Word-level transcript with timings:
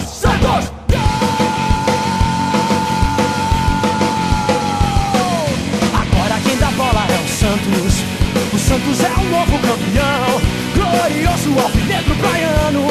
Santos! 0.00 0.72
Agora 5.92 6.40
quem 6.42 6.56
dá 6.56 6.70
bola 6.70 7.06
é 7.10 7.20
o 7.22 7.28
Santos. 7.28 8.02
O 8.54 8.58
Santos 8.58 9.00
é 9.00 9.12
o 9.12 9.24
novo 9.30 9.58
campeão. 9.58 10.40
Glorioso 10.74 11.60
alvinegro 11.60 12.14
praiano. 12.16 12.86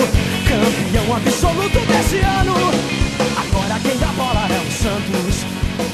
Campeão 0.48 1.16
absoluto 1.16 1.80
desse 1.88 2.18
ano. 2.18 2.54
Agora 3.36 3.80
quem 3.82 3.98
dá 3.98 4.08
bola 4.14 4.48
é 4.48 4.60
o 4.60 4.72
Santos. 4.72 5.44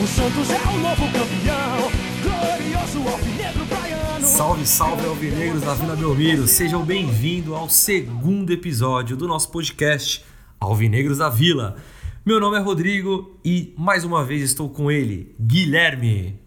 O 0.01 0.07
Santos 0.07 0.49
é 0.49 0.67
o 0.67 0.77
novo 0.79 1.05
campeão. 1.05 1.91
Glorioso 2.21 3.09
alvinegro 3.09 3.65
praiano. 3.67 4.27
Salve, 4.27 4.65
salve 4.67 5.07
alvinegros 5.07 5.61
da 5.61 5.73
Vila 5.73 5.95
Belmiro, 5.95 6.47
sejam 6.47 6.83
bem-vindos 6.83 7.55
ao 7.55 7.69
segundo 7.69 8.51
episódio 8.51 9.15
do 9.15 9.25
nosso 9.25 9.49
podcast 9.49 10.25
Alvinegros 10.59 11.19
da 11.19 11.29
Vila. 11.29 11.75
Meu 12.25 12.39
nome 12.39 12.57
é 12.57 12.59
Rodrigo 12.59 13.39
e 13.45 13.73
mais 13.77 14.03
uma 14.03 14.25
vez 14.25 14.41
estou 14.41 14.69
com 14.69 14.91
ele, 14.91 15.35
Guilherme. 15.39 16.39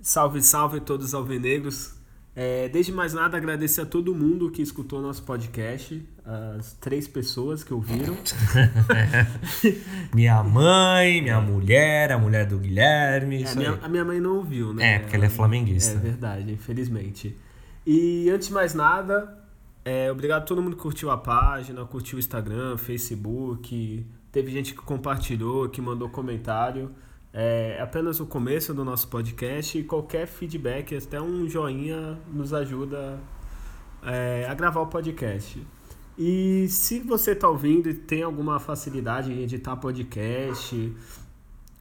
Salve, 0.00 0.40
salve 0.40 0.80
todos 0.80 1.06
os 1.06 1.14
alvinegros. 1.14 1.94
É, 2.34 2.68
desde 2.68 2.92
mais 2.92 3.12
nada, 3.12 3.36
agradecer 3.36 3.80
a 3.80 3.86
todo 3.86 4.14
mundo 4.14 4.50
que 4.50 4.62
escutou 4.62 5.02
nosso 5.02 5.24
podcast, 5.24 6.00
as 6.24 6.72
três 6.74 7.08
pessoas 7.08 7.64
que 7.64 7.74
ouviram. 7.74 8.16
Minha 10.14 10.42
mãe, 10.42 11.20
minha 11.20 11.40
mulher, 11.40 12.12
a 12.12 12.18
mulher 12.18 12.46
do 12.46 12.56
Guilherme. 12.56 13.42
É, 13.42 13.54
minha, 13.54 13.78
a 13.82 13.88
minha 13.88 14.04
mãe 14.04 14.20
não 14.20 14.36
ouviu, 14.36 14.72
né? 14.72 14.94
É, 14.94 14.98
porque 15.00 15.16
ela 15.16 15.26
é 15.26 15.28
flamenguista. 15.28 15.92
É 15.92 15.96
verdade, 15.96 16.52
infelizmente. 16.52 17.36
E 17.84 18.30
antes 18.30 18.48
de 18.48 18.54
mais 18.54 18.74
nada, 18.74 19.39
é, 19.84 20.10
obrigado 20.10 20.42
a 20.42 20.44
todo 20.44 20.62
mundo 20.62 20.76
que 20.76 20.82
curtiu 20.82 21.10
a 21.10 21.16
página, 21.16 21.84
curtiu 21.84 22.16
o 22.16 22.18
Instagram, 22.18 22.76
Facebook. 22.76 24.06
Teve 24.30 24.50
gente 24.50 24.74
que 24.74 24.80
compartilhou, 24.80 25.68
que 25.68 25.80
mandou 25.80 26.08
comentário. 26.08 26.90
É 27.32 27.78
apenas 27.80 28.20
o 28.20 28.26
começo 28.26 28.74
do 28.74 28.84
nosso 28.84 29.08
podcast 29.08 29.78
e 29.78 29.84
qualquer 29.84 30.26
feedback, 30.26 30.96
até 30.96 31.20
um 31.20 31.48
joinha, 31.48 32.18
nos 32.32 32.52
ajuda 32.52 33.20
é, 34.02 34.46
a 34.48 34.54
gravar 34.54 34.80
o 34.80 34.86
podcast. 34.88 35.64
E 36.18 36.66
se 36.68 36.98
você 37.00 37.32
está 37.32 37.48
ouvindo 37.48 37.88
e 37.88 37.94
tem 37.94 38.22
alguma 38.22 38.58
facilidade 38.58 39.32
em 39.32 39.42
editar 39.42 39.76
podcast, 39.76 40.94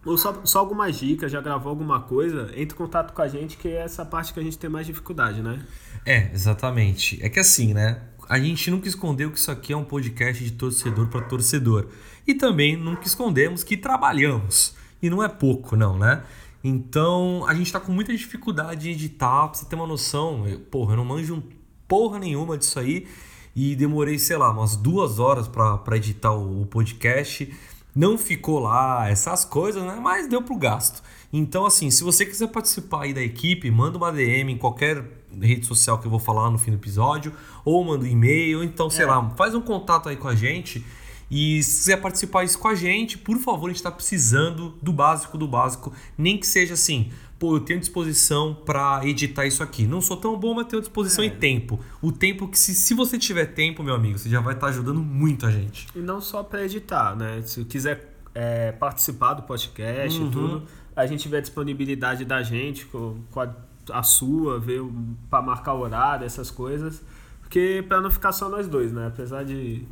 ou 0.05 0.17
só, 0.17 0.39
só 0.45 0.59
algumas 0.59 0.97
dicas, 0.97 1.31
já 1.31 1.41
gravou 1.41 1.69
alguma 1.69 2.01
coisa, 2.01 2.49
entre 2.55 2.73
em 2.73 2.77
contato 2.77 3.13
com 3.13 3.21
a 3.21 3.27
gente, 3.27 3.57
que 3.57 3.67
é 3.67 3.81
essa 3.81 4.05
parte 4.05 4.33
que 4.33 4.39
a 4.39 4.43
gente 4.43 4.57
tem 4.57 4.69
mais 4.69 4.87
dificuldade, 4.87 5.41
né? 5.41 5.65
É, 6.05 6.29
exatamente. 6.33 7.19
É 7.21 7.29
que 7.29 7.39
assim, 7.39 7.73
né? 7.73 8.01
A 8.27 8.39
gente 8.39 8.69
nunca 8.69 8.87
escondeu 8.87 9.31
que 9.31 9.39
isso 9.39 9.49
aqui 9.49 9.73
é 9.73 9.77
um 9.77 9.83
podcast 9.83 10.43
de 10.43 10.51
torcedor 10.51 11.07
para 11.07 11.21
torcedor. 11.21 11.87
E 12.27 12.33
também 12.33 12.77
nunca 12.77 13.07
escondemos 13.07 13.63
que 13.63 13.75
trabalhamos. 13.75 14.75
E 15.01 15.09
não 15.09 15.23
é 15.23 15.27
pouco, 15.27 15.75
não, 15.75 15.97
né? 15.97 16.23
Então 16.63 17.45
a 17.47 17.53
gente 17.53 17.71
tá 17.71 17.79
com 17.79 17.91
muita 17.91 18.15
dificuldade 18.15 18.81
de 18.81 18.89
editar, 18.91 19.47
pra 19.47 19.57
você 19.57 19.65
ter 19.65 19.75
uma 19.75 19.87
noção. 19.87 20.47
Eu, 20.47 20.59
porra, 20.59 20.93
eu 20.93 20.97
não 20.97 21.05
manjo 21.05 21.41
porra 21.87 22.19
nenhuma 22.19 22.57
disso 22.57 22.79
aí. 22.79 23.07
E 23.55 23.75
demorei, 23.75 24.19
sei 24.19 24.37
lá, 24.37 24.51
umas 24.51 24.75
duas 24.75 25.19
horas 25.19 25.47
para 25.47 25.97
editar 25.97 26.31
o, 26.31 26.61
o 26.61 26.65
podcast. 26.65 27.51
Não 27.95 28.17
ficou 28.17 28.59
lá, 28.59 29.09
essas 29.09 29.43
coisas, 29.43 29.83
né? 29.83 29.99
Mas 30.01 30.27
deu 30.27 30.41
pro 30.41 30.55
gasto. 30.55 31.01
Então, 31.31 31.65
assim, 31.65 31.91
se 31.91 32.03
você 32.03 32.25
quiser 32.25 32.47
participar 32.47 33.03
aí 33.03 33.13
da 33.13 33.21
equipe, 33.21 33.69
manda 33.69 33.97
uma 33.97 34.11
DM 34.11 34.51
em 34.53 34.57
qualquer 34.57 35.03
rede 35.39 35.65
social 35.65 35.99
que 35.99 36.07
eu 36.07 36.11
vou 36.11 36.19
falar 36.19 36.49
no 36.49 36.57
fim 36.57 36.71
do 36.71 36.77
episódio, 36.77 37.31
ou 37.63 37.83
manda 37.85 38.03
um 38.03 38.07
e-mail, 38.07 38.59
ou 38.59 38.63
então, 38.63 38.89
sei 38.89 39.05
É. 39.05 39.07
lá, 39.07 39.29
faz 39.37 39.53
um 39.53 39.61
contato 39.61 40.09
aí 40.09 40.15
com 40.15 40.27
a 40.27 40.35
gente. 40.35 40.83
E 41.29 41.61
se 41.61 41.77
quiser 41.81 41.97
participar 42.01 42.43
isso 42.43 42.57
com 42.57 42.67
a 42.67 42.73
gente, 42.73 43.15
por 43.15 43.37
favor, 43.37 43.67
a 43.67 43.69
gente 43.69 43.77
está 43.77 43.91
precisando 43.91 44.73
do 44.81 44.91
básico 44.91 45.37
do 45.37 45.47
básico. 45.47 45.93
Nem 46.17 46.35
que 46.39 46.47
seja 46.47 46.73
assim, 46.73 47.11
pô, 47.37 47.55
eu 47.57 47.59
tenho 47.59 47.79
disposição 47.79 48.57
para 48.65 49.01
editar 49.05 49.45
isso 49.45 49.61
aqui. 49.61 49.85
Não 49.85 50.01
sou 50.01 50.17
tão 50.17 50.35
bom, 50.39 50.55
mas 50.55 50.65
tenho 50.65 50.81
disposição 50.81 51.23
É. 51.23 51.27
e 51.27 51.29
tempo. 51.29 51.79
O 52.01 52.11
tempo 52.11 52.47
que, 52.47 52.57
se, 52.57 52.73
se 52.73 52.95
você 52.95 53.19
tiver 53.19 53.45
tempo, 53.53 53.83
meu 53.83 53.93
amigo, 53.93 54.17
você 54.17 54.27
já 54.27 54.41
vai 54.41 54.55
estar 54.55 54.69
ajudando 54.69 54.99
muito 55.03 55.45
a 55.45 55.51
gente. 55.51 55.85
E 55.95 55.99
não 55.99 56.19
só 56.19 56.41
para 56.41 56.65
editar, 56.65 57.15
né? 57.15 57.43
Se 57.45 57.63
quiser 57.63 58.15
é, 58.33 58.71
participar 58.71 59.33
do 59.35 59.43
podcast 59.43 60.17
Uhum. 60.19 60.27
e 60.27 60.31
tudo, 60.31 60.63
a 60.95 61.05
gente 61.05 61.27
vê 61.27 61.37
a 61.37 61.41
disponibilidade 61.41 62.25
da 62.25 62.43
gente 62.43 62.85
com, 62.85 63.17
com 63.31 63.41
a, 63.41 63.49
a 63.91 64.03
sua, 64.03 64.59
ver 64.59 64.81
para 65.29 65.41
marcar 65.41 65.73
o 65.73 65.81
horário, 65.81 66.25
essas 66.25 66.51
coisas. 66.51 67.01
Porque 67.41 67.83
para 67.87 67.99
não 67.99 68.11
ficar 68.11 68.31
só 68.31 68.47
nós 68.47 68.67
dois, 68.67 68.91
né? 68.91 69.07
Apesar 69.07 69.43
de 69.43 69.85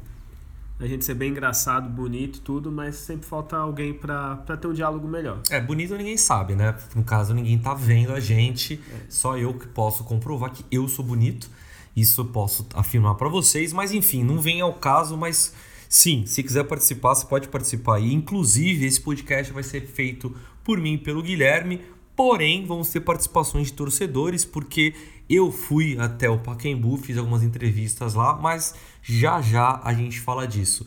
a 0.80 0.85
gente 0.85 1.03
ser 1.03 1.16
bem 1.16 1.31
engraçado, 1.31 1.90
bonito 1.90 2.38
e 2.38 2.41
tudo, 2.41 2.72
mas 2.72 2.96
sempre 2.96 3.25
falta 3.25 3.58
alguém 3.58 3.94
para 3.94 4.35
ter 4.62 4.68
um 4.68 4.74
diálogo 4.74 5.08
melhor. 5.08 5.41
É, 5.50 5.59
bonito 5.59 5.96
ninguém 5.96 6.18
sabe, 6.18 6.53
né? 6.56 6.75
No 6.96 7.03
caso, 7.03 7.34
ninguém 7.34 7.58
tá 7.58 7.74
vendo 7.74 8.14
a 8.14 8.19
gente. 8.19 8.79
Só 9.09 9.35
eu 9.38 9.56
que 9.56 9.68
posso 9.68 10.03
comprovar 10.03 10.52
que 10.52 10.64
eu 10.69 10.88
sou 10.88 11.03
bonito. 11.03 11.50
Isso 11.96 12.22
eu 12.22 12.25
posso 12.25 12.68
afirmar 12.75 13.16
para 13.16 13.28
vocês. 13.28 13.74
Mas 13.74 13.91
enfim, 13.91 14.24
não 14.24 14.40
vem 14.40 14.62
ao 14.62 14.74
caso, 14.74 15.18
mas 15.18 15.52
sim, 15.90 16.28
se 16.28 16.44
quiser 16.44 16.64
participar, 16.66 17.16
você 17.16 17.25
pode 17.25 17.47
participar 17.47 17.96
aí. 17.96 18.14
Inclusive, 18.14 18.85
esse 18.85 19.02
podcast 19.02 19.52
vai 19.52 19.64
ser 19.64 19.81
feito 19.81 20.35
por 20.67 20.78
mim 20.79 20.95
e 20.95 20.97
pelo 20.97 21.23
Guilherme. 21.23 21.81
Porém, 22.13 22.66
vamos 22.66 22.89
ter 22.89 23.00
participações 23.00 23.67
de 23.67 23.73
torcedores, 23.73 24.44
porque 24.44 24.94
eu 25.29 25.50
fui 25.51 25.97
até 25.97 26.29
o 26.29 26.38
Pacaembu, 26.38 26.97
fiz 26.97 27.17
algumas 27.17 27.41
entrevistas 27.41 28.13
lá, 28.13 28.35
mas 28.35 28.75
já 29.01 29.41
já 29.41 29.79
a 29.83 29.94
gente 29.94 30.19
fala 30.19 30.45
disso. 30.45 30.85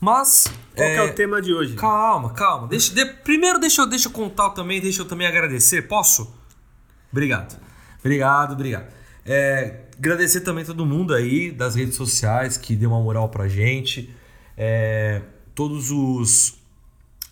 Mas. 0.00 0.44
Qual 0.74 0.88
que 0.88 0.96
é 0.96 1.02
o 1.02 1.14
tema 1.14 1.40
de 1.40 1.52
hoje? 1.54 1.74
Calma, 1.76 2.30
calma. 2.30 2.66
Deixa, 2.66 2.92
de- 2.92 3.04
primeiro 3.22 3.58
deixa 3.60 3.82
eu, 3.82 3.86
deixa 3.86 4.08
eu 4.08 4.12
contar 4.12 4.50
também, 4.50 4.80
deixa 4.80 5.02
eu 5.02 5.06
também 5.06 5.26
agradecer. 5.26 5.86
Posso? 5.86 6.34
Obrigado. 7.12 7.60
Obrigado, 8.00 8.52
obrigado. 8.54 8.86
É, 9.24 9.82
agradecer 9.96 10.40
também 10.40 10.64
todo 10.64 10.84
mundo 10.86 11.14
aí 11.14 11.52
das 11.52 11.74
redes 11.76 11.94
sociais 11.94 12.56
que 12.56 12.74
deu 12.74 12.90
uma 12.90 13.00
moral 13.00 13.28
pra 13.28 13.46
gente. 13.46 14.12
É, 14.56 15.22
todos 15.54 15.90
os 15.90 16.54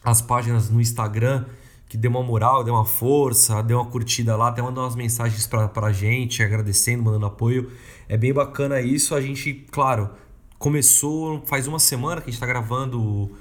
as 0.04 0.20
páginas 0.22 0.70
no 0.70 0.80
Instagram 0.80 1.44
que 1.88 1.96
deu 1.96 2.10
uma 2.10 2.22
moral, 2.22 2.62
deu 2.62 2.74
uma 2.74 2.84
força, 2.84 3.62
deu 3.62 3.78
uma 3.78 3.86
curtida 3.86 4.36
lá, 4.36 4.48
até 4.48 4.60
mandou 4.60 4.84
umas 4.84 4.94
mensagens 4.94 5.46
pra, 5.46 5.68
pra 5.68 5.90
gente, 5.90 6.42
agradecendo, 6.42 7.02
mandando 7.02 7.26
apoio. 7.26 7.72
É 8.08 8.16
bem 8.16 8.32
bacana 8.32 8.80
isso. 8.80 9.14
A 9.14 9.20
gente, 9.20 9.66
claro, 9.70 10.10
começou 10.58 11.42
faz 11.46 11.66
uma 11.66 11.78
semana 11.78 12.20
que 12.20 12.28
a 12.28 12.32
gente 12.32 12.40
tá 12.40 12.46
gravando 12.46 13.00
o, 13.00 13.36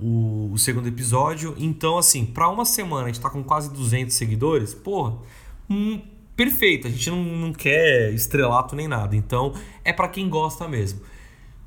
o, 0.00 0.50
o 0.52 0.58
segundo 0.58 0.88
episódio. 0.88 1.54
Então, 1.56 1.96
assim, 1.96 2.26
pra 2.26 2.48
uma 2.48 2.64
semana 2.64 3.04
a 3.04 3.06
gente 3.06 3.20
tá 3.20 3.30
com 3.30 3.42
quase 3.44 3.72
200 3.72 4.12
seguidores, 4.12 4.74
porra, 4.74 5.18
hum, 5.70 6.00
perfeito. 6.34 6.88
A 6.88 6.90
gente 6.90 7.08
não, 7.08 7.22
não 7.22 7.52
quer 7.52 8.12
estrelato 8.12 8.74
nem 8.74 8.88
nada. 8.88 9.14
Então, 9.14 9.54
é 9.84 9.92
pra 9.92 10.08
quem 10.08 10.28
gosta 10.28 10.66
mesmo. 10.66 11.00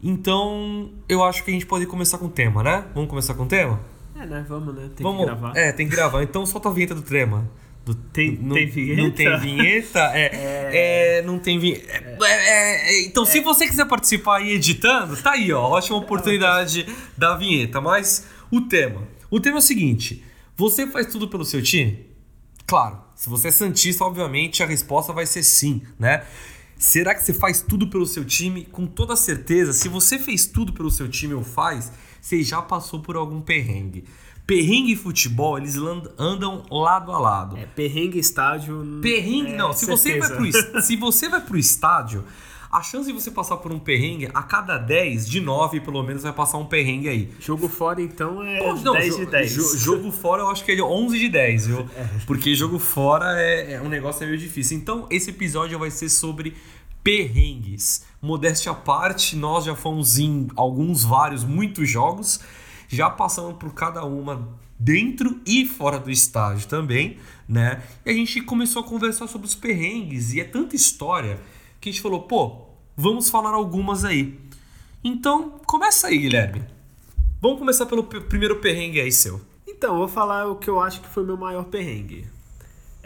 Então, 0.04 0.92
eu 1.08 1.24
acho 1.24 1.46
que 1.46 1.50
a 1.50 1.54
gente 1.54 1.66
pode 1.66 1.86
começar 1.86 2.18
com 2.18 2.26
o 2.26 2.30
tema, 2.30 2.62
né? 2.62 2.86
Vamos 2.94 3.10
começar 3.10 3.34
com 3.36 3.44
o 3.44 3.48
tema? 3.48 3.95
É, 4.16 4.26
né? 4.26 4.46
Vamos, 4.48 4.74
né? 4.76 4.90
Tem 4.96 5.04
Vamos, 5.04 5.20
que 5.22 5.26
gravar. 5.26 5.58
É, 5.58 5.72
tem 5.72 5.88
que 5.90 5.96
gravar. 5.96 6.24
Então 6.24 6.46
solta 6.46 6.70
a 6.70 6.72
vinheta 6.72 6.96
do 6.96 7.02
trema. 7.02 7.50
Do- 7.84 7.94
Tem- 7.94 8.38
não, 8.42 8.56
tem 8.56 8.68
vinheta? 8.68 9.02
Não 9.02 9.12
tem 9.12 9.40
vinheta? 9.40 10.00
É, 10.14 10.30
é, 11.20 11.22
não 11.22 11.38
tem 11.38 11.60
vinheta. 11.60 11.92
É, 11.92 12.28
é, 12.28 12.90
é, 12.90 13.06
então, 13.06 13.26
se 13.26 13.40
você 13.42 13.68
quiser 13.68 13.86
participar 13.86 14.38
aí 14.38 14.54
editando, 14.54 15.16
tá 15.18 15.32
aí, 15.34 15.52
ó. 15.52 15.62
Ótima 15.70 15.98
oportunidade 15.98 16.88
da 17.18 17.36
vinheta. 17.36 17.80
Mas 17.82 18.26
o 18.50 18.62
tema. 18.62 19.04
O 19.30 19.40
tema 19.40 19.58
é 19.58 19.60
o 19.60 19.62
seguinte: 19.62 20.24
você 20.56 20.88
faz 20.88 21.08
tudo 21.08 21.28
pelo 21.28 21.46
seu 21.46 21.62
time? 21.62 22.06
Claro, 22.66 22.98
se 23.16 23.30
você 23.30 23.50
é 23.50 23.52
Santista, 23.52 24.04
obviamente 24.04 24.64
a 24.64 24.66
resposta 24.66 25.14
vai 25.14 25.28
ser 25.28 25.44
sim, 25.44 25.84
né? 26.00 26.24
Será 26.78 27.14
que 27.14 27.24
você 27.24 27.34
faz 27.34 27.62
tudo 27.62 27.88
pelo 27.88 28.06
seu 28.08 28.26
time? 28.26 28.66
Com 28.66 28.88
toda 28.88 29.16
certeza, 29.16 29.72
se 29.74 29.88
você 29.88 30.18
fez 30.18 30.46
tudo 30.48 30.74
pelo 30.74 30.90
seu 30.90 31.08
time 31.08 31.34
ou 31.36 31.44
faz, 31.44 31.92
você 32.26 32.42
já 32.42 32.60
passou 32.60 33.02
por 33.02 33.16
algum 33.16 33.40
perrengue. 33.40 34.04
Perrengue 34.48 34.94
e 34.94 34.96
futebol, 34.96 35.60
eles 35.60 35.76
andam 36.18 36.64
lado 36.72 37.12
a 37.12 37.20
lado. 37.20 37.56
É, 37.56 37.68
perrengue 37.68 38.18
estádio. 38.18 39.00
Perrengue, 39.00 39.52
é, 39.54 39.56
não. 39.56 39.72
Se 39.74 39.86
você, 39.86 40.18
vai 40.18 40.30
pro, 40.36 40.82
se 40.82 40.96
você 40.96 41.30
vai 41.30 41.42
pro 41.42 41.56
estádio, 41.56 42.24
a 42.72 42.82
chance 42.82 43.06
de 43.08 43.14
você 43.14 43.30
passar 43.30 43.58
por 43.58 43.72
um 43.72 43.78
perrengue, 43.78 44.28
a 44.34 44.42
cada 44.42 44.76
10, 44.80 45.30
de 45.30 45.40
9 45.40 45.82
pelo 45.82 46.02
menos 46.02 46.24
vai 46.24 46.34
passar 46.34 46.58
um 46.58 46.66
perrengue 46.66 47.08
aí. 47.08 47.32
Jogo 47.40 47.70
fora, 47.70 48.02
então, 48.02 48.42
é 48.42 48.58
Pô, 48.58 48.74
não, 48.74 48.94
10 48.94 49.14
jo- 49.18 49.26
de 49.26 49.32
10. 49.32 49.54
jo- 49.54 49.78
jogo 49.78 50.12
fora 50.12 50.42
eu 50.42 50.50
acho 50.50 50.66
que 50.66 50.72
é 50.72 50.82
11 50.82 51.20
de 51.20 51.30
10, 51.30 51.68
viu? 51.68 51.88
Porque 52.26 52.56
jogo 52.56 52.80
fora 52.80 53.40
é, 53.40 53.74
é 53.74 53.82
um 53.82 53.88
negócio 53.90 54.26
meio 54.26 54.38
difícil. 54.38 54.78
Então, 54.78 55.06
esse 55.12 55.30
episódio 55.30 55.78
vai 55.78 55.92
ser 55.92 56.10
sobre 56.10 56.56
perrengues. 57.04 58.04
Modéstia 58.26 58.72
à 58.72 58.76
parte, 58.76 59.36
nós 59.36 59.66
já 59.66 59.76
fomos 59.76 60.18
em 60.18 60.48
alguns, 60.56 61.04
vários, 61.04 61.44
muitos 61.44 61.90
jogos. 61.90 62.40
Já 62.88 63.10
passamos 63.10 63.58
por 63.58 63.74
cada 63.74 64.04
uma 64.04 64.48
dentro 64.80 65.40
e 65.46 65.66
fora 65.66 66.00
do 66.00 66.12
estádio 66.12 66.68
também, 66.68 67.18
né? 67.48 67.84
E 68.06 68.10
a 68.10 68.14
gente 68.14 68.42
começou 68.42 68.82
a 68.82 68.86
conversar 68.86 69.28
sobre 69.28 69.48
os 69.48 69.56
perrengues 69.56 70.34
e 70.34 70.42
é 70.42 70.44
tanta 70.44 70.76
história 70.76 71.40
que 71.80 71.90
a 71.90 71.92
gente 71.92 72.02
falou, 72.02 72.24
pô, 72.24 72.66
vamos 72.98 73.30
falar 73.30 73.54
algumas 73.54 74.04
aí. 74.04 74.40
Então, 75.04 75.60
começa 75.66 76.08
aí, 76.08 76.18
Guilherme. 76.18 76.64
Vamos 77.40 77.60
começar 77.60 77.86
pelo 77.86 78.04
primeiro 78.04 78.56
perrengue 78.58 79.00
aí 79.00 79.12
seu. 79.12 79.40
Então, 79.68 79.98
vou 79.98 80.08
falar 80.08 80.48
o 80.48 80.56
que 80.56 80.70
eu 80.70 80.80
acho 80.80 81.00
que 81.02 81.08
foi 81.08 81.24
meu 81.24 81.38
maior 81.38 81.66
perrengue. 81.66 82.28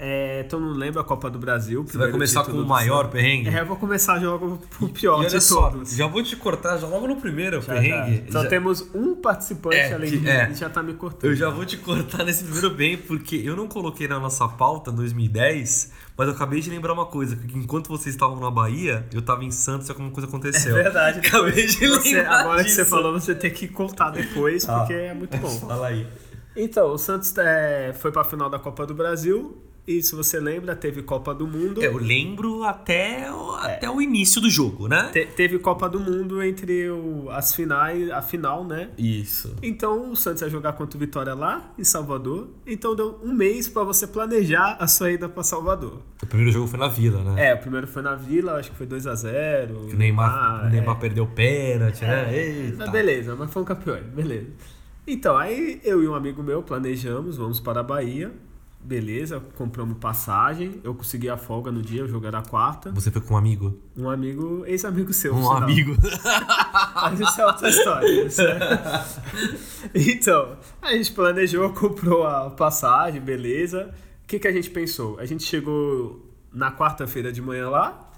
É, 0.01 0.43
todo 0.43 0.61
mundo 0.61 0.77
lembra 0.79 1.01
a 1.01 1.03
Copa 1.03 1.29
do 1.29 1.37
Brasil. 1.37 1.83
Você 1.85 1.97
vai 1.97 2.09
começar 2.09 2.45
com 2.45 2.53
o 2.53 2.65
maior 2.65 3.09
perrengue? 3.09 3.49
É, 3.49 3.59
eu 3.59 3.65
vou 3.65 3.75
começar 3.75 4.17
jogo 4.19 4.57
o 4.79 4.87
pior 4.87 5.15
E 5.15 5.25
olha 5.25 5.27
de 5.29 5.41
só, 5.41 5.69
todos. 5.69 5.93
já 5.93 6.07
vou 6.07 6.23
te 6.23 6.37
cortar 6.37 6.77
já 6.77 6.87
logo 6.87 7.05
no 7.05 7.17
primeiro 7.17 7.61
Já, 7.61 7.73
perrengue. 7.73 8.23
já. 8.27 8.31
Só 8.31 8.43
Já- 8.43 8.49
temos 8.49 8.89
um 8.95 9.15
participante 9.15 9.75
É, 9.75 9.93
além 9.93 10.09
de 10.11 10.25
é. 10.29 10.47
mim 10.47 10.53
e 10.53 10.55
já 10.55 10.69
tá 10.69 10.81
me 10.81 10.93
cortando. 10.93 11.29
Eu 11.29 11.35
já 11.35 11.49
vou 11.49 11.65
te 11.65 11.75
cortar 11.75 12.23
nesse 12.23 12.45
primeiro 12.45 12.69
bem, 12.69 12.95
porque 12.97 13.35
eu 13.43 13.57
não 13.57 13.67
coloquei 13.67 14.07
na 14.07 14.17
nossa 14.21 14.47
pauta 14.47 14.89
2010, 14.89 15.91
mas 16.17 16.27
eu 16.29 16.33
acabei 16.33 16.61
de 16.61 16.69
lembrar 16.69 16.93
uma 16.93 17.05
coisa, 17.05 17.35
que 17.35 17.57
enquanto 17.57 17.89
vocês 17.89 18.15
estavam 18.15 18.39
na 18.39 18.49
Bahia, 18.49 19.05
eu 19.13 19.21
tava 19.21 19.43
em 19.43 19.51
Santos 19.51 19.89
e 19.89 19.91
alguma 19.91 20.11
coisa 20.11 20.29
aconteceu. 20.29 20.77
É 20.77 20.83
verdade. 20.83 21.19
Acabei 21.27 21.65
de 21.67 21.87
Você- 21.87 22.15
lembrar 22.15 22.39
agora 22.39 22.63
que 22.63 22.69
você 22.69 22.81
disso. 22.83 22.89
falou, 22.89 23.11
você 23.19 23.35
tem 23.35 23.51
que 23.51 23.67
contar 23.67 24.11
depois, 24.11 24.63
Tá. 24.63 24.79
porque 24.79 24.93
é 24.93 25.13
muito 25.13 25.35
bom. 25.37 25.49
Fala 25.49 25.87
aí. 25.87 26.07
Então, 26.55 26.93
o 26.93 26.97
Santos 26.97 27.33
é, 27.37 27.93
foi 27.99 28.11
pra 28.13 28.23
final 28.23 28.49
da 28.49 28.57
Copa 28.59 28.85
do 28.85 28.93
Brasil. 28.93 29.61
E 29.91 30.03
se 30.03 30.13
você 30.15 30.39
lembra, 30.39 30.75
teve 30.75 31.01
Copa 31.01 31.33
do 31.33 31.47
Mundo. 31.47 31.81
É, 31.81 31.87
eu 31.87 31.97
lembro 31.97 32.63
até, 32.63 33.31
o- 33.33 33.53
até 33.55 33.89
o 33.89 33.99
início 33.99 34.39
do 34.39 34.47
jogo, 34.47 34.87
né? 34.87 35.09
Te- 35.11 35.25
teve 35.25 35.57
Copa 35.57 35.89
do 35.89 35.99
Mundo 35.99 36.43
entre 36.43 36.87
o- 36.91 37.27
as 37.31 37.55
finais, 37.55 38.11
a 38.11 38.21
final, 38.21 38.63
né? 38.63 38.91
Isso. 38.99 39.55
Então 39.63 40.11
o 40.11 40.15
Santos 40.15 40.43
ia 40.43 40.49
jogar 40.49 40.73
contra 40.73 40.95
o 40.95 40.99
Vitória 40.99 41.33
lá 41.33 41.71
em 41.75 41.83
Salvador. 41.83 42.49
Então 42.67 42.95
deu 42.95 43.19
um 43.23 43.33
mês 43.33 43.67
pra 43.67 43.83
você 43.83 44.05
planejar 44.05 44.77
a 44.79 44.87
sua 44.87 45.11
ida 45.11 45.27
pra 45.27 45.41
Salvador. 45.41 46.03
O 46.21 46.25
primeiro 46.27 46.51
jogo 46.51 46.67
foi 46.67 46.77
na 46.79 46.87
Vila, 46.87 47.23
né? 47.23 47.47
É, 47.49 47.55
o 47.55 47.57
primeiro 47.57 47.87
foi 47.87 48.03
na 48.03 48.13
Vila, 48.13 48.57
acho 48.59 48.69
que 48.69 48.77
foi 48.77 48.85
2 48.85 49.07
a 49.07 49.15
0 49.15 49.87
Que 49.87 49.95
o 49.95 49.97
Neymar, 49.97 50.29
Ah, 50.29 50.67
o 50.67 50.69
Neymar 50.69 50.97
é. 50.97 50.99
perdeu 50.99 51.23
o 51.23 51.27
pênalti, 51.27 52.01
né? 52.03 52.25
Mas 52.27 52.35
Eita. 52.35 52.91
beleza, 52.91 53.35
mas 53.35 53.51
foi 53.51 53.63
um 53.63 53.65
campeão, 53.65 53.99
beleza. 54.13 54.49
Então, 55.07 55.35
aí 55.35 55.81
eu 55.83 56.03
e 56.03 56.07
um 56.07 56.13
amigo 56.13 56.43
meu 56.43 56.61
planejamos, 56.61 57.37
vamos 57.37 57.59
para 57.59 57.79
a 57.79 57.83
Bahia. 57.83 58.31
Beleza, 58.81 59.41
compramos 59.57 59.97
passagem. 59.97 60.79
Eu 60.83 60.95
consegui 60.95 61.29
a 61.29 61.37
folga 61.37 61.71
no 61.71 61.81
dia, 61.81 62.03
o 62.05 62.07
jogo 62.07 62.25
era 62.25 62.41
quarta. 62.41 62.91
Você 62.91 63.11
foi 63.11 63.21
com 63.21 63.33
um 63.33 63.37
amigo? 63.37 63.77
Um 63.95 64.09
amigo, 64.09 64.63
ex-amigo 64.65 65.11
seu. 65.13 65.35
Um 65.35 65.51
amigo. 65.51 65.95
Mas 66.95 67.19
isso 67.19 67.41
é 67.41 67.45
outra 67.45 67.69
história. 67.69 68.25
isso 68.25 68.41
é- 68.41 69.05
então, 69.93 70.57
a 70.81 70.93
gente 70.93 71.11
planejou, 71.11 71.69
comprou 71.73 72.25
a 72.25 72.49
passagem, 72.49 73.19
beleza. 73.21 73.93
O 74.23 74.27
que, 74.27 74.39
que 74.39 74.47
a 74.47 74.51
gente 74.51 74.69
pensou? 74.69 75.19
A 75.19 75.25
gente 75.25 75.43
chegou 75.43 76.25
na 76.51 76.71
quarta-feira 76.71 77.31
de 77.31 77.41
manhã 77.41 77.69
lá. 77.69 78.09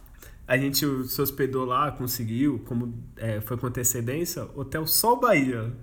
A 0.47 0.57
gente 0.57 0.85
se 1.07 1.21
hospedou 1.21 1.65
lá, 1.65 1.91
conseguiu, 1.91 2.59
como 2.67 2.93
é, 3.17 3.41
foi 3.41 3.57
com 3.57 3.67
antecedência, 3.67 4.47
Hotel 4.55 4.85
Sol 4.85 5.19
Bahia. 5.19 5.73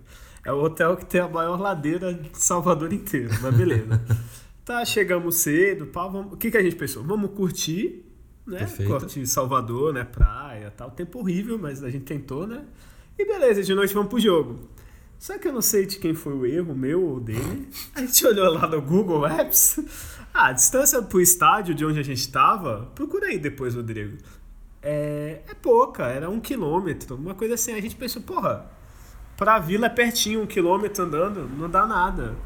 É 0.44 0.52
o 0.52 0.62
hotel 0.62 0.96
que 0.96 1.04
tem 1.04 1.20
a 1.20 1.28
maior 1.28 1.58
ladeira 1.60 2.14
de 2.14 2.30
Salvador 2.38 2.92
inteiro, 2.92 3.30
mas 3.42 3.54
beleza. 3.54 4.00
tá, 4.68 4.84
chegamos 4.84 5.36
cedo, 5.36 5.86
pá, 5.86 6.06
vamos- 6.06 6.34
o 6.34 6.36
que, 6.36 6.50
que 6.50 6.58
a 6.58 6.62
gente 6.62 6.76
pensou? 6.76 7.02
Vamos 7.02 7.30
curtir, 7.30 8.04
né? 8.46 8.58
Perfeito. 8.58 8.90
Curtir 8.90 9.26
Salvador, 9.26 9.94
né? 9.94 10.04
Praia 10.04 10.70
tal. 10.76 10.90
Tempo 10.90 11.20
horrível, 11.20 11.58
mas 11.58 11.82
a 11.82 11.88
gente 11.88 12.04
tentou, 12.04 12.46
né? 12.46 12.64
E 13.18 13.24
beleza, 13.24 13.62
de 13.62 13.74
noite 13.74 13.94
vamos 13.94 14.10
pro 14.10 14.20
jogo. 14.20 14.68
Só 15.18 15.38
que 15.38 15.48
eu 15.48 15.52
não 15.52 15.62
sei 15.62 15.86
de 15.86 15.98
quem 15.98 16.14
foi 16.14 16.34
o 16.34 16.44
erro, 16.46 16.74
meu 16.74 17.02
ou 17.02 17.18
dele. 17.18 17.68
A 17.96 18.00
gente 18.02 18.24
olhou 18.24 18.52
lá 18.54 18.68
no 18.68 18.80
Google 18.80 19.20
Maps. 19.22 19.80
Ah, 20.32 20.48
a 20.48 20.52
distância 20.52 21.02
pro 21.02 21.20
estádio 21.20 21.74
de 21.74 21.84
onde 21.84 21.98
a 21.98 22.04
gente 22.04 22.30
tava, 22.30 22.88
procura 22.94 23.26
aí 23.26 23.38
depois, 23.38 23.74
Rodrigo. 23.74 24.18
É, 24.80 25.40
é 25.48 25.54
pouca, 25.54 26.04
era 26.04 26.30
um 26.30 26.38
quilômetro, 26.38 27.16
uma 27.16 27.34
coisa 27.34 27.54
assim. 27.54 27.72
A 27.72 27.80
gente 27.80 27.96
pensou, 27.96 28.22
porra, 28.22 28.70
pra 29.36 29.58
vila 29.58 29.86
é 29.86 29.88
pertinho, 29.88 30.42
um 30.42 30.46
quilômetro 30.46 31.02
andando, 31.04 31.48
não 31.58 31.68
dá 31.68 31.84
nada. 31.84 32.36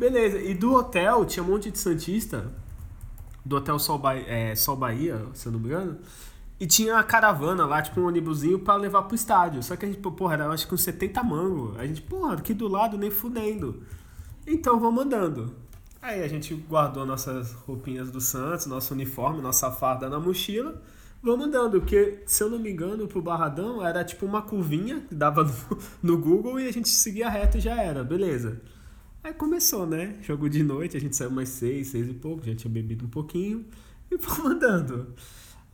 Beleza, 0.00 0.40
e 0.40 0.54
do 0.54 0.72
hotel 0.72 1.26
tinha 1.26 1.42
um 1.42 1.46
monte 1.46 1.70
de 1.70 1.78
Santista, 1.78 2.50
do 3.44 3.56
Hotel 3.56 3.78
Sol, 3.78 3.98
ba 3.98 4.16
é, 4.16 4.54
Sol 4.54 4.74
Bahia, 4.74 5.26
se 5.34 5.44
eu 5.44 5.52
não 5.52 5.60
me 5.60 5.66
engano, 5.66 5.98
e 6.58 6.66
tinha 6.66 6.96
a 6.96 7.04
caravana 7.04 7.66
lá, 7.66 7.82
tipo 7.82 8.00
um 8.00 8.06
ônibusinho 8.06 8.58
pra 8.60 8.76
levar 8.76 9.02
pro 9.02 9.14
estádio. 9.14 9.62
Só 9.62 9.76
que 9.76 9.84
a 9.84 9.88
gente, 9.88 10.00
porra, 10.00 10.32
era 10.32 10.48
acho 10.48 10.66
que 10.66 10.72
uns 10.72 10.82
70 10.84 11.22
mango. 11.22 11.74
A 11.76 11.86
gente, 11.86 12.00
porra, 12.00 12.32
aqui 12.32 12.54
do 12.54 12.66
lado 12.66 12.96
nem 12.96 13.10
fudendo. 13.10 13.82
Então 14.46 14.80
vamos 14.80 15.04
andando. 15.04 15.54
Aí 16.00 16.22
a 16.22 16.28
gente 16.28 16.54
guardou 16.54 17.04
nossas 17.04 17.52
roupinhas 17.52 18.10
do 18.10 18.22
Santos, 18.22 18.64
nosso 18.64 18.94
uniforme, 18.94 19.42
nossa 19.42 19.70
farda 19.70 20.08
na 20.08 20.18
mochila. 20.18 20.80
Vamos 21.22 21.46
andando, 21.46 21.78
porque, 21.78 22.22
se 22.24 22.42
eu 22.42 22.48
não 22.48 22.58
me 22.58 22.70
engano, 22.70 23.06
pro 23.06 23.20
Barradão 23.20 23.86
era 23.86 24.02
tipo 24.02 24.24
uma 24.24 24.40
curvinha 24.40 25.00
que 25.06 25.14
dava 25.14 25.44
no, 25.44 25.52
no 26.02 26.16
Google 26.16 26.58
e 26.58 26.66
a 26.66 26.72
gente 26.72 26.88
seguia 26.88 27.28
reto 27.28 27.58
e 27.58 27.60
já 27.60 27.82
era, 27.82 28.02
beleza. 28.02 28.62
Aí 29.22 29.34
começou, 29.34 29.86
né? 29.86 30.16
Jogo 30.22 30.48
de 30.48 30.62
noite, 30.62 30.96
a 30.96 31.00
gente 31.00 31.14
saiu 31.14 31.30
mais 31.30 31.50
seis, 31.50 31.88
seis 31.88 32.08
e 32.08 32.14
pouco, 32.14 32.44
já 32.44 32.54
tinha 32.54 32.72
bebido 32.72 33.04
um 33.04 33.08
pouquinho 33.08 33.66
e 34.10 34.16
fomos 34.18 34.52
andando. 34.52 35.14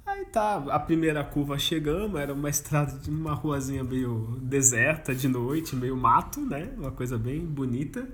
Aí 0.05 0.25
tá, 0.27 0.57
a 0.71 0.79
primeira 0.79 1.23
curva 1.25 1.59
chegamos, 1.59 2.21
era 2.21 2.33
uma 2.33 2.49
estrada 2.49 2.99
de 2.99 3.11
uma 3.11 3.35
ruazinha 3.35 3.83
meio 3.83 4.39
deserta 4.41 5.15
de 5.15 5.29
noite, 5.29 5.75
meio 5.75 5.97
mato, 5.97 6.41
né? 6.41 6.73
Uma 6.77 6.91
coisa 6.91 7.17
bem 7.19 7.45
bonita. 7.45 8.09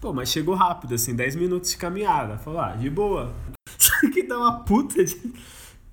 Pô, 0.00 0.12
mas 0.12 0.30
chegou 0.30 0.54
rápido, 0.54 0.94
assim, 0.94 1.14
10 1.14 1.36
minutos 1.36 1.70
de 1.70 1.76
caminhada. 1.76 2.36
Falou, 2.38 2.60
ah, 2.60 2.72
de 2.72 2.90
boa. 2.90 3.34
Só 3.78 3.92
que 4.10 4.22
dá 4.24 4.38
uma 4.38 4.60
puta 4.60 5.04
de. 5.04 5.32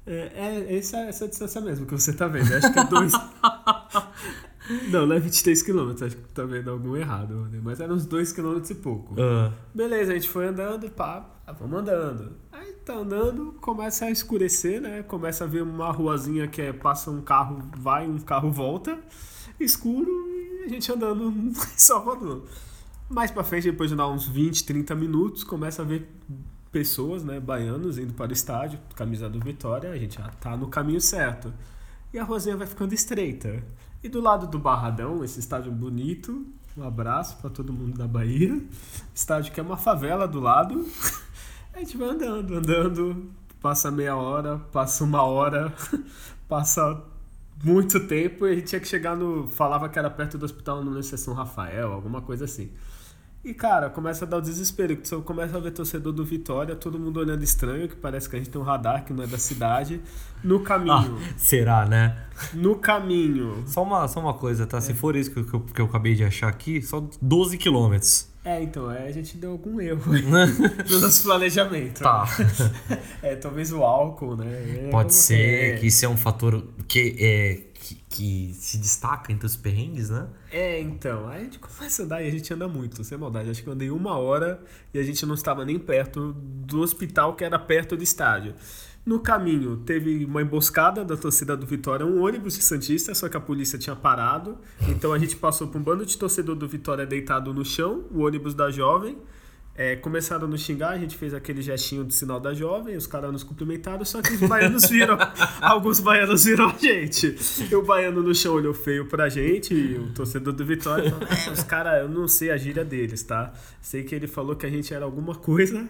É, 0.05 0.65
é 0.67 0.77
essa, 0.77 0.97
essa 1.01 1.27
distância 1.27 1.61
mesmo 1.61 1.85
que 1.85 1.93
você 1.93 2.11
tá 2.11 2.27
vendo. 2.27 2.51
Eu 2.51 2.57
acho 2.57 2.73
que 2.73 2.79
é 2.79 2.83
dois. 2.85 3.13
Não, 4.89 5.05
não 5.07 5.15
é 5.15 5.19
23 5.19 5.61
km, 5.63 5.91
acho 6.05 6.15
que 6.15 6.33
tá 6.33 6.43
vendo 6.43 6.69
algum 6.69 6.95
errado, 6.95 7.33
né? 7.51 7.59
mas 7.63 7.79
era 7.79 7.91
uns 7.91 8.05
2 8.05 8.31
km 8.31 8.61
e 8.69 8.75
pouco. 8.75 9.15
Ah, 9.19 9.51
Beleza, 9.73 10.11
a 10.11 10.15
gente 10.15 10.29
foi 10.29 10.47
andando, 10.47 10.89
pá, 10.91 11.27
ah, 11.45 11.51
vamos 11.51 11.79
andando. 11.79 12.33
Aí 12.51 12.73
tá 12.85 12.93
andando, 12.93 13.53
começa 13.59 14.05
a 14.05 14.11
escurecer, 14.11 14.79
né? 14.79 15.01
Começa 15.03 15.43
a 15.43 15.47
ver 15.47 15.63
uma 15.63 15.91
ruazinha 15.91 16.47
que 16.47 16.61
é, 16.61 16.71
passa 16.71 17.09
um 17.09 17.21
carro, 17.21 17.63
vai, 17.77 18.07
um 18.07 18.19
carro 18.19 18.51
volta, 18.51 18.99
escuro 19.59 20.09
e 20.09 20.65
a 20.65 20.67
gente 20.67 20.91
andando 20.91 21.29
em 21.35 21.53
Salvador. 21.75 22.45
Mais 23.09 23.31
pra 23.31 23.43
frente, 23.43 23.71
depois 23.71 23.89
de 23.89 23.95
dar 23.95 24.07
uns 24.07 24.27
20, 24.27 24.63
30 24.65 24.93
minutos, 24.93 25.43
começa 25.43 25.81
a 25.81 25.85
ver 25.85 26.07
pessoas, 26.71 27.23
né, 27.23 27.39
baianos 27.39 27.97
indo 27.97 28.13
para 28.13 28.29
o 28.29 28.33
estádio, 28.33 28.79
camisa 28.95 29.27
do 29.27 29.39
Vitória, 29.39 29.89
a 29.89 29.97
gente 29.97 30.15
já 30.17 30.27
tá 30.29 30.55
no 30.55 30.67
caminho 30.67 31.01
certo. 31.01 31.51
E 32.13 32.19
a 32.19 32.23
ruazinha 32.23 32.55
vai 32.55 32.67
ficando 32.67 32.93
estreita. 32.93 33.63
E 34.01 34.07
do 34.07 34.21
lado 34.21 34.47
do 34.47 34.57
Barradão, 34.57 35.23
esse 35.25 35.41
estádio 35.41 35.71
bonito, 35.73 36.45
um 36.77 36.83
abraço 36.83 37.35
para 37.37 37.49
todo 37.49 37.73
mundo 37.73 37.97
da 37.97 38.07
Bahia. 38.07 38.61
Estádio 39.13 39.51
que 39.51 39.59
é 39.59 39.63
uma 39.63 39.75
favela 39.75 40.25
do 40.25 40.39
lado. 40.39 40.85
A 41.73 41.79
gente 41.79 41.97
vai 41.97 42.09
andando, 42.09 42.55
andando, 42.55 43.29
passa 43.61 43.91
meia 43.91 44.15
hora, 44.15 44.57
passa 44.71 45.03
uma 45.03 45.23
hora, 45.23 45.73
passa 46.47 47.03
muito 47.63 47.99
tempo 48.07 48.47
e 48.47 48.51
a 48.51 48.55
gente 48.55 48.67
tinha 48.67 48.79
que 48.79 48.87
chegar 48.87 49.15
no. 49.15 49.47
Falava 49.47 49.89
que 49.89 49.99
era 49.99 50.09
perto 50.09 50.37
do 50.37 50.45
hospital 50.45 50.83
no 50.83 51.01
São 51.03 51.33
Rafael, 51.33 51.91
alguma 51.91 52.21
coisa 52.21 52.45
assim. 52.45 52.71
E 53.43 53.53
cara, 53.53 53.89
começa 53.89 54.25
a 54.25 54.27
dar 54.27 54.37
o 54.37 54.41
desespero, 54.41 54.97
que 54.97 55.07
você 55.07 55.15
começa 55.17 55.55
a 55.55 55.59
ver 55.61 55.71
torcedor 55.71 56.11
do 56.11 56.25
Vitória, 56.25 56.75
todo 56.75 56.99
mundo 56.99 57.21
olhando 57.21 57.41
estranho, 57.41 57.87
que 57.87 57.95
parece 57.95 58.29
que 58.29 58.35
a 58.35 58.39
gente 58.39 58.49
tem 58.49 58.59
um 58.59 58.65
radar 58.65 59.05
que 59.05 59.13
não 59.13 59.23
é 59.23 59.27
da 59.27 59.37
cidade. 59.37 60.01
No 60.43 60.59
caminho, 60.59 61.17
será, 61.37 61.85
né? 61.85 62.25
no 62.53 62.75
caminho. 62.75 63.63
Só 63.65 63.83
uma, 63.83 64.07
só 64.07 64.19
uma 64.19 64.33
coisa, 64.33 64.65
tá? 64.67 64.79
Se 64.81 64.93
for 64.93 65.15
isso 65.15 65.31
que, 65.31 65.39
eu- 65.39 65.61
que 65.61 65.81
eu, 65.81 65.85
acabei 65.85 66.15
de 66.15 66.23
achar 66.23 66.47
aqui, 66.49 66.81
só 66.81 67.05
12 67.21 67.57
quilômetros. 67.57 68.27
É, 68.43 68.61
então, 68.63 68.89
é, 68.89 69.07
a 69.07 69.11
gente 69.11 69.37
deu 69.37 69.51
algum 69.51 69.79
erro 69.81 70.13
aí 70.13 70.21
no 70.89 70.99
nosso 70.99 71.23
planejamento. 71.23 72.01
Tá. 72.01 72.25
É, 73.21 73.35
talvez 73.35 73.71
o 73.71 73.83
álcool, 73.83 74.35
né? 74.37 74.45
É, 74.47 74.89
Pode 74.89 75.13
ser 75.13 75.75
é. 75.75 75.77
que 75.77 75.87
isso 75.87 76.05
é 76.05 76.09
um 76.09 76.15
fator 76.17 76.65
que, 76.87 77.15
é, 77.19 77.61
que, 77.89 77.95
que 78.09 78.53
se 78.53 78.77
destaca 78.77 79.31
entre 79.31 79.45
os 79.45 79.55
perrengues, 79.55 80.09
né? 80.09 80.27
É, 80.51 80.79
então, 80.79 81.27
aí 81.27 81.41
a 81.41 81.43
gente 81.43 81.59
começa 81.59 82.03
a 82.03 82.05
andar 82.05 82.23
e 82.23 82.27
a 82.27 82.31
gente 82.31 82.53
anda 82.53 82.67
muito, 82.67 83.03
sem 83.03 83.17
maldade. 83.17 83.49
Acho 83.49 83.63
que 83.63 83.69
eu 83.69 83.73
andei 83.73 83.89
uma 83.89 84.17
hora 84.17 84.61
e 84.93 84.99
a 84.99 85.03
gente 85.03 85.25
não 85.25 85.33
estava 85.33 85.65
nem 85.65 85.79
perto 85.79 86.33
do 86.33 86.81
hospital 86.81 87.35
que 87.35 87.43
era 87.43 87.57
perto 87.57 87.97
do 87.97 88.03
estádio. 88.03 88.53
No 89.05 89.19
caminho, 89.19 89.77
teve 89.77 90.25
uma 90.25 90.41
emboscada 90.41 91.03
da 91.03 91.17
torcida 91.17 91.57
do 91.57 91.65
Vitória, 91.65 92.05
um 92.05 92.21
ônibus 92.21 92.55
de 92.55 92.63
Santista, 92.63 93.15
só 93.15 93.27
que 93.27 93.37
a 93.37 93.39
polícia 93.39 93.79
tinha 93.79 93.95
parado. 93.95 94.57
Então 94.87 95.11
a 95.11 95.17
gente 95.17 95.35
passou 95.35 95.67
por 95.67 95.79
um 95.79 95.83
bando 95.83 96.05
de 96.05 96.15
torcedor 96.17 96.55
do 96.55 96.67
Vitória 96.67 97.05
deitado 97.07 97.53
no 97.53 97.65
chão, 97.65 98.05
o 98.11 98.19
ônibus 98.19 98.53
da 98.53 98.69
Jovem. 98.69 99.17
É, 99.81 99.95
começaram 99.95 100.43
a 100.43 100.47
nos 100.49 100.59
xingar, 100.59 100.89
a 100.89 100.97
gente 100.97 101.15
fez 101.15 101.33
aquele 101.33 101.61
gestinho 101.61 102.03
do 102.03 102.11
sinal 102.11 102.37
da 102.37 102.53
jovem, 102.53 102.97
os 102.97 103.07
caras 103.07 103.31
nos 103.31 103.43
cumprimentaram, 103.43 104.03
só 104.03 104.21
que 104.21 104.33
os 104.33 104.41
baianos 104.41 104.89
viram, 104.89 105.17
alguns 105.61 106.01
baianos 106.01 106.43
viram 106.43 106.67
a 106.67 106.77
gente. 106.77 107.33
E 107.71 107.73
o 107.73 107.81
baiano 107.81 108.21
no 108.21 108.35
chão 108.35 108.55
olhou 108.55 108.73
feio 108.73 109.05
pra 109.05 109.29
gente, 109.29 109.73
e 109.73 109.95
o 109.95 110.07
torcedor 110.07 110.51
do 110.51 110.65
Vitória 110.65 111.09
falou, 111.09 111.25
é, 111.29 111.51
os 111.51 111.63
caras, 111.63 112.01
eu 112.01 112.09
não 112.09 112.27
sei 112.27 112.51
a 112.51 112.57
gíria 112.57 112.83
deles, 112.83 113.23
tá? 113.23 113.53
Sei 113.81 114.03
que 114.03 114.13
ele 114.13 114.27
falou 114.27 114.53
que 114.53 114.65
a 114.65 114.69
gente 114.69 114.93
era 114.93 115.05
alguma 115.05 115.33
coisa. 115.33 115.87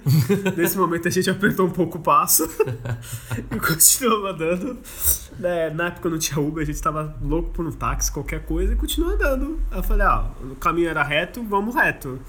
Nesse 0.56 0.78
momento 0.78 1.08
a 1.08 1.12
gente 1.12 1.28
apertou 1.28 1.66
um 1.66 1.72
pouco 1.72 1.98
o 1.98 2.02
passo 2.02 2.48
e 3.52 3.60
continuou 3.60 4.28
andando. 4.28 4.78
É, 5.42 5.74
na 5.74 5.88
época 5.88 6.12
não 6.12 6.20
tinha 6.20 6.40
Uber, 6.40 6.62
a 6.62 6.66
gente 6.66 6.80
tava 6.80 7.18
louco 7.24 7.50
por 7.50 7.66
um 7.66 7.72
táxi, 7.72 8.12
qualquer 8.12 8.46
coisa, 8.46 8.74
e 8.74 8.76
continuou 8.76 9.14
andando. 9.14 9.60
Aí 9.72 9.80
eu 9.80 9.84
falei, 9.84 10.06
ah, 10.06 10.30
o 10.44 10.56
caminho 10.58 10.90
era 10.90 11.02
reto, 11.02 11.44
vamos 11.44 11.74
reto. 11.74 12.20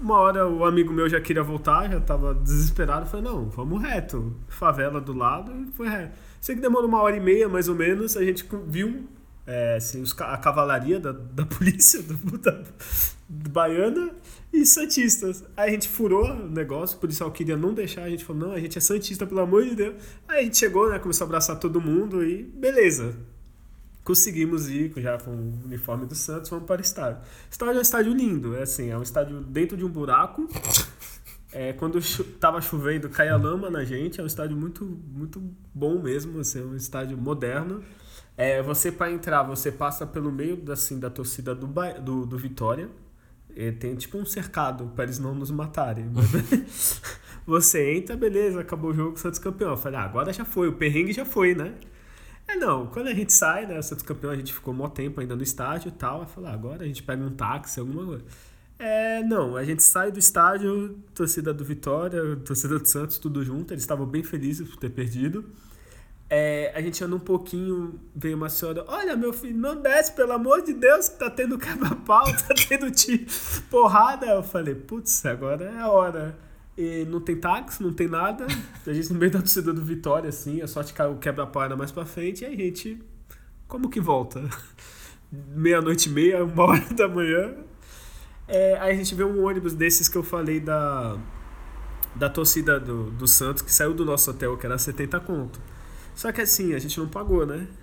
Uma 0.00 0.16
hora 0.18 0.48
o 0.48 0.64
amigo 0.64 0.92
meu 0.92 1.08
já 1.08 1.20
queria 1.20 1.42
voltar, 1.42 1.90
já 1.90 2.00
tava 2.00 2.34
desesperado. 2.34 3.06
Falei, 3.06 3.24
não, 3.26 3.50
vamos 3.50 3.82
reto. 3.82 4.34
Favela 4.48 5.00
do 5.00 5.12
lado 5.12 5.52
e 5.52 5.70
foi 5.72 5.88
reto. 5.88 6.16
Sei 6.40 6.54
que 6.54 6.60
demorou 6.62 6.88
uma 6.88 7.02
hora 7.02 7.16
e 7.16 7.20
meia, 7.20 7.48
mais 7.48 7.68
ou 7.68 7.74
menos, 7.74 8.16
a 8.16 8.24
gente 8.24 8.48
viu 8.66 9.06
é, 9.46 9.76
assim, 9.76 10.00
os, 10.00 10.18
a 10.20 10.38
cavalaria 10.38 10.98
da, 10.98 11.12
da 11.12 11.44
polícia 11.46 12.02
do, 12.02 12.38
da, 12.38 12.62
Baiana 13.28 14.10
e 14.52 14.64
Santistas. 14.64 15.44
Aí 15.56 15.68
a 15.68 15.72
gente 15.72 15.88
furou 15.88 16.24
o 16.24 16.48
negócio, 16.48 16.96
o 16.96 17.00
policial 17.00 17.30
queria 17.30 17.56
não 17.56 17.74
deixar, 17.74 18.04
a 18.04 18.10
gente 18.10 18.24
falou, 18.24 18.48
não, 18.48 18.52
a 18.54 18.58
gente 18.60 18.78
é 18.78 18.80
Santista, 18.80 19.26
pelo 19.26 19.40
amor 19.40 19.64
de 19.64 19.74
Deus. 19.74 19.94
Aí 20.26 20.40
a 20.40 20.42
gente 20.44 20.56
chegou, 20.56 20.88
né, 20.88 20.98
começou 20.98 21.26
a 21.26 21.28
abraçar 21.28 21.58
todo 21.58 21.80
mundo 21.80 22.24
e 22.24 22.42
beleza 22.42 23.14
conseguimos 24.10 24.68
ir 24.68 24.92
já 24.96 25.16
com 25.18 25.30
o 25.30 25.64
uniforme 25.64 26.04
do 26.04 26.16
Santos, 26.16 26.50
vamos 26.50 26.66
para 26.66 26.80
o 26.80 26.82
estádio. 26.82 27.18
O 27.20 27.52
estádio 27.52 27.74
é 27.74 27.78
um 27.78 27.80
estádio 27.80 28.12
lindo, 28.12 28.56
é 28.56 28.62
assim, 28.62 28.90
é 28.90 28.98
um 28.98 29.02
estádio 29.02 29.40
dentro 29.40 29.76
de 29.76 29.84
um 29.84 29.88
buraco. 29.88 30.48
É, 31.52 31.72
quando 31.74 32.02
chu 32.02 32.24
tava 32.24 32.60
chovendo, 32.60 33.08
caía 33.08 33.36
lama 33.36 33.70
na 33.70 33.84
gente. 33.84 34.20
É 34.20 34.22
um 34.24 34.26
estádio 34.26 34.56
muito, 34.56 34.84
muito 34.84 35.40
bom 35.72 36.02
mesmo, 36.02 36.40
assim, 36.40 36.60
é 36.60 36.64
um 36.64 36.74
estádio 36.74 37.16
moderno. 37.16 37.84
É, 38.36 38.60
você 38.60 38.90
para 38.90 39.12
entrar, 39.12 39.44
você 39.44 39.70
passa 39.70 40.04
pelo 40.04 40.32
meio 40.32 40.60
assim, 40.72 40.98
da 40.98 41.08
torcida 41.08 41.54
do, 41.54 41.68
do, 42.02 42.26
do 42.26 42.36
Vitória. 42.36 42.88
E 43.54 43.70
tem 43.70 43.94
tipo 43.94 44.18
um 44.18 44.26
cercado 44.26 44.90
para 44.94 45.04
eles 45.04 45.20
não 45.20 45.36
nos 45.36 45.52
matarem. 45.52 46.10
você 47.46 47.94
entra, 47.94 48.16
beleza, 48.16 48.60
acabou 48.60 48.90
o 48.90 48.94
jogo, 48.94 49.16
Santos 49.16 49.38
campeão. 49.38 49.70
Eu 49.70 49.76
falei, 49.76 50.00
ah, 50.00 50.02
agora 50.02 50.32
já 50.32 50.44
foi, 50.44 50.66
o 50.66 50.72
perrengue 50.72 51.12
já 51.12 51.24
foi, 51.24 51.54
né? 51.54 51.74
É, 52.50 52.56
não, 52.56 52.86
quando 52.86 53.06
a 53.06 53.14
gente 53.14 53.32
sai, 53.32 53.64
né, 53.66 53.80
Santos 53.80 54.04
campeão, 54.04 54.30
a 54.30 54.36
gente 54.36 54.52
ficou 54.52 54.74
um 54.74 54.88
tempo 54.88 55.20
ainda 55.20 55.36
no 55.36 55.42
estádio 55.42 55.88
e 55.88 55.92
tal, 55.92 56.22
aí 56.22 56.26
falou, 56.26 56.50
ah, 56.50 56.52
agora 56.52 56.82
a 56.82 56.86
gente 56.86 57.02
pega 57.02 57.22
um 57.22 57.30
táxi, 57.30 57.78
alguma 57.78 58.04
coisa. 58.04 58.24
É, 58.78 59.22
não, 59.22 59.56
a 59.56 59.64
gente 59.64 59.82
sai 59.82 60.10
do 60.10 60.18
estádio, 60.18 60.98
torcida 61.14 61.54
do 61.54 61.64
Vitória, 61.64 62.36
torcida 62.44 62.78
do 62.78 62.86
Santos, 62.86 63.18
tudo 63.18 63.44
junto, 63.44 63.72
eles 63.72 63.84
estavam 63.84 64.06
bem 64.06 64.22
felizes 64.22 64.68
por 64.68 64.78
ter 64.78 64.90
perdido. 64.90 65.44
É, 66.28 66.72
a 66.74 66.80
gente 66.80 67.02
anda 67.04 67.14
um 67.14 67.20
pouquinho, 67.20 68.00
veio 68.14 68.36
uma 68.36 68.48
senhora, 68.48 68.84
olha 68.88 69.16
meu 69.16 69.32
filho, 69.32 69.56
não 69.56 69.80
desce, 69.80 70.12
pelo 70.12 70.32
amor 70.32 70.62
de 70.62 70.72
Deus, 70.72 71.08
que 71.08 71.18
tá 71.18 71.30
tendo 71.30 71.58
quebra-pau, 71.58 72.24
tá 72.48 72.54
tendo 72.68 72.86
porrada. 73.68 74.26
Eu 74.26 74.42
falei, 74.42 74.74
putz, 74.74 75.24
agora 75.26 75.64
é 75.64 75.78
a 75.78 75.88
hora. 75.88 76.49
E 76.80 77.04
não 77.04 77.20
tem 77.20 77.36
táxi, 77.36 77.82
não 77.82 77.92
tem 77.92 78.08
nada. 78.08 78.46
A 78.86 78.92
gente 78.94 79.12
no 79.12 79.18
meio 79.18 79.30
da 79.30 79.40
torcida 79.40 79.70
do 79.70 79.84
Vitória, 79.84 80.30
assim, 80.30 80.62
a 80.62 80.66
sorte 80.66 80.94
que 80.94 81.02
o 81.02 81.16
quebra-pau 81.16 81.76
mais 81.76 81.92
pra 81.92 82.06
frente, 82.06 82.42
e 82.42 82.46
aí 82.46 82.54
a 82.54 82.56
gente. 82.56 82.98
Como 83.68 83.90
que 83.90 84.00
volta? 84.00 84.48
Meia-noite 85.30 86.08
e 86.08 86.12
meia, 86.12 86.42
uma 86.42 86.64
hora 86.64 86.94
da 86.94 87.06
manhã. 87.06 87.54
É, 88.48 88.78
aí 88.80 88.92
a 88.92 88.96
gente 88.96 89.14
vê 89.14 89.22
um 89.22 89.44
ônibus 89.44 89.74
desses 89.74 90.08
que 90.08 90.16
eu 90.16 90.22
falei 90.22 90.58
da, 90.58 91.18
da 92.16 92.30
torcida 92.30 92.80
do, 92.80 93.10
do 93.10 93.28
Santos, 93.28 93.60
que 93.60 93.70
saiu 93.70 93.92
do 93.92 94.06
nosso 94.06 94.30
hotel, 94.30 94.56
que 94.56 94.64
era 94.64 94.78
70 94.78 95.20
conto. 95.20 95.60
Só 96.20 96.30
que 96.30 96.42
assim, 96.42 96.74
a 96.74 96.78
gente 96.78 97.00
não 97.00 97.08
pagou, 97.08 97.46
né? 97.46 97.66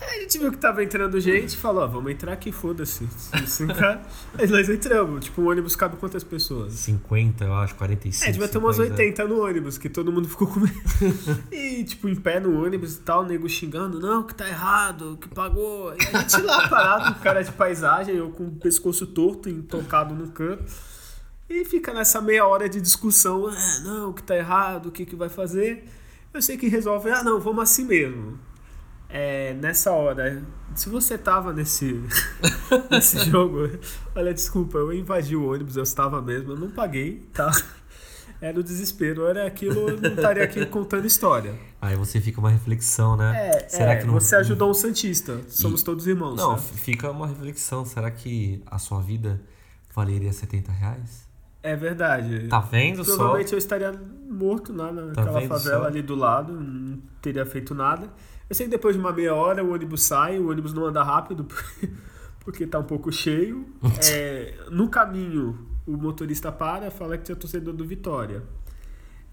a 0.00 0.18
gente 0.20 0.38
viu 0.38 0.50
que 0.50 0.56
tava 0.56 0.82
entrando 0.82 1.20
gente 1.20 1.52
e 1.52 1.56
falou, 1.58 1.84
ó, 1.84 1.86
vamos 1.86 2.10
entrar 2.10 2.32
aqui, 2.32 2.50
foda-se. 2.50 3.06
Aí 4.38 4.48
nós 4.48 4.66
entramos. 4.70 5.26
Tipo, 5.26 5.42
o 5.42 5.50
ônibus 5.50 5.76
cabe 5.76 5.98
quantas 5.98 6.24
pessoas? 6.24 6.72
50, 6.72 7.44
eu 7.44 7.52
acho, 7.52 7.74
45. 7.74 8.26
É, 8.26 8.32
devia 8.32 8.48
ter 8.48 8.56
umas 8.56 8.78
80 8.78 9.22
no 9.26 9.44
ônibus, 9.44 9.76
que 9.76 9.90
todo 9.90 10.10
mundo 10.10 10.30
ficou 10.30 10.48
com 10.48 10.60
medo. 10.60 10.80
e, 11.52 11.84
tipo, 11.84 12.08
em 12.08 12.16
pé 12.16 12.40
no 12.40 12.64
ônibus 12.64 12.96
e 12.96 13.00
tal, 13.00 13.20
o 13.20 13.26
nego 13.26 13.46
xingando, 13.46 14.00
não, 14.00 14.22
que 14.22 14.34
tá 14.34 14.48
errado, 14.48 15.18
que 15.20 15.28
pagou. 15.28 15.92
E 15.92 16.16
a 16.16 16.20
gente 16.20 16.40
lá 16.40 16.66
parado, 16.70 17.14
com 17.14 17.20
cara 17.20 17.42
de 17.42 17.52
paisagem, 17.52 18.16
eu 18.16 18.30
com 18.30 18.46
o 18.46 18.52
pescoço 18.52 19.06
torto, 19.08 19.50
intocado 19.50 20.14
no 20.14 20.28
canto. 20.28 20.64
E 21.50 21.66
fica 21.66 21.92
nessa 21.92 22.22
meia 22.22 22.46
hora 22.46 22.66
de 22.66 22.80
discussão, 22.80 23.46
ah, 23.46 23.80
não, 23.84 24.14
que 24.14 24.22
tá 24.22 24.34
errado, 24.34 24.86
o 24.86 24.90
que 24.90 25.04
que 25.04 25.14
vai 25.14 25.28
fazer? 25.28 25.99
Eu 26.32 26.42
sei 26.42 26.56
que 26.56 26.68
resolve, 26.68 27.10
ah, 27.10 27.22
não, 27.22 27.40
vamos 27.40 27.62
assim 27.62 27.84
mesmo 27.84 28.38
é, 29.12 29.54
nessa 29.54 29.90
hora, 29.90 30.42
se 30.74 30.88
você 30.88 31.18
tava 31.18 31.52
nesse, 31.52 32.00
nesse 32.90 33.18
jogo, 33.28 33.68
olha, 34.14 34.32
desculpa, 34.32 34.78
eu 34.78 34.92
invadi 34.92 35.34
o 35.34 35.50
ônibus, 35.50 35.76
eu 35.76 35.82
estava 35.82 36.22
mesmo, 36.22 36.52
eu 36.52 36.56
não 36.56 36.70
paguei, 36.70 37.28
tá? 37.34 37.50
Era 38.40 38.58
o 38.58 38.62
desespero, 38.62 39.26
era 39.26 39.46
aquilo, 39.46 39.90
eu 39.90 40.00
não 40.00 40.14
estaria 40.14 40.42
aqui 40.42 40.64
contando 40.64 41.04
história. 41.06 41.54
Aí 41.78 41.94
você 41.94 42.20
fica 42.20 42.40
uma 42.40 42.48
reflexão, 42.48 43.14
né? 43.14 43.48
É, 43.48 43.68
será 43.68 43.92
é, 43.92 43.96
que 43.96 44.06
não... 44.06 44.14
você 44.14 44.34
ajudou 44.36 44.70
um 44.70 44.74
Santista, 44.74 45.40
somos 45.48 45.82
e... 45.82 45.84
todos 45.84 46.06
irmãos. 46.06 46.36
Não, 46.36 46.52
né? 46.52 46.62
fica 46.76 47.10
uma 47.10 47.26
reflexão, 47.26 47.84
será 47.84 48.10
que 48.10 48.62
a 48.64 48.78
sua 48.78 49.02
vida 49.02 49.42
valeria 49.94 50.32
70 50.32 50.72
reais? 50.72 51.28
É 51.62 51.76
verdade. 51.76 52.48
Tá 52.48 52.60
vendo 52.60 53.04
só? 53.04 53.16
Provavelmente 53.16 53.52
eu 53.52 53.58
estaria 53.58 53.92
morto 54.28 54.72
lá 54.72 54.90
naquela 54.92 55.40
tá 55.40 55.48
favela 55.48 55.82
só? 55.82 55.86
ali 55.86 56.02
do 56.02 56.14
lado, 56.14 56.52
não 56.52 56.98
teria 57.20 57.44
feito 57.44 57.74
nada. 57.74 58.08
Eu 58.48 58.54
sei 58.54 58.66
que 58.66 58.70
depois 58.70 58.96
de 58.96 59.00
uma 59.00 59.12
meia 59.12 59.34
hora 59.34 59.62
o 59.62 59.72
ônibus 59.72 60.02
sai, 60.02 60.38
o 60.38 60.50
ônibus 60.50 60.72
não 60.72 60.86
anda 60.86 61.02
rápido 61.02 61.46
porque 62.40 62.66
tá 62.66 62.78
um 62.78 62.84
pouco 62.84 63.12
cheio. 63.12 63.66
É, 64.10 64.54
no 64.70 64.88
caminho, 64.88 65.66
o 65.86 65.92
motorista 65.92 66.50
para 66.50 66.90
fala 66.90 67.18
que 67.18 67.24
tinha 67.24 67.36
torcedor 67.36 67.74
do 67.74 67.84
Vitória. 67.84 68.42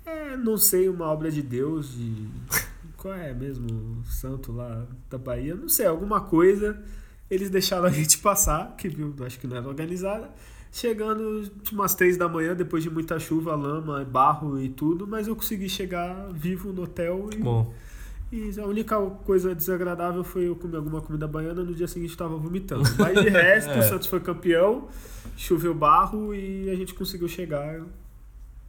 É, 0.06 0.38
não 0.38 0.58
sei, 0.58 0.88
uma 0.88 1.06
obra 1.06 1.32
de 1.32 1.42
Deus, 1.42 1.94
de. 1.94 2.28
Qual 2.98 3.14
é 3.14 3.34
mesmo? 3.34 4.04
Santo 4.06 4.52
lá 4.52 4.86
da 5.10 5.18
Bahia, 5.18 5.56
não 5.56 5.70
sei, 5.70 5.86
alguma 5.86 6.22
coisa. 6.22 6.82
Eles 7.30 7.50
deixaram 7.50 7.86
a 7.86 7.90
gente 7.90 8.18
passar, 8.20 8.76
que 8.78 8.88
viu, 8.88 9.14
acho 9.26 9.40
que 9.40 9.48
não 9.48 9.58
era 9.58 9.68
organizada. 9.68 10.30
Chegando 10.72 11.52
umas 11.72 11.96
três 11.96 12.18
da 12.18 12.28
manhã, 12.28 12.56
depois 12.56 12.84
de 12.84 12.90
muita 12.90 13.20
chuva, 13.20 13.56
lama, 13.56 14.04
barro 14.06 14.60
e 14.60 14.70
tudo, 14.70 15.08
mas 15.08 15.28
eu 15.28 15.36
consegui 15.36 15.70
chegar 15.70 16.30
vivo 16.32 16.72
no 16.72 16.84
hotel 16.84 17.30
e. 17.34 17.38
Bom 17.38 17.74
e 18.32 18.52
a 18.60 18.66
única 18.66 19.00
coisa 19.24 19.56
desagradável 19.56 20.24
foi 20.24 20.48
eu 20.48 20.56
comer 20.56 20.78
alguma 20.78 21.00
comida 21.00 21.26
baiana 21.28 21.64
no 21.64 21.74
dia 21.74 21.88
seguinte 21.88 22.10
estava 22.10 22.36
vomitando. 22.36 22.84
Mas 22.98 23.22
de 23.22 23.30
resto, 23.30 23.72
é. 23.72 23.80
o 23.80 23.84
Santos 23.84 24.08
foi 24.08 24.20
campeão, 24.20 24.90
choveu 25.38 25.74
barro 25.74 26.36
e 26.36 26.70
a 26.70 26.76
gente 26.76 26.94
conseguiu 26.94 27.28
chegar. 27.30 27.82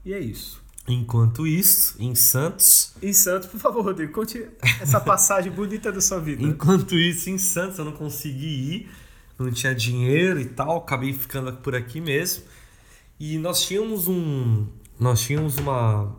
E 0.04 0.14
é 0.14 0.20
isso. 0.20 0.62
Enquanto 0.86 1.46
isso, 1.46 1.96
em 2.00 2.14
Santos. 2.14 2.94
Em 3.02 3.12
Santos, 3.12 3.48
por 3.48 3.58
favor, 3.58 3.84
Rodrigo, 3.84 4.12
conte 4.12 4.46
essa 4.80 5.00
passagem 5.02 5.50
bonita 5.50 5.90
da 5.90 6.00
sua 6.00 6.20
vida. 6.20 6.42
Enquanto 6.42 6.94
isso, 6.94 7.28
em 7.28 7.36
Santos, 7.36 7.78
eu 7.78 7.84
não 7.84 7.92
consegui 7.92 8.46
ir, 8.46 8.90
não 9.38 9.50
tinha 9.50 9.75
dinheiro 9.75 10.40
e 10.40 10.47
tal, 10.47 10.78
acabei 10.78 11.12
ficando 11.12 11.52
por 11.54 11.75
aqui 11.75 12.00
mesmo. 12.00 12.45
E 13.18 13.38
nós 13.38 13.62
tínhamos 13.66 14.09
um. 14.09 14.66
Nós 14.99 15.21
tínhamos 15.21 15.57
uma. 15.59 16.16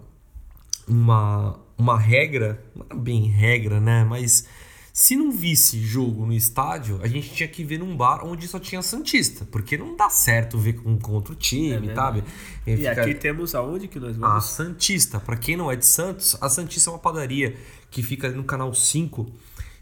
Uma 0.87 1.59
uma 1.79 1.97
regra, 1.97 2.61
não 2.75 2.85
é 2.89 2.93
bem 2.93 3.23
regra, 3.23 3.79
né? 3.79 4.03
Mas 4.03 4.45
se 4.91 5.15
não 5.15 5.31
visse 5.31 5.79
jogo 5.79 6.25
no 6.25 6.33
estádio, 6.33 6.99
a 7.01 7.07
gente 7.07 7.33
tinha 7.33 7.47
que 7.47 7.63
ver 7.63 7.79
num 7.79 7.95
bar 7.95 8.25
onde 8.25 8.45
só 8.49 8.59
tinha 8.59 8.81
Santista, 8.81 9.45
porque 9.45 9.77
não 9.77 9.95
dá 9.95 10.09
certo 10.09 10.57
ver 10.57 10.73
com, 10.73 10.99
com 10.99 11.13
outro 11.13 11.33
time, 11.35 11.89
é 11.89 11.95
sabe? 11.95 12.21
E, 12.67 12.75
e 12.75 12.87
aqui 12.87 13.15
temos 13.15 13.55
aonde 13.55 13.87
que 13.87 13.97
nós 13.97 14.17
vamos? 14.17 14.35
A 14.35 14.41
Santista. 14.41 15.21
Para 15.21 15.37
quem 15.37 15.55
não 15.55 15.71
é 15.71 15.77
de 15.77 15.85
Santos, 15.85 16.37
a 16.41 16.49
Santista 16.49 16.89
é 16.89 16.93
uma 16.93 16.99
padaria 16.99 17.55
que 17.89 18.03
fica 18.03 18.27
ali 18.27 18.35
no 18.35 18.43
canal 18.43 18.73
5, 18.73 19.25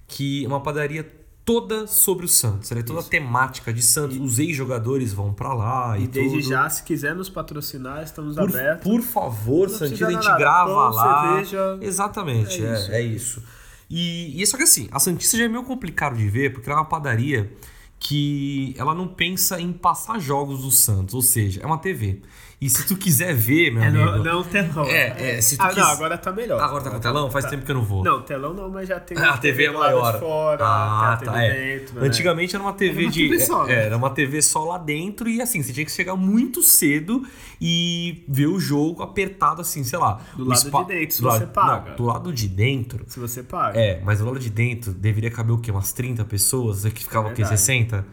que 0.08 0.46
é 0.46 0.48
uma 0.48 0.62
padaria 0.62 1.04
toda 1.48 1.88
sobre 1.88 2.26
o 2.26 2.28
Santos. 2.28 2.70
Ela 2.70 2.82
é 2.82 2.84
toda 2.84 3.00
Isso. 3.00 3.10
temática 3.10 3.74
de 3.74 3.82
Santos. 3.82 4.18
E, 4.18 4.20
Os 4.20 4.38
ex-jogadores 4.38 5.14
vão 5.14 5.34
para 5.34 5.54
lá 5.54 5.98
e, 5.98 6.04
e 6.04 6.08
desde 6.08 6.40
tudo. 6.40 6.50
já, 6.50 6.70
se 6.70 6.84
quiser 6.84 7.16
nos 7.16 7.30
patrocinar, 7.30 8.04
estamos 8.04 8.36
por, 8.36 8.50
abertos. 8.50 8.84
Por 8.84 9.02
favor, 9.02 9.70
Santinho, 9.70 10.08
a 10.08 10.12
gente 10.12 10.26
nada. 10.26 10.38
grava 10.38 10.74
Pão, 10.74 10.90
lá. 10.90 11.30
Cerveja. 11.30 11.80
Exatamente, 11.80 12.62
é, 12.62 12.68
é 12.68 12.74
isso. 12.74 12.92
É, 12.92 13.02
isso. 13.02 13.44
E, 13.90 14.42
e 14.42 14.46
só 14.46 14.58
que 14.58 14.64
assim, 14.64 14.90
a 14.92 15.00
Santista 15.00 15.38
já 15.38 15.46
é 15.46 15.48
meio 15.48 15.64
complicado 15.64 16.18
de 16.18 16.28
ver, 16.28 16.52
porque 16.52 16.70
ela 16.70 16.80
é 16.80 16.82
uma 16.82 16.90
padaria 16.90 17.50
que 17.98 18.76
ela 18.78 18.94
não 18.94 19.08
pensa 19.08 19.60
em 19.62 19.72
passar 19.72 20.20
jogos 20.20 20.64
do 20.64 20.70
Santos, 20.70 21.16
ou 21.16 21.22
seja, 21.22 21.62
é 21.64 21.66
uma 21.66 21.78
TV. 21.78 22.22
E 22.60 22.68
se 22.72 22.88
tu 22.88 22.98
quiser 22.98 23.36
ver, 23.36 23.70
meu 23.72 23.84
É, 23.84 23.88
amigo. 23.88 24.04
não, 24.04 24.24
não 24.24 24.44
telão. 24.44 24.84
É, 24.86 25.36
é, 25.38 25.42
se 25.42 25.56
tu 25.58 25.62
ah, 25.62 25.68
quis- 25.68 25.78
não, 25.78 25.86
agora 25.92 26.18
tá 26.18 26.32
melhor. 26.34 26.60
Agora 26.60 26.84
tá 26.84 26.90
com 26.90 27.00
telão? 27.00 27.30
Faz 27.30 27.46
tempo 27.46 27.64
que 27.64 27.70
eu 27.70 27.76
não 27.76 27.84
vou. 27.84 28.04
Não, 28.04 28.24
telão 28.24 28.52
não, 28.52 28.68
mas 28.68 28.88
já 28.88 29.00
tem 29.00 29.16
Ah, 29.16 29.36
a 29.36 29.38
TV 29.38 29.66
é 29.66 29.72
do 29.72 29.78
lado 29.78 29.96
maior. 29.96 30.14
De 30.14 30.20
fora, 30.20 30.66
ah, 30.66 31.18
tá. 31.24 31.32
TV 31.34 31.46
É. 31.46 31.78
dentro, 31.78 32.00
né? 32.00 32.08
Antigamente 32.08 32.56
era 32.56 32.64
uma 32.64 32.74
TV 32.74 32.94
Era 32.94 33.02
uma 33.06 33.12
de. 33.12 33.30
TV 33.30 33.40
só, 33.46 33.64
é, 33.66 33.68
né? 33.68 33.86
Era 33.86 33.98
uma 33.98 34.10
TV 34.10 34.42
só 34.42 34.64
lá 34.66 34.80
dentro 34.80 35.30
e 35.30 35.40
assim, 35.40 35.62
você 35.62 35.72
tinha 35.72 35.86
que 35.86 35.92
chegar 35.92 36.16
muito 36.16 36.64
cedo 36.64 37.22
e 37.62 38.24
ver 38.28 38.48
o 38.48 38.60
jogo 38.60 39.04
apertado 39.04 39.62
assim, 39.62 39.84
sei 39.84 40.00
lá. 40.00 40.20
Do 40.36 40.44
lado 40.46 40.58
spa- 40.60 40.82
de 40.82 40.88
dentro, 40.96 41.16
se 41.16 41.22
do 41.22 41.30
você 41.30 41.40
lado- 41.42 41.52
paga. 41.54 41.90
Não, 41.92 41.96
do 41.96 42.04
lado 42.06 42.34
de 42.34 42.48
dentro. 42.48 43.06
Se 43.08 43.20
você 43.20 43.44
paga. 43.44 43.80
É, 43.80 44.02
mas 44.04 44.18
do 44.18 44.26
lado 44.26 44.40
de 44.40 44.50
dentro 44.50 44.92
deveria 44.94 45.30
caber 45.30 45.54
o 45.54 45.60
quê? 45.60 45.70
Umas 45.70 45.92
30 45.94 46.26
pessoas? 46.26 46.86
É 46.86 46.90
que 46.90 47.04
ficava 47.04 47.28
o 47.28 47.30
quê? 47.34 47.44
Verdade. 47.44 47.60
60? 47.62 48.04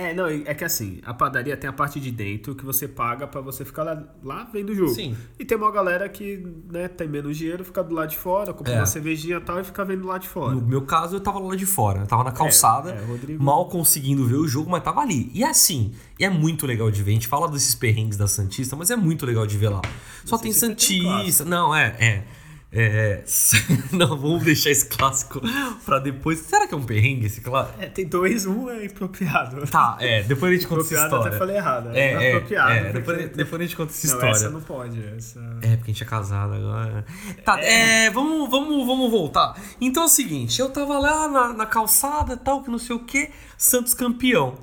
É, 0.00 0.14
não, 0.14 0.26
é 0.26 0.54
que 0.54 0.64
assim, 0.64 0.98
a 1.04 1.12
padaria 1.12 1.56
tem 1.56 1.68
a 1.68 1.72
parte 1.72 2.00
de 2.00 2.10
dentro 2.10 2.54
que 2.54 2.64
você 2.64 2.88
paga 2.88 3.26
pra 3.26 3.40
você 3.40 3.64
ficar 3.64 3.82
lá, 3.82 4.02
lá 4.22 4.48
vendo 4.52 4.70
o 4.70 4.74
jogo. 4.74 4.94
Sim. 4.94 5.16
E 5.38 5.44
tem 5.44 5.58
uma 5.58 5.70
galera 5.70 6.08
que, 6.08 6.42
né, 6.70 6.88
tem 6.88 7.06
menos 7.08 7.36
dinheiro, 7.36 7.64
fica 7.64 7.82
do 7.84 7.94
lado 7.94 8.08
de 8.10 8.16
fora, 8.16 8.52
compra 8.54 8.72
É. 8.72 8.76
uma 8.78 8.86
cervejinha 8.86 9.36
e 9.36 9.40
tal 9.40 9.60
e 9.60 9.64
fica 9.64 9.84
vendo 9.84 10.06
lá 10.06 10.16
de 10.18 10.26
fora. 10.28 10.54
No 10.54 10.62
meu 10.62 10.82
caso, 10.82 11.16
eu 11.16 11.20
tava 11.20 11.38
lá 11.38 11.54
de 11.54 11.66
fora. 11.66 12.00
Eu 12.00 12.06
tava 12.06 12.24
na 12.24 12.32
calçada, 12.32 12.92
é, 12.92 13.04
Rodrigo- 13.04 13.42
mal 13.42 13.68
conseguindo 13.68 14.24
ver 14.26 14.36
o 14.36 14.48
jogo, 14.48 14.70
mas 14.70 14.82
tava 14.82 15.00
ali. 15.00 15.30
E 15.34 15.44
é 15.44 15.50
assim, 15.50 15.92
e 16.18 16.24
é 16.24 16.30
muito 16.30 16.66
legal 16.66 16.90
de 16.90 17.02
ver. 17.02 17.10
A 17.10 17.14
gente 17.14 17.28
fala 17.28 17.48
desses 17.48 17.74
perrengues 17.74 18.16
da 18.16 18.26
Santista, 18.26 18.74
mas 18.76 18.90
é 18.90 18.96
muito 18.96 19.26
legal 19.26 19.46
de 19.46 19.58
ver 19.58 19.68
lá. 19.68 19.82
Só 20.24 20.38
tem 20.38 20.52
Santista 20.52 21.04
tem 21.04 21.16
Santista. 21.18 21.44
Não, 21.44 21.74
é, 21.74 21.94
é. 21.98 22.24
É. 22.72 23.22
Não, 23.92 24.16
vamos 24.16 24.44
deixar 24.44 24.70
esse 24.70 24.86
clássico 24.86 25.40
pra 25.84 25.98
depois. 25.98 26.38
Será 26.38 26.68
que 26.68 26.74
é 26.74 26.76
um 26.76 26.84
perrengue 26.84 27.26
esse 27.26 27.40
clássico? 27.40 27.82
É, 27.82 27.86
tem 27.86 28.06
dois, 28.06 28.46
um 28.46 28.70
é 28.70 28.86
apropriado. 28.86 29.66
Tá, 29.66 29.96
é, 30.00 30.22
depois 30.22 30.52
a 30.52 30.54
gente 30.54 30.68
conta 30.68 30.82
essa 30.82 30.94
história. 30.94 31.26
até 31.28 31.38
falei 31.38 31.56
errado. 31.56 31.90
É, 31.92 32.12
é, 32.12 32.34
apropriado. 32.36 32.70
é, 32.72 32.78
porque- 32.84 32.92
depois, 33.00 33.30
depois 33.36 33.60
a 33.60 33.64
gente 33.64 33.76
conta 33.76 33.92
essa 33.92 34.06
Não, 34.06 34.14
história. 34.14 34.32
essa 34.36 34.50
não 34.50 34.60
pode. 34.60 35.04
Essa... 35.16 35.40
É, 35.62 35.76
porque 35.76 35.90
a 35.90 35.94
gente 35.94 36.02
é 36.04 36.06
casado 36.06 36.52
agora. 36.54 37.04
Tá, 37.44 37.60
é, 37.60 38.08
vamos, 38.10 38.48
vamos, 38.48 38.86
vamos 38.86 39.10
voltar. 39.10 39.60
Então 39.80 40.04
é 40.04 40.06
o 40.06 40.08
seguinte, 40.08 40.60
eu 40.60 40.70
tava 40.70 40.96
lá 40.98 41.28
na, 41.28 41.52
na 41.52 41.66
calçada 41.66 42.36
tal, 42.36 42.62
que 42.62 42.70
não 42.70 42.78
sei 42.78 42.94
o 42.94 43.00
que, 43.00 43.30
Santos 43.58 43.94
campeão. 43.94 44.56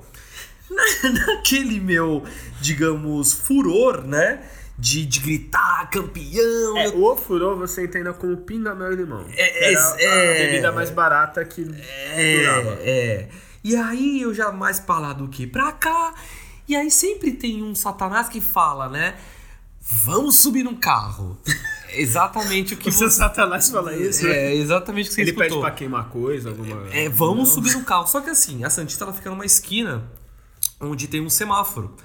Na- 0.70 1.10
naquele 1.26 1.78
meu, 1.78 2.24
digamos, 2.60 3.32
furor, 3.34 4.02
né? 4.06 4.40
De, 4.78 5.04
de 5.04 5.18
gritar 5.18 5.90
campeão. 5.90 6.78
É, 6.78 6.88
o 6.88 7.16
furou 7.16 7.56
você 7.56 7.84
entenda 7.84 8.12
como 8.12 8.36
pinga 8.36 8.74
mel 8.74 8.92
e 8.92 8.96
limão. 8.96 9.26
É, 9.34 9.72
Era 9.72 9.96
é, 10.00 10.42
a 10.42 10.46
bebida 10.46 10.72
mais 10.72 10.88
barata 10.90 11.44
que 11.44 11.64
durava. 11.64 12.78
É, 12.80 12.80
é. 12.84 13.28
E 13.64 13.74
aí 13.74 14.22
eu 14.22 14.32
já 14.32 14.52
mais 14.52 14.78
pra 14.78 14.98
lá 15.00 15.12
do 15.12 15.26
que 15.28 15.46
pra 15.46 15.72
cá. 15.72 16.14
E 16.68 16.76
aí 16.76 16.90
sempre 16.90 17.32
tem 17.32 17.62
um 17.62 17.74
satanás 17.74 18.28
que 18.28 18.40
fala, 18.40 18.88
né? 18.88 19.16
Vamos 19.80 20.36
subir 20.36 20.62
num 20.62 20.76
carro. 20.76 21.36
Exatamente 21.90 22.74
o 22.74 22.76
que 22.76 22.90
O 22.90 22.92
seu 22.92 23.08
você... 23.10 23.16
Satanás 23.16 23.70
fala 23.70 23.96
isso. 23.96 24.26
É 24.26 24.54
exatamente 24.54 25.06
o 25.06 25.08
que 25.08 25.14
você 25.14 25.20
Ele 25.22 25.32
pede 25.32 25.44
escutou. 25.46 25.62
pra 25.62 25.70
queimar 25.70 26.10
coisa, 26.10 26.50
alguma. 26.50 26.86
É, 26.94 27.08
vamos 27.08 27.48
Não. 27.48 27.54
subir 27.54 27.72
no 27.72 27.82
carro. 27.82 28.06
Só 28.06 28.20
que 28.20 28.28
assim, 28.28 28.62
a 28.62 28.68
Santista 28.68 29.04
ela 29.04 29.12
fica 29.14 29.30
numa 29.30 29.46
esquina 29.46 30.04
onde 30.78 31.08
tem 31.08 31.22
um 31.22 31.30
semáforo. 31.30 31.96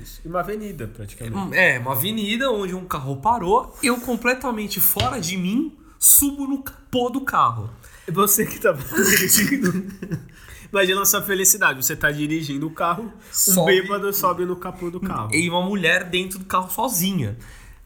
Isso. 0.00 0.20
E 0.24 0.28
uma 0.28 0.40
avenida, 0.40 0.86
praticamente. 0.88 1.36
Hum, 1.36 1.54
É, 1.54 1.78
uma 1.78 1.92
avenida 1.92 2.50
onde 2.50 2.74
um 2.74 2.84
carro 2.84 3.16
parou. 3.16 3.76
Eu 3.82 3.98
completamente 4.00 4.80
fora 4.80 5.20
de 5.20 5.36
mim 5.36 5.76
subo 5.98 6.46
no 6.46 6.62
capô 6.62 7.08
do 7.10 7.20
carro. 7.20 7.70
Você 8.10 8.44
que 8.46 8.58
tá 8.58 8.72
dirigindo. 8.72 9.86
Imagina 10.72 11.02
a 11.02 11.04
sua 11.04 11.22
felicidade. 11.22 11.84
Você 11.84 11.94
tá 11.94 12.10
dirigindo 12.10 12.66
o 12.66 12.70
carro, 12.70 13.04
um 13.04 13.12
Sobe- 13.30 13.82
bêbado 13.82 14.12
sobe 14.12 14.44
no 14.44 14.56
capô 14.56 14.90
do 14.90 14.98
carro. 15.00 15.28
E 15.34 15.48
uma 15.48 15.62
mulher 15.62 16.04
dentro 16.04 16.38
do 16.38 16.44
carro 16.46 16.70
sozinha. 16.70 17.36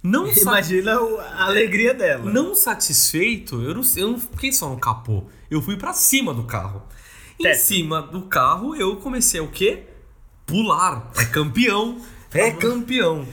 Não, 0.02 0.30
Imagina 0.30 0.92
a 0.94 1.46
alegria 1.46 1.92
dela. 1.92 2.30
não 2.30 2.54
satisfeito, 2.54 3.60
eu 3.60 3.74
não, 3.74 3.82
eu 3.96 4.12
não 4.12 4.20
fiquei 4.20 4.52
só 4.52 4.68
no 4.68 4.78
capô. 4.78 5.24
Eu 5.50 5.60
fui 5.60 5.76
pra 5.76 5.92
cima 5.92 6.32
do 6.32 6.44
carro. 6.44 6.82
Em 7.40 7.42
Teto. 7.42 7.58
cima 7.58 8.00
do 8.02 8.22
carro, 8.22 8.76
eu 8.76 8.96
comecei 8.96 9.40
o 9.40 9.48
quê? 9.48 9.82
Pular. 10.46 11.10
É 11.16 11.24
campeão. 11.24 12.00
É 12.32 12.50
campeão. 12.52 13.26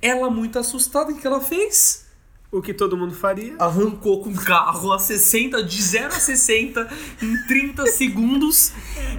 Ela, 0.00 0.30
muito 0.30 0.58
assustada, 0.58 1.12
o 1.12 1.16
que 1.16 1.26
ela 1.26 1.40
fez? 1.40 2.06
O 2.50 2.60
que 2.60 2.74
todo 2.74 2.96
mundo 2.96 3.14
faria. 3.14 3.54
Arrancou 3.58 4.22
com 4.22 4.30
o 4.30 4.34
carro 4.34 4.92
a 4.92 4.98
60, 4.98 5.62
de 5.62 5.82
0 5.82 6.08
a 6.08 6.20
60 6.20 6.88
em 7.22 7.46
30 7.46 7.86
segundos. 7.86 8.72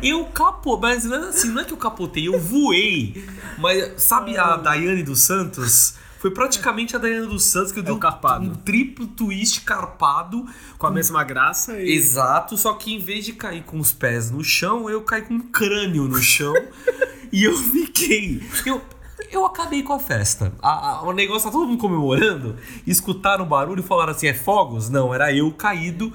Eu 0.03 0.25
capô, 0.25 0.77
mas 0.77 1.05
não 1.05 1.15
é 1.15 1.29
assim, 1.29 1.49
não 1.49 1.61
é 1.61 1.65
que 1.65 1.73
eu 1.73 1.77
capotei, 1.77 2.27
eu 2.27 2.39
voei. 2.39 3.25
Mas 3.57 4.03
sabe 4.03 4.37
a 4.37 4.57
Daiane 4.57 5.03
dos 5.03 5.21
Santos? 5.21 5.95
Foi 6.23 6.31
praticamente 6.31 6.95
a 6.95 6.99
Daiane 6.99 7.27
dos 7.27 7.43
Santos 7.43 7.73
que 7.73 7.79
eu 7.79 7.83
dei 7.83 7.93
o 7.93 7.97
carpado. 7.99 8.45
um 8.45 8.55
triplo 8.55 9.05
twist 9.07 9.59
carpado. 9.65 10.45
Com 10.77 10.87
a 10.87 10.89
mesma 10.91 11.21
graça 11.21 11.77
e. 11.81 11.91
Exato, 11.91 12.55
só 12.57 12.75
que 12.75 12.93
em 12.93 12.97
vez 12.99 13.25
de 13.25 13.33
cair 13.33 13.61
com 13.63 13.77
os 13.77 13.91
pés 13.91 14.31
no 14.31 14.41
chão, 14.41 14.89
eu 14.89 15.01
caí 15.01 15.23
com 15.23 15.35
o 15.35 15.43
crânio 15.43 16.05
no 16.07 16.17
chão 16.21 16.53
e 17.29 17.43
eu 17.43 17.57
fiquei. 17.57 18.41
Eu, 18.65 18.81
eu 19.29 19.45
acabei 19.45 19.83
com 19.83 19.91
a 19.91 19.99
festa. 19.99 20.53
A- 20.61 20.91
a- 20.91 21.03
o 21.03 21.11
negócio 21.11 21.49
tá 21.49 21.51
todo 21.51 21.67
mundo 21.67 21.81
comemorando, 21.81 22.55
escutaram 22.87 23.43
o 23.43 23.47
barulho 23.49 23.81
e 23.81 23.83
falaram 23.85 24.11
assim: 24.13 24.27
é 24.27 24.33
fogos? 24.33 24.89
Não, 24.89 25.13
era 25.13 25.35
eu 25.35 25.51
caído. 25.51 26.13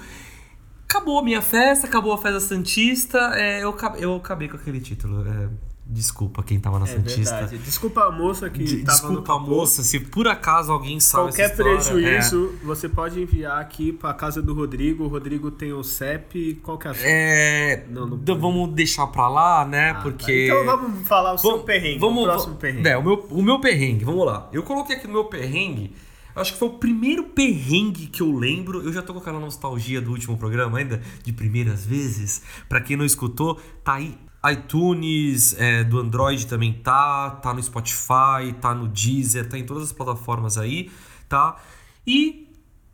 Acabou 0.84 1.18
a 1.18 1.22
minha 1.22 1.42
festa, 1.42 1.86
acabou 1.86 2.14
a 2.14 2.16
festa 2.18 2.40
Santista. 2.40 3.18
é, 3.34 3.62
eu, 3.62 3.68
acabei, 3.68 4.02
eu 4.02 4.16
acabei 4.16 4.48
com 4.48 4.56
aquele 4.56 4.80
título. 4.80 5.22
é, 5.28 5.50
desculpa 5.90 6.42
quem 6.42 6.60
tava 6.60 6.78
na 6.78 6.84
É 6.84 6.88
Santista. 6.88 7.34
verdade. 7.36 7.58
Desculpa 7.58 8.04
a 8.04 8.10
moça 8.12 8.50
que 8.50 8.62
De- 8.62 8.76
tava 8.84 8.98
desculpa, 8.98 9.22
capô. 9.22 9.46
moça, 9.46 9.82
se 9.82 9.98
por 10.00 10.28
acaso 10.28 10.70
alguém 10.70 11.00
sabe 11.00 11.28
Qualquer 11.30 11.50
história, 11.50 11.70
é. 11.70 11.74
prejuízo, 11.76 12.54
você 12.62 12.88
pode 12.88 13.20
enviar 13.22 13.58
aqui 13.60 13.90
pra 13.92 14.12
casa 14.12 14.42
do 14.42 14.52
Rodrigo. 14.52 15.04
O 15.04 15.08
Rodrigo 15.08 15.50
tem 15.50 15.72
o 15.72 15.82
CEP. 15.82 16.60
Qual 16.62 16.76
que 16.76 16.86
é 16.88 16.90
a 16.90 16.94
É, 17.00 17.86
Não, 17.88 18.06
não 18.06 18.18
d- 18.18 18.34
vamos 18.34 18.74
deixar 18.74 19.06
pra 19.06 19.28
lá, 19.28 19.64
né? 19.64 19.90
Ah, 19.90 19.94
porque. 20.02 20.48
tá. 20.48 20.54
Então 20.54 20.66
vamos 20.76 21.08
falar 21.08 21.32
o 21.32 21.38
seu 21.38 21.50
Vamos- 21.52 21.64
perrengue. 21.64 21.98
Vamos, 21.98 22.22
o 22.22 22.26
próximo 22.26 22.54
perrengue. 22.56 22.88
É, 22.88 22.96
o 22.98 23.02
meu, 23.02 23.26
o 23.30 23.42
meu 23.42 23.58
perrengue, 23.60 24.04
vamos 24.04 24.26
lá. 24.26 24.48
Eu 24.52 24.62
coloquei 24.62 24.96
aqui 24.96 25.06
no 25.06 25.14
meu 25.14 25.24
perrengue. 25.24 25.94
Acho 26.36 26.52
que 26.52 26.58
foi 26.58 26.68
o 26.68 26.72
primeiro 26.74 27.24
perrengue 27.24 28.06
que 28.06 28.20
eu 28.22 28.30
lembro. 28.30 28.80
Eu 28.82 28.92
já 28.92 29.02
tô 29.02 29.12
com 29.12 29.18
aquela 29.18 29.40
nostalgia 29.40 30.00
do 30.00 30.12
último 30.12 30.36
programa 30.36 30.78
ainda, 30.78 31.02
de 31.24 31.32
primeiras 31.32 31.84
vezes. 31.84 32.42
Pra 32.68 32.80
quem 32.80 32.96
não 32.96 33.04
escutou, 33.04 33.58
tá 33.82 33.94
aí. 33.94 34.16
iTunes, 34.50 35.54
é, 35.58 35.82
do 35.84 35.98
Android 35.98 36.46
também 36.46 36.72
tá, 36.72 37.30
tá 37.42 37.52
no 37.52 37.62
Spotify, 37.62 38.52
tá 38.60 38.74
no 38.74 38.86
Deezer, 38.88 39.48
tá 39.48 39.58
em 39.58 39.64
todas 39.64 39.84
as 39.84 39.92
plataformas 39.92 40.56
aí, 40.58 40.90
tá? 41.28 41.56
E 42.06 42.48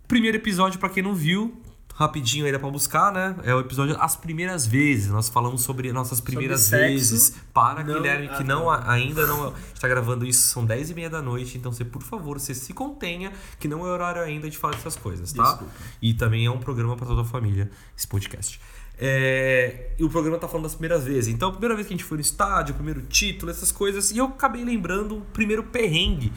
primeiro 0.09 0.37
episódio, 0.37 0.79
pra 0.79 0.89
quem 0.89 1.03
não 1.03 1.15
viu, 1.15 1.61
rapidinho 1.95 2.45
aí 2.45 2.51
dá 2.53 2.59
pra 2.59 2.71
buscar, 2.71 3.13
né? 3.13 3.37
É 3.45 3.55
o 3.55 3.61
episódio 3.61 3.97
As 4.01 4.17
Primeiras 4.17 4.67
Vezes. 4.67 5.11
Nós 5.11 5.29
falamos 5.29 5.63
sobre 5.63 5.93
nossas 5.93 6.21
primeiras 6.21 6.63
sexo. 6.63 6.83
vezes. 6.89 7.37
Para, 7.53 7.85
Não- 7.85 7.95
Guilherme, 7.95 8.29
que 8.29 8.35
ah, 8.35 8.45
não, 8.45 8.65
tá. 8.67 8.91
ainda 8.91 9.27
não. 9.27 9.49
A 9.49 9.51
gente 9.69 9.81
tá 9.81 9.87
gravando 9.87 10.27
isso, 10.27 10.43
são 10.49 10.65
10 10.65 10.91
e 10.91 10.95
meia 10.95 11.09
da 11.11 11.23
noite, 11.23 11.57
então 11.57 11.71
você, 11.71 11.85
por 11.85 12.03
favor, 12.03 12.41
você 12.41 12.55
se 12.55 12.73
contenha, 12.73 13.33
que 13.61 13.69
não 13.69 13.87
é 13.87 13.91
horário 13.91 14.23
ainda 14.23 14.51
de 14.51 14.59
falar 14.59 14.75
dessas 14.75 14.97
coisas, 14.97 15.33
tá? 15.33 15.43
Desculpa. 15.45 15.73
E 16.03 16.15
também 16.15 16.47
é 16.47 16.51
um 16.51 16.59
programa 16.59 16.97
pra 16.97 17.07
toda 17.07 17.21
a 17.23 17.25
família, 17.25 17.71
esse 17.97 18.09
podcast. 18.09 18.61
É, 18.99 19.91
e 19.99 20.05
o 20.05 20.09
programa 20.09 20.39
tá 20.39 20.47
falando 20.47 20.65
das 20.65 20.75
primeiras 20.75 21.05
vezes. 21.05 21.33
Então, 21.35 21.49
a 21.49 21.53
primeira 21.53 21.75
vez 21.75 21.87
que 21.87 21.95
a 21.95 21.97
gente 21.97 22.05
foi 22.05 22.17
no 22.17 22.23
estádio, 22.23 22.73
o 22.73 22.77
primeiro 22.77 23.03
título, 23.03 23.51
essas 23.51 23.73
coisas. 23.73 24.11
E 24.11 24.19
eu 24.19 24.27
acabei 24.27 24.65
lembrando 24.65 25.19
o 25.19 25.21
primeiro 25.21 25.65
perrengue 25.65 26.33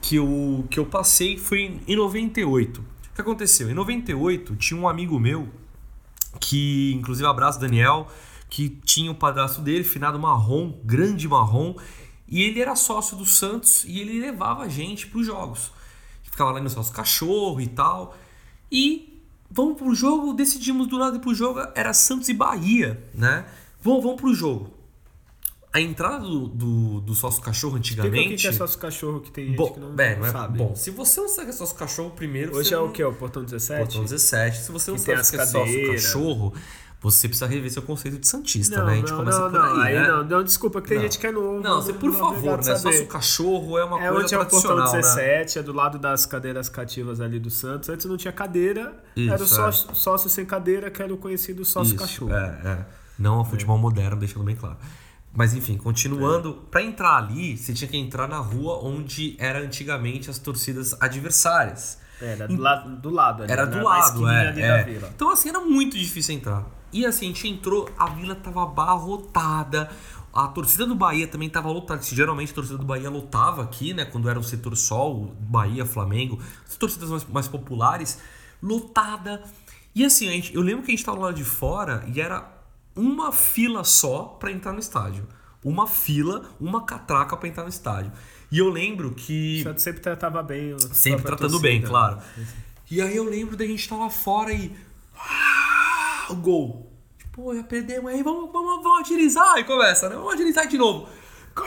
que 0.00 0.16
eu, 0.16 0.66
que 0.70 0.78
eu 0.78 0.86
passei 0.86 1.38
foi 1.38 1.80
em 1.86 1.96
98. 1.96 2.80
O 2.80 3.14
que 3.14 3.20
aconteceu? 3.20 3.70
Em 3.70 3.74
98, 3.74 4.56
tinha 4.56 4.78
um 4.78 4.88
amigo 4.88 5.18
meu, 5.18 5.48
que, 6.40 6.92
inclusive, 6.94 7.26
abraço 7.26 7.60
Daniel, 7.60 8.08
que 8.50 8.68
tinha 8.68 9.10
o 9.10 9.14
padrasto 9.14 9.60
dele, 9.60 9.84
finado 9.84 10.18
marrom, 10.18 10.78
grande 10.84 11.28
marrom, 11.28 11.74
e 12.26 12.42
ele 12.42 12.60
era 12.60 12.74
sócio 12.74 13.16
do 13.16 13.24
Santos 13.24 13.84
e 13.84 14.00
ele 14.00 14.20
levava 14.20 14.64
a 14.64 14.68
gente 14.68 15.06
pros 15.06 15.26
jogos. 15.26 15.72
Ficava 16.22 16.50
lá 16.50 16.60
no 16.60 16.68
nosso 16.68 16.92
cachorro 16.92 17.60
e 17.60 17.68
tal. 17.68 18.16
E 18.70 19.13
vamos 19.54 19.78
pro 19.78 19.94
jogo, 19.94 20.32
decidimos 20.34 20.86
do 20.88 20.98
lado 20.98 21.16
ir 21.16 21.20
pro 21.20 21.32
jogo, 21.34 21.60
era 21.74 21.92
Santos 21.92 22.28
e 22.28 22.34
Bahia, 22.34 23.02
né? 23.14 23.44
Vamos, 23.80 24.02
vamos 24.02 24.20
pro 24.20 24.34
jogo. 24.34 24.70
A 25.72 25.80
entrada 25.80 26.20
do, 26.20 26.46
do, 26.46 27.00
do 27.00 27.14
sócio 27.16 27.42
cachorro 27.42 27.76
Explica 27.78 28.02
antigamente. 28.02 28.34
o 28.34 28.36
que 28.36 28.42
que 28.42 28.46
é 28.46 28.52
sócio 28.52 28.78
cachorro 28.78 29.20
que 29.20 29.30
tem 29.32 29.46
gente 29.46 29.56
Bom, 29.56 29.72
que 29.72 29.80
não, 29.80 29.94
é, 29.98 30.16
não 30.16 30.26
é- 30.26 30.30
sabe. 30.30 30.58
bom, 30.58 30.74
se 30.76 30.90
você 30.90 31.20
não 31.20 31.28
sabe 31.28 31.46
que 31.48 31.50
é 31.50 31.56
sócio 31.56 31.74
cachorro 31.76 32.10
primeiro, 32.10 32.56
Hoje 32.56 32.72
é 32.72 32.78
o 32.78 32.86
não- 32.86 32.92
que? 32.92 33.02
O 33.02 33.12
portão 33.12 33.42
17? 33.42 33.80
Portão 33.84 34.02
17. 34.04 34.58
Se 34.62 34.70
você 34.72 34.90
não 34.92 34.98
Que 34.98 35.04
sabe 35.04 35.20
o 35.20 35.30
que 35.30 35.36
é 35.36 35.46
sócio 35.46 35.92
cachorro, 35.92 36.54
você 37.04 37.28
precisa 37.28 37.46
rever 37.46 37.70
seu 37.70 37.82
conceito 37.82 38.18
de 38.18 38.26
Santista, 38.26 38.78
Não, 38.78 38.86
né? 38.86 38.92
A 38.92 38.96
gente 38.96 39.10
não, 39.10 39.18
começa 39.18 39.38
não, 39.40 39.50
por 39.50 39.60
não. 39.60 39.80
aí, 39.82 39.94
né? 39.94 40.08
não, 40.08 40.24
não, 40.24 40.42
desculpa, 40.42 40.80
que 40.80 40.88
tem 40.88 41.00
gente 41.02 41.18
que 41.18 41.26
é 41.26 41.32
novo. 41.32 41.60
Não, 41.60 41.82
você, 41.82 41.92
por 41.92 42.10
não 42.10 42.16
é 42.16 42.18
favor, 42.18 42.56
né? 42.56 42.62
saber. 42.62 42.78
Sócio 42.78 43.06
cachorro 43.06 43.78
é 43.78 43.84
uma 43.84 44.02
É 44.02 44.08
coisa 44.08 44.24
onde 44.24 44.34
é 44.34 44.38
o 44.38 44.46
portão 44.46 44.76
tradicional, 44.76 44.92
né? 44.94 45.00
17, 45.02 45.58
é 45.58 45.62
do 45.62 45.72
lado 45.74 45.98
das 45.98 46.24
cadeiras 46.24 46.70
cativas 46.70 47.20
ali 47.20 47.38
do 47.38 47.50
Santos. 47.50 47.90
Antes 47.90 48.06
não 48.06 48.16
tinha 48.16 48.32
cadeira, 48.32 48.94
era 49.14 49.40
o 49.40 49.44
Isso, 49.44 49.54
sócio, 49.54 49.94
sócio 49.94 50.30
sem 50.30 50.46
cadeira, 50.46 50.90
que 50.90 51.02
era 51.02 51.12
o 51.12 51.18
conhecido 51.18 51.62
sócio 51.62 51.94
Isso, 51.94 52.02
cachorro. 52.02 52.32
É, 52.32 52.60
é. 52.64 52.86
Não 53.18 53.34
ao 53.34 53.44
futebol 53.44 53.76
moderno, 53.76 54.16
deixando 54.16 54.42
bem 54.44 54.56
claro. 54.56 54.78
Mas 55.36 55.52
enfim, 55.52 55.76
continuando, 55.76 56.54
pra 56.70 56.82
entrar 56.82 57.18
ali, 57.18 57.58
você 57.58 57.74
tinha 57.74 57.88
que 57.88 57.98
entrar 57.98 58.26
na 58.26 58.38
rua 58.38 58.78
onde 58.82 59.36
era 59.38 59.58
antigamente 59.58 60.30
as 60.30 60.38
torcidas 60.38 60.96
adversárias. 61.00 61.98
Era 62.18 62.48
do, 62.48 62.56
la 62.56 62.76
do 62.76 63.10
lado 63.10 63.42
ali, 63.42 63.52
Era 63.52 63.66
né? 63.66 63.72
do 63.72 63.76
Na 63.78 63.84
lado, 63.84 64.28
é, 64.28 64.48
ali 64.48 64.62
é. 64.62 64.68
da 64.68 64.82
vila. 64.84 65.10
Então 65.14 65.30
assim, 65.30 65.50
era 65.50 65.60
muito 65.60 65.98
difícil 65.98 66.34
entrar. 66.34 66.64
E 66.94 67.04
assim, 67.04 67.24
a 67.24 67.28
gente 67.28 67.48
entrou, 67.48 67.90
a 67.98 68.08
vila 68.08 68.36
tava 68.36 68.62
abarrotada. 68.62 69.90
A 70.32 70.46
torcida 70.46 70.86
do 70.86 70.94
Bahia 70.94 71.26
também 71.26 71.50
tava 71.50 71.68
lotada. 71.68 72.00
que 72.00 72.14
Geralmente 72.14 72.52
a 72.52 72.54
torcida 72.54 72.78
do 72.78 72.84
Bahia 72.84 73.10
lotava 73.10 73.64
aqui, 73.64 73.92
né? 73.92 74.04
Quando 74.04 74.30
era 74.30 74.38
o 74.38 74.44
setor 74.44 74.76
sol, 74.76 75.34
Bahia, 75.40 75.84
Flamengo, 75.84 76.40
as 76.64 76.76
torcidas 76.76 77.10
mais, 77.10 77.24
mais 77.24 77.48
populares, 77.48 78.20
lotada. 78.62 79.42
E 79.92 80.04
assim, 80.04 80.28
a 80.28 80.30
gente, 80.30 80.54
eu 80.54 80.62
lembro 80.62 80.84
que 80.84 80.92
a 80.92 80.94
gente 80.94 81.04
tava 81.04 81.18
lá 81.18 81.32
de 81.32 81.42
fora 81.42 82.04
e 82.14 82.20
era 82.20 82.48
uma 82.94 83.32
fila 83.32 83.82
só 83.82 84.22
pra 84.38 84.52
entrar 84.52 84.72
no 84.72 84.78
estádio. 84.78 85.26
Uma 85.64 85.88
fila, 85.88 86.48
uma 86.60 86.84
catraca 86.84 87.36
pra 87.36 87.48
entrar 87.48 87.64
no 87.64 87.70
estádio. 87.70 88.12
E 88.52 88.58
eu 88.58 88.68
lembro 88.68 89.10
que. 89.10 89.62
O 89.62 89.64
Santos 89.64 89.82
sempre 89.82 90.00
tratava 90.00 90.44
bem. 90.44 90.76
Sempre 90.92 91.24
tratando 91.24 91.58
bem, 91.58 91.80
torcida. 91.80 91.88
claro. 91.88 92.18
E 92.88 93.02
aí 93.02 93.16
eu 93.16 93.24
lembro 93.24 93.56
da 93.56 93.66
gente 93.66 93.80
estar 93.80 93.96
lá 93.96 94.08
fora 94.08 94.52
e. 94.52 94.70
Ah, 96.28 96.32
o 96.32 96.36
gol. 96.36 96.90
Tipo, 97.18 97.42
Pô, 97.42 97.54
já 97.54 97.62
perdemos 97.62 98.10
aí, 98.12 98.22
vamos, 98.22 98.50
vamos, 98.52 98.82
vamos 98.82 99.00
agilizar. 99.00 99.54
Aí 99.54 99.64
começa, 99.64 100.08
né? 100.08 100.16
Vamos 100.16 100.34
agilizar 100.34 100.66
de 100.68 100.78
novo. 100.78 101.08
Gol! 101.54 101.66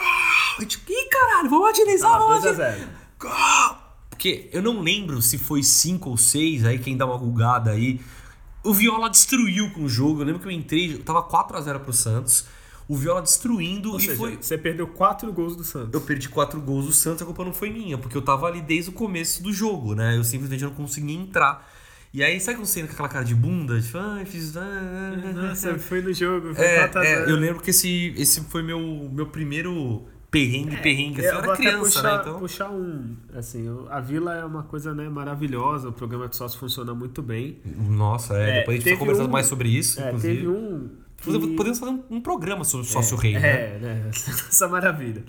E 0.62 0.66
tipo, 0.66 0.92
Ih, 0.92 1.10
caralho, 1.10 1.50
vamos 1.50 1.70
agilizar, 1.70 2.12
Tava 2.12 2.26
vamos 2.26 2.44
2 2.44 2.60
a 2.60 2.64
agilizar. 2.68 2.88
0. 2.88 2.98
Gol! 3.20 3.78
Porque 4.10 4.50
eu 4.52 4.62
não 4.62 4.82
lembro 4.82 5.22
se 5.22 5.38
foi 5.38 5.62
5 5.62 6.10
ou 6.10 6.18
6, 6.18 6.66
aí 6.66 6.80
quem 6.80 6.98
dá 6.98 7.06
uma 7.06 7.18
bugada 7.18 7.72
aí. 7.72 8.02
O 8.64 8.74
Viola 8.74 9.10
destruiu 9.10 9.72
com 9.72 9.84
o 9.84 9.90
jogo. 9.90 10.22
Eu 10.22 10.26
lembro 10.26 10.42
que 10.42 10.48
eu 10.48 10.52
entrei, 10.52 10.98
tava 10.98 11.22
4x0 11.24 11.80
pro 11.80 11.94
Santos. 11.94 12.46
O 12.88 12.96
Viola 12.96 13.22
destruindo 13.22 13.92
Ou 13.92 13.98
e 13.98 14.02
seja, 14.02 14.16
foi. 14.16 14.38
você 14.38 14.58
perdeu 14.58 14.88
4 14.88 15.32
gols 15.34 15.56
do 15.56 15.64
Santos. 15.64 15.94
Eu 15.94 16.02
perdi 16.02 16.30
quatro 16.30 16.60
gols 16.62 16.86
do 16.86 16.94
Santos, 16.94 17.22
a 17.22 17.26
culpa 17.26 17.44
não 17.44 17.54
foi 17.54 17.70
minha, 17.70 17.98
porque 17.98 18.16
eu 18.16 18.22
tava 18.22 18.48
ali 18.48 18.62
desde 18.62 18.90
o 18.90 18.94
começo 18.94 19.44
do 19.44 19.52
jogo, 19.52 19.94
né? 19.94 20.18
Eu 20.18 20.24
simplesmente 20.24 20.64
não 20.64 20.72
conseguia 20.72 21.16
entrar. 21.18 21.70
E 22.18 22.24
aí, 22.24 22.40
sabe 22.40 22.58
quando 22.58 22.66
você 22.66 22.80
entra 22.80 22.90
com 22.90 22.94
aquela 22.96 23.10
cara 23.10 23.24
de 23.26 23.36
bunda? 23.36 23.80
Tipo, 23.80 24.00
fiz. 24.26 24.58
ah, 24.58 24.62
ah, 24.64 25.34
Nossa, 25.34 25.78
foi 25.78 26.02
no 26.02 26.12
jogo, 26.12 26.56
foi 26.56 26.66
É, 26.66 26.78
4 26.80 27.00
a 27.00 27.04
0. 27.04 27.30
é, 27.30 27.32
eu 27.32 27.36
lembro 27.36 27.62
que 27.62 27.70
esse, 27.70 28.12
esse 28.18 28.42
foi 28.46 28.64
meu, 28.64 28.80
meu 29.14 29.28
primeiro 29.28 30.04
perrengue, 30.32 30.78
perrengue. 30.78 31.20
Assim, 31.24 31.30
eu 31.36 31.42
É, 31.42 31.44
era 31.44 31.56
criança, 31.56 31.80
puxar, 31.80 32.04
né? 32.16 32.18
Então. 32.22 32.40
puxar 32.40 32.70
um. 32.72 33.16
Assim, 33.36 33.70
o- 33.70 33.86
a 33.90 34.00
vila 34.00 34.34
é 34.36 34.44
uma 34.44 34.64
coisa 34.64 34.96
né, 34.96 35.08
maravilhosa, 35.08 35.90
o 35.90 35.94
programa 35.94 36.28
de 36.28 36.36
sócio 36.36 36.58
funciona 36.60 36.92
muito 36.96 37.22
bem. 37.22 37.60
Nossa, 37.88 38.34
é. 38.36 38.50
É, 38.50 38.60
depois 38.62 38.68
a 38.68 38.72
gente 38.78 38.82
precisa 38.84 39.00
conversar 39.00 39.24
um- 39.26 39.32
mais 39.32 39.46
sobre 39.46 39.70
isso, 39.70 40.02
É, 40.02 40.08
inclusive. 40.08 40.36
teve 40.38 40.48
um. 40.48 40.90
que- 41.18 41.24
Podemos- 41.56 41.80
fazer 41.80 41.92
um, 41.92 42.04
um 42.10 42.20
programa 42.22 42.64
sobre 42.64 42.88
sócio 42.88 43.16
rei, 43.16 43.34
né? 43.34 43.48
É, 43.76 43.80
né? 43.80 44.10
Essa 44.50 44.68
maravilha. 44.68 45.24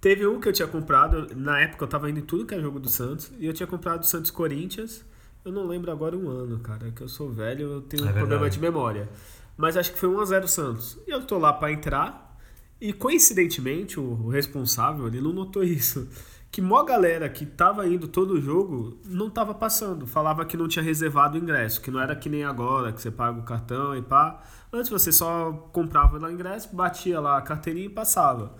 Teve 0.00 0.26
um 0.26 0.40
que 0.40 0.48
eu 0.48 0.52
tinha 0.52 0.66
comprado, 0.66 1.28
na 1.36 1.60
época 1.60 1.84
eu 1.84 1.88
tava 1.88 2.10
indo 2.10 2.18
em 2.18 2.22
tudo 2.22 2.44
que 2.46 2.54
é 2.54 2.60
jogo 2.60 2.80
do 2.80 2.88
Santos, 2.88 3.30
e 3.38 3.46
eu 3.46 3.52
tinha 3.52 3.66
comprado 3.68 4.02
o 4.02 4.06
Santos 4.06 4.32
Corinthians. 4.32 5.04
Eu 5.44 5.50
não 5.52 5.66
lembro 5.66 5.90
agora 5.90 6.16
um 6.16 6.28
ano, 6.28 6.60
cara, 6.60 6.90
que 6.92 7.02
eu 7.02 7.08
sou 7.08 7.30
velho, 7.30 7.72
eu 7.72 7.80
tenho 7.82 8.06
É 8.06 8.10
um 8.10 8.12
problema 8.12 8.48
de 8.48 8.60
memória. 8.60 9.08
Mas 9.56 9.76
acho 9.76 9.92
que 9.92 9.98
foi 9.98 10.08
1x0 10.08 10.46
Santos. 10.46 10.98
E 11.06 11.10
eu 11.10 11.24
tô 11.24 11.38
lá 11.38 11.52
pra 11.52 11.72
entrar, 11.72 12.38
e 12.80 12.92
coincidentemente 12.92 13.98
o, 13.98 14.02
o 14.02 14.28
responsável, 14.28 15.06
ele 15.06 15.20
não 15.20 15.32
notou 15.32 15.62
isso. 15.64 16.08
Que 16.50 16.60
mó 16.60 16.82
galera 16.82 17.28
que 17.30 17.46
tava 17.46 17.86
indo 17.88 18.06
todo 18.06 18.34
o 18.34 18.40
jogo 18.40 18.98
não 19.06 19.30
tava 19.30 19.54
passando. 19.54 20.06
Falava 20.06 20.44
que 20.44 20.56
não 20.56 20.68
tinha 20.68 20.82
reservado 20.82 21.38
o 21.38 21.40
ingresso, 21.40 21.80
que 21.80 21.90
não 21.90 21.98
era 21.98 22.14
que 22.14 22.28
nem 22.28 22.44
agora, 22.44 22.92
que 22.92 23.00
você 23.00 23.10
paga 23.10 23.40
o 23.40 23.42
cartão 23.42 23.96
e 23.96 24.02
pá. 24.02 24.42
Antes 24.70 24.90
você 24.90 25.10
só 25.10 25.50
comprava 25.72 26.18
lá 26.18 26.28
o 26.28 26.30
ingresso, 26.30 26.74
batia 26.74 27.20
lá 27.20 27.38
a 27.38 27.42
carteirinha 27.42 27.86
e 27.86 27.88
passava. 27.88 28.54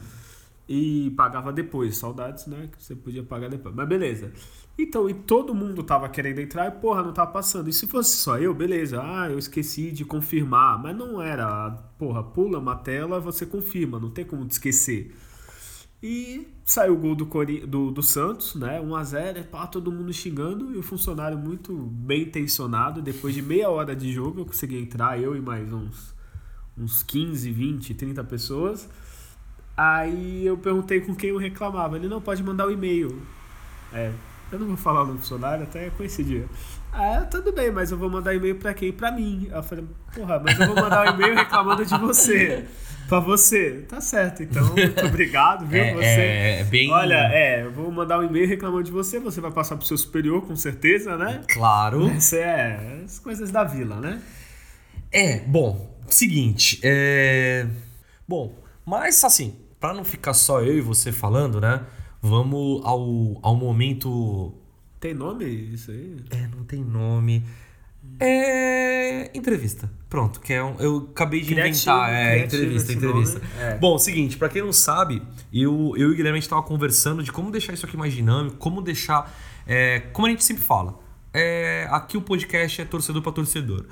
E 0.66 1.10
pagava 1.16 1.52
depois, 1.52 1.98
saudades, 1.98 2.46
né? 2.46 2.70
Que 2.72 2.82
você 2.82 2.96
podia 2.96 3.22
pagar 3.22 3.50
depois. 3.50 3.74
Mas 3.74 3.86
beleza. 3.86 4.32
Então, 4.78 5.08
e 5.08 5.14
todo 5.14 5.54
mundo 5.54 5.82
tava 5.82 6.08
querendo 6.08 6.40
entrar 6.40 6.66
e, 6.66 6.70
porra, 6.80 7.02
não 7.02 7.12
tava 7.12 7.30
passando. 7.30 7.68
E 7.68 7.72
se 7.72 7.86
fosse 7.86 8.16
só 8.16 8.38
eu, 8.38 8.54
beleza. 8.54 9.00
Ah, 9.02 9.28
eu 9.30 9.38
esqueci 9.38 9.90
de 9.92 10.04
confirmar. 10.04 10.82
Mas 10.82 10.96
não 10.96 11.20
era. 11.20 11.70
Porra, 11.98 12.22
pula 12.22 12.58
uma 12.58 12.74
tela, 12.76 13.20
você 13.20 13.44
confirma. 13.46 13.98
Não 14.00 14.10
tem 14.10 14.24
como 14.24 14.46
te 14.46 14.52
esquecer. 14.52 15.14
E 16.02 16.48
saiu 16.64 16.94
o 16.94 16.98
gol 16.98 17.14
do, 17.14 17.26
Cori- 17.26 17.66
do, 17.66 17.90
do 17.92 18.02
Santos, 18.02 18.54
né? 18.56 18.80
1x0, 18.80 19.38
e 19.40 19.44
pá, 19.44 19.66
todo 19.66 19.92
mundo 19.92 20.12
xingando. 20.12 20.74
E 20.74 20.78
o 20.78 20.82
funcionário 20.82 21.38
muito 21.38 21.74
bem 21.76 22.22
intencionado. 22.22 23.02
Depois 23.02 23.34
de 23.34 23.42
meia 23.42 23.70
hora 23.70 23.94
de 23.94 24.12
jogo, 24.12 24.40
eu 24.40 24.46
consegui 24.46 24.78
entrar, 24.78 25.20
eu 25.20 25.36
e 25.36 25.40
mais 25.40 25.72
uns, 25.72 26.14
uns 26.76 27.02
15, 27.02 27.50
20, 27.52 27.94
30 27.94 28.24
pessoas. 28.24 28.88
Aí 29.76 30.44
eu 30.46 30.58
perguntei 30.58 31.00
com 31.00 31.14
quem 31.14 31.30
eu 31.30 31.38
reclamava. 31.38 31.96
Ele 31.96 32.08
não 32.08 32.20
pode 32.20 32.42
mandar 32.42 32.66
o 32.66 32.70
e-mail. 32.70 33.20
É, 33.92 34.12
eu 34.52 34.58
não 34.58 34.66
vou 34.68 34.76
falar 34.76 35.04
no 35.04 35.18
funcionário, 35.18 35.64
até 35.64 35.90
coincidia. 35.90 36.46
Ah, 36.92 37.26
tudo 37.30 37.52
bem, 37.52 37.70
mas 37.70 37.90
eu 37.90 37.96
vou 37.96 38.10
mandar 38.10 38.34
e-mail 38.34 38.56
pra 38.56 38.74
quem? 38.74 38.92
Pra 38.92 39.10
mim. 39.10 39.48
Aí 39.50 39.58
eu 39.58 39.62
falei, 39.62 39.84
porra, 40.14 40.38
mas 40.38 40.60
eu 40.60 40.66
vou 40.66 40.76
mandar 40.76 41.10
um 41.10 41.14
e-mail 41.14 41.34
reclamando 41.34 41.86
de 41.86 41.96
você. 41.98 42.66
Pra 43.08 43.18
você. 43.18 43.84
Tá 43.88 44.00
certo, 44.00 44.42
então. 44.42 44.64
Muito 44.74 45.06
obrigado, 45.06 45.66
viu? 45.66 45.82
É, 45.82 45.94
você. 45.94 46.04
é, 46.04 46.60
é 46.60 46.64
bem. 46.64 46.90
Olha, 46.92 47.30
é, 47.32 47.62
eu 47.64 47.72
vou 47.72 47.90
mandar 47.90 48.18
um 48.18 48.24
e-mail 48.24 48.46
reclamando 48.46 48.84
de 48.84 48.92
você, 48.92 49.18
você 49.18 49.40
vai 49.40 49.50
passar 49.50 49.76
pro 49.76 49.86
seu 49.86 49.96
superior, 49.96 50.42
com 50.46 50.54
certeza, 50.54 51.16
né? 51.16 51.42
Claro. 51.48 52.08
Essa 52.08 52.36
é 52.36 53.02
as 53.04 53.18
coisas 53.18 53.50
da 53.50 53.64
vila, 53.64 53.96
né? 53.96 54.20
É, 55.10 55.40
bom, 55.40 55.98
seguinte, 56.08 56.78
é. 56.82 57.66
Bom, 58.28 58.54
mas 58.84 59.22
assim, 59.24 59.56
pra 59.80 59.92
não 59.92 60.04
ficar 60.04 60.34
só 60.34 60.60
eu 60.60 60.76
e 60.76 60.80
você 60.80 61.10
falando, 61.10 61.60
né? 61.60 61.80
Vamos 62.22 62.80
ao, 62.84 63.38
ao 63.42 63.56
momento. 63.56 64.54
Tem 65.00 65.12
nome 65.12 65.44
isso 65.44 65.90
aí? 65.90 66.16
É, 66.30 66.46
não 66.46 66.62
tem 66.64 66.84
nome. 66.84 67.44
É. 68.20 69.30
Entrevista. 69.36 69.90
Pronto, 70.08 70.40
que 70.40 70.52
é 70.52 70.62
um, 70.62 70.76
eu 70.78 71.08
acabei 71.10 71.40
de 71.40 71.54
Criativo, 71.54 71.90
inventar. 71.90 72.12
É, 72.12 72.34
criativo 72.34 72.62
entrevista, 72.62 72.92
entrevista. 72.92 73.42
É. 73.58 73.76
Bom, 73.78 73.98
seguinte, 73.98 74.36
pra 74.36 74.48
quem 74.48 74.62
não 74.62 74.72
sabe, 74.72 75.22
eu, 75.52 75.94
eu 75.96 76.10
e 76.10 76.12
o 76.12 76.14
Guilherme 76.14 76.38
a 76.38 76.40
gente 76.40 76.48
tava 76.50 76.62
conversando 76.62 77.22
de 77.22 77.32
como 77.32 77.50
deixar 77.50 77.72
isso 77.72 77.86
aqui 77.86 77.96
mais 77.96 78.12
dinâmico, 78.12 78.56
como 78.56 78.80
deixar. 78.82 79.34
é, 79.66 80.00
como 80.12 80.26
a 80.26 80.30
gente 80.30 80.44
sempre 80.44 80.62
fala, 80.62 80.98
é, 81.32 81.88
aqui 81.90 82.16
o 82.16 82.22
podcast 82.22 82.82
é 82.82 82.84
torcedor 82.84 83.22
pra 83.22 83.32
torcedor. 83.32 83.86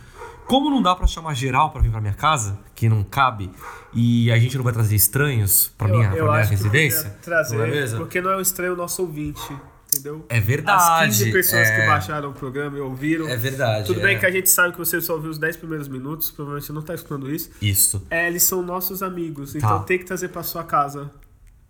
Como 0.50 0.68
não 0.68 0.82
dá 0.82 0.96
pra 0.96 1.06
chamar 1.06 1.32
geral 1.34 1.70
pra 1.70 1.80
vir 1.80 1.92
pra 1.92 2.00
minha 2.00 2.12
casa, 2.12 2.58
que 2.74 2.88
não 2.88 3.04
cabe, 3.04 3.52
e 3.94 4.32
a 4.32 4.36
gente 4.36 4.56
não 4.56 4.64
vai 4.64 4.72
trazer 4.72 4.96
estranhos 4.96 5.72
pra 5.78 5.86
minha, 5.86 6.10
pra 6.10 6.24
minha 6.24 6.44
residência, 6.44 7.16
trazer, 7.22 7.56
não 7.56 7.64
é 7.66 7.70
mesmo? 7.70 7.98
porque 8.00 8.20
não 8.20 8.32
é 8.32 8.36
um 8.36 8.40
estranho 8.40 8.72
o 8.72 8.76
nosso 8.76 9.00
ouvinte, 9.02 9.40
entendeu? 9.86 10.26
É 10.28 10.40
verdade. 10.40 11.10
As 11.10 11.18
15 11.18 11.30
pessoas 11.30 11.68
é, 11.68 11.80
que 11.80 11.86
baixaram 11.86 12.30
o 12.30 12.32
programa 12.32 12.76
e 12.76 12.80
ouviram. 12.80 13.28
É 13.28 13.36
verdade. 13.36 13.86
Tudo 13.86 14.00
é. 14.00 14.02
bem 14.02 14.18
que 14.18 14.26
a 14.26 14.30
gente 14.32 14.50
sabe 14.50 14.72
que 14.72 14.78
você 14.80 15.00
só 15.00 15.14
ouviu 15.14 15.30
os 15.30 15.38
10 15.38 15.56
primeiros 15.56 15.86
minutos, 15.86 16.32
provavelmente 16.32 16.66
você 16.66 16.72
não 16.72 16.82
tá 16.82 16.94
escutando 16.96 17.32
isso. 17.32 17.50
Isso. 17.62 18.04
É, 18.10 18.26
eles 18.26 18.42
são 18.42 18.60
nossos 18.60 19.04
amigos, 19.04 19.54
então 19.54 19.78
Tá. 19.78 19.84
tem 19.84 19.98
que 19.98 20.04
trazer 20.04 20.30
pra 20.30 20.42
sua 20.42 20.64
casa. 20.64 21.12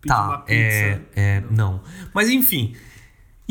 Pedir 0.01 0.11
uma 0.15 0.27
Tá, 0.29 0.37
pizza. 0.39 0.57
é, 0.57 1.01
é, 1.15 1.43
não. 1.51 1.81
Mas 2.15 2.29
enfim. 2.31 2.75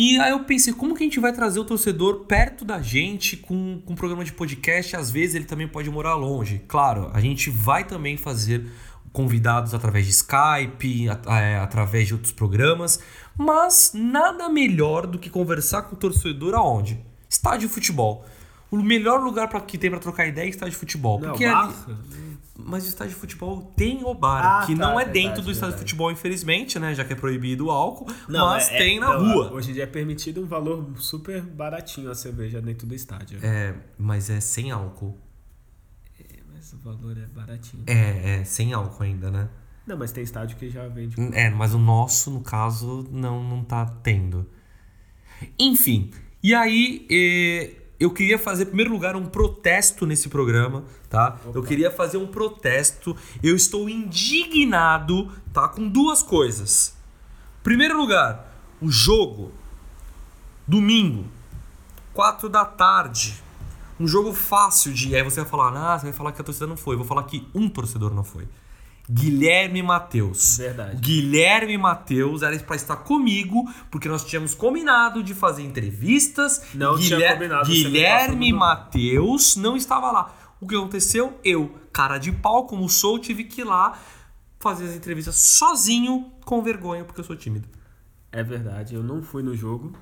E 0.00 0.18
aí 0.18 0.30
eu 0.30 0.40
pensei, 0.44 0.72
como 0.72 0.94
que 0.94 1.02
a 1.02 1.06
gente 1.06 1.20
vai 1.20 1.30
trazer 1.30 1.60
o 1.60 1.64
torcedor 1.64 2.20
perto 2.20 2.64
da 2.64 2.80
gente 2.80 3.36
com, 3.36 3.82
com 3.84 3.92
um 3.92 3.94
programa 3.94 4.24
de 4.24 4.32
podcast? 4.32 4.96
Às 4.96 5.10
vezes 5.10 5.34
ele 5.34 5.44
também 5.44 5.68
pode 5.68 5.90
morar 5.90 6.14
longe. 6.14 6.62
Claro, 6.66 7.10
a 7.12 7.20
gente 7.20 7.50
vai 7.50 7.84
também 7.84 8.16
fazer 8.16 8.64
convidados 9.12 9.74
através 9.74 10.06
de 10.06 10.12
Skype, 10.12 11.06
é, 11.06 11.58
através 11.58 12.06
de 12.06 12.14
outros 12.14 12.32
programas, 12.32 12.98
mas 13.36 13.92
nada 13.92 14.48
melhor 14.48 15.06
do 15.06 15.18
que 15.18 15.28
conversar 15.28 15.82
com 15.82 15.94
o 15.94 15.98
torcedor 15.98 16.54
aonde? 16.54 16.98
Estádio 17.28 17.68
de 17.68 17.74
futebol. 17.74 18.24
O 18.70 18.78
melhor 18.78 19.20
lugar 19.20 19.48
pra, 19.48 19.60
que 19.60 19.76
tem 19.76 19.90
pra 19.90 19.98
trocar 19.98 20.26
ideia 20.26 20.46
é 20.46 20.48
estádio 20.48 20.72
de 20.72 20.78
futebol. 20.78 21.20
Não, 21.20 21.28
porque 21.32 21.46
bar? 21.46 21.64
ali, 21.64 22.29
mas 22.66 22.84
o 22.84 22.88
estádio 22.88 23.14
de 23.14 23.20
futebol 23.20 23.72
tem 23.76 24.04
o 24.04 24.12
bar, 24.14 24.62
Ah, 24.62 24.66
que 24.66 24.74
tá, 24.74 24.80
não 24.82 24.92
é 24.98 25.04
verdade, 25.04 25.26
dentro 25.26 25.42
do 25.42 25.50
estádio 25.50 25.74
de 25.76 25.80
futebol, 25.80 26.10
infelizmente, 26.10 26.78
né? 26.78 26.94
Já 26.94 27.04
que 27.04 27.12
é 27.12 27.16
proibido 27.16 27.66
o 27.66 27.70
álcool, 27.70 28.06
mas 28.28 28.68
é- 28.70 28.74
é- 28.74 28.78
tem 28.78 29.00
na 29.00 29.12
não, 29.18 29.32
rua. 29.32 29.52
Hoje 29.52 29.70
em 29.70 29.74
dia 29.74 29.84
é 29.84 29.86
permitido 29.86 30.42
um 30.42 30.46
valor 30.46 30.90
super 30.96 31.42
baratinho 31.42 32.10
a 32.10 32.14
cerveja 32.14 32.60
dentro 32.60 32.86
do 32.86 32.94
estádio. 32.94 33.38
É, 33.42 33.74
mas 33.98 34.30
é 34.30 34.40
sem 34.40 34.70
álcool. 34.70 35.16
Mas 36.52 36.72
o 36.72 36.78
valor 36.78 37.16
é 37.16 37.26
baratinho. 37.26 37.84
É, 37.86 38.40
é 38.40 38.44
sem 38.44 38.72
álcool 38.72 39.02
ainda, 39.02 39.30
né? 39.30 39.48
Não, 39.86 39.96
mas 39.96 40.12
tem 40.12 40.22
estádio 40.22 40.56
que 40.56 40.68
já 40.70 40.86
vende. 40.88 41.16
É, 41.32 41.48
mas 41.50 41.74
o 41.74 41.78
nosso, 41.78 42.30
no 42.30 42.42
caso, 42.42 43.08
não, 43.10 43.42
não 43.42 43.64
tá 43.64 43.84
tendo. 44.02 44.46
Enfim, 45.58 46.10
e 46.42 46.54
aí 46.54 47.06
eh, 47.10 47.79
eu 48.00 48.10
queria 48.10 48.38
fazer, 48.38 48.62
em 48.62 48.66
primeiro 48.68 48.90
lugar, 48.90 49.14
um 49.14 49.26
protesto 49.26 50.06
nesse 50.06 50.30
programa, 50.30 50.84
tá? 51.10 51.38
Eu 51.54 51.62
queria 51.62 51.90
fazer 51.90 52.16
um 52.16 52.26
protesto. 52.26 53.14
Eu 53.42 53.54
estou 53.54 53.90
indignado, 53.90 55.30
tá? 55.52 55.68
Com 55.68 55.86
duas 55.86 56.22
coisas. 56.22 56.96
Primeiro 57.62 57.98
lugar, 57.98 58.56
o 58.80 58.90
jogo, 58.90 59.52
domingo, 60.66 61.26
4 62.14 62.48
da 62.48 62.64
tarde. 62.64 63.42
Um 63.98 64.06
jogo 64.06 64.32
fácil 64.32 64.94
de. 64.94 65.14
Aí 65.14 65.22
você 65.22 65.42
vai 65.42 65.50
falar, 65.50 65.76
ah, 65.76 65.98
você 65.98 66.06
vai 66.06 66.14
falar 66.14 66.32
que 66.32 66.40
a 66.40 66.44
torcida 66.44 66.66
não 66.66 66.78
foi. 66.78 66.94
Eu 66.94 67.00
vou 67.00 67.06
falar 67.06 67.24
que 67.24 67.46
um 67.54 67.68
torcedor 67.68 68.14
não 68.14 68.24
foi. 68.24 68.48
Guilherme 69.12 69.82
Matheus. 69.82 70.56
Verdade. 70.58 70.96
Guilherme 70.96 71.76
Matheus 71.76 72.42
era 72.42 72.56
pra 72.60 72.76
estar 72.76 72.96
comigo, 72.96 73.64
porque 73.90 74.08
nós 74.08 74.24
tínhamos 74.24 74.54
combinado 74.54 75.22
de 75.22 75.34
fazer 75.34 75.62
entrevistas. 75.62 76.62
Não 76.74 76.96
tinha 76.98 77.16
Guilher- 77.16 77.32
combinado, 77.34 77.66
você 77.66 77.72
me 77.72 77.84
Guilherme 77.84 78.52
Matheus 78.52 79.56
não 79.56 79.76
estava 79.76 80.10
lá. 80.12 80.34
O 80.60 80.66
que 80.66 80.76
aconteceu? 80.76 81.38
Eu, 81.42 81.74
cara 81.92 82.18
de 82.18 82.30
pau, 82.32 82.66
como 82.66 82.88
sou, 82.88 83.18
tive 83.18 83.44
que 83.44 83.62
ir 83.62 83.64
lá 83.64 83.98
fazer 84.60 84.84
as 84.86 84.94
entrevistas 84.94 85.34
sozinho, 85.36 86.30
com 86.44 86.62
vergonha, 86.62 87.02
porque 87.04 87.20
eu 87.20 87.24
sou 87.24 87.34
tímido. 87.34 87.66
É 88.30 88.42
verdade, 88.42 88.94
eu 88.94 89.02
não 89.02 89.22
fui 89.22 89.42
no 89.42 89.56
jogo, 89.56 89.92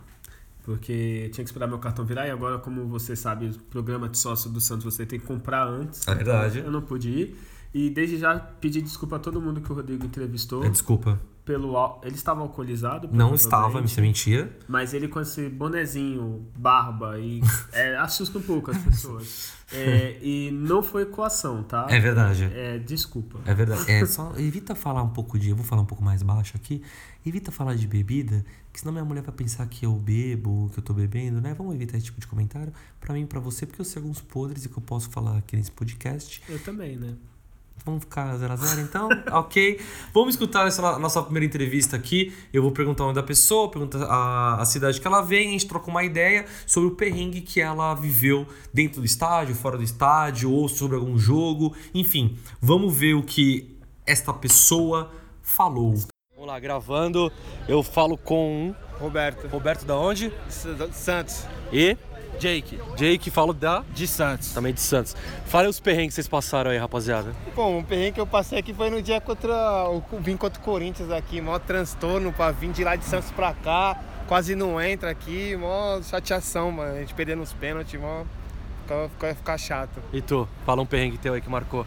porque 0.64 1.30
tinha 1.32 1.44
que 1.44 1.48
esperar 1.48 1.66
meu 1.66 1.78
cartão 1.78 2.04
virar, 2.04 2.26
e 2.26 2.30
agora, 2.30 2.58
como 2.58 2.86
você 2.86 3.14
sabe, 3.16 3.46
o 3.46 3.58
programa 3.70 4.08
de 4.08 4.18
sócio 4.18 4.50
do 4.50 4.60
Santos 4.60 4.84
você 4.84 5.06
tem 5.06 5.18
que 5.18 5.24
comprar 5.26 5.64
antes. 5.66 6.06
É 6.06 6.14
verdade. 6.14 6.58
Eu 6.58 6.70
não 6.70 6.82
pude 6.82 7.08
ir. 7.08 7.38
E 7.72 7.90
desde 7.90 8.18
já 8.18 8.38
pedi 8.38 8.80
desculpa 8.80 9.16
a 9.16 9.18
todo 9.18 9.40
mundo 9.40 9.60
que 9.60 9.70
o 9.70 9.74
Rodrigo 9.74 10.04
entrevistou. 10.04 10.64
É, 10.64 10.68
Desculpa. 10.68 11.20
Pelo, 11.44 11.98
ele 12.02 12.14
estava 12.14 12.42
alcoolizado? 12.42 13.08
Não 13.10 13.34
estava, 13.34 13.80
isso 13.80 13.98
é 13.98 14.02
mentira. 14.02 14.54
Mas 14.68 14.92
ele 14.92 15.08
com 15.08 15.18
esse 15.18 15.48
bonezinho, 15.48 16.46
barba, 16.54 17.18
e 17.18 17.40
é, 17.72 17.96
assusta 17.96 18.38
um 18.38 18.42
pouco 18.42 18.70
as 18.70 18.78
pessoas. 18.78 19.56
É, 19.70 20.18
e 20.22 20.50
não 20.50 20.82
foi 20.82 21.04
coação, 21.04 21.62
tá? 21.62 21.86
É 21.90 22.00
verdade. 22.00 22.44
É, 22.54 22.78
desculpa. 22.78 23.38
É 23.44 23.52
verdade. 23.52 23.90
É, 23.90 24.06
só 24.06 24.32
evita 24.38 24.74
falar 24.74 25.02
um 25.02 25.10
pouco 25.10 25.38
de. 25.38 25.50
Eu 25.50 25.56
vou 25.56 25.64
falar 25.64 25.82
um 25.82 25.84
pouco 25.84 26.02
mais 26.02 26.22
baixo 26.22 26.56
aqui. 26.56 26.82
Evita 27.26 27.52
falar 27.52 27.74
de 27.74 27.86
bebida, 27.86 28.42
que 28.72 28.80
senão 28.80 28.92
minha 28.92 29.04
mulher 29.04 29.22
vai 29.22 29.34
pensar 29.34 29.66
que 29.66 29.84
eu 29.84 29.92
bebo, 29.92 30.70
que 30.72 30.78
eu 30.78 30.82
tô 30.82 30.94
bebendo, 30.94 31.38
né? 31.42 31.52
Vamos 31.52 31.74
evitar 31.74 31.98
esse 31.98 32.06
tipo 32.06 32.18
de 32.18 32.26
comentário. 32.26 32.72
Pra 32.98 33.12
mim 33.12 33.24
e 33.24 33.26
pra 33.26 33.40
você, 33.40 33.66
porque 33.66 33.82
eu 33.82 33.84
sei 33.84 34.00
alguns 34.00 34.22
podres 34.22 34.64
e 34.64 34.70
que 34.70 34.78
eu 34.78 34.82
posso 34.82 35.10
falar 35.10 35.36
aqui 35.36 35.54
nesse 35.54 35.70
podcast. 35.70 36.42
Eu 36.48 36.58
também, 36.62 36.96
né? 36.96 37.14
Vamos 37.84 38.04
ficar 38.04 38.36
0 38.36 38.52
a 38.52 38.56
0 38.56 38.80
então? 38.80 39.08
ok. 39.38 39.80
Vamos 40.12 40.34
escutar 40.34 40.66
essa 40.66 40.98
nossa 40.98 41.22
primeira 41.22 41.46
entrevista 41.46 41.96
aqui. 41.96 42.34
Eu 42.52 42.62
vou 42.62 42.72
perguntar 42.72 43.04
o 43.04 43.06
nome 43.06 43.16
da 43.16 43.22
pessoa, 43.22 43.70
perguntar 43.70 44.02
a, 44.04 44.60
a 44.60 44.64
cidade 44.64 45.00
que 45.00 45.06
ela 45.06 45.20
vem, 45.20 45.48
a 45.48 45.52
gente 45.52 45.66
troca 45.66 45.90
uma 45.90 46.04
ideia 46.04 46.44
sobre 46.66 46.90
o 46.90 46.92
perrengue 46.94 47.40
que 47.40 47.60
ela 47.60 47.94
viveu 47.94 48.46
dentro 48.72 49.00
do 49.00 49.06
estádio, 49.06 49.54
fora 49.54 49.76
do 49.76 49.82
estádio, 49.82 50.50
ou 50.50 50.68
sobre 50.68 50.96
algum 50.96 51.18
jogo. 51.18 51.74
Enfim, 51.94 52.38
vamos 52.60 52.94
ver 52.96 53.14
o 53.14 53.22
que 53.22 53.78
esta 54.06 54.32
pessoa 54.32 55.10
falou. 55.42 55.94
Vamos 56.34 56.46
lá, 56.46 56.60
gravando. 56.60 57.32
Eu 57.66 57.82
falo 57.82 58.16
com 58.16 58.74
Roberto. 59.00 59.46
Roberto 59.48 59.84
da 59.84 59.96
onde? 59.96 60.32
Santos. 60.92 61.44
E 61.72 61.96
Jake. 62.38 62.78
Jake, 62.96 63.30
falo 63.30 63.52
da 63.52 63.84
De 63.92 64.06
Santos. 64.06 64.52
também 64.52 64.72
de 64.72 64.80
Santos. 64.80 65.16
Fale 65.46 65.68
os 65.68 65.80
perrengues 65.80 66.10
que 66.10 66.14
vocês 66.14 66.28
passaram 66.28 66.70
aí, 66.70 66.78
rapaziada. 66.78 67.34
Bom, 67.54 67.80
o 67.80 67.84
perrengue 67.84 68.12
que 68.12 68.20
eu 68.20 68.26
passei 68.26 68.58
aqui 68.58 68.72
foi 68.72 68.90
no 68.90 69.02
dia 69.02 69.20
contra 69.20 69.88
o 69.90 70.02
vim 70.20 70.36
contra 70.36 70.60
o 70.60 70.64
Corinthians 70.64 71.10
aqui, 71.10 71.40
maior 71.40 71.58
transtorno 71.58 72.32
pra 72.32 72.50
vir 72.50 72.70
de 72.72 72.84
lá 72.84 72.96
de 72.96 73.04
Santos 73.04 73.30
pra 73.32 73.52
cá, 73.52 73.98
quase 74.26 74.54
não 74.54 74.80
entra 74.80 75.10
aqui, 75.10 75.56
maior 75.56 76.02
chateação, 76.02 76.70
mano. 76.70 76.96
A 76.96 77.00
gente 77.00 77.14
perdendo 77.14 77.42
os 77.42 77.52
pênaltis, 77.52 78.00
mó 78.00 78.24
fica, 78.82 79.08
fica, 79.14 79.34
fica 79.34 79.58
chato. 79.58 80.00
E 80.12 80.20
tu? 80.22 80.48
Fala 80.64 80.82
um 80.82 80.86
perrengue 80.86 81.18
teu 81.18 81.34
aí 81.34 81.40
que 81.40 81.50
marcou. 81.50 81.86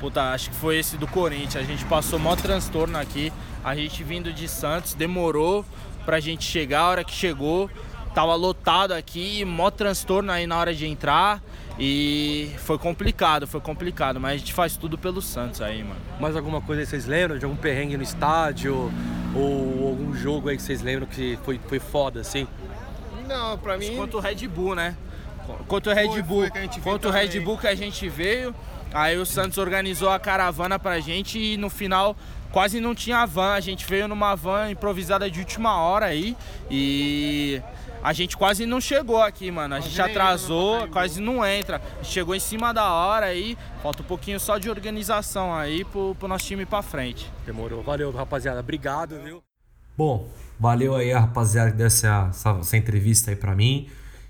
Puta, 0.00 0.32
acho 0.32 0.50
que 0.50 0.56
foi 0.56 0.78
esse 0.78 0.96
do 0.96 1.06
Corinthians. 1.06 1.56
A 1.56 1.62
gente 1.62 1.84
passou 1.84 2.18
maior 2.18 2.36
transtorno 2.36 2.98
aqui. 2.98 3.32
A 3.62 3.74
gente 3.76 4.02
vindo 4.02 4.32
de 4.32 4.48
Santos, 4.48 4.94
demorou 4.94 5.64
pra 6.04 6.18
gente 6.18 6.44
chegar. 6.44 6.80
A 6.80 6.88
hora 6.88 7.04
que 7.04 7.12
chegou, 7.12 7.70
tava 8.14 8.34
lotado 8.34 8.92
aqui, 8.92 9.44
mó 9.44 9.70
transtorno 9.70 10.30
aí 10.30 10.46
na 10.46 10.56
hora 10.58 10.74
de 10.74 10.86
entrar. 10.86 11.42
E 11.78 12.50
foi 12.58 12.78
complicado, 12.78 13.46
foi 13.46 13.60
complicado. 13.60 14.20
Mas 14.20 14.34
a 14.34 14.36
gente 14.36 14.52
faz 14.52 14.76
tudo 14.76 14.98
pelo 14.98 15.22
Santos 15.22 15.60
aí, 15.60 15.82
mano. 15.82 16.00
Mais 16.20 16.36
alguma 16.36 16.60
coisa 16.60 16.82
aí 16.82 16.86
que 16.86 16.90
vocês 16.90 17.06
lembram? 17.06 17.38
De 17.38 17.44
algum 17.44 17.56
perrengue 17.56 17.96
no 17.96 18.02
estádio? 18.02 18.92
Ou 19.34 19.88
algum 19.88 20.14
jogo 20.14 20.48
aí 20.48 20.56
que 20.56 20.62
vocês 20.62 20.82
lembram 20.82 21.06
que 21.06 21.38
foi, 21.44 21.58
foi 21.66 21.78
foda, 21.78 22.20
assim? 22.20 22.46
Não, 23.26 23.56
pra 23.56 23.78
mim. 23.78 23.96
Contra 23.96 24.18
o 24.18 24.20
Red 24.20 24.46
Bull, 24.48 24.74
né? 24.74 24.94
Contra 25.66 25.92
o 25.92 25.94
Red 25.94 26.08
Foi, 26.08 26.22
Bull. 26.22 26.40
foi 26.42 26.50
que 26.50 26.58
a 26.58 26.62
gente 26.62 26.80
viu 26.80 26.92
Contra 26.92 27.08
o 27.08 27.12
Red. 27.12 27.40
Bull 27.40 27.58
que 27.58 27.66
a 27.66 27.74
gente 27.74 28.08
veio. 28.08 28.54
Aí 28.92 29.16
o 29.16 29.24
Santos 29.24 29.58
organizou 29.58 30.10
a 30.10 30.18
caravana 30.18 30.78
pra 30.78 31.00
gente 31.00 31.38
e 31.38 31.56
no 31.56 31.70
final 31.70 32.14
quase 32.52 32.78
não 32.78 32.94
tinha 32.94 33.24
van. 33.26 33.54
A 33.54 33.60
gente 33.60 33.86
veio 33.86 34.06
numa 34.06 34.36
van 34.36 34.70
improvisada 34.70 35.30
de 35.30 35.40
última 35.40 35.78
hora 35.78 36.06
aí 36.06 36.36
e 36.70 37.60
a 38.02 38.12
gente 38.12 38.36
quase 38.36 38.66
não 38.66 38.80
chegou 38.80 39.22
aqui, 39.22 39.50
mano. 39.50 39.74
A 39.74 39.80
gente 39.80 40.00
atrasou, 40.00 40.88
quase 40.88 41.20
não 41.20 41.46
entra. 41.46 41.76
A 41.76 42.02
gente 42.02 42.12
chegou 42.12 42.34
em 42.34 42.40
cima 42.40 42.72
da 42.72 42.92
hora 42.92 43.26
aí. 43.26 43.56
Falta 43.82 44.02
um 44.02 44.06
pouquinho 44.06 44.40
só 44.40 44.58
de 44.58 44.68
organização 44.68 45.54
aí 45.54 45.84
pro, 45.84 46.14
pro 46.16 46.26
nosso 46.26 46.46
time 46.46 46.62
ir 46.62 46.66
pra 46.66 46.82
frente. 46.82 47.30
Demorou. 47.46 47.82
Valeu, 47.82 48.10
rapaziada. 48.10 48.60
Obrigado, 48.60 49.20
viu? 49.22 49.42
Bom, 49.96 50.28
valeu 50.58 50.94
aí 50.96 51.12
a 51.12 51.20
rapaziada 51.20 51.70
que 51.70 51.76
deu 51.76 51.86
essa, 51.86 52.26
essa, 52.30 52.50
essa 52.60 52.76
entrevista 52.76 53.30
aí 53.30 53.36
pra 53.36 53.54
mim. 53.54 53.88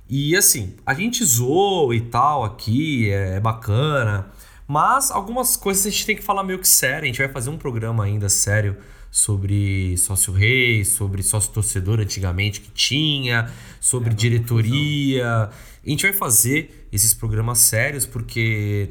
E 0.08 0.36
assim, 0.36 0.76
a 0.84 0.92
gente 0.92 1.24
zoou 1.24 1.94
e 1.94 2.00
tal 2.00 2.44
aqui, 2.44 3.10
é, 3.10 3.36
é 3.36 3.40
bacana. 3.40 4.30
Mas 4.68 5.10
algumas 5.10 5.56
coisas 5.56 5.86
a 5.86 5.90
gente 5.90 6.04
tem 6.04 6.16
que 6.16 6.22
falar 6.22 6.44
meio 6.44 6.58
que 6.58 6.68
sério. 6.68 7.04
A 7.04 7.06
gente 7.06 7.18
vai 7.18 7.28
fazer 7.28 7.48
um 7.48 7.56
programa 7.56 8.04
ainda 8.04 8.28
sério 8.28 8.76
sobre 9.12 9.94
sócio 9.98 10.32
rei, 10.32 10.86
sobre 10.86 11.22
sócio 11.22 11.52
torcedor 11.52 12.00
antigamente 12.00 12.62
que 12.62 12.70
tinha, 12.70 13.52
sobre 13.78 14.14
diretoria. 14.14 15.50
A 15.84 15.88
gente 15.88 16.02
vai 16.04 16.14
fazer 16.14 16.88
esses 16.90 17.12
programas 17.12 17.58
sérios 17.58 18.06
porque 18.06 18.88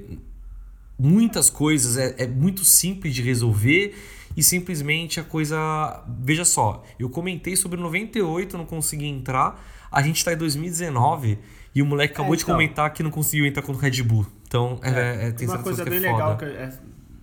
muitas 0.97 1.49
coisas 1.49 1.97
é, 1.97 2.23
é 2.23 2.27
muito 2.27 2.63
simples 2.63 3.15
de 3.15 3.23
resolver 3.23 3.95
e 4.37 4.43
simplesmente 4.43 5.19
a 5.19 5.23
coisa. 5.23 6.03
Veja 6.19 6.45
só, 6.45 6.83
eu 6.99 7.09
comentei 7.09 7.55
sobre 7.55 7.81
98, 7.81 8.59
não 8.59 8.65
consegui 8.65 9.07
entrar. 9.07 9.59
A 9.91 10.03
gente 10.03 10.23
tá 10.23 10.33
em 10.33 10.37
2019 10.37 11.39
e 11.73 11.81
o 11.81 11.85
moleque 11.85 12.13
acabou 12.13 12.35
de 12.35 12.43
então. 12.43 12.53
comentar 12.53 12.93
que 12.93 13.01
não 13.01 13.09
conseguiu 13.09 13.47
entrar 13.47 13.63
contra 13.63 13.79
o 13.79 13.81
Red 13.81 14.03
Bull. 14.03 14.27
Então, 14.47 14.79
é, 14.83 15.29
é, 15.29 15.31
tem 15.31 15.47
Uma 15.47 15.57
coisa 15.57 15.83
que 15.83 15.89
bem 15.89 15.97
é 15.97 16.11
legal, 16.11 16.37
que 16.37 16.45
é- 16.45 16.73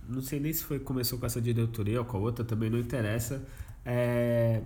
não 0.09 0.21
sei 0.21 0.39
nem 0.39 0.51
se 0.51 0.63
foi 0.63 0.79
começou 0.79 1.19
com 1.19 1.25
essa 1.25 1.39
diretoria 1.41 1.99
ou 1.99 2.05
com 2.05 2.17
a 2.17 2.19
outra, 2.19 2.43
também 2.43 2.69
não 2.69 2.79
interessa, 2.79 3.41
é 3.85 4.61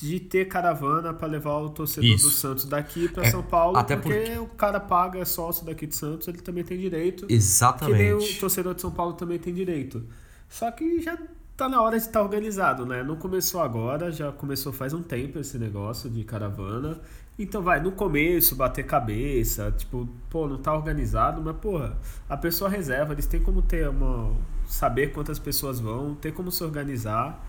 de 0.00 0.20
ter 0.20 0.46
caravana 0.46 1.12
para 1.12 1.26
levar 1.26 1.56
o 1.58 1.68
torcedor 1.68 2.08
Isso. 2.08 2.28
do 2.28 2.32
Santos 2.32 2.64
daqui 2.64 3.08
para 3.08 3.24
É, 3.26 3.30
São 3.30 3.42
Paulo, 3.42 3.76
até 3.76 3.96
porque, 3.96 4.18
porque- 4.20 4.38
o 4.38 4.46
cara 4.46 4.78
paga 4.78 5.18
é 5.18 5.24
sócio 5.24 5.66
daqui 5.66 5.84
de 5.84 5.96
Santos, 5.96 6.28
ele 6.28 6.38
também 6.38 6.62
tem 6.62 6.78
direito. 6.78 7.26
Que 7.26 7.32
nem 7.32 7.36
o 7.36 7.38
Exatamente. 7.38 8.38
torcedor 8.38 8.72
de 8.74 8.80
São 8.80 8.92
Paulo 8.92 9.14
também 9.14 9.36
tem 9.36 9.52
direito. 9.52 10.04
Só 10.48 10.70
que 10.70 11.00
já 11.02 11.18
tá 11.56 11.68
na 11.68 11.82
hora 11.82 11.98
de 11.98 12.06
estar 12.06 12.22
organizado, 12.22 12.86
né? 12.86 13.02
Não 13.02 13.16
começou 13.16 13.60
agora, 13.60 14.12
já 14.12 14.30
começou 14.30 14.72
faz 14.72 14.92
um 14.92 15.02
tempo 15.02 15.40
esse 15.40 15.58
negócio 15.58 16.08
de 16.08 16.22
caravana. 16.22 17.00
Então 17.36 17.60
vai, 17.60 17.80
no 17.80 17.90
começo, 17.90 18.54
bater 18.54 18.84
cabeça, 18.86 19.72
tipo, 19.76 20.08
pô, 20.30 20.46
não 20.46 20.58
tá 20.58 20.72
organizado, 20.72 21.42
mas 21.42 21.56
porra, 21.56 21.98
a 22.28 22.36
pessoa 22.36 22.70
reserva, 22.70 23.12
eles 23.12 23.26
têm 23.26 23.40
como 23.42 23.60
ter 23.60 23.88
uma. 23.88 24.36
Saber 24.74 25.12
quantas 25.12 25.38
pessoas 25.38 25.78
vão, 25.78 26.14
ter 26.14 26.32
como 26.32 26.50
se 26.50 26.62
organizar. 26.64 27.40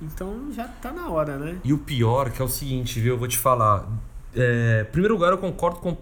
Então 0.00 0.52
já 0.52 0.68
tá 0.68 0.92
na 0.92 1.08
hora, 1.08 1.38
né? 1.38 1.58
E 1.64 1.72
o 1.72 1.78
pior 1.78 2.30
que 2.30 2.42
é 2.42 2.44
o 2.44 2.48
seguinte, 2.48 3.00
viu? 3.00 3.14
Eu 3.14 3.18
vou 3.18 3.26
te 3.26 3.38
falar. 3.38 3.88
É, 4.34 4.84
em 4.86 4.92
primeiro 4.92 5.14
lugar, 5.14 5.32
eu 5.32 5.38
concordo 5.38 5.80
com- 5.80 5.96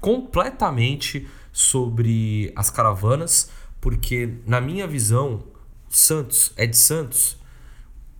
completamente 0.00 1.28
sobre 1.52 2.52
as 2.56 2.68
caravanas, 2.70 3.50
porque, 3.80 4.34
na 4.46 4.60
minha 4.60 4.86
visão, 4.86 5.44
Santos 5.88 6.52
é 6.56 6.66
de 6.66 6.76
Santos, 6.76 7.38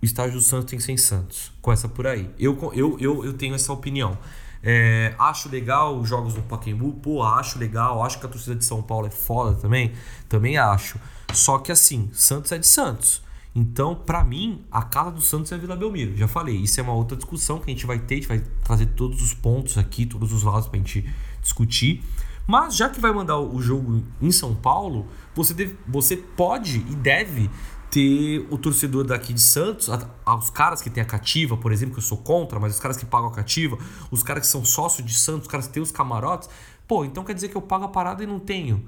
o 0.00 0.04
estádio 0.04 0.34
do 0.34 0.40
Santos 0.40 0.70
tem 0.70 0.78
que 0.78 0.84
ser 0.84 0.92
em 0.92 0.96
Santos. 0.96 1.52
Começa 1.60 1.88
por 1.88 2.06
aí. 2.06 2.30
Eu, 2.38 2.56
eu, 2.72 2.96
eu, 3.00 3.24
eu 3.24 3.32
tenho 3.32 3.54
essa 3.56 3.72
opinião. 3.72 4.16
É, 4.62 5.14
acho 5.18 5.48
legal 5.48 5.98
os 5.98 6.08
jogos 6.08 6.34
no 6.34 6.42
Pacaembu, 6.42 6.92
pô, 6.94 7.22
acho 7.22 7.58
legal, 7.58 8.02
acho 8.02 8.18
que 8.20 8.26
a 8.26 8.28
torcida 8.28 8.54
de 8.54 8.64
São 8.64 8.80
Paulo 8.82 9.06
é 9.06 9.10
foda 9.10 9.54
também, 9.56 9.92
também 10.28 10.56
acho. 10.56 10.98
Só 11.36 11.58
que 11.58 11.70
assim, 11.70 12.08
Santos 12.12 12.50
é 12.52 12.58
de 12.58 12.66
Santos. 12.66 13.22
Então, 13.54 13.94
pra 13.94 14.22
mim, 14.22 14.64
a 14.70 14.82
casa 14.82 15.10
do 15.10 15.20
Santos 15.20 15.50
é 15.50 15.54
a 15.54 15.58
Vila 15.58 15.74
Belmiro. 15.76 16.14
Já 16.16 16.28
falei, 16.28 16.56
isso 16.56 16.78
é 16.78 16.82
uma 16.82 16.92
outra 16.92 17.16
discussão 17.16 17.58
que 17.58 17.70
a 17.70 17.72
gente 17.72 17.86
vai 17.86 17.98
ter, 17.98 18.14
a 18.14 18.18
gente 18.18 18.28
vai 18.28 18.38
trazer 18.62 18.86
todos 18.86 19.22
os 19.22 19.32
pontos 19.32 19.78
aqui, 19.78 20.04
todos 20.04 20.32
os 20.32 20.42
lados 20.42 20.68
pra 20.68 20.78
gente 20.78 21.08
discutir. 21.40 22.02
Mas 22.46 22.76
já 22.76 22.88
que 22.88 23.00
vai 23.00 23.12
mandar 23.12 23.38
o 23.38 23.60
jogo 23.62 24.02
em 24.20 24.30
São 24.30 24.54
Paulo, 24.54 25.06
você, 25.34 25.54
deve- 25.54 25.76
você 25.88 26.16
pode 26.16 26.78
e 26.80 26.94
deve 26.94 27.50
ter 27.90 28.46
o 28.50 28.58
torcedor 28.58 29.04
daqui 29.04 29.32
de 29.32 29.40
Santos, 29.40 29.88
os 29.88 30.50
caras 30.50 30.82
que 30.82 30.90
tem 30.90 31.02
a 31.02 31.06
cativa, 31.06 31.56
por 31.56 31.72
exemplo, 31.72 31.94
que 31.94 31.98
eu 32.00 32.04
sou 32.04 32.18
contra, 32.18 32.60
mas 32.60 32.74
os 32.74 32.80
caras 32.80 32.96
que 32.98 33.06
pagam 33.06 33.28
a 33.28 33.32
cativa, 33.32 33.78
os 34.10 34.22
caras 34.22 34.42
que 34.42 34.48
são 34.52 34.64
sócios 34.64 35.06
de 35.06 35.14
Santos, 35.14 35.42
os 35.42 35.48
caras 35.48 35.66
que 35.66 35.72
têm 35.72 35.82
os 35.82 35.90
camarotes, 35.90 36.48
pô, 36.86 37.04
então 37.06 37.24
quer 37.24 37.32
dizer 37.32 37.48
que 37.48 37.56
eu 37.56 37.62
pago 37.62 37.84
a 37.84 37.88
parada 37.88 38.22
e 38.22 38.26
não 38.26 38.38
tenho. 38.38 38.86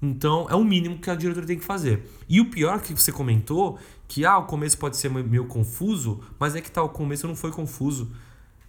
Então 0.00 0.46
é 0.48 0.54
o 0.54 0.64
mínimo 0.64 0.98
que 0.98 1.10
a 1.10 1.14
diretoria 1.14 1.46
tem 1.48 1.58
que 1.58 1.64
fazer. 1.64 2.08
E 2.28 2.40
o 2.40 2.50
pior 2.50 2.80
que 2.80 2.92
você 2.92 3.10
comentou, 3.10 3.78
que 4.06 4.24
ah, 4.24 4.38
o 4.38 4.44
começo 4.44 4.78
pode 4.78 4.96
ser 4.96 5.10
meio 5.10 5.46
confuso, 5.46 6.20
mas 6.38 6.54
é 6.54 6.60
que 6.60 6.70
tá, 6.70 6.82
o 6.82 6.88
começo 6.88 7.26
não 7.26 7.34
foi 7.34 7.50
confuso. 7.50 8.10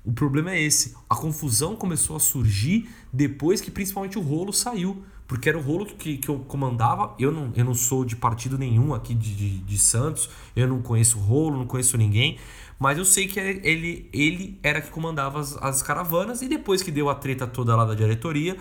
O 0.04 0.12
problema 0.12 0.52
é 0.52 0.62
esse. 0.62 0.96
A 1.10 1.16
confusão 1.16 1.76
começou 1.76 2.16
a 2.16 2.20
surgir 2.20 2.90
depois 3.14 3.62
que 3.62 3.70
principalmente 3.70 4.18
o 4.18 4.22
rolo 4.22 4.52
saiu. 4.52 5.04
porque 5.28 5.48
era 5.48 5.60
o 5.60 5.62
rolo 5.62 5.86
que, 5.86 6.18
que 6.18 6.28
eu 6.28 6.40
comandava. 6.40 7.14
Eu 7.20 7.32
não, 7.32 7.52
eu 7.56 7.64
não 7.64 7.76
sou 7.76 8.04
de 8.04 8.16
partido 8.16 8.58
nenhum 8.58 8.96
aqui 8.96 9.14
de, 9.14 9.36
de, 9.36 9.58
de 9.60 9.78
Santos, 9.78 10.28
eu 10.56 10.68
não 10.68 10.82
conheço 10.82 11.20
o 11.20 11.22
rolo, 11.22 11.56
não 11.56 11.68
conheço 11.68 11.96
ninguém, 11.98 12.40
mas 12.80 12.98
eu 12.98 13.06
sei 13.06 13.28
que 13.28 13.40
ele, 13.40 14.10
ele 14.12 14.60
era 14.64 14.82
que 14.82 14.90
comandava 14.90 15.40
as, 15.40 15.56
as 15.58 15.84
caravanas, 15.84 16.42
e 16.42 16.48
depois 16.48 16.82
que 16.82 16.90
deu 16.92 17.10
a 17.12 17.16
treta 17.16 17.46
toda 17.46 17.76
lá 17.76 17.86
da 17.86 17.94
diretoria, 17.94 18.58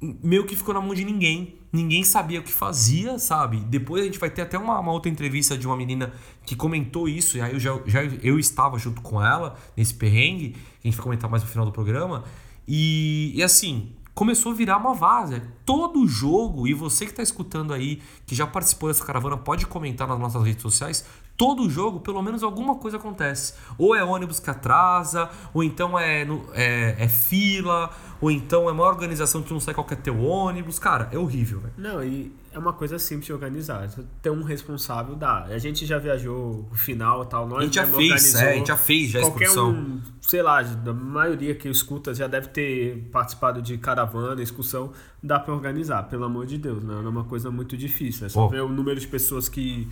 meio 0.00 0.46
que 0.46 0.56
ficou 0.56 0.72
na 0.74 0.80
mão 0.80 0.94
de 0.94 1.04
ninguém. 1.04 1.54
Ninguém 1.72 2.02
sabia 2.02 2.40
o 2.40 2.42
que 2.42 2.52
fazia, 2.52 3.18
sabe? 3.18 3.60
Depois 3.60 4.02
a 4.02 4.06
gente 4.06 4.18
vai 4.18 4.30
ter 4.30 4.42
até 4.42 4.58
uma, 4.58 4.78
uma 4.80 4.92
outra 4.92 5.10
entrevista 5.10 5.56
de 5.56 5.66
uma 5.66 5.76
menina 5.76 6.12
que 6.44 6.56
comentou 6.56 7.08
isso, 7.08 7.36
e 7.36 7.40
aí 7.40 7.52
eu 7.52 7.60
já, 7.60 7.78
já 7.86 8.02
eu 8.22 8.38
estava 8.38 8.78
junto 8.78 9.00
com 9.02 9.22
ela 9.22 9.56
nesse 9.76 9.94
perrengue, 9.94 10.56
a 10.82 10.88
gente 10.88 10.96
vai 10.96 11.04
comentar 11.04 11.30
mais 11.30 11.42
no 11.42 11.48
final 11.48 11.64
do 11.64 11.72
programa. 11.72 12.24
E, 12.66 13.32
e 13.34 13.42
assim, 13.42 13.92
começou 14.14 14.52
a 14.52 14.54
virar 14.54 14.78
uma 14.78 14.94
vaza. 14.94 15.42
Todo 15.64 16.06
jogo, 16.06 16.66
e 16.66 16.74
você 16.74 17.04
que 17.04 17.12
está 17.12 17.22
escutando 17.22 17.72
aí, 17.72 18.02
que 18.26 18.34
já 18.34 18.46
participou 18.46 18.88
dessa 18.88 19.04
caravana, 19.04 19.36
pode 19.36 19.66
comentar 19.66 20.08
nas 20.08 20.18
nossas 20.18 20.42
redes 20.42 20.62
sociais. 20.62 21.04
Todo 21.40 21.70
jogo, 21.70 22.00
pelo 22.00 22.20
menos 22.20 22.42
alguma 22.42 22.74
coisa 22.74 22.98
acontece. 22.98 23.54
Ou 23.78 23.94
é 23.94 24.04
ônibus 24.04 24.38
que 24.38 24.50
atrasa, 24.50 25.30
ou 25.54 25.64
então 25.64 25.98
é, 25.98 26.26
é, 26.52 26.96
é 26.98 27.08
fila, 27.08 27.88
ou 28.20 28.30
então 28.30 28.68
é 28.68 28.72
uma 28.72 28.84
organização 28.84 29.40
que 29.42 29.50
não 29.50 29.58
sabe 29.58 29.74
qual 29.74 29.86
que 29.86 29.94
é 29.94 29.96
teu 29.96 30.20
ônibus. 30.20 30.78
Cara, 30.78 31.08
é 31.10 31.16
horrível, 31.16 31.60
velho. 31.60 31.72
Não, 31.78 32.04
e 32.04 32.30
é 32.52 32.58
uma 32.58 32.74
coisa 32.74 32.98
simples 32.98 33.24
de 33.24 33.32
organizar. 33.32 33.88
Ter 34.20 34.28
um 34.28 34.42
responsável 34.42 35.16
dá. 35.16 35.44
A 35.44 35.56
gente 35.56 35.86
já 35.86 35.96
viajou 35.96 36.68
o 36.70 36.74
final 36.74 37.22
e 37.22 37.26
tal. 37.26 37.48
Nós 37.48 37.60
a 37.60 37.62
gente 37.62 37.74
já 37.76 37.86
fez, 37.86 38.34
é, 38.34 38.50
a 38.50 38.54
gente 38.56 38.68
já 38.68 38.76
fez 38.76 39.10
já 39.10 39.20
a 39.20 39.22
Qualquer 39.22 39.44
excursão. 39.44 39.70
um, 39.70 40.00
sei 40.20 40.42
lá, 40.42 40.60
da 40.60 40.92
maioria 40.92 41.54
que 41.54 41.70
escuta 41.70 42.12
já 42.12 42.26
deve 42.26 42.48
ter 42.48 43.08
participado 43.10 43.62
de 43.62 43.78
caravana, 43.78 44.42
excursão. 44.42 44.92
Dá 45.22 45.38
pra 45.38 45.54
organizar, 45.54 46.02
pelo 46.02 46.24
amor 46.24 46.44
de 46.44 46.58
Deus. 46.58 46.84
Não 46.84 46.98
é 46.98 47.08
uma 47.08 47.24
coisa 47.24 47.50
muito 47.50 47.78
difícil. 47.78 48.26
É 48.26 48.28
só 48.28 48.42
Pô. 48.42 48.50
ver 48.50 48.60
o 48.60 48.68
número 48.68 49.00
de 49.00 49.06
pessoas 49.06 49.48
que 49.48 49.88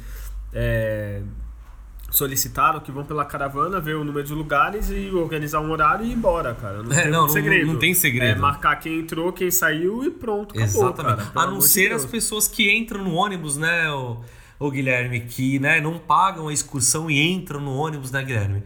é, 0.52 1.20
solicitaram, 2.10 2.80
que 2.80 2.90
vão 2.90 3.04
pela 3.04 3.24
caravana, 3.24 3.80
ver 3.80 3.96
o 3.96 4.04
número 4.04 4.26
de 4.26 4.32
lugares 4.32 4.88
e 4.90 5.10
organizar 5.10 5.60
um 5.60 5.70
horário 5.70 6.06
e 6.06 6.10
ir 6.10 6.14
embora, 6.14 6.54
cara. 6.54 6.82
Não 6.82 6.92
É, 6.92 7.02
tem 7.02 7.10
não, 7.10 7.22
não- 7.22 7.28
segredo. 7.28 7.66
não 7.66 7.78
tem 7.78 7.92
segredo. 7.94 8.38
É 8.38 8.40
marcar 8.40 8.76
quem 8.76 9.00
entrou, 9.00 9.32
quem 9.32 9.50
saiu 9.50 10.02
e 10.04 10.10
pronto, 10.10 10.52
acabou, 10.58 10.64
Exatamente. 10.88 11.16
cara. 11.32 11.46
A 11.46 11.50
não 11.50 11.58
de 11.58 11.68
ser 11.68 11.90
Deus. 11.90 12.04
as 12.04 12.10
pessoas 12.10 12.48
que 12.48 12.70
entram 12.74 13.04
no 13.04 13.14
ônibus, 13.14 13.56
né, 13.58 13.90
o, 13.90 14.18
o 14.58 14.70
Guilherme, 14.70 15.20
que 15.20 15.58
né, 15.58 15.80
não 15.80 15.98
pagam 15.98 16.48
a 16.48 16.52
excursão 16.52 17.10
e 17.10 17.20
entram 17.30 17.60
no 17.60 17.74
ônibus, 17.76 18.10
né, 18.10 18.24
Guilherme? 18.24 18.62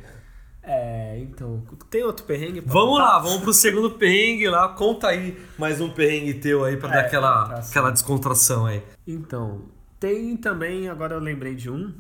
É, 0.65 1.19
então. 1.21 1.61
Tem 1.91 2.05
outro 2.05 2.25
perrengue? 2.25 2.61
Vamos 2.65 2.91
contar? 3.01 3.03
lá, 3.15 3.19
vamos 3.19 3.41
pro 3.43 3.53
segundo 3.53 3.91
perrengue 3.91 4.49
lá. 4.49 4.69
Conta 4.69 5.09
aí 5.09 5.37
mais 5.59 5.81
um 5.81 5.91
perrengue 5.91 6.35
teu 6.35 6.65
aí 6.65 6.77
pra 6.77 6.89
É, 6.89 6.93
dar 6.93 7.01
aquela, 7.01 7.49
tá 7.49 7.57
aquela 7.69 7.91
descontração 7.91 8.67
aí. 8.67 8.81
Então, 9.05 9.63
tem 10.03 10.37
também, 10.37 10.89
agora 10.89 11.15
eu 11.15 11.21
lembrei 11.21 11.55
de 11.55 11.71
um. 11.71 11.95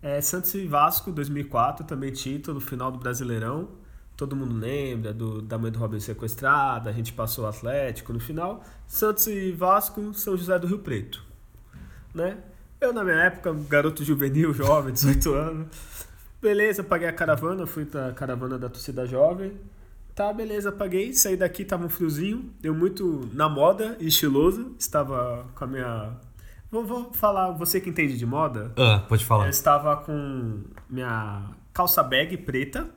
É 0.00 0.18
Santos 0.22 0.54
e 0.54 0.66
Vasco, 0.66 1.12
2004, 1.12 1.84
também 1.84 2.10
título, 2.10 2.58
final 2.58 2.90
do 2.90 2.98
Brasileirão. 2.98 3.68
Todo 4.16 4.34
mundo 4.34 4.54
lembra 4.54 5.12
do, 5.12 5.42
da 5.42 5.58
mãe 5.58 5.70
do 5.70 5.78
Robin 5.78 6.00
sequestrada, 6.00 6.88
a 6.88 6.92
gente 6.94 7.12
passou 7.12 7.44
o 7.44 7.46
Atlético 7.46 8.14
no 8.14 8.18
final. 8.18 8.64
Santos 8.86 9.26
e 9.26 9.52
Vasco, 9.52 10.14
São 10.14 10.38
José 10.38 10.58
do 10.58 10.66
Rio 10.66 10.78
Preto. 10.78 11.22
Né? 12.14 12.38
Eu, 12.80 12.94
na 12.94 13.04
minha 13.04 13.16
época, 13.16 13.52
garoto 13.68 14.02
juvenil, 14.02 14.54
jovem, 14.54 14.94
18 14.94 15.34
anos. 15.34 15.66
Beleza, 16.40 16.82
paguei 16.82 17.08
a 17.08 17.12
caravana, 17.12 17.66
fui 17.66 17.84
pra 17.84 18.10
caravana 18.14 18.58
da 18.58 18.70
torcida 18.70 19.04
jovem. 19.04 19.52
Tá, 20.14 20.32
beleza, 20.32 20.72
paguei. 20.72 21.12
Saí 21.12 21.36
daqui, 21.36 21.62
tava 21.62 21.84
um 21.84 21.90
friozinho. 21.90 22.50
Deu 22.60 22.74
muito 22.74 23.28
na 23.34 23.50
moda 23.50 23.98
estiloso. 24.00 24.74
Estava 24.78 25.44
com 25.54 25.64
a 25.64 25.66
minha. 25.66 26.12
Vou, 26.74 26.84
vou 26.84 27.12
falar, 27.12 27.52
você 27.52 27.80
que 27.80 27.88
entende 27.88 28.18
de 28.18 28.26
moda. 28.26 28.72
Ah, 28.76 29.04
pode 29.08 29.24
falar. 29.24 29.44
Eu 29.44 29.50
estava 29.50 29.96
com 29.98 30.64
minha 30.90 31.50
calça 31.72 32.02
bag 32.02 32.36
preta. 32.38 32.90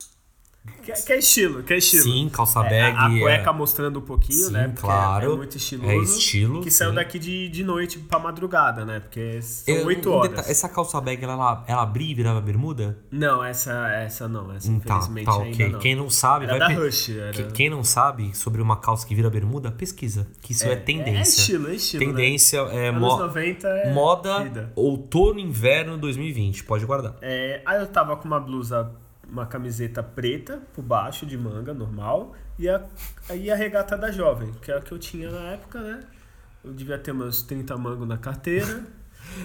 Que, 0.84 0.92
que 0.94 1.14
é 1.14 1.18
estilo, 1.20 1.64
que 1.64 1.74
é 1.74 1.78
estilo. 1.78 2.04
Sim, 2.04 2.30
calça 2.32 2.60
É, 2.66 2.70
bag. 2.92 2.98
a 2.98 3.14
é- 3.18 3.20
cueca 3.20 3.52
mostrando 3.54 4.00
um 4.00 4.02
pouquinho, 4.02 4.46
Sim, 4.48 4.54
né? 4.54 4.68
Porque 4.70 4.82
claro. 4.82 5.34
É, 5.34 5.36
muito 5.36 5.58
estiloso. 5.58 5.90
É 5.92 5.98
estilo, 5.98 6.62
Que 6.62 6.72
saiu 6.72 6.92
sim. 6.92 6.96
daqui 6.96 7.20
de, 7.20 7.50
de 7.50 7.64
noite 7.64 8.00
pra 8.00 8.18
madrugada, 8.20 8.86
né? 8.86 9.00
Porque 9.02 9.42
são 9.42 9.74
Eu- 9.76 9.86
8 9.88 10.10
um 10.10 10.14
horas. 10.14 10.50
Essa 10.50 10.70
calça 10.70 11.00
bag, 11.02 11.22
ela, 11.24 11.64
ela 11.68 11.82
abria 11.82 12.12
e 12.12 12.14
virava 12.16 12.40
bermuda? 12.40 12.98
Não, 13.12 13.44
essa, 13.44 13.90
essa 13.90 14.28
não. 14.30 14.54
Essa 14.54 14.68
tá, 14.70 14.74
infelizmente 14.76 15.26
tá, 15.26 15.32
ainda 15.34 15.50
ok. 15.54 15.70
não. 15.70 15.80
Quem 15.80 15.96
não 15.96 16.10
sabe, 16.10 16.46
Era 16.46 16.58
vai 16.58 16.74
da 16.76 16.80
Rush. 16.82 17.10
Era... 17.10 17.32
Que- 17.34 17.44
Quem 17.52 17.70
não 17.70 17.84
sabe 17.84 18.36
sobre 18.38 18.62
uma 18.62 18.78
calça 18.78 19.06
que 19.06 19.14
vira 19.14 19.30
bermuda, 19.30 19.72
pesquisa. 19.72 20.26
Que 20.42 20.54
isso 20.54 20.66
é, 20.66 20.72
É 20.72 20.76
tendência. 20.78 21.40
estilo, 21.42 21.70
é 21.70 21.76
estilo, 21.76 22.06
né? 22.06 22.10
Tendência 22.12 22.58
é 22.60 22.88
Anos 22.90 23.02
mo- 23.02 23.18
90 23.18 23.68
é 23.68 23.94
moda 23.94 24.44
vida. 24.44 24.72
outono 24.76 25.40
inverno 25.40 25.98
2020. 25.98 26.64
Pode 26.64 26.86
guardar. 26.86 27.16
É, 27.22 27.62
aí 27.66 27.80
eu 27.82 27.88
tava 27.88 28.16
com 28.16 28.26
uma 28.28 28.40
blusa, 28.40 28.90
uma 29.30 29.46
camiseta 29.46 30.02
preta 30.02 30.60
por 30.74 30.82
baixo, 30.84 31.26
de 31.26 31.38
manga, 31.38 31.74
normal, 31.74 32.36
e 32.58 32.68
a, 32.70 32.82
aí 33.30 33.52
a 33.52 33.56
regata 33.56 33.98
da 33.98 34.12
jovem, 34.12 34.52
que 34.62 34.72
é 34.72 34.78
a 34.78 34.82
que 34.82 34.92
eu 34.92 34.98
tinha 35.00 35.30
na 35.30 35.40
época, 35.52 35.80
né? 35.82 36.00
Eu 36.64 36.74
devia 36.74 36.98
ter 36.98 37.14
meus 37.14 37.42
30 37.42 37.78
mangos 37.78 38.08
na 38.08 38.18
carteira. 38.18 38.84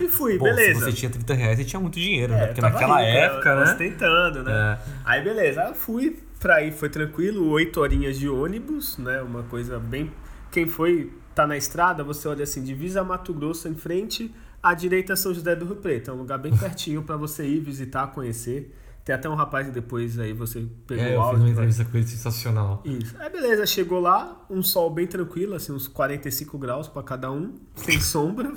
E 0.01 0.07
fui, 0.09 0.39
Bom, 0.39 0.45
beleza. 0.45 0.79
se 0.79 0.85
você 0.87 0.93
tinha 0.93 1.11
30 1.11 1.35
reais, 1.35 1.59
você 1.59 1.65
tinha 1.65 1.81
muito 1.81 1.99
dinheiro, 1.99 2.33
É, 2.35 2.37
né? 2.39 2.47
Porque 2.47 2.61
naquela 2.61 3.01
rico, 3.01 3.19
época, 3.19 3.49
eu- 3.51 3.57
né? 3.57 3.63
Ostentando, 3.65 4.43
né? 4.45 4.53
É. 4.53 4.93
Aí 5.05 5.23
beleza, 5.25 5.63
aí 5.63 5.69
eu 5.71 5.75
fui 5.75 6.23
pra 6.39 6.63
ir, 6.63 6.73
foi 6.73 6.89
tranquilo, 6.89 7.49
oito 7.51 7.81
horinhas 7.81 8.19
de 8.19 8.29
ônibus, 8.29 8.97
né? 8.99 9.21
Uma 9.23 9.43
coisa 9.45 9.79
bem. 9.81 10.11
Quem 10.51 10.69
foi, 10.69 11.13
tá 11.35 11.47
na 11.47 11.57
estrada, 11.57 12.05
você 12.05 12.29
olha 12.29 12.45
assim, 12.45 12.63
divisa 12.63 13.03
Mato 13.03 13.33
Grosso 13.35 13.67
em 13.69 13.75
frente, 13.75 14.33
à 14.63 14.73
direita 14.75 15.17
São 15.17 15.35
José 15.35 15.57
do 15.57 15.65
Rio 15.65 15.77
Preto. 15.77 16.11
É 16.11 16.15
um 16.15 16.19
lugar 16.19 16.39
bem 16.39 16.57
pertinho 16.57 17.03
pra 17.03 17.17
você 17.17 17.45
ir 17.47 17.59
visitar, 17.61 18.07
conhecer. 18.09 18.73
Tem 19.05 19.15
até 19.15 19.29
um 19.29 19.35
rapaz 19.35 19.67
que 19.67 19.73
depois 19.73 20.17
aí 20.19 20.33
você 20.33 20.65
pegou 20.87 21.03
É, 21.05 21.09
o 21.09 21.11
eu 21.13 21.17
fiz 21.19 21.25
áudio. 21.27 21.41
uma 21.43 21.51
entrevista 21.51 21.85
com 21.85 21.97
ele 21.97 22.07
sensacional. 22.07 22.83
Isso. 22.85 23.15
Aí 23.19 23.29
beleza, 23.31 23.67
chegou 23.67 23.99
lá, 24.01 24.45
um 24.49 24.63
sol 24.63 24.89
bem 24.91 25.07
tranquilo, 25.09 25.55
assim, 25.55 25.73
uns 25.73 25.89
45 25.89 26.57
graus 26.57 26.87
pra 26.89 27.03
cada 27.03 27.31
um, 27.31 27.55
sem 27.75 27.99
sombra. 28.01 28.53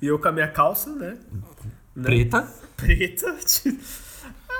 E 0.00 0.06
eu 0.06 0.18
com 0.20 0.28
a 0.28 0.32
minha 0.32 0.48
calça, 0.48 0.94
né? 0.94 1.18
Né? 1.96 2.02
Preta. 2.04 2.48
preta. 2.76 3.36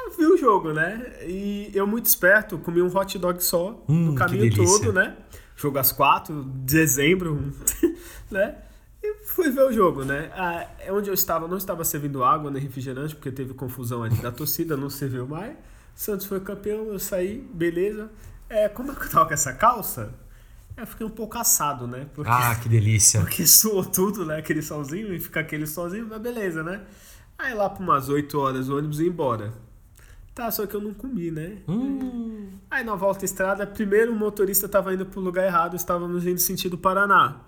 Eu 0.05 0.17
vi 0.19 0.27
o 0.27 0.37
jogo, 0.37 0.73
né? 0.73 1.13
E 1.27 1.71
eu, 1.75 1.87
muito 1.87 2.07
esperto, 2.07 2.59
comi 2.59 2.83
um 2.83 2.95
hot 2.95 3.17
dog 3.19 3.43
só 3.43 3.83
Hum, 3.89 4.07
no 4.07 4.15
caminho 4.15 4.53
todo, 4.55 4.93
né? 4.93 5.17
Jogo 5.57 5.79
às 5.79 5.93
quatro, 5.93 6.43
dezembro, 6.43 7.53
né? 8.31 8.57
Fui 9.35 9.51
ver 9.51 9.63
o 9.63 9.73
jogo, 9.73 10.05
né? 10.05 10.31
Ah, 10.35 10.67
é 10.79 10.93
onde 10.93 11.09
eu 11.09 11.15
estava, 11.15 11.49
não 11.49 11.57
estava 11.57 11.85
servindo 11.85 12.23
água 12.23 12.51
nem 12.51 12.63
refrigerante, 12.63 13.15
porque 13.15 13.33
teve 13.33 13.55
confusão 13.55 14.03
ali 14.03 14.15
da 14.17 14.31
torcida, 14.31 14.77
não 14.77 14.91
serviu 14.91 15.27
mais. 15.27 15.57
Santos 15.95 16.27
foi 16.27 16.39
campeão, 16.41 16.89
eu 16.89 16.99
saí, 16.99 17.39
beleza. 17.55 18.11
É, 18.49 18.69
como 18.69 18.93
é 18.93 18.95
que 18.95 19.07
eu 19.07 19.11
tava 19.11 19.27
com 19.27 19.33
essa 19.33 19.55
calça? 19.55 20.13
Eu 20.77 20.87
fiquei 20.87 21.07
um 21.07 21.11
pouco 21.11 21.39
assado, 21.39 21.87
né? 21.87 22.07
Porque... 22.15 22.31
Ah, 22.31 22.55
que 22.57 22.69
delícia. 22.69 23.21
Porque 23.21 23.47
suou 23.47 23.83
tudo, 23.85 24.27
né? 24.27 24.37
Aquele 24.37 24.61
solzinho 24.61 25.15
e 25.15 25.19
fica 25.19 25.41
aquele 25.41 25.67
solzinho, 25.67 26.07
mas 26.09 26.21
beleza, 26.21 26.63
né? 26.63 26.83
Aí 27.39 27.55
lá 27.55 27.71
por 27.71 27.83
umas 27.83 28.11
8 28.11 28.39
horas 28.39 28.69
o 28.69 28.77
ônibus 28.77 29.01
ia 29.01 29.09
embora. 29.09 29.55
Tá, 30.35 30.51
só 30.51 30.67
que 30.67 30.77
eu 30.77 30.81
não 30.81 30.93
comi, 30.93 31.31
né? 31.31 31.59
Hum, 31.67 32.51
Aí 32.71 32.85
na 32.85 32.95
volta 32.95 33.25
estrada, 33.25 33.67
primeiro 33.67 34.13
o 34.13 34.15
motorista 34.15 34.69
tava 34.69 34.93
indo 34.93 35.05
pro 35.07 35.21
lugar 35.21 35.47
errado, 35.47 35.75
estávamos 35.75 36.27
indo 36.27 36.39
sentido 36.39 36.77
Paraná. 36.77 37.41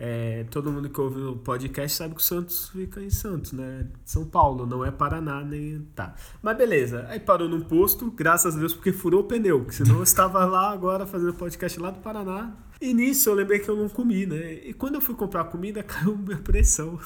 É, 0.00 0.44
todo 0.48 0.70
mundo 0.70 0.88
que 0.88 1.00
ouve 1.00 1.20
o 1.20 1.34
podcast 1.34 1.96
sabe 1.96 2.14
que 2.14 2.20
o 2.20 2.24
Santos 2.24 2.68
fica 2.68 3.02
em 3.02 3.10
Santos, 3.10 3.50
né? 3.50 3.84
São 4.04 4.24
Paulo, 4.24 4.64
não 4.64 4.84
é 4.84 4.92
Paraná, 4.92 5.42
nem. 5.42 5.80
Tá. 5.92 6.14
Mas 6.40 6.56
beleza. 6.56 7.04
Aí 7.08 7.18
parou 7.18 7.48
num 7.48 7.62
posto, 7.62 8.08
graças 8.12 8.54
a 8.54 8.58
Deus, 8.60 8.72
porque 8.72 8.92
furou 8.92 9.22
o 9.22 9.24
pneu. 9.24 9.58
Porque 9.58 9.74
senão 9.74 9.96
eu 9.96 10.04
estava 10.04 10.44
lá 10.44 10.70
agora 10.70 11.04
fazendo 11.04 11.34
podcast 11.34 11.80
lá 11.80 11.90
do 11.90 11.98
Paraná. 11.98 12.54
E 12.80 12.94
nisso 12.94 13.28
eu 13.28 13.34
lembrei 13.34 13.58
que 13.58 13.68
eu 13.68 13.74
não 13.74 13.88
comi, 13.88 14.24
né? 14.24 14.52
E 14.64 14.72
quando 14.72 14.94
eu 14.94 15.00
fui 15.00 15.16
comprar 15.16 15.44
comida, 15.46 15.82
caiu 15.84 16.16
minha 16.16 16.38
pressão. 16.38 16.96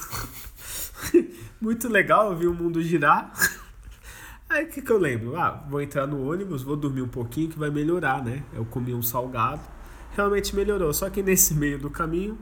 Muito 1.59 1.89
legal, 1.89 2.31
eu 2.31 2.37
vi 2.37 2.45
o 2.45 2.53
mundo 2.53 2.79
girar. 2.79 3.33
Aí 4.47 4.65
o 4.65 4.69
que, 4.69 4.83
que 4.83 4.91
eu 4.91 4.99
lembro? 4.99 5.35
Ah, 5.35 5.65
vou 5.67 5.81
entrar 5.81 6.05
no 6.05 6.29
ônibus, 6.29 6.61
vou 6.61 6.75
dormir 6.75 7.01
um 7.01 7.07
pouquinho 7.07 7.49
que 7.49 7.57
vai 7.57 7.71
melhorar, 7.71 8.23
né? 8.23 8.43
Eu 8.53 8.63
comi 8.65 8.93
um 8.93 9.01
salgado. 9.01 9.61
Realmente 10.11 10.55
melhorou. 10.55 10.93
Só 10.93 11.09
que 11.09 11.23
nesse 11.23 11.55
meio 11.55 11.79
do 11.79 11.89
caminho, 11.89 12.37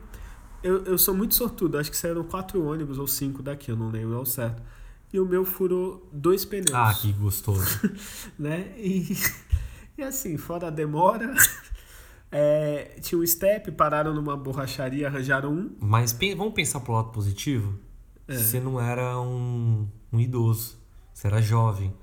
eu, 0.63 0.83
eu 0.85 0.97
sou 0.97 1.13
muito 1.13 1.35
sortudo. 1.35 1.77
Acho 1.77 1.89
que 1.89 1.97
saíram 1.97 2.23
quatro 2.23 2.63
ônibus 2.65 2.97
ou 2.99 3.07
cinco 3.07 3.41
daqui, 3.41 3.71
eu 3.71 3.75
não 3.75 3.89
lembro 3.89 4.17
ao 4.17 4.25
certo. 4.25 4.61
E 5.13 5.19
o 5.19 5.25
meu 5.25 5.43
furou 5.43 6.07
dois 6.11 6.45
pneus. 6.45 6.73
ah, 6.73 6.93
que 6.93 7.11
gostoso. 7.13 7.65
Né? 8.39 8.73
E, 8.77 9.15
e 9.97 10.03
assim, 10.03 10.37
fora 10.37 10.67
a 10.67 10.69
demora, 10.69 11.33
é, 12.31 12.97
tinha 13.01 13.19
um 13.19 13.25
step, 13.25 13.71
pararam 13.71 14.13
numa 14.13 14.37
borracharia, 14.37 15.07
arranjaram 15.07 15.51
um. 15.53 15.75
Mas 15.79 16.17
vamos 16.35 16.53
pensar 16.53 16.79
pro 16.79 16.93
lado 16.93 17.09
positivo? 17.09 17.77
É. 18.27 18.37
Você 18.37 18.59
não 18.59 18.79
era 18.79 19.19
um, 19.19 19.87
um 20.11 20.19
idoso. 20.19 20.77
Você 21.13 21.27
era 21.27 21.41
jovem. 21.41 21.93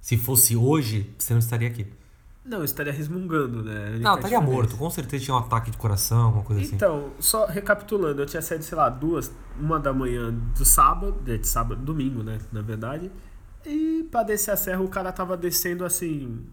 Se 0.00 0.16
fosse 0.16 0.56
hoje, 0.56 1.10
você 1.18 1.32
não 1.32 1.40
estaria 1.40 1.68
aqui. 1.68 1.86
Não, 2.44 2.64
estaria 2.64 2.92
resmungando, 2.92 3.62
né? 3.62 3.90
Única 3.90 4.02
Não, 4.02 4.14
estaria 4.16 4.38
diferença. 4.38 4.42
morto. 4.42 4.76
Com 4.76 4.90
certeza 4.90 5.24
tinha 5.24 5.34
um 5.34 5.38
ataque 5.38 5.70
de 5.70 5.76
coração, 5.76 6.22
alguma 6.24 6.44
coisa 6.44 6.62
assim. 6.62 6.74
Então, 6.74 7.12
só 7.20 7.46
recapitulando, 7.46 8.20
eu 8.20 8.26
tinha 8.26 8.42
saído, 8.42 8.64
sei 8.64 8.76
lá, 8.76 8.88
duas, 8.88 9.32
uma 9.58 9.78
da 9.78 9.92
manhã 9.92 10.34
do 10.56 10.64
sábado, 10.64 11.20
de 11.22 11.46
sábado, 11.46 11.80
domingo, 11.80 12.22
né, 12.22 12.38
na 12.50 12.60
verdade. 12.60 13.10
E 13.64 14.08
pra 14.10 14.24
descer 14.24 14.50
a 14.50 14.56
serra 14.56 14.80
o 14.80 14.88
cara 14.88 15.12
tava 15.12 15.36
descendo 15.36 15.84
assim. 15.84 16.44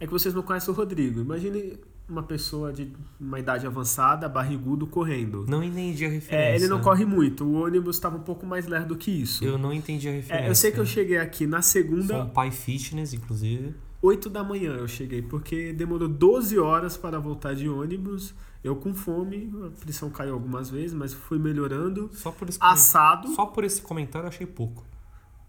É 0.00 0.06
que 0.06 0.12
vocês 0.12 0.34
não 0.34 0.42
conhecem 0.42 0.72
o 0.72 0.76
Rodrigo. 0.76 1.20
Imagine 1.20 1.78
uma 2.08 2.22
pessoa 2.22 2.72
de 2.72 2.92
uma 3.20 3.38
idade 3.38 3.66
avançada, 3.66 4.28
barrigudo, 4.28 4.86
correndo. 4.86 5.44
Não 5.46 5.62
entendi 5.62 6.04
a 6.04 6.08
referência. 6.08 6.52
É, 6.52 6.56
ele 6.56 6.68
não 6.68 6.80
corre 6.80 7.04
muito. 7.04 7.44
O 7.44 7.62
ônibus 7.62 7.98
tava 7.98 8.16
um 8.16 8.22
pouco 8.22 8.44
mais 8.44 8.66
lerdo 8.66 8.96
que 8.96 9.10
isso. 9.10 9.44
Eu 9.44 9.58
não 9.58 9.72
entendi 9.72 10.08
a 10.08 10.12
referência. 10.12 10.46
É, 10.46 10.50
eu 10.50 10.54
sei 10.54 10.72
que 10.72 10.80
eu 10.80 10.86
cheguei 10.86 11.18
aqui 11.18 11.46
na 11.46 11.62
segunda, 11.62 12.24
um 12.24 12.28
pai 12.28 12.50
fitness, 12.50 13.12
inclusive. 13.12 13.74
8 14.02 14.28
da 14.28 14.42
manhã 14.42 14.72
eu 14.72 14.88
cheguei, 14.88 15.22
porque 15.22 15.72
demorou 15.72 16.08
12 16.08 16.58
horas 16.58 16.96
para 16.96 17.20
voltar 17.20 17.54
de 17.54 17.68
ônibus. 17.68 18.34
Eu 18.62 18.76
com 18.76 18.92
fome, 18.94 19.52
a 19.66 19.70
pressão 19.80 20.10
caiu 20.10 20.34
algumas 20.34 20.68
vezes, 20.68 20.92
mas 20.92 21.12
fui 21.12 21.38
melhorando. 21.38 22.10
Só 22.12 22.32
por 22.32 22.48
esse 22.48 22.58
Assado. 22.60 23.28
Só 23.28 23.46
por 23.46 23.64
esse 23.64 23.80
comentário 23.80 24.24
eu 24.24 24.28
achei 24.28 24.46
pouco. 24.46 24.84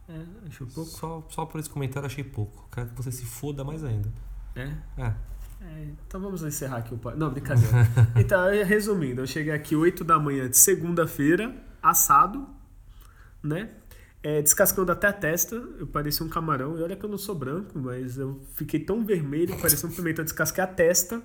É, 0.08 0.22
acho 0.48 0.64
um 0.64 0.68
pouco. 0.68 0.90
Só, 0.90 1.26
só 1.30 1.46
por 1.46 1.60
esse 1.60 1.70
comentário 1.70 2.06
eu 2.06 2.12
achei 2.12 2.24
pouco. 2.24 2.68
Quero 2.72 2.90
que 2.90 2.96
você 2.96 3.12
se 3.12 3.26
foda 3.26 3.64
mais 3.64 3.84
ainda. 3.84 4.12
É. 4.56 4.72
É. 4.98 5.14
É, 5.62 5.88
então 6.08 6.20
vamos 6.20 6.44
encerrar 6.44 6.78
aqui 6.78 6.94
o 6.94 7.00
Não, 7.16 7.32
brincadeira. 7.32 7.88
então, 8.20 8.50
resumindo, 8.66 9.22
eu 9.22 9.28
cheguei 9.28 9.54
aqui 9.54 9.76
8 9.76 10.04
da 10.04 10.20
manhã 10.20 10.50
de 10.50 10.58
segunda-feira, 10.58 11.56
assado, 11.82 12.48
né? 13.42 13.70
É, 14.24 14.42
descascando 14.42 14.90
até 14.90 15.08
a 15.08 15.14
testa, 15.14 15.56
eu 15.78 15.86
parecia 15.86 16.26
um 16.26 16.30
camarão. 16.30 16.78
E 16.78 16.82
olha 16.82 16.96
que 16.96 17.04
eu 17.04 17.10
não 17.10 17.18
sou 17.18 17.36
branco, 17.36 17.78
mas 17.78 18.18
eu 18.18 18.42
fiquei 18.54 18.80
tão 18.80 19.04
vermelho, 19.04 19.60
parecia 19.60 19.88
um 19.88 19.92
pimentão. 19.92 20.22
Eu 20.22 20.26
descasquei 20.26 20.64
a 20.64 20.68
testa, 20.68 21.22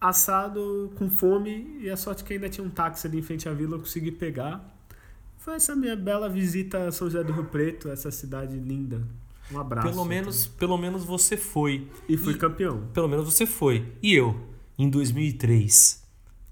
assado, 0.00 0.92
com 0.96 1.08
fome. 1.08 1.78
E 1.80 1.88
a 1.88 1.96
sorte 1.96 2.24
que 2.24 2.32
ainda 2.32 2.48
tinha 2.48 2.66
um 2.66 2.70
táxi 2.70 3.06
ali 3.06 3.20
em 3.20 3.22
frente 3.22 3.48
à 3.48 3.52
vila, 3.52 3.76
eu 3.76 3.78
consegui 3.78 4.10
pegar. 4.10 4.76
Foi 5.38 5.54
essa 5.54 5.76
minha 5.76 5.94
bela 5.94 6.28
visita 6.28 6.88
a 6.88 6.90
São 6.90 7.08
José 7.08 7.22
do 7.22 7.32
Rio 7.32 7.44
Preto, 7.44 7.88
essa 7.88 8.10
cidade 8.10 8.58
linda. 8.58 9.00
Um 9.52 9.60
abraço. 9.60 9.88
Pelo 9.88 10.04
menos, 10.04 10.46
pelo 10.48 10.76
menos 10.76 11.04
você 11.04 11.36
foi. 11.36 11.88
E 12.08 12.16
fui 12.16 12.34
campeão. 12.34 12.88
Pelo 12.92 13.08
menos 13.08 13.32
você 13.32 13.46
foi. 13.46 13.92
E 14.02 14.12
eu, 14.12 14.36
em 14.76 14.90
2003, 14.90 16.02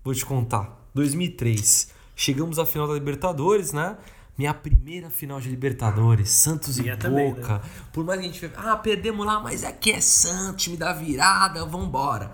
vou 0.05 0.15
te 0.15 0.25
contar. 0.25 0.89
2003, 0.95 1.93
chegamos 2.15 2.61
à 2.61 2.65
final 2.65 2.87
da 2.87 2.95
Libertadores, 2.95 3.73
né? 3.73 3.99
Minha 4.37 4.53
primeira 4.53 5.11
final 5.11 5.41
de 5.41 5.49
Libertadores, 5.49 6.31
Santos 6.31 6.79
Minha 6.79 6.95
e 6.95 6.97
também, 6.97 7.35
Boca. 7.35 7.63
Por 7.93 8.05
mais 8.05 8.21
que 8.21 8.27
a 8.27 8.31
gente 8.31 8.53
ah, 8.57 8.77
perdemos 8.77 9.25
lá, 9.25 9.39
mas 9.39 9.63
aqui 9.63 9.93
é 9.93 10.01
Santos, 10.01 10.67
me 10.67 10.77
dá 10.77 10.93
virada, 10.93 11.65
vambora. 11.65 12.33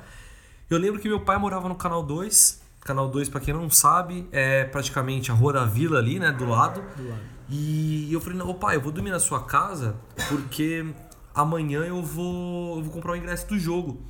Eu 0.69 0.79
lembro 0.79 1.01
que 1.01 1.09
meu 1.09 1.21
pai 1.21 1.37
morava 1.37 1.69
no 1.69 1.75
Canal 1.75 2.03
2. 2.03 2.61
Canal 2.81 3.09
2, 3.09 3.29
pra 3.29 3.41
quem 3.41 3.53
não 3.53 3.69
sabe, 3.69 4.27
é 4.33 4.65
praticamente 4.65 5.31
a 5.31 5.35
Rua 5.35 5.53
da 5.53 5.65
Vila 5.67 5.99
ali, 5.99 6.19
né, 6.19 6.33
do 6.33 6.47
lado. 6.47 6.81
Do 6.97 7.09
lado. 7.09 7.21
E 7.51 8.11
eu 8.13 8.21
falei, 8.21 8.39
não, 8.39 8.49
ô 8.49 8.55
pai, 8.55 8.77
eu 8.77 8.81
vou 8.81 8.93
dormir 8.93 9.11
na 9.11 9.19
sua 9.19 9.45
casa 9.45 9.97
porque 10.29 10.87
amanhã 11.35 11.81
eu 11.81 12.03
vou, 12.03 12.79
eu 12.79 12.85
vou 12.85 12.93
comprar 12.93 13.13
o 13.13 13.17
ingresso 13.17 13.49
do 13.49 13.59
jogo. 13.59 14.01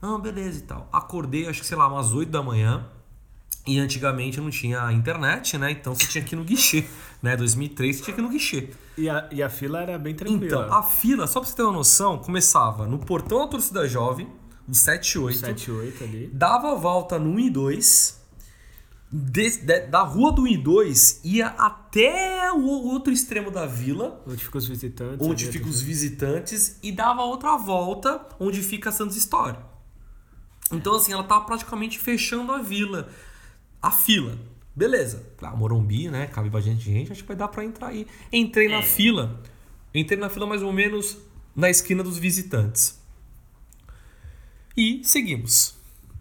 Não, 0.00 0.20
beleza 0.20 0.58
e 0.58 0.62
tal. 0.62 0.88
Acordei, 0.92 1.48
acho 1.48 1.60
que 1.60 1.66
sei 1.66 1.76
lá, 1.76 1.88
umas 1.88 2.12
8 2.12 2.30
da 2.30 2.42
manhã. 2.42 2.86
E 3.66 3.78
antigamente 3.78 4.40
não 4.40 4.50
tinha 4.50 4.90
internet, 4.92 5.56
né? 5.56 5.70
Então 5.70 5.94
você 5.94 6.06
tinha 6.06 6.24
que 6.24 6.34
ir 6.34 6.38
no 6.38 6.44
guichê, 6.44 6.84
né? 7.22 7.36
2003 7.36 7.96
você 7.96 8.02
tinha 8.02 8.14
que 8.14 8.20
ir 8.20 8.24
no 8.24 8.28
guichê. 8.30 8.70
E 8.98 9.08
a, 9.08 9.28
e 9.30 9.42
a 9.42 9.48
fila 9.48 9.80
era 9.82 9.96
bem 9.98 10.14
tranquila. 10.14 10.44
Então, 10.46 10.74
a 10.74 10.82
fila, 10.82 11.26
só 11.28 11.38
pra 11.40 11.48
você 11.48 11.54
ter 11.56 11.62
uma 11.62 11.72
noção, 11.72 12.18
começava 12.18 12.86
no 12.86 12.98
portão 12.98 13.38
da 13.38 13.46
torcida 13.46 13.86
jovem, 13.88 14.26
o 14.68 14.74
78, 14.74 15.38
7, 15.38 15.70
8 15.70 16.04
ali. 16.04 16.30
dava 16.32 16.72
a 16.72 16.74
volta 16.74 17.18
no 17.20 17.30
1 17.30 17.38
e 17.40 17.50
2, 17.50 18.20
de- 19.12 19.58
de- 19.58 19.86
da 19.86 20.02
rua 20.02 20.32
do 20.32 20.42
1 20.42 20.46
e 20.48 20.56
2 20.56 21.20
ia 21.22 21.48
até 21.48 22.50
o 22.52 22.64
outro 22.64 23.12
extremo 23.12 23.50
da 23.50 23.64
vila, 23.66 24.22
Onde 24.26 24.44
ficam 24.44 24.58
os 24.58 24.66
visitantes. 24.66 25.26
onde 25.26 25.46
ficam 25.46 25.68
os 25.68 25.80
visitantes, 25.82 26.78
e 26.82 26.90
dava 26.90 27.22
outra 27.22 27.56
volta 27.56 28.26
onde 28.40 28.60
fica 28.62 28.90
Santos 28.90 29.16
História. 29.16 29.58
Então, 30.72 30.94
assim, 30.96 31.12
ela 31.12 31.24
tava 31.24 31.44
praticamente 31.44 31.98
fechando 31.98 32.50
a 32.52 32.58
vila, 32.58 33.08
a 33.82 33.90
fila. 33.90 34.38
Beleza. 34.74 35.26
Ah, 35.42 35.54
Morumbi, 35.54 36.08
né? 36.08 36.28
Cabe 36.28 36.48
bastante 36.48 36.80
gente, 36.80 37.12
acho 37.12 37.22
que 37.22 37.28
vai 37.28 37.36
dar 37.36 37.48
pra 37.48 37.64
entrar 37.64 37.88
aí. 37.88 38.06
Entrei 38.32 38.68
na 38.68 38.82
fila, 38.82 39.42
entrei 39.92 40.18
na 40.18 40.30
fila 40.30 40.46
mais 40.46 40.62
ou 40.62 40.72
menos 40.72 41.18
na 41.54 41.68
esquina 41.68 42.02
dos 42.02 42.16
visitantes. 42.16 42.98
E 44.76 45.02
seguimos. 45.04 45.74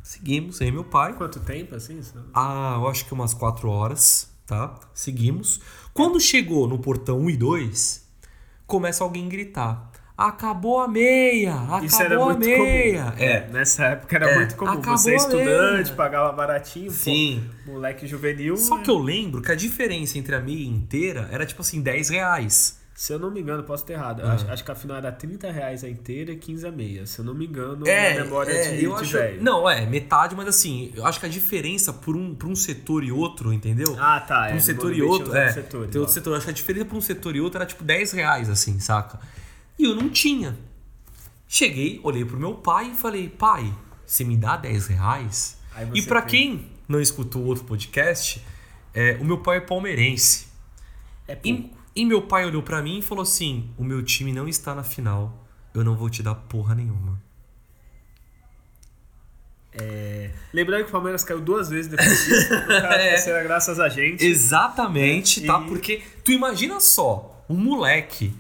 Seguimos, 0.04 0.62
aí 0.62 0.72
meu 0.72 0.84
pai. 0.84 1.14
Quanto 1.16 1.40
tempo, 1.40 1.74
assim? 1.76 1.98
isso? 1.98 2.14
Ah, 2.34 2.74
eu 2.76 2.88
acho 2.90 3.06
que 3.06 3.14
umas 3.14 3.34
4 3.34 3.70
horas, 3.70 4.30
tá? 4.46 4.78
Seguimos. 4.94 5.62
Quando 5.94 6.20
chegou 6.20 6.68
no 6.68 6.80
portão 6.80 7.20
1 7.22 7.30
e 7.30 7.38
2, 7.38 8.10
começa 8.68 9.06
alguém 9.06 9.26
a 9.26 9.30
gritar: 9.30 9.91
Acabou 10.28 10.80
a 10.80 10.88
meia! 10.88 11.54
Acabou 11.56 11.84
Isso 11.86 12.02
era 12.02 12.16
a 12.22 12.26
muito 12.26 12.40
meia! 12.40 13.04
comum. 13.06 13.14
É. 13.18 13.48
Nessa 13.52 13.86
época 13.86 14.16
era 14.16 14.30
É, 14.30 14.36
muito 14.36 14.56
comum. 14.56 14.72
acabou 14.72 14.98
Você 14.98 15.10
é 15.12 15.14
a 15.14 15.18
estudante, 15.18 15.84
meia. 15.84 15.96
pagava 15.96 16.32
baratinho. 16.32 16.92
Sim. 16.92 17.44
Pô, 17.66 17.72
moleque 17.74 18.06
juvenil. 18.08 18.56
Só 18.58 18.78
né? 18.78 18.84
que 18.84 18.90
eu 18.90 18.98
lembro 18.98 19.42
que 19.42 19.52
a 19.52 19.56
diferença 19.56 20.18
entre 20.18 20.36
a 20.36 20.40
meia 20.40 20.66
inteira 20.68 21.28
era 21.32 21.46
tipo 21.46 21.62
assim, 21.62 21.82
10 21.82 22.10
reais. 22.10 22.80
Se 22.94 23.14
eu 23.14 23.18
não 23.18 23.32
me 23.32 23.42
engano, 23.42 23.64
posso 23.64 23.84
ter 23.84 23.94
errado. 23.94 24.22
Ah. 24.24 24.34
Acho, 24.34 24.48
acho 24.52 24.64
que 24.64 24.70
afinal 24.72 24.98
era 24.98 25.12
30 25.12 25.50
reais 25.52 25.84
a 25.84 25.90
inteira 25.90 26.34
e 26.34 26.36
15 26.36 26.68
a 26.68 26.72
meia. 26.72 27.06
Se 27.08 27.18
eu 27.18 27.26
não 27.26 27.34
me 27.34 27.48
engano, 27.48 27.88
É, 27.88 28.14
na 28.20 28.26
memória 28.26 28.52
é, 28.52 28.76
de, 28.78 28.84
eu 28.84 28.94
de 28.96 29.02
acho. 29.02 29.14
velho. 29.14 29.42
Não, 29.42 29.68
é, 29.68 29.88
metade, 29.88 30.36
mas 30.36 30.48
assim, 30.48 30.92
eu 30.96 31.04
acho 31.04 31.20
que 31.20 31.26
a 31.26 31.30
diferença 31.30 31.92
por 31.92 32.16
um, 32.16 32.36
por 32.36 32.48
um 32.48 32.56
setor 32.56 33.04
e 33.04 33.12
outro, 33.12 33.52
entendeu? 33.52 33.96
Ah, 34.00 34.20
tá. 34.20 34.42
Pra 34.42 34.50
é, 34.50 34.52
um 34.52 34.56
no 34.56 34.62
setor 34.62 34.94
e 34.96 35.02
outro, 35.02 35.36
é. 35.36 35.52
setores, 35.52 35.90
tem 35.92 36.00
outro 36.00 36.12
ó. 36.12 36.14
setor. 36.14 36.30
Eu 36.32 36.36
acho 36.38 36.46
que 36.46 36.52
a 36.52 36.54
diferença 36.54 36.86
pra 36.86 36.98
um 36.98 37.02
setor 37.02 37.36
e 37.36 37.42
outro 37.42 37.58
era 37.58 37.66
tipo 37.66 37.84
10 37.84 38.12
reais, 38.12 38.50
assim, 38.50 38.80
saca? 38.80 39.20
E 39.82 39.84
eu 39.84 39.96
não 39.96 40.10
tinha. 40.12 40.56
Cheguei, 41.48 42.00
olhei 42.04 42.24
pro 42.24 42.38
meu 42.38 42.54
pai 42.54 42.92
e 42.92 42.94
falei, 42.94 43.28
pai, 43.28 43.74
você 44.06 44.24
me 44.24 44.38
dá 44.38 44.56
10 44.56 44.86
reais? 44.88 45.58
E 45.92 46.02
tem- 46.04 46.22
quem 46.28 46.68
não 46.88 47.02
escutou 47.02 47.42
o 47.42 47.46
outro 47.48 47.64
podcast, 47.64 48.46
é, 48.94 49.18
o 49.20 49.26
meu 49.26 49.40
pai 49.40 49.58
é 49.58 49.62
palmeirense. 49.62 50.46
É. 51.28 51.36
E, 51.44 51.72
e 51.96 52.06
meu 52.06 52.22
pai 52.22 52.46
olhou 52.46 52.62
pra 52.62 52.80
mim 52.84 53.00
e 53.00 53.02
falou 53.02 53.24
assim: 53.24 53.72
o 53.76 53.84
meu 53.84 54.04
time 54.04 54.32
não 54.32 54.48
está 54.48 54.76
na 54.76 54.84
final, 54.84 55.46
eu 55.74 55.84
não 55.84 55.96
vou 55.96 56.12
te 56.12 56.22
dar 56.22 56.36
porra 56.36 56.76
nenhuma. 56.76 57.20
É, 59.74 60.30
Lembrando 60.54 60.84
que 60.84 60.90
o 60.90 60.92
Palmeiras 60.92 61.24
caiu 61.24 61.40
duas 61.42 61.70
vezes 61.70 61.90
depois 61.90 62.26
disso. 62.26 62.54
É. 62.70 63.10
terceira, 63.12 63.42
graças 63.44 63.80
a 63.80 63.88
gente. 63.90 64.24
Exatamente, 64.26 65.44
É, 65.44 65.48
tá? 65.48 65.60
e- 65.62 65.68
Porque 65.68 66.04
tu 66.24 66.32
imagina 66.32 66.80
só, 66.80 67.44
um 67.50 67.56
moleque. 67.58 68.34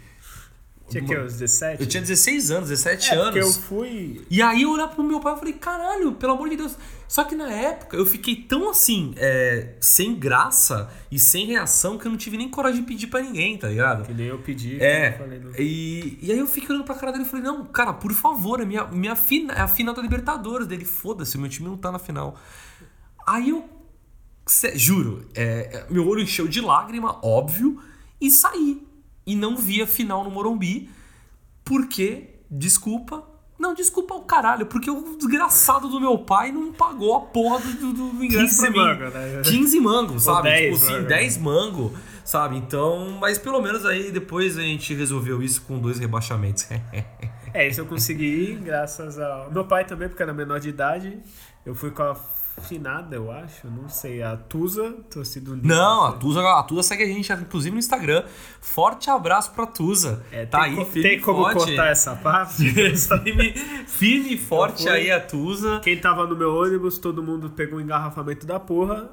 Tinha 0.91 1.03
que 1.05 1.17
uns 1.17 1.33
17? 1.33 1.81
Eu 1.81 1.87
tinha 1.87 2.01
16 2.01 2.51
anos, 2.51 2.69
17 2.69 3.09
é, 3.11 3.15
porque 3.23 3.39
eu 3.39 3.43
anos. 3.43 3.57
fui. 3.57 4.21
E 4.29 4.41
aí 4.41 4.61
eu 4.63 4.71
olhar 4.71 4.87
pro 4.87 5.03
meu 5.03 5.19
pai 5.19 5.33
e 5.35 5.37
falei, 5.39 5.53
caralho, 5.53 6.11
pelo 6.13 6.33
amor 6.33 6.49
de 6.49 6.57
Deus. 6.57 6.77
Só 7.07 7.25
que 7.25 7.35
na 7.35 7.51
época 7.51 7.97
eu 7.97 8.05
fiquei 8.05 8.35
tão 8.37 8.69
assim, 8.69 9.13
é, 9.17 9.73
sem 9.81 10.15
graça 10.15 10.89
e 11.11 11.19
sem 11.19 11.45
reação 11.45 11.97
que 11.97 12.05
eu 12.07 12.09
não 12.11 12.17
tive 12.17 12.37
nem 12.37 12.47
coragem 12.49 12.81
de 12.81 12.87
pedir 12.87 13.07
pra 13.07 13.21
ninguém, 13.21 13.57
tá 13.57 13.67
ligado? 13.67 14.05
Que 14.05 14.13
nem 14.13 14.27
eu 14.27 14.39
pedi. 14.39 14.81
É, 14.81 15.09
eu 15.09 15.17
falei, 15.17 15.41
e, 15.59 16.19
e 16.21 16.31
aí 16.31 16.39
eu 16.39 16.47
fiquei 16.47 16.69
olhando 16.69 16.85
pra 16.85 16.95
cara 16.95 17.11
dele 17.11 17.25
e 17.25 17.27
falei, 17.27 17.43
não, 17.43 17.65
cara, 17.65 17.91
por 17.91 18.13
favor, 18.13 18.61
é, 18.61 18.65
minha, 18.65 18.85
minha 18.87 19.15
fina, 19.17 19.53
é 19.53 19.59
a 19.59 19.67
final 19.67 19.93
da 19.93 20.01
Libertadores 20.01 20.67
dele, 20.67 20.85
foda-se, 20.85 21.37
meu 21.37 21.49
time 21.49 21.67
não 21.67 21.75
tá 21.75 21.91
na 21.91 21.99
final. 21.99 22.39
Aí 23.27 23.49
eu, 23.49 23.69
sé- 24.45 24.77
juro, 24.77 25.27
é, 25.35 25.43
é, 25.43 25.85
meu 25.89 26.07
olho 26.07 26.21
encheu 26.21 26.47
de 26.47 26.61
lágrima, 26.61 27.19
óbvio, 27.21 27.77
e 28.21 28.31
saí. 28.31 28.81
E 29.25 29.35
não 29.35 29.55
vi 29.55 29.81
a 29.81 29.87
final 29.87 30.23
no 30.23 30.31
Morumbi, 30.31 30.89
porque, 31.63 32.29
desculpa, 32.49 33.23
não, 33.61 33.75
desculpa 33.75 34.15
o 34.15 34.21
caralho, 34.21 34.65
porque 34.65 34.89
o 34.89 35.15
desgraçado 35.17 35.87
do 35.87 36.01
meu 36.01 36.17
pai 36.17 36.51
não 36.51 36.73
pagou 36.73 37.15
a 37.15 37.21
porra 37.21 37.59
do, 37.59 37.93
do, 37.93 38.25
ingresso 38.25 38.59
15 38.59 38.61
pra 38.61 38.69
mim. 38.71 38.77
manga, 38.77 39.09
né? 39.11 39.41
15 39.43 39.79
mangos, 39.79 40.23
sabe? 40.23 40.49
10 40.49 40.61
tipo 40.61 40.75
assim, 40.75 40.93
manga. 40.93 41.07
10 41.07 41.37
mango, 41.37 41.93
sabe? 42.25 42.57
Então, 42.57 43.17
mas 43.19 43.37
pelo 43.37 43.61
menos 43.61 43.85
aí 43.85 44.11
depois 44.11 44.57
a 44.57 44.61
gente 44.61 44.95
resolveu 44.95 45.43
isso 45.43 45.61
com 45.61 45.77
dois 45.77 45.99
rebaixamentos. 45.99 46.67
É, 47.53 47.67
isso 47.67 47.81
eu 47.81 47.85
consegui 47.85 48.57
graças 48.63 49.19
ao. 49.19 49.51
Meu 49.51 49.65
pai 49.65 49.83
também, 49.83 50.07
porque 50.07 50.23
era 50.23 50.33
menor 50.33 50.57
de 50.57 50.69
idade. 50.69 51.19
Eu 51.65 51.75
fui 51.75 51.91
com 51.91 52.01
a 52.01 52.15
finada, 52.63 53.15
eu 53.15 53.31
acho. 53.31 53.67
Não 53.67 53.87
sei. 53.89 54.21
A 54.21 54.35
Tusa, 54.37 54.91
torcida 55.09 55.51
unida. 55.51 55.67
Não, 55.67 56.05
a 56.05 56.11
Tusa, 56.13 56.41
a 56.41 56.63
Tusa 56.63 56.83
segue 56.83 57.03
a 57.03 57.07
gente, 57.07 57.31
inclusive 57.33 57.71
no 57.73 57.79
Instagram. 57.79 58.23
Forte 58.59 59.09
abraço 59.09 59.51
pra 59.51 59.65
Tusa. 59.65 60.23
É, 60.31 60.45
tá 60.45 60.63
aí, 60.63 60.75
co- 60.75 60.85
firme 60.85 61.09
Tem 61.09 61.19
como 61.21 61.43
forte. 61.43 61.57
cortar 61.65 61.87
essa 61.87 62.15
parte? 62.15 62.69
firme, 62.71 63.53
firme 63.87 64.33
e 64.33 64.37
forte 64.37 64.87
aí 64.89 65.09
a 65.11 65.19
Tusa. 65.19 65.79
Quem 65.83 65.99
tava 65.99 66.25
no 66.27 66.35
meu 66.35 66.53
ônibus, 66.55 66.97
todo 66.97 67.23
mundo 67.23 67.49
pegou 67.49 67.79
um 67.79 67.81
engarrafamento 67.81 68.45
da 68.45 68.59
porra. 68.59 69.09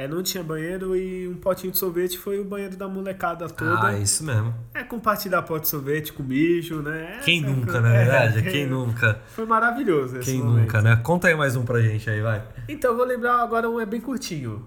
É, 0.00 0.08
não 0.08 0.22
tinha 0.22 0.42
banheiro 0.42 0.96
e 0.96 1.28
um 1.28 1.34
potinho 1.34 1.70
de 1.72 1.76
sorvete 1.78 2.16
foi 2.16 2.40
o 2.40 2.44
banheiro 2.44 2.74
da 2.74 2.88
molecada 2.88 3.46
toda. 3.50 3.88
Ah, 3.88 3.98
isso 3.98 4.24
mesmo. 4.24 4.54
É, 4.72 4.82
compartilhar 4.82 5.42
pote 5.42 5.62
de 5.64 5.68
sorvete 5.68 6.10
com 6.14 6.22
mijo, 6.22 6.80
né? 6.80 7.20
Quem 7.22 7.40
Essa 7.44 7.50
nunca, 7.50 7.64
coisa- 7.72 7.80
na 7.82 7.94
é, 7.94 7.98
verdade? 8.04 8.42
Quem 8.50 8.66
nunca? 8.66 9.20
Foi 9.34 9.44
maravilhoso 9.44 10.16
esse 10.16 10.30
Quem 10.30 10.40
momento. 10.42 10.60
nunca, 10.62 10.80
né? 10.80 10.96
Conta 11.02 11.28
aí 11.28 11.34
mais 11.36 11.54
um 11.54 11.66
pra 11.66 11.82
gente 11.82 12.08
aí, 12.08 12.22
vai. 12.22 12.42
Então, 12.66 12.92
eu 12.92 12.96
vou 12.96 13.04
lembrar 13.04 13.42
agora 13.42 13.68
um 13.68 13.78
é 13.78 13.84
bem 13.84 14.00
curtinho. 14.00 14.66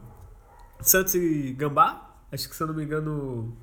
Santos 0.80 1.16
e 1.16 1.56
Gambá. 1.58 2.12
Acho 2.32 2.48
que, 2.48 2.56
se 2.56 2.62
eu 2.62 2.68
não 2.68 2.76
me 2.76 2.84
engano... 2.84 3.58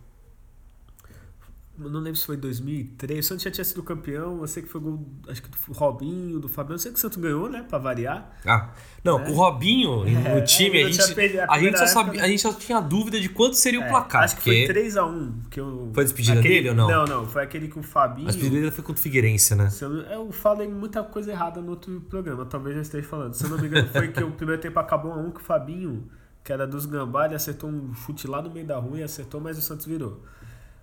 Não 1.88 2.00
lembro 2.00 2.16
se 2.18 2.26
foi 2.26 2.36
em 2.36 2.38
2003. 2.40 3.24
O 3.24 3.28
Santos 3.28 3.42
já 3.44 3.50
tinha 3.50 3.64
sido 3.64 3.82
campeão. 3.82 4.40
Eu 4.40 4.46
sei 4.46 4.62
que 4.62 4.68
foi 4.68 4.80
gol, 4.80 5.04
acho 5.28 5.42
que 5.42 5.48
do 5.48 5.56
Robinho, 5.72 6.38
do 6.38 6.48
Fabiano. 6.48 6.74
Eu 6.74 6.78
sei 6.78 6.92
que 6.92 6.98
o 6.98 7.00
Santos 7.00 7.16
ganhou, 7.18 7.48
né? 7.48 7.64
Pra 7.68 7.78
variar. 7.78 8.36
Ah, 8.46 8.70
não, 9.02 9.18
É. 9.20 9.24
com 9.24 9.32
o 9.32 9.34
Robinho 9.34 10.04
no 10.34 10.44
time, 10.44 10.82
a 10.82 10.90
gente, 10.90 11.14
perdido 11.14 11.40
a 11.40 11.52
a, 11.54 11.58
gente 11.58 11.78
só 11.78 11.86
sabia, 11.86 12.20
né? 12.20 12.26
a 12.26 12.28
gente 12.28 12.42
só 12.42 12.52
tinha 12.52 12.80
dúvida 12.80 13.18
de 13.18 13.28
quanto 13.28 13.54
seria 13.56 13.80
o 13.80 13.84
É, 13.84 13.88
placar. 13.88 14.24
acho 14.24 14.36
que 14.36 14.42
foi 14.42 14.66
porque 14.66 14.80
3x1. 14.80 15.32
Que 15.50 15.60
eu, 15.60 15.90
Foi 15.94 16.02
a 16.02 16.06
despedida 16.06 16.38
aquele- 16.40 16.54
dele 16.54 16.68
ou 16.70 16.74
não? 16.74 16.88
Não, 16.88 17.04
não. 17.06 17.26
Foi 17.26 17.42
aquele 17.42 17.68
que 17.68 17.78
o 17.78 17.82
Fabinho... 17.82 18.28
A 18.28 18.32
despedida 18.32 18.70
foi 18.70 18.84
contra 18.84 19.00
o 19.00 19.02
Figueirense, 19.02 19.54
né? 19.54 19.68
Eu, 19.80 19.96
eu 20.02 20.32
falei 20.32 20.68
muita 20.68 21.02
coisa 21.02 21.30
errada 21.30 21.60
no 21.62 21.70
outro 21.70 22.00
programa, 22.08 22.44
talvez 22.44 22.76
eu 22.76 22.82
esteja 22.82 23.06
falando. 23.08 23.32
Se 23.34 23.44
eu 23.44 23.50
não 23.50 23.58
me 23.58 23.66
engano, 23.68 23.88
foi 23.88 24.08
que 24.08 24.22
o 24.22 24.30
primeiro 24.32 24.60
tempo 24.60 24.78
acabou 24.78 25.12
a 25.12 25.16
um 25.16 25.30
que 25.30 25.40
o 25.40 25.42
Fabinho, 25.42 26.08
que 26.44 26.52
era 26.52 26.66
dos 26.66 26.86
Gambá, 26.86 27.26
ele 27.26 27.34
acertou 27.34 27.68
um 27.70 27.92
chute 27.94 28.26
lá 28.26 28.40
no 28.42 28.50
meio 28.50 28.66
da 28.66 28.78
rua 28.78 28.98
e 28.98 29.02
acertou, 29.02 29.40
mas 29.40 29.56
o 29.58 29.62
Santos 29.62 29.86
virou. 29.86 30.22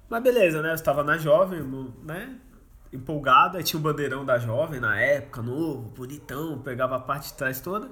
Mas 0.10 0.24
beleza, 0.24 0.62
né? 0.62 0.70
Eu 0.72 0.76
estava 0.76 1.03
na 1.03 1.18
Jovem, 1.18 1.62
né? 2.03 2.36
Empolgado, 2.93 3.58
aí 3.58 3.64
tinha 3.64 3.80
o 3.80 3.84
bandeirão 3.84 4.24
da 4.26 4.39
Jovem 4.39 4.80
na 4.80 4.97
época, 4.99 5.41
novo, 5.41 5.89
bonitão, 5.89 6.60
pegava 6.60 6.95
a 6.95 6.99
parte 6.99 7.28
de 7.28 7.34
trás 7.34 7.60
toda. 7.60 7.89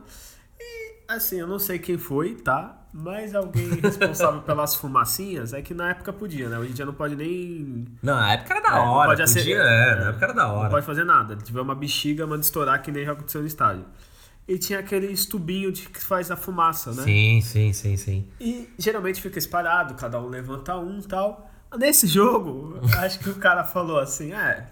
E 0.58 0.94
assim, 1.08 1.38
eu 1.40 1.48
não 1.48 1.60
sei 1.60 1.78
quem 1.78 1.98
foi, 1.98 2.36
tá? 2.36 2.82
Mas 2.94 3.36
alguém 3.36 3.68
responsável 3.84 4.42
pelas 4.44 4.74
fumacinhas 4.76 5.52
é 5.52 5.62
que 5.62 5.74
na 5.74 5.90
época 5.90 6.14
podia, 6.14 6.48
né? 6.48 6.58
Hoje 6.58 6.72
em 6.72 6.74
dia 6.74 6.86
não 6.86 6.94
pode 6.94 7.16
nem 7.18 7.86
Não, 8.02 8.16
na 8.16 8.32
época 8.34 8.54
era 8.54 8.62
da 8.62 8.70
É, 8.70 8.72
não 8.86 8.92
hora. 8.94 9.10
pode 9.10 9.22
podia, 9.34 9.62
acer- 9.62 9.66
é, 9.68 9.96
na 10.00 10.10
época 10.10 10.26
era 10.26 10.34
da 10.34 10.48
não 10.48 10.56
hora. 10.56 10.70
pode 10.70 10.86
fazer 10.86 11.04
nada. 11.04 11.36
Tiver 11.36 11.60
uma 11.62 11.76
bexiga, 11.76 12.26
manda 12.26 12.42
estourar, 12.42 12.82
que 12.82 12.90
nem 12.92 13.04
já 13.04 13.12
aconteceu 13.12 13.42
no 13.42 13.48
estádio. 13.48 13.84
E 14.48 14.58
tinha 14.58 14.80
aquele 14.80 15.14
tubinho 15.28 15.72
de 15.74 15.90
que 15.90 16.00
faz 16.02 16.32
a 16.32 16.38
fumaça, 16.38 16.92
né? 16.94 17.04
Sim, 17.04 17.42
sim, 17.42 17.74
sim, 17.74 17.98
sim. 17.98 18.28
E 18.40 18.70
geralmente 18.78 19.22
fica 19.22 19.38
espalhado, 19.38 19.96
cada 19.96 20.22
um 20.22 20.28
levanta 20.30 20.78
um 20.78 21.00
e 21.00 21.04
tal. 21.04 21.52
Nesse 21.78 22.08
jogo, 22.08 22.80
acho 23.00 23.20
que 23.20 23.30
o 23.30 23.36
cara 23.36 23.64
falou 23.64 24.00
assim: 24.00 24.34
é, 24.34 24.66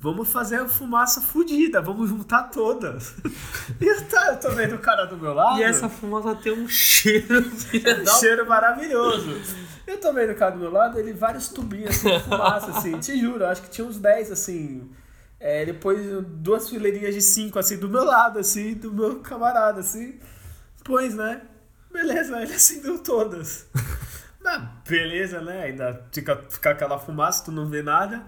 vamos 0.00 0.28
fazer 0.28 0.56
a 0.56 0.68
fumaça 0.68 1.20
fudida, 1.20 1.80
vamos 1.80 2.10
juntar 2.10 2.44
todas. 2.44 3.14
E 3.80 3.86
eu, 3.86 4.04
tá, 4.06 4.28
eu 4.28 4.36
tô 4.38 4.50
vendo 4.50 4.74
o 4.74 4.78
cara 4.78 5.06
do 5.06 5.16
meu 5.16 5.32
lado. 5.32 5.58
E 5.58 5.62
essa 5.62 5.88
fumaça 5.88 6.34
tem 6.36 6.52
um 6.52 6.68
cheiro. 6.68 7.40
Um 7.40 8.06
cheiro 8.20 8.46
maravilhoso. 8.46 9.40
Eu 9.86 9.98
tô 9.98 10.12
vendo 10.12 10.32
o 10.32 10.34
cara 10.34 10.52
do 10.52 10.58
meu 10.58 10.70
lado, 10.70 10.98
ele 10.98 11.12
vários 11.12 11.48
tubinhos 11.48 11.90
assim, 11.90 12.10
de 12.10 12.20
fumaça, 12.24 12.70
assim. 12.70 12.98
Te 12.98 13.18
juro, 13.18 13.46
acho 13.46 13.62
que 13.62 13.70
tinha 13.70 13.86
uns 13.86 13.98
10, 13.98 14.32
assim. 14.32 14.90
É, 15.40 15.64
depois 15.64 16.00
duas 16.26 16.68
fileirinhas 16.68 17.14
de 17.14 17.20
cinco, 17.20 17.58
assim, 17.58 17.78
do 17.78 17.88
meu 17.88 18.04
lado, 18.04 18.38
assim, 18.38 18.74
do 18.74 18.92
meu 18.92 19.20
camarada, 19.20 19.80
assim. 19.80 20.18
Pois, 20.84 21.14
né? 21.14 21.42
Beleza, 21.92 22.40
ele 22.42 22.54
acendeu 22.54 22.98
todas. 22.98 23.66
Mas 24.44 24.62
beleza, 24.88 25.40
né? 25.40 25.62
Ainda 25.64 26.02
fica, 26.12 26.36
fica 26.50 26.70
aquela 26.70 26.98
fumaça, 26.98 27.44
tu 27.46 27.50
não 27.52 27.66
vê 27.66 27.82
nada. 27.82 28.22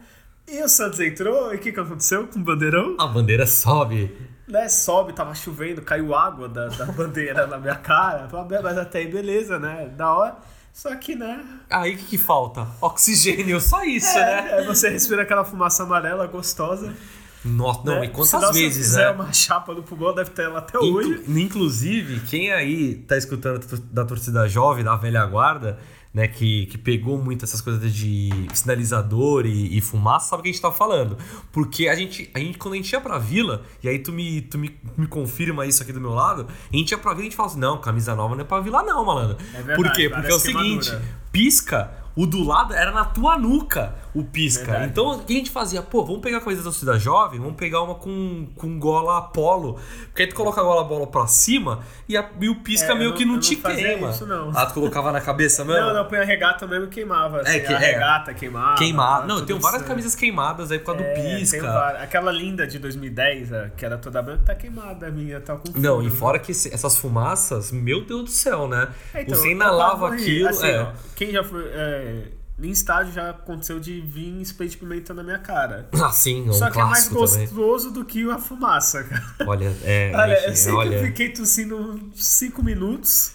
E 0.49 0.63
o 0.63 0.69
Santos 0.69 0.99
entrou, 1.01 1.53
e 1.53 1.57
o 1.57 1.59
que, 1.59 1.73
que 1.73 1.81
aconteceu 1.81 2.27
com 2.29 2.39
o 2.39 2.43
bandeirão? 2.43 2.97
A 2.99 3.07
bandeira 3.07 3.47
sobe. 3.47 4.17
né, 4.49 4.69
sobe, 4.69 5.13
tava 5.13 5.35
chovendo, 5.35 5.83
caiu 5.83 6.15
água 6.15 6.49
da, 6.49 6.69
da 6.69 6.87
bandeira 6.93 7.47
na 7.47 7.59
minha 7.59 7.75
cara. 7.75 8.29
Falei, 8.29 8.61
Mas 8.63 8.79
até 8.79 9.01
aí, 9.01 9.11
beleza, 9.11 9.59
né? 9.59 9.89
Da 9.97 10.15
hora. 10.15 10.37
Só 10.73 10.95
que, 10.97 11.17
né? 11.17 11.45
Aí 11.71 11.95
o 11.95 11.99
que, 11.99 12.05
que 12.05 12.19
falta? 12.19 12.67
Oxigênio, 12.81 13.61
só 13.61 13.83
isso, 13.83 14.15
né? 14.15 14.51
É, 14.53 14.61
é, 14.61 14.65
você 14.65 14.89
respira 14.91 15.23
aquela 15.23 15.45
fumaça 15.45 15.83
amarela 15.83 16.27
gostosa. 16.27 16.95
Nossa, 17.45 17.81
não, 17.85 18.01
né? 18.01 18.07
e 18.07 18.09
quantas 18.09 18.29
Se 18.31 18.37
você 18.39 18.53
vezes, 18.63 18.87
fizer 18.89 19.05
né? 19.07 19.11
uma 19.11 19.33
chapa 19.33 19.73
no 19.73 19.83
pulmão, 19.83 20.15
deve 20.15 20.31
ter 20.31 20.43
ela 20.43 20.59
até 20.59 20.77
Inclu- 20.79 20.95
hoje. 20.97 21.25
Inclusive, 21.29 22.21
quem 22.21 22.53
aí 22.53 22.97
tá 22.97 23.17
escutando 23.17 23.65
da 23.91 24.05
torcida 24.05 24.47
jovem, 24.49 24.85
da 24.85 24.97
velha 24.97 25.25
guarda, 25.27 25.79
né, 26.17 26.27
que, 26.27 26.65
que 26.65 26.79
pegou 26.79 27.19
muito 27.19 27.45
essas 27.45 27.61
coisas 27.61 27.93
de 27.93 28.31
sinalizador 28.55 29.45
e, 29.45 29.77
e 29.77 29.83
fumaça, 29.83 30.31
sabe 30.31 30.41
o 30.41 30.43
que 30.45 30.49
a 30.49 30.53
gente 30.53 30.63
tá 30.63 30.73
falando. 30.73 31.19
Porque 31.53 31.89
a 31.89 31.95
gente, 31.95 32.31
a 32.33 32.39
gente, 32.39 32.57
quando 32.57 32.73
a 32.73 32.79
gente 32.79 32.91
ia 32.91 33.03
pra 33.03 33.19
vila, 33.19 33.63
e 33.85 33.89
aí 33.89 33.99
tu 33.99 34.15
me, 34.15 34.41
tu 34.41 34.57
me, 34.57 34.75
me 34.97 35.07
confirma 35.07 35.67
isso 35.67 35.83
aqui 35.83 35.93
do 35.93 36.01
meu 36.01 36.15
lado, 36.15 36.47
a 36.73 36.75
gente 36.75 36.91
ia 36.91 36.97
pra 36.97 37.11
vila 37.11 37.21
e 37.21 37.27
a 37.27 37.29
gente 37.29 37.37
fala 37.37 37.51
assim: 37.51 37.61
não, 37.61 37.79
camisa 37.83 38.15
nova 38.15 38.35
não 38.35 38.41
é 38.41 38.47
pra 38.47 38.61
vila, 38.61 38.83
não, 38.83 39.05
malandro. 39.05 39.37
É 39.53 39.57
verdade, 39.59 39.77
Por 39.77 39.93
quê? 39.93 40.09
Porque 40.09 40.33
é 40.33 40.35
o 40.35 40.41
parece 40.41 40.41
seguinte: 40.41 40.89
queimadura. 40.89 41.19
pisca, 41.31 41.95
o 42.17 42.25
do 42.25 42.43
lado 42.43 42.73
era 42.73 42.93
na 42.93 43.05
tua 43.05 43.39
nuca, 43.39 43.95
o 44.21 44.25
pisca. 44.25 44.65
Verdade. 44.65 44.87
Então 44.91 45.11
o 45.11 45.19
que 45.25 45.33
a 45.33 45.37
gente 45.37 45.51
fazia? 45.51 45.83
Pô, 45.83 46.05
vamos 46.05 46.21
pegar 46.23 46.39
a 46.39 46.41
camisa 46.41 46.63
da 46.63 46.71
torcida 46.71 46.99
jovem, 46.99 47.39
vamos 47.41 47.57
pegar 47.57 47.83
uma 47.83 47.95
com, 47.97 48.49
com 48.57 48.79
gola 48.79 49.21
polo. 49.23 49.79
Porque 50.07 50.23
aí 50.23 50.29
tu 50.29 50.35
coloca 50.35 50.61
a 50.61 50.65
gola 50.65 50.85
bola 50.85 51.07
pra 51.07 51.27
cima 51.27 51.81
e, 52.09 52.17
a- 52.17 52.29
e 52.41 52.49
o 52.49 52.57
pisca 52.63 52.93
É, 52.93 52.95
meio 52.95 53.11
eu 53.11 53.15
que 53.15 53.25
não- 53.25 53.35
não 53.35 53.41
te 53.41 53.57
não 53.57 53.63
queima. 53.75 54.11
isso, 54.11 54.27
não. 54.27 54.51
Ah, 54.55 54.67
tu 54.67 54.75
colocava 54.75 55.13
na 55.13 55.21
cabeça 55.21 55.65
mesmo? 55.65 55.81
Não, 55.81 55.95
não, 55.95 56.05
põe 56.07 56.19
a 56.19 56.25
regata 56.25 56.67
mesmo 56.67 56.87
e 56.87 56.89
queimava. 56.89 57.41
Assim, 57.41 57.57
É, 57.57 57.61
que- 57.61 57.73
a 57.73 57.77
é. 57.81 57.93
regata 57.93 58.33
queimava. 58.35 59.27
Não, 59.27 59.45
tenho 59.45 59.59
várias 59.61 59.83
camisas 59.83 60.15
queimadas 60.15 60.71
aí 60.71 60.79
por 60.79 60.87
causa 60.87 61.03
É, 61.03 61.15
do 61.15 61.23
tem 61.23 61.37
pisca. 61.39 61.89
Aquela 62.03 62.33
linda 62.33 62.67
de 62.67 62.79
2010, 62.79 63.53
a, 63.53 63.69
que 63.71 63.85
era 63.85 63.99
toda 63.99 64.23
branca, 64.23 64.43
tá 64.47 64.55
queimada 64.55 65.07
a 65.09 65.11
minha, 65.11 65.41
tá 65.41 65.57
com 65.57 65.79
Não, 65.79 66.03
e 66.03 66.11
fora 66.11 66.39
que 66.39 66.53
esse- 66.53 66.73
essas 66.73 66.97
fumaças, 66.97 67.71
meu 67.73 68.05
Deus 68.05 68.23
do 68.25 68.31
céu, 68.31 68.67
né? 68.69 68.89
É, 69.13 69.23
então, 69.23 69.35
Você 69.37 69.51
inalava 69.53 70.09
aquilo. 70.15 70.49
Assim, 70.49 70.67
é. 70.69 70.81
ó, 70.81 70.93
quem 71.15 71.31
já 71.33 71.43
foi. 71.45 71.65
Em 72.59 72.71
estádio 72.71 73.13
já 73.13 73.31
aconteceu 73.31 73.79
de 73.79 74.01
vir 74.01 74.41
spray 74.43 74.69
de 74.69 74.79
pimenta 74.79 75.13
na 75.13 75.23
minha 75.23 75.39
cara. 75.39 75.89
Ah, 76.01 76.11
sim, 76.11 76.47
é 76.47 76.51
um 76.51 76.53
Só 76.53 76.71
que 76.71 76.79
é 76.79 76.85
mais 76.85 77.09
clássico 77.09 77.27
também. 77.27 77.47
gostoso 77.47 77.91
do 77.91 78.05
que 78.05 78.31
a 78.31 78.39
fumaça, 78.39 79.05
cara. 79.05 79.25
Olha, 79.47 79.77
é. 79.83 80.13
Olha, 80.17 80.39
enfim, 80.39 80.49
eu 80.49 80.57
sei 80.57 80.73
que 80.73 80.79
olha, 80.79 80.97
eu 80.97 81.05
fiquei 81.05 81.29
tossindo 81.31 82.01
5 82.15 82.63
minutos. 82.63 83.33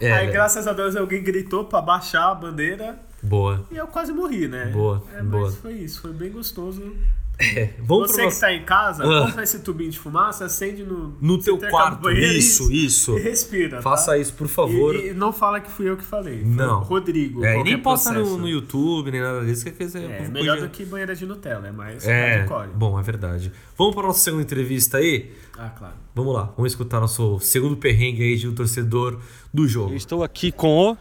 É, 0.00 0.12
aí, 0.12 0.26
né? 0.26 0.32
graças 0.32 0.66
a 0.66 0.72
Deus, 0.72 0.96
alguém 0.96 1.22
gritou 1.22 1.64
pra 1.64 1.80
baixar 1.80 2.30
a 2.30 2.34
bandeira 2.34 2.98
Boa. 3.22 3.64
e 3.70 3.76
eu 3.76 3.86
quase 3.86 4.12
morri, 4.12 4.48
né? 4.48 4.66
Boa, 4.66 5.02
é, 5.14 5.22
boa. 5.22 5.46
Mas 5.46 5.56
foi 5.56 5.74
isso, 5.74 6.00
foi 6.00 6.12
bem 6.12 6.30
gostoso. 6.30 6.96
É, 7.38 7.70
vamos 7.80 8.08
Você 8.08 8.12
pro 8.12 8.16
que 8.18 8.24
nosso... 8.26 8.40
tá 8.40 8.52
em 8.52 8.62
casa, 8.64 9.02
Ah. 9.02 9.26
compra 9.26 9.42
esse 9.42 9.58
tubinho 9.60 9.90
de 9.90 9.98
fumaça, 9.98 10.44
acende 10.44 10.84
no, 10.84 11.16
No 11.20 11.38
teu 11.38 11.58
quarto, 11.58 12.08
isso, 12.10 12.70
isso. 12.70 13.18
E 13.18 13.22
respira. 13.22 13.82
Faça 13.82 14.12
tá? 14.12 14.18
isso, 14.18 14.32
por 14.34 14.46
favor. 14.46 14.94
E, 14.94 15.08
e 15.08 15.14
não 15.14 15.32
fala 15.32 15.60
que 15.60 15.68
fui 15.70 15.88
eu 15.88 15.96
que 15.96 16.04
falei. 16.04 16.42
Não. 16.44 16.80
Rodrigo. 16.82 17.44
É, 17.44 17.60
nem 17.64 17.76
posta 17.78 18.12
no, 18.12 18.36
no 18.36 18.48
YouTube, 18.48 19.10
nem 19.10 19.20
nada 19.20 19.44
disso, 19.44 19.64
que 19.64 19.70
É, 19.70 20.18
povo 20.18 20.30
melhor 20.30 20.56
podia- 20.56 20.68
do 20.68 20.72
que 20.72 20.84
banheira 20.84 21.16
de 21.16 21.26
Nutella, 21.26 21.66
é 21.68 21.72
mais 21.72 22.06
É, 22.06 22.46
bom, 22.74 22.98
é 22.98 23.02
verdade. 23.02 23.50
Vamos 23.76 23.94
para 23.94 24.04
a 24.04 24.06
nossa 24.08 24.20
segunda 24.20 24.42
entrevista 24.44 24.98
aí? 24.98 25.32
Ah, 25.58 25.70
claro. 25.70 25.94
Vamos 26.14 26.34
lá, 26.34 26.52
vamos 26.56 26.70
escutar 26.72 27.00
nosso 27.00 27.40
segundo 27.40 27.76
perrengue 27.76 28.22
aí 28.22 28.36
de 28.36 28.46
um 28.46 28.54
torcedor 28.54 29.18
do 29.52 29.66
jogo. 29.66 29.90
Eu 29.92 29.96
estou 29.96 30.22
aqui 30.22 30.52
com 30.52 30.92
o 30.92 30.96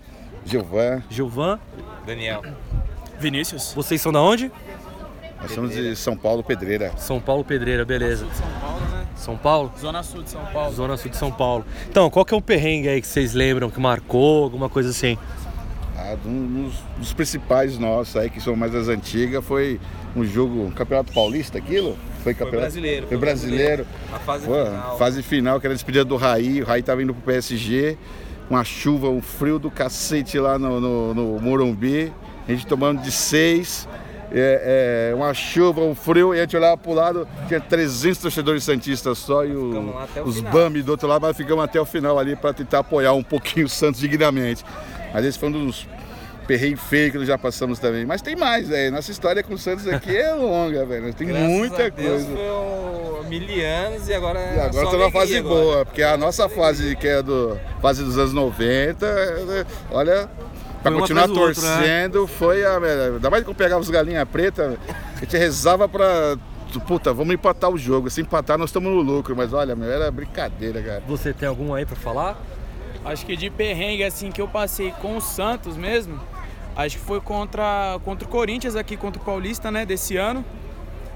Gilvan, 0.45 1.03
Gilvan. 1.09 1.59
Daniel. 2.05 2.41
Vinícius. 3.19 3.73
Vocês 3.75 4.01
são 4.01 4.11
da 4.11 4.19
onde? 4.19 4.51
Nós 5.41 5.51
somos 5.51 5.73
de 5.73 5.95
São 5.95 6.15
Paulo 6.15 6.43
Pedreira. 6.43 6.93
São 6.97 7.19
Paulo 7.19 7.43
Pedreira, 7.43 7.83
beleza. 7.83 8.27
São 8.33 8.47
Paulo, 8.59 8.79
né? 8.91 9.07
São 9.15 9.37
Paulo? 9.37 9.71
Zona 9.79 10.03
Sul 10.03 10.23
de 10.23 10.29
São 10.29 10.45
Paulo. 10.45 10.73
Zona 10.73 10.97
Sul 10.97 11.11
de 11.11 11.17
São 11.17 11.31
Paulo. 11.31 11.65
Então, 11.89 12.09
qual 12.09 12.23
que 12.23 12.33
é 12.33 12.37
um 12.37 12.41
perrengue 12.41 12.89
aí 12.89 13.01
que 13.01 13.07
vocês 13.07 13.33
lembram, 13.33 13.69
que 13.69 13.79
marcou, 13.79 14.43
alguma 14.43 14.69
coisa 14.69 14.89
assim? 14.89 15.17
Ah, 15.97 16.15
um 16.25 16.65
dos, 16.65 16.73
dos 16.97 17.13
principais 17.13 17.77
nossos 17.77 18.15
aí, 18.15 18.29
que 18.29 18.39
são 18.39 18.55
mais 18.55 18.71
das 18.71 18.87
antigas, 18.87 19.43
foi 19.43 19.79
um 20.15 20.23
jogo, 20.23 20.63
um 20.63 20.71
campeonato 20.71 21.11
paulista 21.13 21.57
aquilo? 21.57 21.97
Foi 22.23 22.33
campeonato 22.33 22.61
brasileiro, 22.61 23.07
Foi 23.07 23.17
foi 23.17 23.17
brasileiro. 23.17 23.87
A 24.13 24.19
fase 24.19 24.45
Pô, 24.45 24.65
final. 24.65 24.97
fase 24.97 25.23
final, 25.23 25.59
que 25.59 25.65
era 25.65 25.73
a 25.73 25.75
despedida 25.75 26.05
do 26.05 26.15
Raí. 26.17 26.61
O 26.61 26.65
Raí 26.65 26.83
tava 26.83 27.01
indo 27.01 27.13
pro 27.13 27.23
PSG, 27.23 27.97
uma 28.49 28.63
chuva, 28.63 29.09
um 29.09 29.21
frio 29.21 29.57
do 29.57 29.71
cacete 29.71 30.37
lá 30.37 30.59
no, 30.59 30.79
no, 30.79 31.13
no 31.13 31.39
Morumbi. 31.39 32.13
A 32.47 32.51
gente 32.51 32.67
tomando 32.67 33.01
de 33.01 33.11
seis. 33.11 33.87
É, 34.33 35.09
é, 35.11 35.15
uma 35.15 35.33
chuva, 35.33 35.81
um 35.81 35.93
frio, 35.95 36.33
e 36.33 36.37
a 36.39 36.41
gente 36.41 36.55
olhava 36.55 36.77
pro 36.77 36.93
lado, 36.93 37.27
tinha 37.47 37.59
300 37.59 38.17
torcedores 38.19 38.63
santistas 38.63 39.17
só 39.17 39.43
e 39.45 39.55
o- 39.55 39.93
os 40.25 40.37
final. 40.37 40.51
Bambi 40.51 40.81
do 40.81 40.91
outro 40.91 41.07
lado, 41.07 41.21
mas 41.23 41.35
ficamos 41.35 41.63
até 41.63 41.79
o 41.81 41.85
final 41.85 42.17
ali 42.17 42.35
para 42.35 42.53
tentar 42.53 42.79
apoiar 42.79 43.13
um 43.13 43.23
pouquinho 43.23 43.65
o 43.65 43.69
Santos 43.69 43.99
dignamente. 43.99 44.63
Mas 45.13 45.25
esse 45.25 45.37
foi 45.37 45.49
um 45.49 45.65
dos 45.65 45.85
perreios 46.47 46.79
feios 46.81 47.11
que 47.11 47.17
nós 47.17 47.27
já 47.27 47.37
passamos 47.37 47.79
também. 47.79 48.05
Mas 48.05 48.21
tem 48.21 48.35
mais, 48.35 48.67
velho. 48.67 48.91
Nossa 48.93 49.11
história 49.11 49.43
com 49.43 49.53
o 49.53 49.57
Santos 49.57 49.87
aqui 49.87 50.15
é 50.15 50.33
longa, 50.33 50.85
velho. 50.85 51.13
Tem 51.13 51.27
Graças 51.27 51.47
muita 51.47 51.85
a 51.85 51.89
Deus, 51.89 52.23
coisa. 52.23 52.37
Foi 52.37 53.21
um 53.25 53.29
mil 53.29 53.65
anos 53.65 54.07
e 54.09 54.13
agora. 54.13 54.39
E 54.39 54.59
agora 54.59 54.85
só 54.85 54.91
tá 54.91 54.97
numa 54.97 55.11
fase 55.11 55.37
agora. 55.37 55.55
boa, 55.61 55.85
porque 55.85 56.01
a 56.03 56.17
nossa 56.17 56.49
fase, 56.49 56.95
que 56.95 57.07
é 57.07 57.21
do 57.21 57.57
fase 57.81 58.03
dos 58.03 58.17
anos 58.17 58.33
90, 58.33 59.05
é, 59.05 59.65
olha, 59.91 60.29
pra 60.81 60.91
continuar 60.91 61.29
outro, 61.29 61.37
né? 61.37 61.51
torcendo, 61.51 62.27
foi 62.27 62.65
a. 62.65 62.77
Ainda 62.77 63.29
mais 63.29 63.43
que 63.43 63.49
eu 63.49 63.55
pegava 63.55 63.81
os 63.81 63.89
galinha 63.89 64.25
preta, 64.25 64.77
a 65.15 65.19
gente 65.19 65.37
rezava 65.37 65.87
pra. 65.87 66.37
Puta, 66.87 67.13
vamos 67.13 67.33
empatar 67.33 67.69
o 67.69 67.77
jogo. 67.77 68.09
Se 68.09 68.21
empatar, 68.21 68.57
nós 68.57 68.69
estamos 68.69 68.91
no 68.91 69.01
lucro. 69.01 69.35
Mas 69.35 69.51
olha, 69.51 69.75
meu, 69.75 69.91
era 69.91 70.09
brincadeira, 70.09 70.81
cara. 70.81 71.03
Você 71.07 71.33
tem 71.33 71.47
algum 71.47 71.73
aí 71.73 71.85
pra 71.85 71.95
falar? 71.95 72.37
Acho 73.03 73.25
que 73.25 73.35
de 73.35 73.49
perrengue 73.49 74.03
assim 74.03 74.31
que 74.31 74.41
eu 74.41 74.47
passei 74.47 74.91
com 75.01 75.17
o 75.17 75.21
Santos 75.21 75.75
mesmo, 75.75 76.19
Acho 76.75 76.97
que 76.97 77.03
foi 77.03 77.19
contra, 77.19 77.99
contra 78.05 78.25
o 78.25 78.31
Corinthians 78.31 78.75
aqui, 78.75 78.95
contra 78.95 79.21
o 79.21 79.25
Paulista, 79.25 79.69
né, 79.69 79.85
desse 79.85 80.15
ano. 80.15 80.43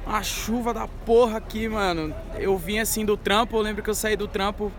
Uma 0.05 0.21
chuva 0.21 0.73
da 0.73 0.87
porra 0.87 1.37
aqui, 1.37 1.67
mano. 1.67 2.13
Eu 2.37 2.57
vim 2.57 2.77
assim 2.77 3.05
do 3.05 3.15
trampo, 3.15 3.55
eu 3.55 3.61
lembro 3.61 3.81
que 3.81 3.89
eu 3.89 3.95
saí 3.95 4.15
do 4.15 4.27
trampo 4.27 4.71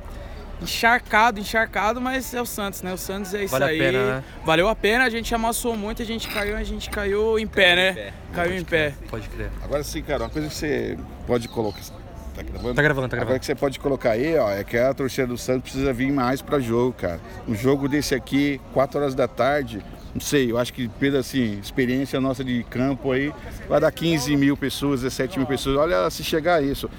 encharcado, 0.61 1.39
encharcado, 1.41 2.01
mas 2.01 2.33
é 2.35 2.41
o 2.41 2.47
Santos, 2.47 2.83
né? 2.83 2.93
O 2.93 2.99
Santos 2.99 3.35
é 3.35 3.45
isso 3.45 3.53
Vale 3.53 3.65
a 3.65 3.69
aí. 3.69 3.79
pena, 3.79 3.99
né? 4.17 4.25
Valeu 4.45 4.69
a 4.69 4.75
pena, 4.75 5.05
a 5.05 5.11
gente 5.11 5.35
amassou 5.35 5.77
muito, 5.77 6.03
a 6.03 6.05
gente 6.05 6.29
caiu, 6.29 6.57
a 6.57 6.65
gente 6.65 6.91
caiu 6.91 7.39
em 7.39 7.47
pé, 7.47 7.77
né? 7.77 7.93
pé. 7.93 8.13
Caiu 8.35 8.57
em 8.57 8.65
pé. 8.65 8.95
Pode 9.11 9.29
crer. 9.29 9.51
Agora 9.63 9.83
sim, 9.83 10.03
cara, 10.03 10.25
uma 10.25 10.31
coisa 10.31 10.49
que 10.49 10.55
você 10.55 10.99
pode 11.27 11.49
colocar. 11.49 11.81
Tá 12.35 12.43
gravando? 12.43 12.75
Tá 12.75 12.83
gravando, 12.83 13.09
tá 13.09 13.17
Agora 13.17 13.25
gravando. 13.27 13.41
que 13.41 13.47
você 13.47 13.55
pode 13.55 13.81
colocar 13.81 14.11
aí, 14.11 14.37
ó, 14.37 14.51
é 14.51 14.63
que 14.63 14.77
a 14.77 14.93
torcida 14.93 15.27
do 15.27 15.39
Santos 15.39 15.63
precisa 15.63 15.93
vir 15.93 16.13
mais 16.13 16.43
pra 16.43 16.61
jogo, 16.61 16.93
cara. 16.93 17.19
Um 17.49 17.55
jogo 17.55 17.89
desse 17.89 18.15
aqui, 18.15 18.61
4 18.75 19.01
horas 19.01 19.15
da 19.15 19.27
tarde, 19.27 19.83
não 20.15 20.21
sei, 20.21 20.51
eu 20.51 20.59
acho 20.59 20.73
que 20.73 20.89
pela 20.89 21.19
assim, 21.19 21.59
experiência 21.59 22.21
nossa 22.21 22.45
de 22.45 22.63
campo 22.65 23.13
aí, 23.13 23.33
vai 23.69 23.81
dar 23.81 23.91
15 23.91 24.37
mil 24.37 24.57
pessoas, 24.57 25.01
17 25.01 25.39
mil 25.39 25.47
pessoas. 25.47 25.77
Olha 25.79 26.11
se 26.11 26.23
chegar 26.23 26.57
a 26.57 26.63
isso. 26.63 26.91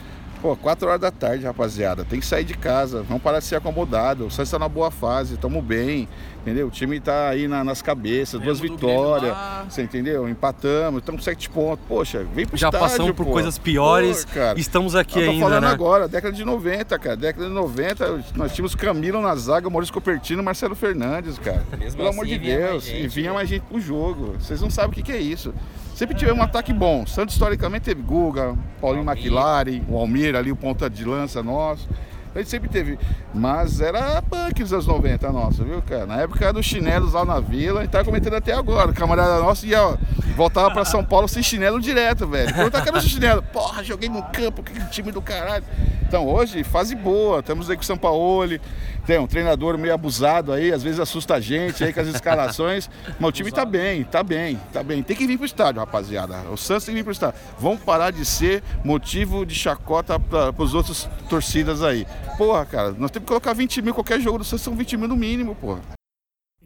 Pô, 0.42 0.56
4 0.56 0.88
horas 0.88 1.02
da 1.02 1.10
tarde, 1.10 1.44
rapaziada. 1.46 2.06
Tem 2.06 2.20
que 2.20 2.26
sair 2.26 2.44
de 2.44 2.54
casa. 2.56 3.02
Vamos 3.02 3.24
parar 3.24 3.40
de 3.40 3.46
ser 3.46 3.56
acomodado. 3.56 4.28
O 4.28 4.32
Santos 4.32 4.52
tá 4.52 4.60
na 4.60 4.70
boa 4.70 4.92
fase, 4.92 5.36
tamo 5.36 5.62
bem. 5.64 6.08
Entendeu? 6.44 6.68
O 6.68 6.72
time 6.72 7.00
tá 7.00 7.30
aí 7.30 7.48
na- 7.48 7.64
nas 7.64 7.82
cabeças, 7.82 8.40
duas 8.40 8.60
vitórias. 8.60 9.36
Você 9.68 9.82
entendeu? 9.82 10.30
Empatamos, 10.30 11.00
estamos 11.02 11.22
com 11.22 11.26
7 11.26 11.50
pontos. 11.50 11.84
Poxa, 11.88 12.24
vem 12.34 12.46
pro 12.46 12.56
Já 12.56 12.68
estádio, 12.68 12.88
passamos 12.88 13.12
por 13.14 13.26
pô. 13.26 13.32
coisas 13.34 13.58
piores. 13.58 14.24
Pô, 14.26 14.34
cara. 14.36 14.60
Estamos 14.60 14.96
aqui 14.96 15.20
Eu 15.20 15.26
tô 15.26 15.32
ainda, 15.32 15.44
falando 15.46 15.64
né? 15.64 15.70
agora, 15.72 16.08
década 16.08 16.34
de 16.34 16.46
90, 16.46 16.98
cara. 17.00 17.18
Década 17.18 17.48
de 17.48 17.52
90, 17.54 18.24
nós 18.36 18.54
tínhamos 18.54 18.76
Camilo 18.76 19.20
na 19.22 19.36
zaga, 19.36 19.70
Maurício 19.70 19.94
Copertino, 19.94 20.42
Marcelo 20.44 20.76
Fernandes, 20.76 21.38
cara. 21.40 21.66
Mesmo 21.78 21.98
Pelo 21.98 22.10
assim, 22.10 22.18
amor 22.20 22.26
de 22.28 22.38
Deus. 22.38 22.86
E 22.88 22.90
gente, 22.92 23.08
vinha 23.10 23.30
né? 23.32 23.36
mais 23.36 23.50
gente 23.50 23.64
pro 23.64 23.82
jogo. 23.82 24.36
Vocês 24.40 24.62
não 24.62 24.70
sabem 24.70 24.92
o 24.92 24.94
que, 24.94 25.02
que 25.04 25.12
é 25.12 25.20
isso. 25.20 25.54
Sempre 25.98 26.16
tivemos 26.16 26.40
um 26.40 26.44
ataque 26.44 26.72
bom. 26.72 27.08
Santos 27.08 27.34
historicamente 27.34 27.86
teve 27.86 28.04
Guga, 28.04 28.56
Paulinho 28.80 29.10
Almir. 29.10 29.24
McLaren, 29.24 29.82
o 29.90 29.98
Almir 29.98 30.36
ali, 30.36 30.52
o 30.52 30.56
ponta 30.56 30.88
de 30.88 31.04
lança 31.04 31.42
nosso. 31.42 31.90
A 32.36 32.38
gente 32.38 32.52
sempre 32.52 32.70
teve. 32.70 33.00
Mas 33.34 33.82
era 33.82 34.22
punk 34.22 34.62
dos 34.62 34.72
anos 34.72 34.86
90 34.86 35.32
nossa, 35.32 35.64
viu, 35.64 35.82
cara? 35.82 36.06
Na 36.06 36.18
época 36.18 36.54
dos 36.54 36.68
chinelos 36.68 37.14
lá 37.14 37.26
na 37.26 37.40
vila, 37.40 37.80
a 37.80 37.82
gente 37.82 37.92
tá 37.92 38.06
comentando 38.06 38.36
até 38.36 38.54
agora. 38.54 38.92
O 38.92 38.94
camarada 38.94 39.40
nosso 39.40 39.66
ia, 39.66 39.98
voltava 40.36 40.70
pra 40.70 40.86
São 40.86 41.04
Paulo 41.04 41.28
sem 41.28 41.42
chinelo 41.42 41.82
direto, 41.82 42.28
velho. 42.28 42.54
Pergunta 42.54 42.80
cadê 42.80 43.02
seu 43.02 43.10
chinelo? 43.10 43.42
Porra, 43.42 43.84
joguei 43.84 44.08
no 44.08 44.22
campo, 44.22 44.62
que 44.62 44.80
time 44.92 45.12
do 45.12 45.20
caralho. 45.20 45.64
Então 46.08 46.28
hoje, 46.28 46.64
fase 46.64 46.94
boa, 46.94 47.40
estamos 47.40 47.72
aí 47.72 47.76
com 47.76 47.82
o 47.82 47.86
São 47.86 47.98
Paulo. 47.98 48.44
Tem 49.08 49.18
um 49.18 49.26
treinador 49.26 49.78
meio 49.78 49.94
abusado 49.94 50.52
aí, 50.52 50.74
às 50.74 50.84
vezes 50.84 51.00
assusta 51.00 51.36
a 51.36 51.40
gente 51.40 51.82
aí 51.82 51.94
com 51.94 52.02
as 52.02 52.08
escalações. 52.10 52.90
Mas 53.18 53.30
o 53.30 53.32
time 53.32 53.50
tá 53.54 53.64
bem, 53.64 54.04
tá 54.04 54.22
bem, 54.22 54.60
tá 54.74 54.84
bem. 54.84 55.02
Tem 55.02 55.16
que 55.16 55.26
vir 55.26 55.38
pro 55.38 55.46
estádio, 55.46 55.80
rapaziada. 55.80 56.38
O 56.52 56.58
Santos 56.58 56.84
tem 56.84 56.94
que 56.94 57.00
vir 57.00 57.04
pro 57.06 57.14
estádio. 57.14 57.40
Vamos 57.58 57.80
parar 57.80 58.12
de 58.12 58.26
ser 58.26 58.62
motivo 58.84 59.46
de 59.46 59.56
chacota 59.56 60.20
para 60.20 60.54
os 60.62 60.74
outros 60.74 61.08
torcidas 61.30 61.82
aí. 61.82 62.06
Porra, 62.38 62.66
cara, 62.66 62.92
nós 62.92 63.10
temos 63.10 63.24
que 63.24 63.30
colocar 63.30 63.54
20 63.54 63.82
mil, 63.82 63.94
qualquer 63.94 64.20
jogo 64.20 64.40
do 64.40 64.44
Santos 64.44 64.64
são 64.66 64.76
20 64.76 64.98
mil 64.98 65.08
no 65.08 65.16
mínimo, 65.16 65.56
porra. 65.56 65.97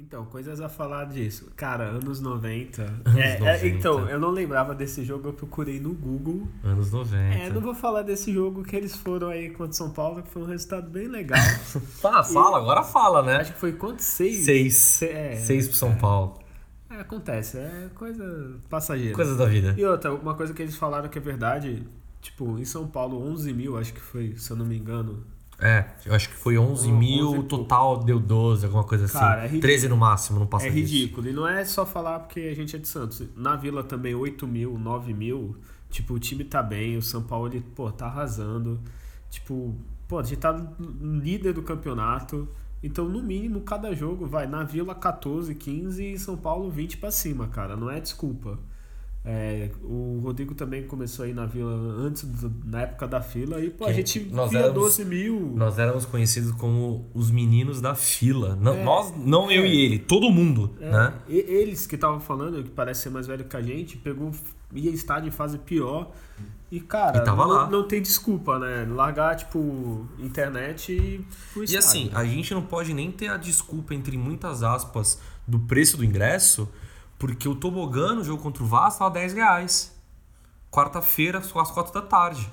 Então, 0.04 0.26
coisas 0.26 0.60
a 0.60 0.68
falar 0.68 1.06
disso. 1.06 1.52
Cara, 1.56 1.84
anos 1.86 2.20
90. 2.20 2.82
Anos 3.06 3.16
É, 3.16 3.36
é, 3.36 3.40
90. 3.40 3.68
então, 3.68 4.10
eu 4.10 4.20
não 4.20 4.32
lembrava 4.32 4.74
desse 4.74 5.06
jogo, 5.06 5.30
eu 5.30 5.34
procurei 5.34 5.80
no 5.80 5.94
Google. 5.94 6.48
Anos 6.64 6.92
90. 6.92 7.16
É, 7.36 7.50
não 7.50 7.62
vou 7.62 7.76
falar 7.76 8.02
desse 8.02 8.34
jogo 8.34 8.64
que 8.64 8.76
eles 8.76 8.96
foram 8.96 9.30
aí 9.30 9.52
contra 9.52 9.74
São 9.74 9.92
Paulo, 9.92 10.22
que 10.24 10.30
foi 10.30 10.42
um 10.42 10.46
resultado 10.46 10.90
bem 10.90 11.08
legal. 11.08 11.40
Fala, 12.02 12.24
fala, 12.24 12.58
agora 12.58 12.84
fala, 12.84 13.22
né? 13.22 13.38
Acho 13.38 13.54
que 13.54 13.60
foi 13.60 13.74
quanto? 13.74 14.00
Seis? 14.02 14.44
Seis. 14.44 14.74
Se- 14.76 15.06
é, 15.06 15.36
Seis 15.36 15.68
pro 15.68 15.78
São 15.78 15.96
Paulo. 15.96 16.40
É, 16.90 16.96
acontece, 16.96 17.58
é 17.58 17.90
coisa 17.96 18.58
passageira. 18.70 19.16
Coisas 19.16 19.38
da 19.38 19.46
vida. 19.46 19.74
E 19.78 19.86
outra, 19.86 20.14
uma 20.14 20.34
coisa 20.34 20.54
que 20.54 20.62
eles 20.62 20.76
falaram 20.76 21.08
que 21.10 21.18
é 21.18 21.22
verdade, 21.22 21.88
tipo, 22.22 22.58
em 22.60 22.66
São 22.66 22.86
Paulo, 22.88 23.22
11 23.32 23.54
mil, 23.54 23.78
acho 23.78 23.94
que 23.94 24.02
foi, 24.02 24.36
se 24.36 24.52
eu 24.52 24.58
não 24.58 24.66
me 24.66 24.78
engano. 24.78 25.24
É, 25.62 25.86
eu 26.06 26.16
acho 26.16 26.28
que 26.30 26.36
foi 26.36 26.58
11 26.58 26.72
11 26.72 26.92
mil, 26.92 27.18
e 27.18 27.22
o 27.22 27.32
pouco. 27.34 27.48
total 27.48 28.04
deu 28.04 28.20
12, 28.20 28.66
alguma 28.66 28.84
coisa 28.84 29.06
assim. 29.06 29.20
Cara, 29.20 29.42
é 29.42 29.44
ridículo. 29.44 29.62
13 29.62 29.88
no 29.90 29.98
máximo, 29.98 30.40
não 30.40 30.48
passa 30.48 30.68
é 30.68 30.70
disso. 30.72 30.94
ridículo. 30.94 31.30
E 31.30 31.34
não 31.34 31.48
é 31.48 31.64
só 31.64 31.86
falar 31.86 32.20
porque 32.20 32.40
a 32.40 32.56
gente 32.56 32.76
é 32.76 32.80
de 32.80 32.88
Santos. 32.88 33.24
Na 33.36 33.56
Vila 33.56 33.84
também, 33.84 34.16
8 34.16 34.48
mil, 34.48 34.78
9 34.78 35.14
mil. 35.14 35.56
Tipo, 35.90 36.16
o 36.16 36.20
time 36.20 36.44
tá 36.44 36.64
bem, 36.64 36.98
o 36.98 37.02
São 37.02 37.22
Paulo, 37.22 37.48
ele, 37.48 37.62
pô, 37.76 37.92
tá 37.92 38.08
arrasando. 38.08 38.80
Tipo, 39.30 39.76
pô, 40.08 40.20
a 40.20 40.24
gente 40.24 40.40
tá 40.40 40.52
líder 41.00 41.54
do 41.54 41.62
campeonato. 41.62 42.48
Então, 42.84 43.08
no 43.08 43.22
mínimo, 43.22 43.62
cada 43.62 43.94
jogo 43.94 44.26
vai 44.26 44.48
na 44.48 44.64
Vila 44.64 44.96
14, 44.96 45.54
15 45.54 46.14
e 46.14 46.18
São 46.18 46.36
Paulo 46.36 46.72
20 46.72 46.98
pra 46.98 47.12
cima, 47.12 47.48
cara. 47.48 47.76
Não 47.76 47.90
é 47.90 48.00
desculpa. 48.00 48.58
É, 49.24 49.70
o 49.84 50.20
Rodrigo 50.24 50.56
também 50.56 50.82
começou 50.88 51.26
aí 51.26 51.32
na 51.34 51.46
Vila 51.46 51.72
antes, 51.72 52.24
do- 52.24 52.52
na 52.66 52.82
época 52.82 53.08
da 53.08 53.22
fila. 53.22 53.64
E, 53.64 53.70
pô, 53.70 53.86
a 53.86 53.94
gente 53.94 54.20
nós 54.32 54.50
via 54.50 54.62
éramos- 54.62 54.76
12 54.82 55.06
mil. 55.06 55.54
Nós 55.56 55.78
éramos 55.78 56.06
conhecidos 56.06 56.52
como 56.54 57.06
os 57.14 57.30
meninos 57.30 57.80
da 57.80 57.94
fila. 57.94 58.56
Não, 58.60 58.74
É. 58.74 58.84
nós, 58.84 59.14
não 59.16 59.52
eu 59.52 59.64
É. 59.64 59.68
e 59.68 59.82
ele, 59.86 60.00
todo 60.00 60.32
mundo, 60.32 60.76
É, 60.82 60.90
né? 60.92 61.14
Eles 61.30 61.86
que 61.86 61.94
estavam 61.94 62.20
falando, 62.20 62.64
que 62.64 62.72
parece 62.72 63.02
ser 63.04 63.10
mais 63.12 63.28
velho 63.28 63.46
que 63.46 63.56
a 63.56 63.62
gente, 63.62 63.96
pegou, 63.96 64.32
ia 64.74 64.90
estádio 64.90 65.28
em 65.28 65.32
fase 65.32 65.60
pior. 65.60 66.12
E, 66.72 66.80
cara, 66.80 67.22
E 67.22 67.26
não, 67.26 67.70
não 67.70 67.84
tem 67.88 68.02
desculpa, 68.02 68.58
né? 68.58 68.88
Largar, 68.90 69.36
tipo, 69.36 70.08
internet 70.18 70.94
e 70.94 71.24
pro 71.54 71.64
E 71.70 71.78
assim, 71.78 72.10
a 72.14 72.24
gente 72.26 72.54
não 72.56 72.62
pode 72.64 72.92
nem 72.94 73.12
ter 73.12 73.28
a 73.28 73.38
desculpa, 73.38 73.94
entre 73.94 74.18
muitas 74.18 74.64
aspas, 74.64 75.20
do 75.46 75.60
preço 75.60 75.98
do 75.98 76.04
ingresso, 76.06 76.68
porque 77.22 77.48
o 77.48 77.54
tobogã 77.56 78.16
no 78.16 78.24
jogo 78.24 78.42
contra 78.42 78.64
o 78.64 78.66
Vasco 78.66 78.98
tava 79.00 79.12
10 79.12 79.34
reais. 79.34 79.96
Quarta-feira, 80.72 81.38
às 81.38 81.52
4 81.52 81.94
da 81.94 82.02
tarde. 82.02 82.50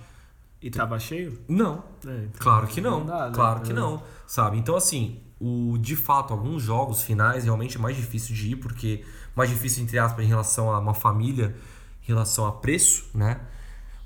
E 0.60 0.70
tava 0.70 0.98
cheio? 0.98 1.40
Não. 1.48 1.82
É, 2.06 2.24
então, 2.24 2.30
Claro 2.38 2.66
que 2.66 2.80
não. 2.80 3.06
dá, 3.06 3.26
né? 3.28 3.32
Claro 3.34 3.60
que 3.60 3.70
É. 3.70 3.74
não. 3.74 4.02
Sabe? 4.26 4.58
Então, 4.58 4.76
assim, 4.76 5.20
o, 5.40 5.78
de 5.78 5.96
fato, 5.96 6.32
alguns 6.34 6.62
jogos 6.62 7.02
finais 7.02 7.44
realmente 7.44 7.76
é 7.76 7.80
mais 7.80 7.96
difícil 7.96 8.34
de 8.34 8.50
ir, 8.52 8.56
porque 8.56 9.04
mais 9.34 9.48
difícil, 9.48 9.82
entre 9.84 9.98
aspas, 9.98 10.22
em 10.24 10.28
relação 10.28 10.70
a 10.70 10.78
uma 10.80 10.94
família, 10.94 11.56
em 12.02 12.06
relação 12.08 12.44
a 12.46 12.52
preço, 12.52 13.08
né? 13.14 13.40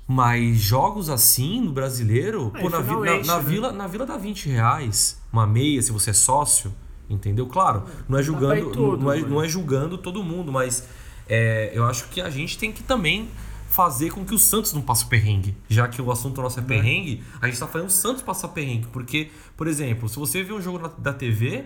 Mas 0.07 0.57
jogos 0.59 1.09
assim 1.09 1.59
no 1.59 1.71
brasileiro, 1.73 2.51
Ah, 2.55 2.59
pô, 2.59 2.69
na, 2.69 2.79
vi- 2.79 2.95
na, 2.95 3.15
enche, 3.17 3.27
na 3.27 3.37
né? 3.37 3.43
vila, 3.43 3.71
na 3.71 3.87
vila 3.87 4.05
dá 4.05 4.15
20 4.17 4.47
reais, 4.49 5.19
uma 5.31 5.47
meia 5.47 5.81
se 5.81 5.91
você 5.91 6.11
é 6.11 6.13
sócio, 6.13 6.73
entendeu? 7.15 7.45
Claro, 7.47 7.83
não 8.07 8.17
é 8.17 8.23
julgando, 8.23 8.71
tudo, 8.71 9.03
não, 9.03 9.11
é, 9.11 9.19
não 9.21 9.43
é 9.43 9.47
julgando 9.47 9.97
todo 9.97 10.23
mundo, 10.23 10.51
mas 10.51 10.87
é, 11.27 11.71
eu 11.73 11.85
acho 11.85 12.09
que 12.09 12.19
a 12.21 12.29
gente 12.29 12.57
tem 12.57 12.71
que 12.71 12.83
também 12.83 13.27
fazer 13.69 14.11
com 14.11 14.23
que 14.23 14.35
o 14.35 14.37
Santos 14.37 14.71
não 14.73 14.81
passe 14.81 15.05
o 15.05 15.07
perrengue. 15.07 15.55
Já 15.67 15.87
que 15.87 15.99
o 16.01 16.11
assunto 16.11 16.39
nosso 16.41 16.59
é 16.59 16.63
perrengue, 16.63 17.23
a 17.41 17.47
gente 17.47 17.59
tá 17.59 17.65
fazendo 17.67 17.87
o 17.87 17.91
Santos 17.91 18.21
passar 18.21 18.49
perrengue. 18.49 18.85
Porque, 18.93 19.31
por 19.57 19.65
exemplo, 19.67 20.07
se 20.07 20.17
você 20.19 20.43
vê 20.43 20.53
um 20.53 20.61
jogo 20.61 20.77
na- 20.77 20.89
da 20.97 21.11
TV, 21.11 21.65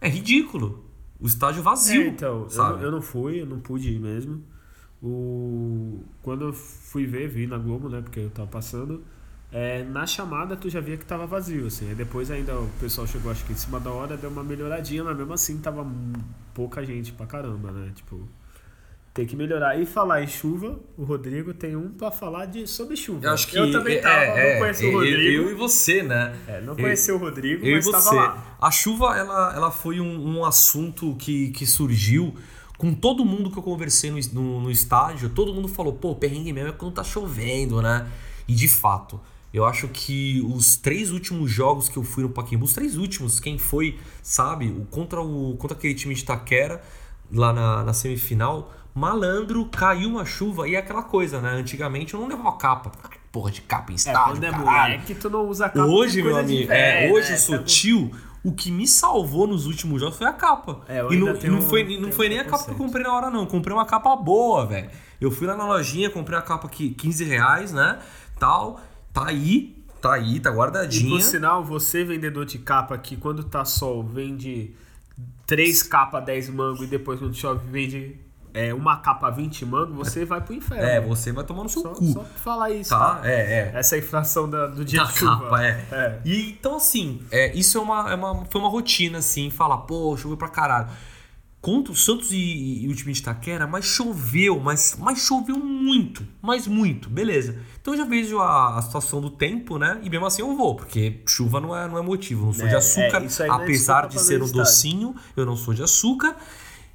é 0.00 0.08
ridículo. 0.10 0.84
O 1.18 1.26
estádio 1.26 1.62
vazio. 1.62 2.02
É, 2.02 2.06
então, 2.08 2.42
eu, 2.42 2.50
sabe? 2.50 2.76
não- 2.78 2.82
eu 2.82 2.90
não 2.90 3.00
fui, 3.00 3.40
eu 3.40 3.46
não 3.46 3.60
pude 3.60 3.88
ir 3.90 3.98
mesmo. 3.98 4.42
O... 5.02 6.00
Quando 6.22 6.44
eu 6.46 6.52
fui 6.52 7.06
ver, 7.06 7.28
vi 7.28 7.46
na 7.46 7.58
Globo, 7.58 7.88
né? 7.88 8.00
Porque 8.02 8.20
eu 8.20 8.30
tava 8.30 8.48
passando. 8.48 9.02
É, 9.52 9.82
na 9.84 10.06
chamada 10.06 10.56
tu 10.56 10.70
já 10.70 10.80
via 10.80 10.96
que 10.96 11.04
tava 11.04 11.26
vazio, 11.26 11.66
assim. 11.66 11.88
Aí 11.88 11.94
depois 11.94 12.30
ainda 12.30 12.54
o 12.58 12.68
pessoal 12.80 13.06
chegou, 13.06 13.30
acho 13.30 13.44
que 13.44 13.52
em 13.52 13.56
cima 13.56 13.78
da 13.78 13.90
hora, 13.90 14.16
deu 14.16 14.30
uma 14.30 14.42
melhoradinha, 14.42 15.04
mas 15.04 15.16
mesmo 15.16 15.32
assim 15.32 15.58
tava 15.58 15.86
pouca 16.54 16.84
gente 16.84 17.12
pra 17.12 17.26
caramba, 17.26 17.70
né? 17.70 17.92
Tipo, 17.94 18.26
tem 19.12 19.26
que 19.26 19.36
melhorar. 19.36 19.78
E 19.78 19.84
falar 19.84 20.22
em 20.22 20.26
chuva, 20.26 20.80
o 20.96 21.04
Rodrigo 21.04 21.52
tem 21.52 21.76
um 21.76 21.90
pra 21.90 22.10
falar 22.10 22.46
de, 22.46 22.66
sobre 22.66 22.96
chuva. 22.96 23.26
Eu 23.26 23.32
acho 23.32 23.46
que. 23.46 23.56
Eu 23.58 23.70
também 23.70 24.00
tava, 24.00 24.22
é, 24.22 24.54
não 24.54 24.60
conheci 24.60 24.86
é, 24.86 24.88
o 24.88 24.92
Rodrigo. 24.92 25.20
Eu, 25.20 25.42
eu 25.42 25.50
e 25.50 25.54
você, 25.54 26.02
né? 26.02 26.34
É, 26.48 26.60
não 26.62 26.72
Eu- 26.72 26.76
conheci 26.76 27.12
o 27.12 27.18
Rodrigo, 27.18 27.62
Eu 27.66 27.72
e 27.72 27.74
mas 27.76 27.84
tava 27.90 28.02
você. 28.04 28.14
lá. 28.16 28.56
A 28.58 28.70
chuva, 28.70 29.16
ela, 29.18 29.54
ela 29.54 29.70
foi 29.70 30.00
um, 30.00 30.38
um 30.38 30.44
assunto 30.46 31.14
que, 31.16 31.50
que 31.50 31.66
surgiu 31.66 32.34
com 32.78 32.94
todo 32.94 33.22
mundo 33.22 33.50
que 33.50 33.58
eu 33.58 33.62
conversei 33.62 34.10
no, 34.10 34.18
no, 34.32 34.60
no 34.62 34.70
estádio. 34.70 35.28
Todo 35.28 35.52
mundo 35.52 35.68
falou, 35.68 35.92
pô, 35.92 36.14
perrengue 36.14 36.52
mesmo 36.54 36.70
é 36.70 36.72
quando 36.72 36.94
tá 36.94 37.04
chovendo, 37.04 37.82
né? 37.82 38.08
E 38.48 38.54
de 38.54 38.66
fato, 38.66 39.20
eu 39.52 39.64
acho 39.64 39.88
que 39.88 40.40
os 40.54 40.76
três 40.76 41.10
últimos 41.10 41.50
jogos 41.50 41.88
que 41.88 41.96
eu 41.96 42.02
fui 42.02 42.22
no 42.22 42.30
Pacaembu, 42.30 42.64
os 42.64 42.72
três 42.72 42.96
últimos, 42.96 43.38
quem 43.40 43.58
foi, 43.58 43.98
sabe, 44.22 44.66
o 44.68 44.84
contra, 44.86 45.20
o, 45.20 45.56
contra 45.58 45.76
aquele 45.76 45.94
time 45.94 46.14
de 46.14 46.22
Itaquera, 46.22 46.82
lá 47.30 47.52
na, 47.52 47.82
na 47.84 47.92
semifinal, 47.92 48.72
malandro, 48.94 49.64
caiu 49.66 50.08
uma 50.10 50.24
chuva 50.24 50.68
e 50.68 50.74
é 50.74 50.78
aquela 50.78 51.02
coisa, 51.02 51.40
né? 51.40 51.50
Antigamente 51.52 52.14
eu 52.14 52.20
não 52.20 52.28
levava 52.28 52.52
capa. 52.56 52.92
Porra 53.30 53.50
de 53.50 53.62
capa 53.62 53.90
em 53.90 53.94
É, 53.94 53.96
estádio, 53.96 54.44
é 54.44 54.50
caralho. 54.50 54.64
moleque, 54.92 55.14
tu 55.14 55.30
não 55.30 55.48
usa 55.48 55.68
capa 55.68 55.86
Hoje, 55.86 56.22
meu 56.22 56.36
amigo, 56.36 56.70
é, 56.70 57.10
hoje 57.10 57.28
né? 57.30 57.34
eu 57.34 57.38
sou 57.38 57.58
tio. 57.62 58.10
O 58.44 58.52
que 58.52 58.70
me 58.72 58.86
salvou 58.88 59.46
nos 59.46 59.66
últimos 59.66 60.00
jogos 60.00 60.18
foi 60.18 60.26
a 60.26 60.32
capa. 60.32 60.80
É, 60.88 61.00
eu 61.00 61.12
e 61.12 61.16
não, 61.16 61.34
e 61.36 61.48
não 61.48 61.58
um- 61.58 61.62
foi, 61.62 61.96
não 61.98 62.10
foi 62.12 62.28
nem 62.28 62.40
a 62.40 62.44
capa 62.44 62.64
que 62.64 62.70
eu 62.72 62.74
comprei 62.74 63.02
na 63.04 63.14
hora, 63.14 63.30
não. 63.30 63.40
Eu 63.42 63.46
comprei 63.46 63.74
uma 63.74 63.86
capa 63.86 64.14
boa, 64.16 64.66
velho. 64.66 64.90
Eu 65.20 65.30
fui 65.30 65.46
lá 65.46 65.56
na 65.56 65.64
lojinha, 65.64 66.10
comprei 66.10 66.36
a 66.38 66.42
capa 66.42 66.66
aqui, 66.66 66.90
15 66.90 67.24
reais, 67.24 67.72
né? 67.72 68.00
Tal. 68.38 68.80
Tá 69.12 69.26
aí, 69.28 69.76
tá 70.00 70.14
aí, 70.14 70.40
tá 70.40 70.50
E 70.50 70.54
guardadinha. 70.54 71.10
por 71.10 71.20
sinal, 71.20 71.62
você 71.64 72.04
vendedor 72.04 72.44
de 72.46 72.58
capa 72.58 72.96
que 72.98 73.16
quando 73.16 73.44
tá 73.44 73.64
sol 73.64 74.02
vende 74.02 74.74
três 75.46 75.82
capas 75.82 76.24
10 76.24 76.48
mango 76.50 76.82
e 76.84 76.86
depois 76.86 77.18
quando 77.18 77.34
chove 77.34 77.60
vende 77.70 78.16
é, 78.54 78.72
uma 78.74 78.98
capa 78.98 79.30
20 79.30 79.64
mango, 79.64 79.94
você 79.94 80.24
vai 80.26 80.40
pro 80.40 80.52
inferno. 80.54 80.84
É, 80.84 81.00
você 81.00 81.32
vai 81.32 81.42
tomar 81.44 81.62
no 81.62 81.68
seu 81.70 81.80
Só, 81.82 81.88
cu. 81.90 82.04
só 82.12 82.20
pra 82.20 82.38
falar 82.38 82.70
isso, 82.70 82.90
Tá? 82.90 83.14
tá? 83.16 83.26
É, 83.28 83.32
é. 83.34 83.72
Essa 83.74 83.96
inflação 83.96 84.48
da- 84.48 84.66
do 84.66 84.84
dia 84.84 85.00
Da 85.02 85.06
de 85.10 85.18
chuva. 85.18 85.36
capa, 85.40 85.64
é. 85.64 85.84
É. 85.90 86.20
E 86.24 86.50
então, 86.50 86.76
assim, 86.76 87.22
é, 87.30 87.54
isso 87.56 87.78
é 87.78 87.80
uma, 87.80 88.10
é 88.12 88.14
uma- 88.14 88.44
foi 88.50 88.60
uma 88.60 88.68
rotina, 88.70 89.18
assim, 89.18 89.48
falar, 89.50 89.78
pô, 89.78 90.14
choveu 90.18 90.36
pra 90.36 90.48
caralho. 90.48 90.88
Contra 91.62 91.92
o 91.92 91.96
Santos 91.96 92.32
e, 92.32 92.82
e 92.84 92.88
o 92.88 92.94
time 92.94 93.12
de 93.12 93.20
Itaquera, 93.20 93.68
mas 93.68 93.84
choveu, 93.84 94.58
mas, 94.58 94.96
mas 94.98 95.20
choveu 95.20 95.56
muito, 95.56 96.26
mas 96.42 96.66
muito, 96.66 97.08
beleza. 97.08 97.56
Então 97.80 97.94
eu 97.94 97.98
já 97.98 98.04
vejo 98.04 98.38
a, 98.40 98.76
a 98.78 98.82
situação 98.82 99.20
do 99.20 99.30
tempo, 99.30 99.78
né? 99.78 100.00
E 100.02 100.10
mesmo 100.10 100.26
assim 100.26 100.42
eu 100.42 100.56
vou, 100.56 100.74
porque 100.74 101.20
chuva 101.24 101.60
não 101.60 101.74
é, 101.76 101.86
não 101.86 101.96
é 101.96 102.02
motivo. 102.02 102.42
Eu 102.42 102.46
não 102.46 102.52
sou 102.52 102.66
de 102.66 102.74
É, 102.74 102.76
açúcar, 102.76 103.22
é, 103.22 103.46
é 103.46 103.50
apesar 103.50 104.08
de 104.08 104.20
ser 104.20 104.42
um 104.42 104.44
estádio. 104.46 104.60
docinho, 104.64 105.14
eu 105.36 105.46
não 105.46 105.56
sou 105.56 105.72
de 105.72 105.84
açúcar. 105.84 106.36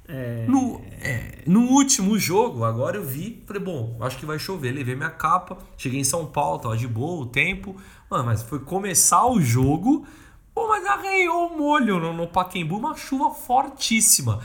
É, 0.06 0.46
No, 0.46 0.80
é, 1.00 1.42
no 1.46 1.60
último 1.70 2.18
jogo, 2.18 2.64
agora 2.64 2.96
eu 2.98 3.04
vi, 3.04 3.42
falei, 3.46 3.62
bom, 3.62 3.96
acho 4.00 4.18
que 4.18 4.26
vai 4.26 4.38
chover. 4.38 4.72
Levei 4.72 4.94
minha 4.94 5.10
capa, 5.10 5.56
cheguei 5.78 5.98
em 6.00 6.04
São 6.04 6.26
Paulo, 6.26 6.58
tava 6.58 6.76
de 6.76 6.86
boa 6.86 7.22
o 7.22 7.26
tempo. 7.26 7.74
Mano, 8.10 8.24
mas 8.24 8.42
foi 8.42 8.58
começar 8.58 9.26
o 9.26 9.40
jogo, 9.40 10.06
pô, 10.58 10.66
mas 10.66 10.84
arranhou 10.84 11.46
o 11.46 11.56
molho 11.56 12.00
no, 12.00 12.12
no 12.12 12.26
Pacaembu, 12.26 12.76
uma 12.78 12.96
chuva 12.96 13.30
fortíssima. 13.32 14.40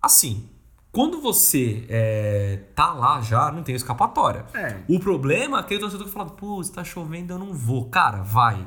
Assim, 0.00 0.48
quando 0.90 1.20
você 1.20 1.84
é, 1.90 2.60
tá 2.74 2.94
lá 2.94 3.20
já, 3.20 3.52
não 3.52 3.62
tem 3.62 3.74
escapatória. 3.74 4.46
É. 4.54 4.80
O 4.88 4.98
problema 4.98 5.58
é 5.58 5.60
aquele 5.60 5.80
torcedor 5.80 6.06
que 6.06 6.12
fala, 6.12 6.30
pô, 6.30 6.62
tá 6.72 6.82
chovendo, 6.82 7.34
eu 7.34 7.38
não 7.38 7.52
vou. 7.52 7.90
Cara, 7.90 8.22
vai, 8.22 8.66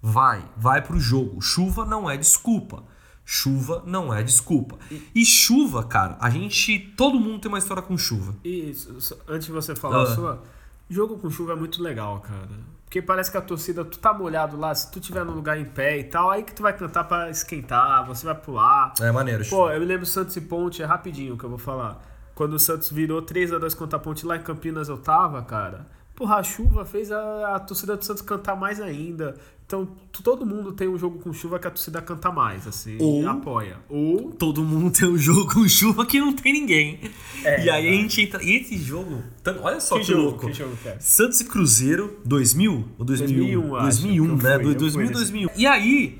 vai, 0.00 0.42
vai 0.56 0.80
pro 0.80 0.98
jogo. 0.98 1.42
Chuva 1.42 1.84
não 1.84 2.08
é 2.08 2.16
desculpa. 2.16 2.84
Chuva 3.24 3.82
não 3.86 4.12
é 4.12 4.22
desculpa. 4.22 4.78
E 5.14 5.24
chuva, 5.24 5.84
cara, 5.84 6.16
a 6.20 6.28
gente. 6.28 6.78
Todo 6.96 7.20
mundo 7.20 7.38
tem 7.40 7.48
uma 7.50 7.58
história 7.58 7.82
com 7.82 7.96
chuva. 7.96 8.34
Isso, 8.42 9.16
antes 9.28 9.46
de 9.46 9.52
você 9.52 9.76
falar 9.76 9.98
Ah. 9.98 10.02
a 10.02 10.14
sua, 10.14 10.42
jogo 10.90 11.18
com 11.18 11.30
chuva 11.30 11.52
é 11.52 11.56
muito 11.56 11.80
legal, 11.82 12.18
cara. 12.20 12.48
Porque 12.92 13.00
parece 13.00 13.30
que 13.30 13.38
a 13.38 13.40
torcida, 13.40 13.86
tu 13.86 13.98
tá 13.98 14.12
molhado 14.12 14.54
lá, 14.54 14.74
se 14.74 14.92
tu 14.92 15.00
tiver 15.00 15.24
no 15.24 15.32
lugar 15.32 15.58
em 15.58 15.64
pé 15.64 15.96
e 15.96 16.04
tal, 16.04 16.30
aí 16.30 16.42
que 16.42 16.52
tu 16.52 16.62
vai 16.62 16.76
cantar 16.76 17.04
pra 17.04 17.30
esquentar, 17.30 18.04
você 18.04 18.26
vai 18.26 18.34
pular. 18.34 18.92
É 19.00 19.10
maneiro, 19.10 19.48
Pô, 19.48 19.70
eu 19.70 19.80
me 19.80 19.86
lembro 19.86 20.04
Santos 20.04 20.36
e 20.36 20.42
Ponte, 20.42 20.82
é 20.82 20.84
rapidinho 20.84 21.38
que 21.38 21.42
eu 21.42 21.48
vou 21.48 21.58
falar. 21.58 22.02
Quando 22.34 22.52
o 22.52 22.58
Santos 22.58 22.90
virou 22.90 23.22
3x2 23.22 23.74
contra 23.74 23.96
a 23.96 23.98
Ponte 23.98 24.26
lá 24.26 24.36
em 24.36 24.42
Campinas 24.42 24.90
eu 24.90 24.98
tava, 24.98 25.40
cara. 25.40 25.86
Porra, 26.14 26.36
a 26.36 26.42
chuva 26.42 26.84
fez 26.84 27.10
a, 27.10 27.56
a 27.56 27.60
torcida 27.60 27.96
do 27.96 28.04
Santos 28.04 28.20
cantar 28.20 28.56
mais 28.56 28.78
ainda. 28.78 29.36
Então, 29.74 29.88
todo 30.22 30.44
mundo 30.44 30.70
tem 30.72 30.86
um 30.86 30.98
jogo 30.98 31.18
com 31.18 31.32
chuva 31.32 31.58
que 31.58 31.66
a 31.66 31.70
torcida 31.70 32.02
canta 32.02 32.30
mais, 32.30 32.66
assim, 32.66 32.98
Ou- 33.00 33.22
e 33.22 33.26
apoia. 33.26 33.78
Ou 33.88 34.30
Todo 34.32 34.62
mundo 34.62 34.90
tem 34.92 35.08
um 35.08 35.16
jogo 35.16 35.46
com 35.50 35.66
chuva 35.66 36.04
que 36.04 36.20
não 36.20 36.34
tem 36.34 36.52
ninguém. 36.52 37.00
É, 37.42 37.64
e 37.64 37.70
aí 37.70 37.88
a 37.88 37.92
gente 37.92 38.20
entra. 38.20 38.42
E 38.44 38.56
esse 38.56 38.76
jogo. 38.76 39.22
Olha 39.62 39.80
só 39.80 39.96
que, 39.98 40.04
jogo, 40.04 40.22
louco. 40.24 40.46
que 40.48 40.52
jogo 40.52 40.76
que 40.76 40.88
é? 40.90 40.98
Santos 41.00 41.40
e 41.40 41.46
Cruzeiro 41.46 42.18
2000 42.22 42.84
ou 42.98 43.04
2001? 43.06 43.38
2001, 43.62 43.76
acho 43.76 43.84
2001, 44.02 44.24
que 44.24 44.30
eu 44.30 44.36
né? 44.36 44.54
fui, 44.56 44.62
Do- 44.64 44.70
eu 44.72 44.74
2000 44.74 44.92
fui 44.92 45.02
nesse. 45.04 45.32
2001. 45.32 45.50
E 45.58 45.66
aí, 45.66 46.18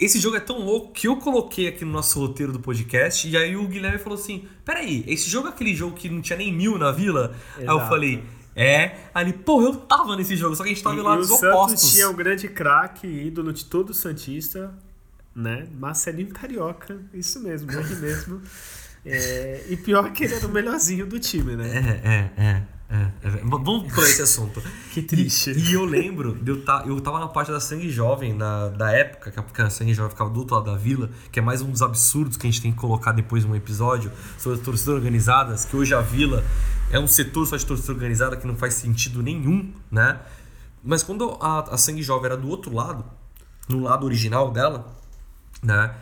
esse 0.00 0.18
jogo 0.18 0.36
é 0.36 0.40
tão 0.40 0.64
louco 0.64 0.92
que 0.92 1.06
eu 1.08 1.16
coloquei 1.18 1.68
aqui 1.68 1.84
no 1.84 1.92
nosso 1.92 2.18
roteiro 2.18 2.52
do 2.52 2.58
podcast. 2.60 3.28
E 3.28 3.36
aí 3.36 3.54
o 3.54 3.68
Guilherme 3.68 3.98
falou 3.98 4.18
assim: 4.18 4.44
Peraí, 4.64 5.04
esse 5.06 5.28
jogo 5.28 5.48
é 5.48 5.50
aquele 5.50 5.74
jogo 5.74 5.94
que 5.94 6.08
não 6.08 6.22
tinha 6.22 6.38
nem 6.38 6.50
mil 6.52 6.78
na 6.78 6.90
vila? 6.90 7.34
Aí 7.58 7.64
eu 7.66 7.74
Exato. 7.74 7.88
falei: 7.90 8.22
É. 8.54 8.96
Ele, 9.14 9.32
pô, 9.32 9.62
eu 9.62 9.74
tava 9.76 10.16
nesse 10.16 10.36
jogo, 10.36 10.56
só 10.56 10.62
que 10.62 10.70
a 10.70 10.72
gente 10.72 10.82
tava 10.82 10.96
em 10.96 10.98
e 10.98 11.02
o 11.02 11.04
lados 11.04 11.28
Santos 11.28 11.42
opostos. 11.42 11.92
tinha 11.92 12.08
um 12.08 12.14
grande 12.14 12.48
craque, 12.48 13.06
ídolo 13.06 13.52
de 13.52 13.64
todo 13.64 13.94
Santista, 13.94 14.74
né? 15.34 15.66
Marcelinho 15.78 16.30
Carioca, 16.30 17.00
isso 17.14 17.40
mesmo, 17.40 17.70
ele 17.70 17.96
mesmo. 17.96 18.40
É, 19.02 19.64
e 19.70 19.78
pior 19.78 20.12
que 20.12 20.24
ele 20.24 20.34
era 20.34 20.46
o 20.46 20.50
melhorzinho 20.50 21.06
do 21.06 21.18
time, 21.18 21.56
né? 21.56 22.00
É, 22.04 22.42
é, 22.42 22.44
é. 22.44 22.62
É, 22.90 23.28
é. 23.28 23.30
Vamos 23.44 23.92
por 23.92 24.02
esse 24.02 24.20
assunto. 24.20 24.60
Que 24.90 25.00
triste. 25.00 25.52
E, 25.52 25.70
e 25.70 25.74
eu 25.74 25.84
lembro, 25.84 26.34
de 26.34 26.50
eu, 26.50 26.64
tá, 26.64 26.82
eu 26.84 27.00
tava 27.00 27.20
na 27.20 27.28
parte 27.28 27.52
da 27.52 27.60
Sangue 27.60 27.88
Jovem, 27.88 28.34
na, 28.34 28.68
da 28.68 28.90
época, 28.90 29.30
que 29.30 29.62
a, 29.62 29.70
Sangue 29.70 29.94
Jovem 29.94 30.10
ficava 30.10 30.28
do 30.28 30.40
outro 30.40 30.56
lado 30.56 30.68
da 30.68 30.76
vila, 30.76 31.08
que 31.30 31.38
é 31.38 31.42
mais 31.42 31.62
um 31.62 31.70
dos 31.70 31.80
absurdos 31.80 32.36
que 32.36 32.44
a 32.44 32.50
gente 32.50 32.60
tem 32.60 32.72
que 32.72 32.78
colocar 32.78 33.12
depois 33.12 33.44
num 33.44 33.54
episódio 33.54 34.10
sobre 34.36 34.58
as 34.58 34.64
torcidas 34.64 34.92
organizadas, 34.96 35.64
que 35.64 35.76
hoje 35.76 35.94
a 35.94 36.00
vila 36.00 36.44
é 36.90 36.98
um 36.98 37.06
setor 37.06 37.46
só 37.46 37.56
de 37.56 37.64
torcida 37.64 37.92
organizada 37.92 38.36
que 38.36 38.44
não 38.44 38.56
faz 38.56 38.74
sentido 38.74 39.22
nenhum, 39.22 39.72
né? 39.88 40.18
Mas 40.82 41.04
quando 41.04 41.38
a, 41.40 41.60
a 41.72 41.78
Sangue 41.78 42.02
Jovem 42.02 42.26
era 42.26 42.36
do 42.36 42.48
outro 42.48 42.74
lado, 42.74 43.04
no 43.68 43.80
lado 43.80 44.04
original 44.04 44.50
dela, 44.50 44.92
né? 45.62 45.94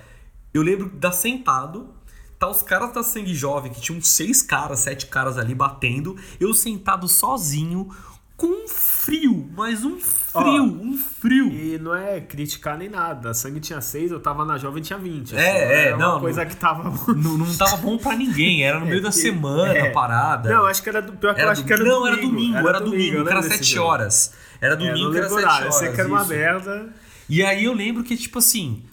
Eu 0.54 0.62
lembro 0.62 0.88
da 0.88 1.12
sentado, 1.12 1.90
tá 2.38 2.48
os 2.48 2.62
caras 2.62 2.92
da 2.92 3.02
Sangue 3.02 3.34
Jovem, 3.34 3.72
que 3.72 3.80
tinham 3.80 4.00
seis 4.00 4.40
caras, 4.42 4.80
sete 4.80 5.06
caras 5.06 5.36
ali 5.38 5.54
batendo, 5.54 6.16
eu 6.38 6.54
sentado 6.54 7.08
sozinho, 7.08 7.88
com 8.36 8.46
um 8.46 8.68
frio, 8.68 9.50
mas 9.56 9.84
um 9.84 9.98
frio, 9.98 10.22
Ó, 10.32 10.60
um 10.62 10.96
frio. 10.96 11.48
E 11.52 11.76
não 11.76 11.92
é 11.92 12.20
criticar 12.20 12.78
nem 12.78 12.88
nada. 12.88 13.30
A 13.30 13.34
sangue 13.34 13.58
tinha 13.58 13.80
6, 13.80 14.12
eu 14.12 14.20
tava 14.20 14.44
na 14.44 14.56
jovem 14.56 14.80
tinha 14.80 14.96
20. 14.96 15.34
É, 15.34 15.40
é, 15.40 15.84
era 15.88 15.96
uma 15.96 16.06
não, 16.12 16.20
coisa 16.20 16.42
não- 16.44 16.48
que 16.48 16.54
tava. 16.56 16.84
Não, 17.14 17.36
não 17.36 17.56
tava 17.56 17.78
bom 17.78 17.98
pra 17.98 18.14
ninguém, 18.14 18.62
era 18.62 18.78
no 18.78 18.86
meio 18.86 19.02
da 19.02 19.08
que- 19.10 19.16
semana 19.16 19.72
é. 19.72 19.88
a 19.88 19.92
parada. 19.92 20.48
Não, 20.48 20.66
acho 20.66 20.80
que 20.80 20.88
era 20.88 21.02
do 21.02 21.14
pior 21.14 21.34
que 21.34 21.40
eu 21.40 21.42
Era 21.42 21.50
acho 21.52 21.62
do- 21.62 21.66
que 21.66 21.72
era 21.72 21.82
não, 21.82 22.02
domingo. 22.02 22.06
era 22.06 22.16
domingo, 22.22 22.68
era 22.68 22.80
domingo, 22.80 23.16
eu 23.16 23.28
era 23.28 23.40
desse 23.40 23.56
7 23.56 23.74
jogo. 23.74 23.88
horas. 23.88 24.32
Era 24.60 24.74
É, 24.74 24.76
domingo 24.76 24.98
não 25.08 25.16
era 25.16 25.20
lembro 25.22 25.34
7 25.34 25.44
nada, 25.44 25.58
eu 25.58 25.62
horas. 25.64 25.74
sei 25.74 25.92
que 25.92 26.00
era 26.00 26.08
uma 26.08 26.24
merda 26.24 26.88
E 27.28 27.42
aí 27.42 27.64
eu 27.64 27.72
lembro 27.74 28.04
que, 28.04 28.16
tipo 28.16 28.38
assim, 28.38 28.84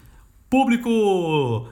público 0.50 1.68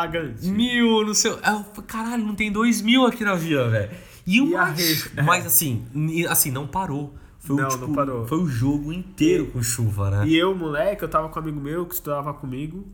pagante. 0.00 0.46
mil, 0.48 1.04
não 1.06 1.14
sei. 1.14 1.30
Eu- 1.32 1.82
Caralho, 1.86 2.24
não 2.24 2.34
tem 2.34 2.50
dois 2.52 2.80
mil 2.82 3.04
aqui 3.06 3.24
na 3.24 3.34
vila, 3.34 3.68
velho. 3.68 3.90
E, 4.26 4.36
E 4.36 4.40
uma, 4.40 4.60
a 4.60 4.64
rede? 4.66 5.10
Mas 5.24 5.46
assim, 5.46 5.84
assim, 6.28 6.50
não 6.50 6.66
parou. 6.66 7.14
Foi 7.38 7.56
o, 7.56 7.60
Não, 7.60 7.68
tipo, 7.68 7.86
não 7.86 7.94
parou. 7.94 8.26
Foi 8.26 8.38
o 8.38 8.46
jogo 8.48 8.92
inteiro 8.92 9.46
com 9.46 9.62
chuva, 9.62 10.10
né? 10.10 10.26
E 10.28 10.36
eu, 10.36 10.54
moleque, 10.54 11.02
eu 11.04 11.08
tava 11.08 11.28
com 11.28 11.38
um 11.38 11.42
amigo 11.42 11.60
meu 11.60 11.86
que 11.86 11.94
estudava 11.94 12.34
comigo. 12.34 12.86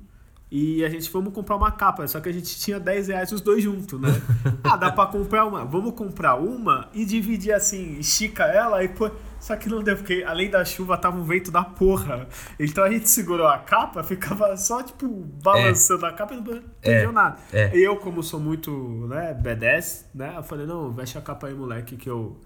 E 0.54 0.84
a 0.84 0.88
gente 0.90 1.08
fomos 1.08 1.32
comprar 1.32 1.56
uma 1.56 1.70
capa, 1.70 2.06
só 2.06 2.20
que 2.20 2.28
a 2.28 2.32
gente 2.32 2.58
tinha 2.58 2.78
10 2.78 3.08
reais 3.08 3.32
os 3.32 3.40
dois 3.40 3.62
juntos, 3.62 3.98
né? 3.98 4.10
ah, 4.62 4.76
dá 4.76 4.92
pra 4.92 5.06
comprar 5.06 5.46
uma. 5.46 5.64
Vamos 5.64 5.94
comprar 5.94 6.34
uma 6.34 6.90
e 6.92 7.06
dividir 7.06 7.54
assim, 7.54 7.98
estica 7.98 8.44
ela 8.44 8.84
e 8.84 8.88
pô. 8.88 9.10
Só 9.40 9.56
que 9.56 9.66
não 9.66 9.82
deu, 9.82 9.96
porque 9.96 10.22
além 10.26 10.50
da 10.50 10.62
chuva 10.62 10.98
tava 10.98 11.18
um 11.18 11.24
vento 11.24 11.50
da 11.50 11.64
porra. 11.64 12.28
Então 12.60 12.84
a 12.84 12.90
gente 12.90 13.08
segurou 13.08 13.46
a 13.48 13.56
capa, 13.58 14.04
ficava 14.04 14.54
só, 14.58 14.82
tipo, 14.82 15.08
balançando 15.42 16.04
a 16.04 16.12
capa 16.12 16.34
e 16.34 16.36
não 16.36 16.42
entendeu 16.42 17.08
É, 17.08 17.12
nada. 17.12 17.38
é. 17.50 17.74
E 17.74 17.82
eu, 17.82 17.96
como 17.96 18.22
sou 18.22 18.38
muito, 18.38 18.70
né, 19.08 19.34
B10, 19.42 20.04
né? 20.14 20.34
Eu 20.36 20.42
falei, 20.42 20.66
não, 20.66 20.92
veste 20.92 21.16
a 21.16 21.22
capa 21.22 21.46
aí, 21.46 21.54
moleque, 21.54 21.96
que 21.96 22.10
eu. 22.10 22.38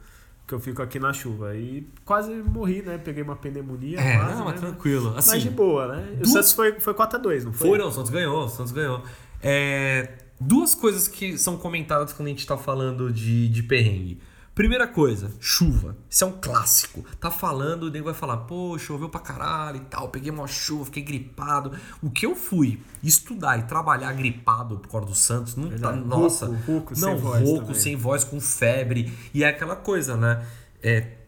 Que 0.47 0.55
eu 0.55 0.61
fico 0.61 0.80
aqui 0.80 0.99
na 0.99 1.12
chuva. 1.12 1.57
E 1.57 1.86
quase 2.05 2.32
morri, 2.32 2.82
né? 2.82 2.99
Peguei 2.99 3.22
uma 3.22 3.34
pneumonia. 3.34 3.99
É, 3.99 4.16
quase, 4.16 4.34
não, 4.36 4.44
mas 4.44 4.55
né? 4.55 4.61
tranquilo. 4.68 5.12
Mas 5.14 5.24
de 5.24 5.36
Assim, 5.36 5.51
boa, 5.51 5.88
né? 5.88 6.18
O 6.20 6.26
Santos 6.26 6.53
foi, 6.53 6.78
foi 6.78 6.94
4x2, 6.94 7.44
não 7.44 7.53
foi? 7.53 7.68
foi 7.70 7.78
não, 7.78 7.88
o 7.88 7.92
Santos 7.92 8.11
ganhou, 8.11 8.44
o 8.44 8.49
Santos 8.49 8.72
ganhou. 8.72 9.03
É, 9.42 10.09
duas 10.40 10.74
coisas 10.74 11.09
que 11.09 11.36
são 11.36 11.57
comentadas 11.57 12.12
quando 12.12 12.26
a 12.26 12.30
gente 12.30 12.47
tá 12.47 12.57
falando 12.57 13.12
de, 13.12 13.49
de 13.49 13.62
perrengue. 13.62 14.20
Primeira 14.57 14.89
coisa, 14.89 15.31
chuva. 15.39 15.95
Isso 16.09 16.25
é 16.25 16.27
um 16.27 16.33
clássico. 16.33 17.05
Tá 17.21 17.31
falando, 17.31 17.83
o 17.83 17.91
nego 17.91 18.07
vai 18.07 18.15
falar, 18.15 18.39
pô, 18.39 18.79
choveu 18.79 19.07
pra 19.07 19.21
caralho 19.21 19.77
e 19.77 19.81
tal, 19.81 20.09
peguei 20.09 20.31
uma 20.31 20.47
chuva, 20.47 20.87
fiquei 20.87 21.03
gripado. 21.03 21.73
O 22.03 22.11
que 22.11 22.25
eu 22.25 22.35
fui 22.35 22.81
estudar 23.03 23.59
e 23.59 23.65
trabalhar 23.65 24.11
gripado 24.15 24.79
por 24.79 24.89
causa 24.89 25.09
do 25.09 25.15
Santos, 25.15 25.57
não 25.57 25.69
tá, 25.69 25.93
nossa. 25.93 26.47
Rouco, 26.47 26.73
rouco, 26.73 26.97
sem 26.97 27.05
não, 27.05 27.19
voz 27.19 27.43
rouco, 27.43 27.67
também. 27.67 27.83
sem 27.83 27.97
voz, 27.97 28.25
com 28.25 28.41
febre. 28.41 29.13
E 29.35 29.45
é 29.45 29.49
aquela 29.49 29.77
coisa, 29.77 30.17
né? 30.17 30.43
É, 30.83 31.19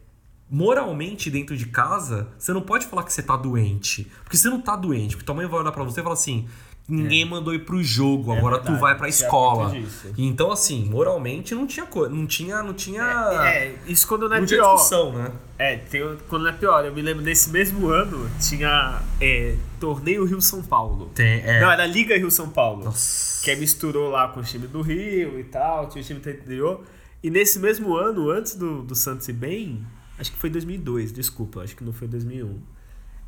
moralmente 0.48 1.30
dentro 1.30 1.54
de 1.54 1.66
casa, 1.66 2.28
você 2.38 2.54
não 2.54 2.62
pode 2.62 2.86
falar 2.86 3.02
que 3.02 3.12
você 3.12 3.22
tá 3.22 3.36
doente. 3.36 4.10
Porque 4.24 4.38
você 4.38 4.48
não 4.48 4.62
tá 4.62 4.74
doente. 4.74 5.16
Porque 5.16 5.26
tua 5.26 5.34
mãe 5.34 5.46
vai 5.46 5.60
olhar 5.60 5.72
pra 5.72 5.84
você 5.84 6.00
e 6.00 6.02
falar 6.02 6.14
assim: 6.14 6.48
ninguém 6.88 7.24
mandou 7.24 7.54
ir 7.54 7.60
pro 7.64 7.82
jogo, 7.82 8.32
agora 8.32 8.56
tu 8.58 8.60
É. 8.60 8.70
verdade, 8.70 8.80
vai 8.80 8.96
pra 8.96 9.08
escola. 9.08 9.76
Então, 10.16 10.50
assim, 10.50 10.84
moralmente 10.86 11.54
não 11.54 11.66
tinha 11.66 11.84
coisa. 11.86 12.14
Não 12.14 12.26
tinha. 12.26 12.62
Não 12.62 12.72
tinha. 12.72 13.02
É, 13.44 13.74
isso 13.86 14.06
quando 14.08 14.28
não 14.28 14.36
é 14.36 14.40
não 14.40 14.46
pior. 14.46 14.72
discussão, 14.74 15.12
né? 15.12 15.32
É, 15.58 15.76
tem, 15.76 16.00
quando 16.28 16.42
não 16.44 16.50
é 16.50 16.54
pior. 16.54 16.84
Eu 16.84 16.94
me 16.94 17.02
lembro 17.02 17.22
nesse 17.22 17.50
mesmo 17.50 17.88
ano 17.88 18.30
tinha 18.40 19.02
é, 19.20 19.54
Torneio 19.78 20.24
Rio-São 20.24 20.62
Paulo. 20.62 21.10
Tem, 21.14 21.40
é. 21.44 21.60
Não, 21.60 21.70
era 21.70 21.84
Liga 21.84 22.16
Rio-São 22.16 22.48
Paulo. 22.48 22.84
Nossa. 22.84 23.44
Que 23.44 23.54
misturou 23.56 24.10
lá 24.10 24.28
com 24.28 24.40
o 24.40 24.42
time 24.42 24.66
do 24.66 24.80
Rio 24.82 25.38
e 25.38 25.44
tal, 25.44 25.88
tinha 25.88 26.02
o 26.02 26.04
time 26.06 26.20
do 26.20 26.30
interior. 26.30 26.80
E 27.22 27.30
nesse 27.30 27.58
mesmo 27.58 27.96
ano, 27.96 28.30
antes 28.30 28.54
do, 28.54 28.82
do 28.82 28.94
Santos 28.94 29.28
ir 29.28 29.32
bem, 29.32 29.84
acho 30.18 30.30
que 30.30 30.38
foi 30.38 30.48
2002, 30.50 31.12
desculpa, 31.12 31.62
acho 31.62 31.74
que 31.74 31.82
não 31.82 31.92
foi 31.92 32.06
2001. 32.06 32.56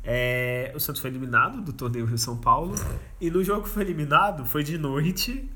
É, 0.03 0.71
o 0.75 0.79
Santos 0.79 1.01
foi 1.01 1.09
eliminado 1.11 1.61
do 1.61 1.71
torneio 1.73 2.05
Rio-São 2.05 2.37
Paulo. 2.37 2.75
E 3.19 3.29
no 3.29 3.43
jogo 3.43 3.63
que 3.63 3.69
foi 3.69 3.83
eliminado, 3.83 4.45
foi 4.45 4.63
de 4.63 4.77
noite. 4.77 5.49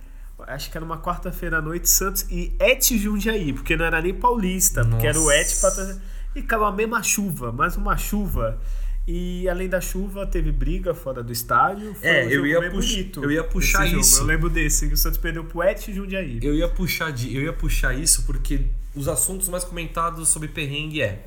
Acho 0.48 0.70
que 0.70 0.78
era 0.78 0.86
uma 0.86 0.98
quarta-feira 1.00 1.58
à 1.60 1.62
noite, 1.62 1.90
Santos 1.90 2.26
e 2.30 2.54
Et 2.60 2.98
Jundiaí, 2.98 3.54
porque 3.54 3.76
não 3.78 3.86
era 3.86 4.02
nem 4.02 4.14
paulista, 4.14 4.86
porque 4.86 5.08
era 5.08 5.20
o 5.20 5.32
Et 5.32 5.48
Nossa. 5.48 5.72
pra... 5.72 6.16
E 6.36 6.42
caiu 6.44 6.66
a 6.66 6.72
mesma 6.72 7.02
chuva, 7.02 7.52
mais 7.52 7.78
uma 7.78 7.96
chuva. 7.96 8.60
E 9.08 9.48
além 9.48 9.70
da 9.70 9.80
chuva, 9.80 10.26
teve 10.28 10.52
briga 10.52 10.94
fora 10.94 11.24
do 11.24 11.32
estádio. 11.32 11.96
Foi 11.96 12.08
É, 12.08 12.26
um 12.26 12.30
eu 12.30 12.46
ia 12.46 12.70
bonito, 12.70 13.24
eu 13.24 13.32
ia 13.32 13.44
puxar 13.44 13.88
isso. 13.88 14.22
Eu 14.22 14.26
lembro 14.26 14.50
desse, 14.50 14.88
que 14.88 14.94
o 14.94 14.98
Santos 14.98 15.18
perdeu 15.20 15.46
pro 15.46 15.64
Et 15.64 15.80
Jundiaí. 15.94 16.40
Eu 16.42 16.54
ia 16.54 16.68
puxar 16.68 17.12
de, 17.12 17.34
eu 17.36 17.44
ia 17.44 17.54
puxar 17.54 17.94
isso 17.94 18.24
porque 18.26 18.66
os 18.94 19.08
assuntos 19.08 19.48
mais 19.48 19.64
comentados 19.64 20.28
sobre 20.30 20.50
perrengue 20.50 21.02
é 21.02 21.26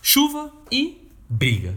chuva 0.00 0.52
e 0.70 1.08
briga. 1.28 1.76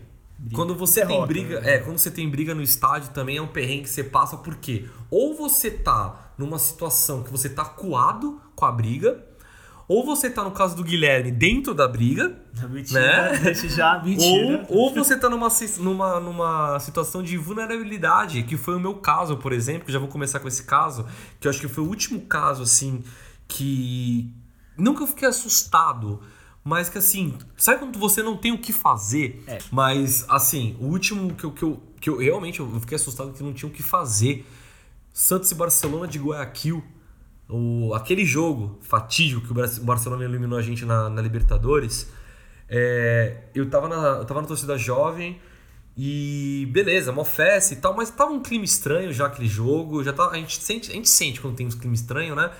Quando 0.53 0.75
você 0.75 1.05
tem 1.05 1.25
briga, 1.25 1.61
né? 1.61 1.75
é, 1.75 1.77
quando 1.79 1.97
você 1.97 2.11
tem 2.11 2.29
briga 2.29 2.53
no 2.53 2.61
estádio 2.61 3.11
também 3.11 3.37
é 3.37 3.41
um 3.41 3.47
perrengue 3.47 3.83
que 3.83 3.89
você 3.89 4.03
passa 4.03 4.37
porque 4.37 4.85
ou 5.09 5.35
você 5.35 5.71
tá 5.71 6.33
numa 6.37 6.59
situação 6.59 7.23
que 7.23 7.31
você 7.31 7.49
tá 7.49 7.63
coado 7.63 8.41
com 8.55 8.65
a 8.65 8.71
briga, 8.71 9.23
ou 9.87 10.05
você 10.05 10.29
tá 10.29 10.43
no 10.43 10.51
caso 10.51 10.75
do 10.75 10.83
Guilherme 10.83 11.31
dentro 11.31 11.73
da 11.73 11.87
briga, 11.87 12.35
Mentira, 12.69 13.31
né? 13.31 13.37
deixa 13.43 13.67
já, 13.67 13.97
ou, 13.97 14.03
mentira. 14.03 14.65
ou 14.69 14.93
você 14.93 15.17
tá 15.17 15.29
numa, 15.29 15.49
numa, 15.79 16.19
numa 16.19 16.79
situação 16.79 17.21
de 17.21 17.37
vulnerabilidade, 17.37 18.43
que 18.43 18.55
foi 18.55 18.75
o 18.75 18.79
meu 18.79 18.95
caso, 18.95 19.37
por 19.37 19.51
exemplo, 19.51 19.85
que 19.85 19.91
já 19.91 19.99
vou 19.99 20.07
começar 20.07 20.39
com 20.39 20.47
esse 20.47 20.63
caso, 20.63 21.05
que 21.39 21.47
eu 21.47 21.49
acho 21.49 21.59
que 21.59 21.67
foi 21.67 21.83
o 21.83 21.87
último 21.87 22.21
caso, 22.21 22.63
assim, 22.63 23.03
que. 23.47 24.33
Não 24.77 24.95
que 24.95 25.03
eu 25.03 25.07
fiquei 25.07 25.27
assustado, 25.27 26.21
mas 26.63 26.87
que 26.89 26.97
assim, 26.97 27.37
sabe 27.57 27.79
quando 27.79 27.99
você 27.99 28.23
não 28.23 28.37
tem 28.37 28.51
o 28.51 28.57
que 28.57 28.71
fazer? 28.71 29.43
É. 29.47 29.59
Mas, 29.71 30.25
assim, 30.29 30.77
o 30.79 30.85
último 30.85 31.33
que 31.35 31.43
eu, 31.43 31.51
que 31.51 31.63
eu, 31.63 31.81
que 31.99 32.09
eu 32.09 32.17
realmente 32.17 32.59
eu 32.59 32.79
fiquei 32.79 32.95
assustado 32.95 33.33
que 33.33 33.43
não 33.43 33.53
tinha 33.53 33.69
o 33.69 33.71
que 33.71 33.83
fazer. 33.83 34.45
Santos 35.11 35.51
e 35.51 35.55
Barcelona 35.55 36.07
de 36.07 36.17
Guayaquil. 36.19 36.83
O, 37.49 37.93
aquele 37.93 38.25
jogo 38.25 38.79
fatídico 38.81 39.41
que 39.41 39.51
o 39.51 39.53
Bar- 39.53 39.77
o 39.77 39.83
Barcelona 39.83 40.23
eliminou 40.23 40.57
a 40.57 40.61
gente 40.61 40.85
na, 40.85 41.09
na 41.09 41.21
Libertadores. 41.21 42.09
é, 42.69 43.43
eu, 43.53 43.69
tava 43.69 43.87
na, 43.87 44.19
eu 44.19 44.25
tava 44.25 44.41
na 44.41 44.47
torcida 44.47 44.77
jovem 44.77 45.39
e 45.95 46.67
beleza, 46.71 47.11
uma 47.11 47.25
festa 47.25 47.73
e 47.73 47.77
tal, 47.77 47.93
mas 47.95 48.09
tava 48.09 48.31
um 48.31 48.41
clima 48.41 48.65
estranho 48.65 49.13
já 49.13 49.27
aquele 49.27 49.47
jogo. 49.47 50.03
Já 50.03 50.13
tava, 50.13 50.31
a, 50.31 50.37
gente 50.37 50.59
sente, 50.63 50.89
a 50.89 50.93
gente 50.95 51.09
sente 51.09 51.39
quando 51.39 51.55
tem 51.55 51.67
um 51.67 51.69
clima 51.69 51.93
estranho, 51.93 52.35
né? 52.35 52.51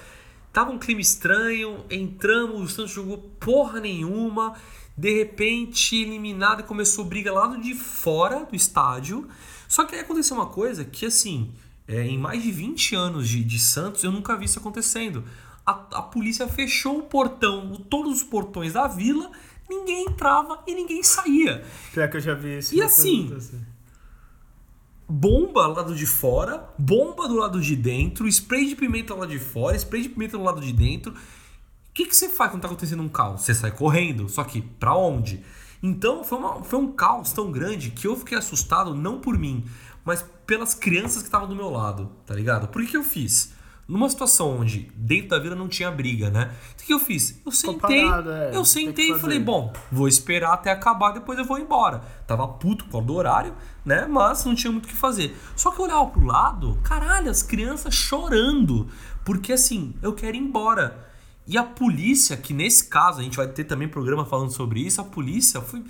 Tava 0.54 0.72
um 0.72 0.78
clima 0.78 1.02
estranho, 1.02 1.84
entramos, 1.90 2.62
o 2.62 2.68
Santos 2.68 2.92
jogou 2.92 3.18
porra 3.40 3.80
nenhuma. 3.80 4.54
De 4.96 5.12
repente, 5.18 5.96
eliminado 5.96 6.60
e 6.60 6.64
começou 6.64 7.04
briga 7.04 7.34
lá 7.34 7.48
de 7.58 7.74
fora 7.74 8.46
do 8.46 8.56
estádio. 8.56 9.28
Só 9.68 9.84
que 9.84 9.96
aí 9.96 10.02
aconteceu 10.02 10.38
uma 10.38 10.46
coisa 10.46 10.86
que, 10.86 11.08
assim, 11.08 11.52
é, 11.88 12.06
em 12.06 12.20
mais 12.20 12.44
de 12.44 12.52
20 12.52 12.94
anos 12.94 13.28
de, 13.28 13.44
de 13.44 13.58
Santos, 13.58 14.04
eu 14.04 14.12
nunca 14.12 14.38
vi 14.38 14.46
isso 14.46 14.60
acontecendo. 14.60 15.24
A, 15.66 15.72
a 15.72 16.02
polícia 16.04 16.48
fechou 16.48 17.00
o 17.00 17.04
portão, 17.04 17.76
todos 17.90 18.18
os 18.18 18.24
portões 18.24 18.74
da 18.74 18.88
vila, 18.88 19.32
ninguém 19.68 20.06
entrava 20.06 20.62
e 20.68 20.76
ninguém 20.76 21.02
saía. 21.02 21.66
Pior 21.92 22.08
que 22.08 22.18
eu 22.18 22.22
já 22.22 22.36
vi 22.36 22.60
isso. 22.60 22.76
E 22.76 22.82
assim, 22.82 23.36
bomba 25.08 25.84
do 25.84 25.96
de 25.96 26.06
fora, 26.06 26.70
bomba 26.78 27.28
do 27.28 27.36
lado 27.36 27.60
de 27.62 27.76
dentro, 27.76 28.28
spray 28.28 28.68
de 28.68 28.76
pimenta 28.76 29.14
lá 29.14 29.26
de 29.26 29.40
fora, 29.40 29.76
spray 29.76 30.04
de 30.04 30.10
pimenta 30.10 30.38
do 30.38 30.44
lado 30.44 30.62
de 30.62 30.72
dentro. 30.74 31.12
O 31.12 31.94
que, 31.94 32.06
que 32.06 32.16
você 32.16 32.30
faz 32.30 32.52
quando 32.52 32.62
tá 32.62 32.68
acontecendo 32.68 33.04
um 33.04 33.10
caos? 33.10 33.42
Você 33.42 33.54
sai 33.54 33.72
correndo, 33.72 34.28
só 34.30 34.44
que 34.44 34.62
pra 34.62 34.96
onde? 34.96 35.44
Então 35.82 36.24
foi, 36.24 36.38
uma- 36.38 36.64
foi 36.64 36.80
um 36.80 36.92
caos 36.92 37.32
tão 37.34 37.52
grande 37.52 37.92
que 37.92 38.08
eu 38.08 38.16
fiquei 38.16 38.38
assustado 38.38 38.96
não 38.96 39.20
por 39.20 39.38
mim, 39.38 39.66
mas 40.04 40.26
pelas 40.48 40.74
crianças 40.74 41.18
que 41.22 41.28
estavam 41.28 41.48
do 41.48 41.56
meu 41.56 41.70
lado, 41.70 42.10
tá 42.26 42.34
ligado? 42.34 42.68
Por 42.70 42.82
que, 42.82 42.90
que 42.92 42.98
eu 42.98 43.04
fiz? 43.04 43.54
Numa 43.86 44.10
situação 44.10 44.60
onde 44.62 44.90
dentro 44.96 45.30
da 45.30 45.40
vila 45.40 45.56
não 45.56 45.68
tinha 45.68 45.92
briga, 45.92 46.30
né? 46.30 46.52
O 46.82 46.84
que, 46.86 46.94
eu 46.94 47.00
fiz? 47.00 47.42
Eu 47.46 47.52
sentei, 47.52 48.02
parado, 48.06 48.32
é, 48.32 48.56
eu 48.56 48.64
sentei 48.64 49.08
e 49.12 49.20
falei, 49.20 49.40
bom, 49.40 49.74
vou 49.92 50.08
esperar 50.08 50.54
até 50.54 50.72
acabar, 50.72 51.12
depois 51.12 51.38
eu 51.38 51.44
vou 51.46 51.60
embora. 51.60 52.00
Tava 52.26 52.48
puto 52.48 52.86
com 52.86 52.98
o 53.02 53.12
horário, 53.14 53.54
né? 53.86 54.06
Mas 54.06 54.46
não 54.46 54.56
tinha 54.56 54.72
muito 54.72 54.86
o 54.86 54.88
que 54.88 54.96
fazer. 54.96 55.38
Só 55.56 55.72
que 55.72 55.80
eu 55.80 55.86
olhava 55.86 56.08
pro 56.08 56.26
lado, 56.26 56.78
caralho, 56.84 57.30
as 57.30 57.44
crianças 57.44 57.94
chorando. 57.94 58.88
Porque 59.24 59.54
assim, 59.54 59.94
eu 60.02 60.14
quero 60.14 60.36
ir 60.36 60.40
embora. 60.40 61.10
E 61.46 61.58
a 61.58 61.64
polícia, 61.64 62.38
que 62.38 62.54
nesse 62.54 62.88
caso, 62.88 63.20
a 63.20 63.24
gente 63.24 63.36
vai 63.36 63.48
ter 63.48 63.66
também 63.66 63.88
programa 63.88 64.26
falando 64.26 64.52
sobre 64.52 64.80
isso, 64.80 65.02
a 65.02 65.04
polícia 65.04 65.62
foi. 65.62 65.84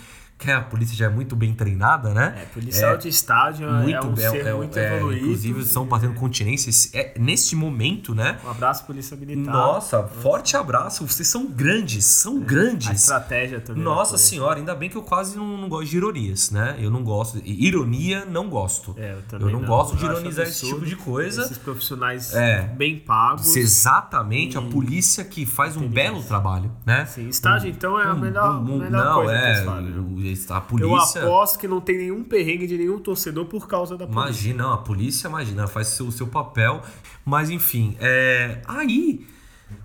Que 0.43 0.51
a 0.51 0.59
polícia 0.61 0.93
já 0.95 1.05
é 1.05 1.09
muito 1.09 1.37
bem 1.37 1.53
treinada, 1.53 2.13
né? 2.13 2.35
É, 2.41 2.45
policial 2.53 2.97
de 2.97 3.07
estádio 3.07 3.65
é 3.65 3.71
muito 3.81 4.07
um 4.07 4.11
bem, 4.13 4.29
ser 4.29 4.45
é, 4.45 4.53
muito 4.53 4.77
é, 4.77 4.97
evoluído. 4.97 5.21
Inclusive, 5.25 5.61
estão 5.61 5.85
batendo 5.85 6.15
continência. 6.15 6.69
É, 6.99 7.17
neste 7.17 7.55
momento, 7.55 8.13
né? 8.13 8.37
Um 8.45 8.49
abraço, 8.49 8.85
Polícia 8.85 9.15
Militar. 9.15 9.53
Nossa, 9.53 10.03
forte 10.03 10.57
abraço. 10.57 11.07
Vocês 11.07 11.29
são 11.29 11.45
grandes, 11.49 12.03
são 12.05 12.37
A 12.37 12.39
grandes. 12.41 12.89
estratégia 12.89 13.61
também. 13.61 13.81
Nossa 13.83 14.17
senhora, 14.17 14.59
ainda 14.59 14.75
bem 14.75 14.89
que 14.89 14.97
eu 14.97 15.01
quase 15.03 15.37
não, 15.37 15.57
não 15.57 15.69
gosto 15.69 15.89
de 15.91 15.95
ironias, 15.97 16.51
né? 16.51 16.75
Eu 16.77 16.91
não 16.91 17.03
gosto. 17.03 17.41
Ironia, 17.45 18.25
não 18.25 18.49
gosto. 18.49 18.93
É, 18.97 19.13
eu 19.13 19.21
também 19.29 19.53
não, 19.53 19.61
gosto 19.63 19.95
de 19.95 20.03
Eu 20.03 20.11
acho 20.11 20.19
ironizar 20.19 20.45
esse 20.45 20.65
tipo 20.65 20.85
de 20.85 20.97
coisa. 20.97 21.43
Esses 21.43 21.57
profissionais 21.57 22.33
É. 22.35 22.63
bem 22.63 22.99
pagos. 22.99 23.55
Exatamente 23.55 24.57
a 24.57 24.61
polícia 24.61 25.23
que 25.23 25.45
faz 25.45 25.77
um 25.77 25.87
belo 25.87 26.21
trabalho, 26.21 26.69
né? 26.85 27.05
Sim, 27.05 27.29
estágio 27.29 27.69
então 27.69 27.97
é 27.97 28.05
a 28.07 28.13
Um- 28.13 28.19
melhor, 28.19 28.55
um- 28.61 28.73
um- 28.73 28.77
melhor 28.79 29.05
não, 29.05 29.13
coisa 29.23 29.33
que 29.39 29.45
é. 29.45 29.49
eles 29.53 29.65
fazem. 29.65 30.32
O- 30.33 30.53
A 30.53 30.57
Eu 30.57 30.61
polícia. 30.63 31.21
aposto 31.23 31.59
que 31.59 31.67
não 31.67 31.79
tem 31.81 31.97
nenhum 31.97 32.23
perrengue 32.23 32.67
de 32.67 32.77
nenhum 32.77 32.99
torcedor 32.99 33.45
por 33.45 33.67
causa 33.67 33.97
da 33.97 34.05
polícia. 34.05 34.21
Imagina, 34.21 34.73
a 34.73 34.77
polícia, 34.77 35.27
imagina, 35.27 35.67
faz 35.67 35.93
o 35.93 35.95
seu, 35.95 36.11
seu 36.11 36.27
papel. 36.27 36.81
Mas 37.25 37.49
enfim, 37.49 37.95
é. 37.99 38.61
Aí, 38.67 39.25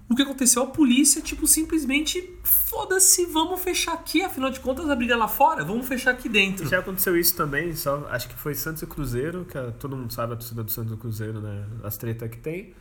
o 0.08 0.14
que 0.16 0.22
aconteceu? 0.22 0.62
A 0.62 0.66
polícia, 0.66 1.20
tipo, 1.22 1.46
simplesmente, 1.46 2.32
foda-se, 2.42 3.24
vamos 3.26 3.60
fechar 3.60 3.92
aqui, 3.94 4.22
afinal 4.22 4.50
de 4.50 4.60
contas, 4.60 4.88
a 4.90 4.94
briga 4.96 5.14
é 5.14 5.16
lá 5.16 5.28
fora, 5.28 5.64
vamos 5.64 5.86
fechar 5.86 6.10
aqui 6.10 6.28
dentro. 6.28 6.66
Já 6.68 6.80
aconteceu 6.80 7.16
isso 7.16 7.34
também, 7.36 7.74
só, 7.74 8.06
acho 8.10 8.28
que 8.28 8.34
foi 8.34 8.54
Santos 8.54 8.82
e 8.82 8.86
Cruzeiro, 8.86 9.44
que 9.44 9.56
é- 9.56 9.70
todo 9.72 9.96
mundo 9.96 10.12
sabe 10.12 10.32
a 10.32 10.36
torcida 10.36 10.62
do 10.64 10.70
Santos 10.70 10.92
e 10.92 10.96
Cruzeiro, 10.96 11.40
né? 11.40 11.64
As 11.84 11.96
tretas 11.96 12.28
que 12.30 12.36
tem. 12.38 12.74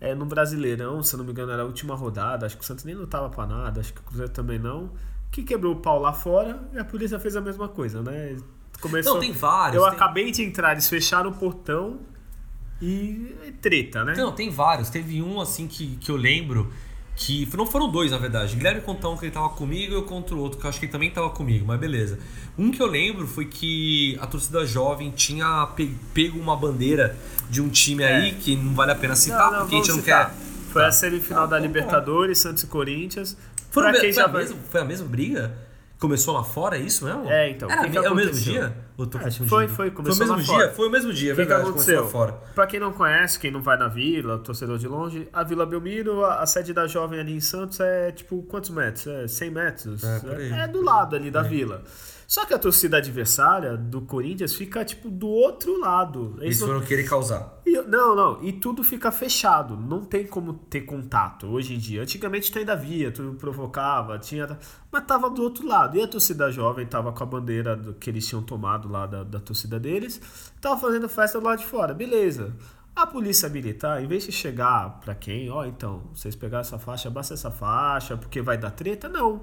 É, 0.00 0.14
no 0.16 0.26
Brasileirão, 0.26 1.00
se 1.02 1.14
eu 1.14 1.18
não 1.18 1.24
me 1.24 1.30
engano, 1.30 1.52
era 1.52 1.62
a 1.62 1.64
última 1.64 1.94
rodada, 1.94 2.44
acho 2.44 2.56
que 2.56 2.62
o 2.64 2.66
Santos 2.66 2.84
nem 2.84 2.94
lutava 2.94 3.28
pra 3.30 3.46
nada, 3.46 3.80
acho 3.80 3.92
que 3.94 4.00
o 4.00 4.02
Cruzeiro 4.02 4.32
também 4.32 4.58
não. 4.58 4.90
Que 5.32 5.42
quebrou 5.42 5.72
o 5.72 5.76
pau 5.76 5.98
lá 6.00 6.12
fora 6.12 6.62
e 6.72 6.78
a 6.78 6.84
polícia 6.84 7.18
fez 7.18 7.34
a 7.34 7.40
mesma 7.40 7.66
coisa, 7.68 8.00
né? 8.02 8.36
Começou, 8.80 9.14
Não, 9.14 9.20
tem 9.20 9.32
vários. 9.32 9.82
Eu 9.82 9.88
tem- 9.88 9.96
acabei 9.98 10.30
de 10.30 10.42
entrar, 10.44 10.72
eles 10.72 10.88
fecharam 10.88 11.30
o 11.30 11.34
portão 11.34 11.98
e 12.80 13.34
e 13.46 13.52
treta, 13.60 14.04
né? 14.04 14.14
Não, 14.16 14.32
tem 14.32 14.50
vários. 14.50 14.88
Teve 14.90 15.22
um 15.22 15.40
assim 15.40 15.66
que, 15.66 15.96
que 15.96 16.10
eu 16.10 16.16
lembro 16.16 16.72
que. 17.14 17.48
Não 17.56 17.64
foram 17.66 17.88
dois, 17.90 18.10
na 18.10 18.18
verdade. 18.18 18.56
Guilherme 18.56 18.80
contou 18.80 19.14
um 19.14 19.16
que 19.16 19.24
ele 19.24 19.32
tava 19.32 19.48
comigo 19.50 19.92
e 19.92 19.94
eu 19.96 20.02
conto 20.02 20.34
o 20.34 20.38
outro, 20.38 20.58
que 20.58 20.66
eu 20.66 20.68
acho 20.68 20.78
que 20.78 20.86
ele 20.86 20.92
também 20.92 21.10
tava 21.10 21.30
comigo, 21.30 21.64
mas 21.66 21.78
beleza. 21.78 22.18
Um 22.58 22.70
que 22.70 22.82
eu 22.82 22.86
lembro 22.86 23.26
foi 23.26 23.44
que 23.46 24.18
a 24.20 24.26
torcida 24.26 24.66
jovem 24.66 25.10
tinha 25.12 25.66
pe- 25.76 25.94
pego 26.12 26.38
uma 26.38 26.56
bandeira 26.56 27.16
de 27.48 27.62
um 27.62 27.68
time 27.68 28.02
aí 28.04 28.32
que 28.34 28.56
não 28.56 28.74
vale 28.74 28.92
a 28.92 28.96
pena 28.96 29.14
citar, 29.14 29.60
porque 29.60 29.76
a 29.76 29.78
gente 29.78 29.88
não 29.90 29.96
citar. 30.00 30.30
quer. 30.30 30.36
Foi 30.72 30.84
a 30.86 30.90
semifinal 30.90 31.46
da 31.46 31.58
Libertadores, 31.58 32.38
Santos 32.38 32.62
e 32.62 32.66
Corinthians. 32.66 33.36
Foi, 33.72 33.82
Pra 33.82 33.92
quem 33.92 34.00
foi, 34.00 34.12
já 34.12 34.24
a 34.26 34.28
mesma, 34.28 34.56
foi 34.70 34.80
a 34.80 34.84
mesma 34.84 35.08
briga? 35.08 35.52
Começou 35.98 36.34
lá 36.34 36.42
fora, 36.42 36.76
é 36.76 36.80
isso 36.80 37.04
mesmo? 37.04 37.30
É, 37.30 37.48
então, 37.50 37.70
Era, 37.70 37.80
o 37.80 37.84
que 37.84 37.90
que 37.90 37.96
é 37.98 38.10
o 38.10 38.14
mesmo 38.14 38.32
dia? 38.32 38.76
Ou 38.98 39.06
tô 39.06 39.18
É, 39.18 39.22
que 39.22 39.30
foi, 39.30 39.46
foi, 39.46 39.68
Foi 39.68 39.88
o 39.88 39.92
começou 39.92 40.18
mesmo 40.18 40.32
lá 40.36 40.42
dia? 40.42 40.46
fora. 40.46 40.72
Foi 40.72 40.88
o 40.88 40.90
mesmo 40.90 41.12
dia, 41.12 41.32
é 41.32 41.34
que, 41.36 41.42
que 41.42 41.46
verdade, 41.48 41.70
começou 41.70 41.94
lá 41.94 42.00
aconteceu? 42.00 42.20
fora. 42.20 42.32
Pra 42.56 42.66
quem 42.66 42.80
não 42.80 42.92
conhece, 42.92 43.38
quem 43.38 43.50
não 43.52 43.62
vai 43.62 43.78
na 43.78 43.86
vila, 43.86 44.36
torcedor 44.38 44.78
de 44.78 44.88
longe, 44.88 45.28
a 45.32 45.44
Vila 45.44 45.64
Belmiro, 45.64 46.24
a, 46.24 46.40
a 46.40 46.46
sede 46.46 46.74
da 46.74 46.86
Jovem 46.88 47.20
ali 47.20 47.32
em 47.32 47.40
Santos 47.40 47.78
é 47.78 48.10
tipo 48.10 48.42
quantos 48.42 48.70
metros? 48.70 49.06
É 49.06 49.28
100 49.28 49.50
metros? 49.52 50.02
É. 50.04 50.64
É, 50.64 50.66
do 50.68 50.82
lado 50.82 51.14
ali 51.14 51.30
da 51.30 51.42
vila. 51.42 51.82
Só 52.32 52.46
que 52.46 52.54
a 52.54 52.58
torcida 52.58 52.96
adversária 52.96 53.76
do 53.76 54.00
Corinthians 54.00 54.54
fica 54.54 54.82
tipo 54.86 55.10
do 55.10 55.28
outro 55.28 55.78
lado. 55.78 56.34
Eles 56.40 56.58
foram 56.58 56.80
querer 56.80 57.06
causar. 57.06 57.60
e- 57.66 57.82
não, 57.82 58.16
não. 58.16 58.42
E 58.42 58.54
tudo 58.54 58.82
fica 58.82 59.12
fechado. 59.12 59.76
Não 59.76 60.02
tem 60.02 60.26
como 60.26 60.54
ter 60.54 60.80
contato 60.80 61.46
hoje 61.46 61.74
em 61.74 61.78
dia. 61.78 62.00
Antigamente 62.00 62.50
tu 62.50 62.58
ainda 62.58 62.74
via, 62.74 63.12
tu 63.12 63.36
provocava, 63.38 64.18
tinha. 64.18 64.58
Mas 64.90 65.04
tava 65.04 65.28
do 65.28 65.42
outro 65.42 65.66
lado. 65.68 65.94
E 65.98 66.02
a 66.02 66.08
torcida 66.08 66.50
jovem 66.50 66.86
tava 66.86 67.12
com 67.12 67.22
a 67.22 67.26
bandeira 67.26 67.76
do- 67.76 67.92
que 67.92 68.08
eles 68.08 68.26
tinham 68.26 68.42
tomado 68.42 68.88
lá 68.88 69.04
da, 69.04 69.24
da 69.24 69.38
torcida 69.38 69.78
deles. 69.78 70.18
Tava 70.58 70.80
fazendo 70.80 71.10
festa 71.10 71.38
do 71.38 71.44
lado 71.44 71.58
de 71.58 71.66
fora. 71.66 71.92
Beleza. 71.92 72.56
A 72.96 73.06
polícia 73.06 73.46
militar, 73.50 74.02
em 74.02 74.06
vez 74.06 74.24
de 74.24 74.32
chegar 74.32 75.00
pra 75.00 75.14
quem, 75.14 75.50
ó, 75.50 75.64
então, 75.66 76.02
vocês 76.14 76.34
pegaram 76.34 76.60
essa 76.62 76.78
faixa, 76.78 77.08
abaixa 77.08 77.32
essa 77.34 77.50
faixa, 77.50 78.16
porque 78.18 78.40
vai 78.42 78.56
dar 78.56 78.70
treta, 78.70 79.06
não. 79.08 79.42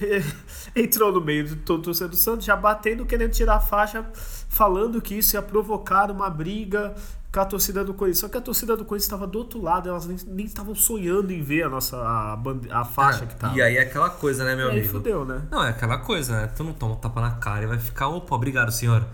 Entrou 0.74 1.12
no 1.12 1.20
meio 1.20 1.48
do 1.48 1.56
todo 1.56 1.82
torcedor 1.82 2.10
do 2.10 2.16
Santos, 2.16 2.44
já 2.46 2.56
batendo, 2.56 3.04
querendo 3.06 3.32
tirar 3.32 3.56
a 3.56 3.60
faixa, 3.60 4.04
falando 4.48 5.00
que 5.00 5.14
isso 5.14 5.36
ia 5.36 5.42
provocar 5.42 6.10
uma 6.10 6.28
briga 6.30 6.94
com 7.32 7.40
a 7.40 7.44
torcida 7.44 7.84
do 7.84 7.94
Corinthians. 7.94 8.18
Só 8.20 8.28
que 8.28 8.36
a 8.36 8.40
torcida 8.40 8.76
do 8.76 8.84
Corinthians 8.84 9.04
estava 9.06 9.26
do 9.26 9.38
outro 9.38 9.60
lado, 9.62 9.88
elas 9.88 10.06
nem 10.26 10.44
estavam 10.46 10.74
sonhando 10.74 11.32
em 11.32 11.42
ver 11.42 11.64
a 11.64 11.68
nossa 11.68 11.96
a, 11.96 12.36
bande- 12.36 12.70
a 12.70 12.84
faixa 12.84 13.26
que 13.26 13.36
tava. 13.36 13.56
E 13.56 13.62
aí 13.62 13.76
é 13.76 13.82
aquela 13.82 14.10
coisa, 14.10 14.44
né, 14.44 14.56
meu 14.56 14.66
E 14.68 14.70
aí 14.70 14.78
amigo? 14.78 14.92
fudeu, 14.94 15.24
né? 15.24 15.42
Não, 15.50 15.62
é 15.64 15.68
aquela 15.70 15.98
coisa, 15.98 16.40
né? 16.42 16.46
Tu 16.48 16.64
não 16.64 16.72
toma 16.72 16.94
um 16.94 16.96
tapa 16.96 17.20
na 17.20 17.32
cara 17.32 17.64
e 17.64 17.66
vai 17.66 17.78
ficar, 17.78 18.08
opa, 18.08 18.34
obrigado, 18.34 18.72
senhor. 18.72 19.06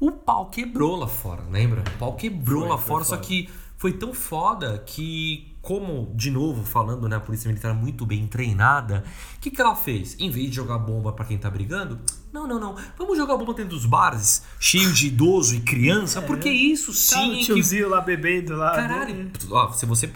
O 0.00 0.10
pau 0.10 0.46
quebrou 0.50 0.96
lá 0.96 1.06
fora, 1.06 1.42
lembra? 1.50 1.82
O 1.94 1.98
pau 1.98 2.16
quebrou 2.16 2.62
Foi, 2.62 2.70
lá 2.70 2.78
fora, 2.78 3.04
só 3.04 3.16
que 3.18 3.48
foi 3.76 3.92
tão 3.92 4.12
foda 4.14 4.82
que, 4.84 5.51
como, 5.62 6.12
de 6.16 6.28
novo, 6.28 6.64
falando, 6.64 7.08
né, 7.08 7.14
a 7.14 7.20
polícia 7.20 7.48
militar 7.48 7.72
muito 7.72 8.04
bem 8.04 8.26
treinada, 8.26 9.04
o 9.36 9.40
que, 9.40 9.48
que 9.48 9.60
ela 9.60 9.76
fez? 9.76 10.16
Em 10.18 10.28
vez 10.28 10.50
de 10.50 10.56
jogar 10.56 10.76
bomba 10.78 11.12
pra 11.12 11.24
quem 11.24 11.38
tá 11.38 11.48
brigando, 11.48 12.00
Não, 12.32 12.48
não, 12.48 12.58
não. 12.58 12.74
Vamos 12.98 13.16
jogar 13.16 13.36
bomba 13.36 13.54
dentro 13.54 13.70
dos 13.76 13.86
bares, 13.86 14.42
cheio 14.58 14.92
de 14.92 15.06
idoso 15.06 15.54
e 15.54 15.60
criança, 15.60 16.20
porque 16.20 16.50
isso 16.50 16.92
sim 16.92 17.30
o 17.30 17.34
é 17.34 17.36
que 17.36 17.44
tiozinho 17.44 17.88
lá 17.88 18.00
bebendo 18.00 18.56
lá. 18.56 18.74
Caralho, 18.74 19.14
né? 19.14 19.30
ó, 19.50 19.70
se 19.70 19.86
você 19.86 20.08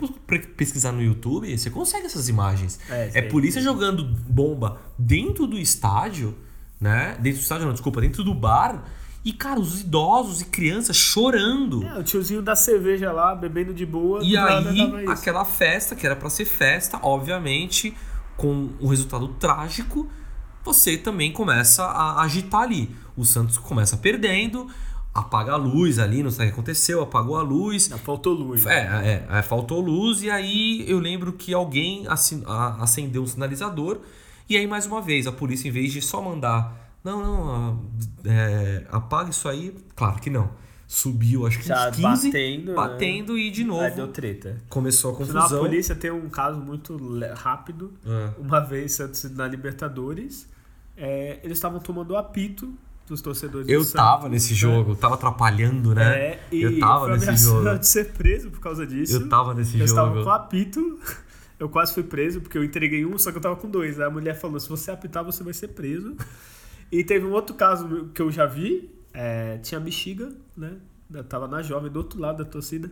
pesquisar 0.57 0.91
no 0.91 1.03
YouTube, 1.03 1.57
você 1.57 1.71
consegue 1.71 2.07
essas 2.07 2.29
imagens. 2.29 2.81
É, 2.89 3.11
É, 3.15 3.23
polícia 3.23 3.63
jogando 3.63 4.05
bomba 4.05 4.81
dentro 4.99 5.47
do 5.47 5.57
estádio, 5.59 6.35
né? 6.81 7.17
Dentro 7.21 7.39
do 7.39 7.43
estádio, 7.43 7.67
não, 7.67 7.73
desculpa, 7.73 8.01
dentro 8.01 8.25
do 8.25 8.35
bar. 8.35 8.83
E, 9.27 9.33
cara, 9.33 9.59
os 9.59 9.81
idosos 9.81 10.41
e 10.41 10.45
crianças 10.45 10.97
chorando. 10.97 11.83
É, 11.83 11.99
o 11.99 12.05
tiozinho 12.05 12.41
da 12.41 12.55
cerveja 12.55 13.11
lá, 13.11 13.35
bebendo 13.35 13.75
de 13.75 13.85
boa. 13.85 14.21
E 14.23 14.37
aí, 14.37 15.05
aquela 15.09 15.45
festa, 15.45 15.97
que 15.97 16.07
era 16.07 16.15
pra 16.15 16.31
ser 16.31 16.45
festa, 16.45 17.01
obviamente, 17.03 17.93
com 18.37 18.71
um 18.81 18.87
resultado 18.87 19.27
trágico, 19.27 20.09
você 20.65 20.97
também 20.97 21.33
começa 21.33 21.83
a 21.83 22.23
agitar 22.23 22.63
ali. 22.63 22.95
O 23.17 23.25
Santos 23.25 23.59
começa 23.59 23.97
perdendo, 23.97 24.69
apaga 25.13 25.55
a 25.55 25.57
luz 25.57 25.99
ali, 25.99 26.23
não 26.23 26.31
sei 26.31 26.45
o 26.45 26.49
que 26.51 26.53
aconteceu, 26.53 27.03
apagou 27.03 27.37
a 27.37 27.43
luz. 27.43 27.89
Não, 27.89 27.99
faltou 27.99 28.33
luz. 28.33 28.65
É, 28.65 29.27
é, 29.29 29.39
é, 29.39 29.43
faltou 29.43 29.81
luz 29.81 30.23
e 30.23 30.31
aí 30.31 30.85
eu 30.89 31.01
lembro 31.01 31.33
que 31.33 31.53
alguém 31.53 32.05
acendeu 32.79 33.25
um 33.25 33.27
sinalizador 33.27 33.99
e 34.49 34.57
aí 34.57 34.69
mais 34.69 34.87
uma 34.87 35.03
vez 35.03 35.27
a 35.27 35.33
polícia 35.33 35.67
em 35.67 35.73
vez 35.73 35.93
de 35.93 36.01
só 36.01 36.23
mandar 36.23 36.86
não, 37.07 37.47
não, 37.47 37.85
é, 38.25 38.85
apaga 38.91 39.31
isso 39.31 39.49
aí, 39.49 39.75
claro 39.95 40.21
que 40.21 40.31
não. 40.31 40.51
Subiu 40.89 41.47
acho 41.47 41.59
que 41.59 41.67
Já 41.67 41.89
uns 41.89 41.97
15, 41.97 42.27
batendo, 42.29 42.67
né? 42.69 42.75
batendo 42.75 43.37
e 43.39 43.51
de 43.51 43.63
Aí 43.63 43.67
novo 43.67 43.97
deu 43.97 44.09
treta. 44.09 44.57
começou 44.69 45.11
a 45.11 45.15
Afinal, 45.15 45.43
confusão. 45.43 45.59
a 45.59 45.61
polícia 45.69 45.95
tem 45.97 46.11
um 46.13 46.29
caso 46.29 46.59
muito 46.61 46.97
rápido. 47.35 47.93
É. 48.07 48.31
Uma 48.41 48.61
vez, 48.61 48.93
Santos 48.93 49.29
na 49.33 49.49
Libertadores, 49.49 50.49
é, 50.97 51.41
eles 51.43 51.59
estavam 51.59 51.81
tomando 51.81 52.17
apito 52.17 52.73
dos 53.05 53.21
torcedores 53.21 53.69
Eu 53.69 53.81
do 53.81 53.85
Santos. 53.85 54.01
tava 54.01 54.29
nesse 54.29 54.55
jogo, 54.55 54.95
tava 54.95 55.15
atrapalhando, 55.15 55.93
né? 55.93 56.19
É, 56.19 56.41
e 56.53 56.63
eu 56.63 56.79
tava 56.79 57.17
nesse 57.17 57.37
jogo. 57.45 57.79
de 57.79 57.87
ser 57.87 58.13
preso 58.13 58.51
por 58.51 58.61
causa 58.61 58.87
disso. 58.87 59.13
Eu 59.13 59.29
tava 59.29 59.55
nesse 59.55 59.79
eu 59.79 59.87
jogo. 59.89 60.01
estava 60.09 60.23
com 60.25 60.31
apito. 60.31 61.01
Eu 61.59 61.71
quase 61.71 61.95
fui 61.95 62.03
preso, 62.03 62.43
porque 62.43 62.59
eu 62.59 62.63
entreguei 62.63 63.07
um, 63.07 63.17
só 63.17 63.31
que 63.33 63.39
eu 63.39 63.41
tava 63.41 63.57
com 63.57 63.67
dois. 63.71 63.99
Aí 63.99 64.05
a 64.07 64.11
mulher 64.11 64.35
falou: 64.39 64.61
se 64.61 64.69
você 64.69 64.91
apitar, 64.91 65.25
você 65.25 65.43
vai 65.43 65.55
ser 65.55 65.69
preso. 65.69 66.15
E 66.91 67.03
teve 67.05 67.25
um 67.27 67.33
outro 67.33 67.55
caso 67.55 68.11
que 68.15 68.21
eu 68.23 68.31
já 68.31 68.47
vi. 68.47 68.91
é, 69.13 69.59
tinha 69.59 69.81
bexiga, 69.81 70.31
né? 70.57 70.75
Eu 71.13 71.25
tava 71.25 71.47
na 71.49 71.63
jovem, 71.63 71.91
do 71.91 71.97
outro 71.99 72.21
lado 72.21 72.45
da 72.45 72.51
torcida. 72.51 72.91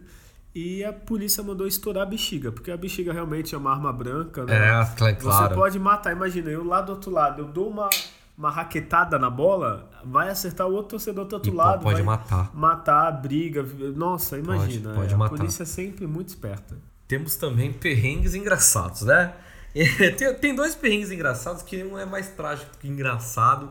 E 0.54 0.84
a 0.84 0.92
polícia 0.92 1.42
mandou 1.42 1.66
estourar 1.66 2.04
a 2.04 2.06
bexiga, 2.06 2.52
porque 2.52 2.70
a 2.70 2.76
bexiga 2.76 3.12
realmente 3.12 3.54
é 3.54 3.58
uma 3.58 3.72
arma 3.72 3.92
branca, 3.92 4.44
né? 4.44 4.54
É, 4.56 4.84
cla- 4.96 5.08
Você 5.10 5.14
claro. 5.16 5.54
pode 5.56 5.78
matar, 5.80 6.12
imagina, 6.12 6.48
eu 6.48 6.62
lá 6.64 6.80
do 6.80 6.92
outro 6.92 7.10
lado, 7.10 7.42
eu 7.42 7.46
dou 7.48 7.68
uma, 7.68 7.90
uma 8.38 8.50
raquetada 8.50 9.18
na 9.18 9.28
bola, 9.28 9.90
vai 10.04 10.28
acertar 10.30 10.68
o 10.68 10.72
outro 10.72 10.90
torcedor 10.90 11.24
do 11.26 11.32
outro 11.34 11.50
E 11.52 11.54
lado. 11.54 11.82
pode 11.82 11.96
vai 11.96 12.02
matar. 12.04 12.54
Matar, 12.54 13.10
briga. 13.20 13.64
Nossa, 13.96 14.38
imagina. 14.38 14.94
pode 14.94 15.12
é, 15.12 15.16
matar. 15.16 15.34
A 15.34 15.38
polícia 15.38 15.64
é 15.64 15.66
sempre 15.66 16.06
muito 16.06 16.28
esperta. 16.28 16.76
Temos 17.08 17.34
também 17.36 17.72
perrengues 17.72 18.34
engraçados, 18.36 19.02
né? 19.02 19.34
tem, 20.16 20.34
tem 20.34 20.54
dois 20.54 20.74
perrengues 20.74 21.10
engraçados 21.10 21.62
que 21.62 21.82
um 21.82 21.98
é 21.98 22.06
mais 22.06 22.28
trágico 22.28 22.70
que 22.78 22.86
engraçado, 22.86 23.70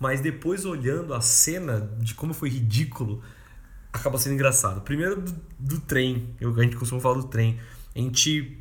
mas 0.00 0.20
depois 0.20 0.64
olhando 0.64 1.12
a 1.12 1.20
cena 1.20 1.90
de 1.98 2.14
como 2.14 2.32
foi 2.32 2.48
ridículo, 2.48 3.22
acaba 3.92 4.18
sendo 4.18 4.34
engraçado. 4.34 4.80
Primeiro 4.80 5.20
do, 5.20 5.34
do 5.58 5.80
trem, 5.80 6.34
eu, 6.40 6.58
a 6.58 6.62
gente 6.62 6.76
costuma 6.76 7.00
falar 7.00 7.16
do 7.16 7.28
trem. 7.28 7.60
A 7.94 7.98
gente 7.98 8.56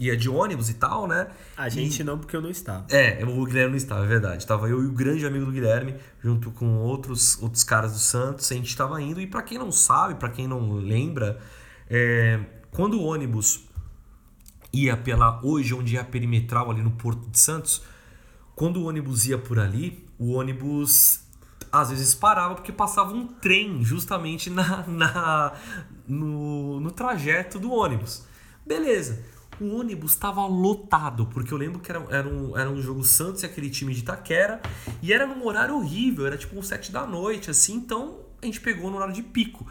ia 0.00 0.16
de 0.16 0.28
ônibus 0.28 0.68
e 0.68 0.74
tal, 0.74 1.06
né? 1.06 1.28
A 1.56 1.68
gente 1.68 2.02
não, 2.02 2.18
porque 2.18 2.34
eu 2.34 2.42
não 2.42 2.50
estava. 2.50 2.84
É, 2.90 3.24
o 3.24 3.44
Guilherme 3.44 3.70
não 3.70 3.76
estava, 3.76 4.04
é 4.04 4.08
verdade. 4.08 4.44
Tava 4.46 4.68
eu 4.68 4.82
e 4.82 4.86
o 4.86 4.92
grande 4.92 5.24
amigo 5.24 5.46
do 5.46 5.52
Guilherme, 5.52 5.94
junto 6.22 6.50
com 6.50 6.78
outros, 6.78 7.40
outros 7.40 7.62
caras 7.62 7.92
do 7.92 7.98
Santos. 7.98 8.50
A 8.50 8.54
gente 8.54 8.68
estava 8.68 9.00
indo. 9.00 9.20
E 9.20 9.26
pra 9.26 9.42
quem 9.42 9.58
não 9.58 9.70
sabe, 9.70 10.16
pra 10.16 10.28
quem 10.28 10.48
não 10.48 10.72
lembra, 10.72 11.38
é, 11.88 12.40
quando 12.72 12.98
o 12.98 13.04
ônibus 13.04 13.68
ia 14.74 14.96
pela. 14.96 15.40
Hoje, 15.42 15.72
onde 15.72 15.96
é 15.96 16.00
a 16.00 16.04
perimetral 16.04 16.70
ali 16.70 16.82
no 16.82 16.90
Porto 16.90 17.30
de 17.30 17.38
Santos, 17.38 17.82
quando 18.54 18.78
o 18.78 18.84
ônibus 18.86 19.26
ia 19.26 19.38
por 19.38 19.58
ali, 19.58 20.04
o 20.18 20.32
ônibus 20.32 21.20
às 21.70 21.90
vezes 21.90 22.14
parava 22.14 22.54
porque 22.54 22.72
passava 22.72 23.12
um 23.12 23.26
trem 23.26 23.82
justamente 23.84 24.48
na, 24.50 24.84
na 24.86 25.52
no, 26.06 26.80
no 26.80 26.90
trajeto 26.90 27.58
do 27.58 27.72
ônibus. 27.72 28.24
Beleza. 28.66 29.24
O 29.60 29.78
ônibus 29.78 30.12
estava 30.12 30.44
lotado, 30.46 31.26
porque 31.26 31.54
eu 31.54 31.58
lembro 31.58 31.78
que 31.78 31.90
era, 31.90 32.04
era, 32.10 32.28
um, 32.28 32.58
era 32.58 32.68
um 32.68 32.80
jogo 32.80 33.04
Santos 33.04 33.44
e 33.44 33.46
aquele 33.46 33.70
time 33.70 33.94
de 33.94 34.00
Itaquera, 34.00 34.60
e 35.00 35.12
era 35.12 35.28
num 35.28 35.46
horário 35.46 35.76
horrível, 35.76 36.26
era 36.26 36.36
tipo 36.36 36.58
um 36.58 36.62
sete 36.62 36.90
da 36.90 37.06
noite, 37.06 37.52
assim, 37.52 37.74
então 37.74 38.18
a 38.42 38.46
gente 38.46 38.60
pegou 38.60 38.90
no 38.90 38.96
horário 38.96 39.14
de 39.14 39.22
pico. 39.22 39.64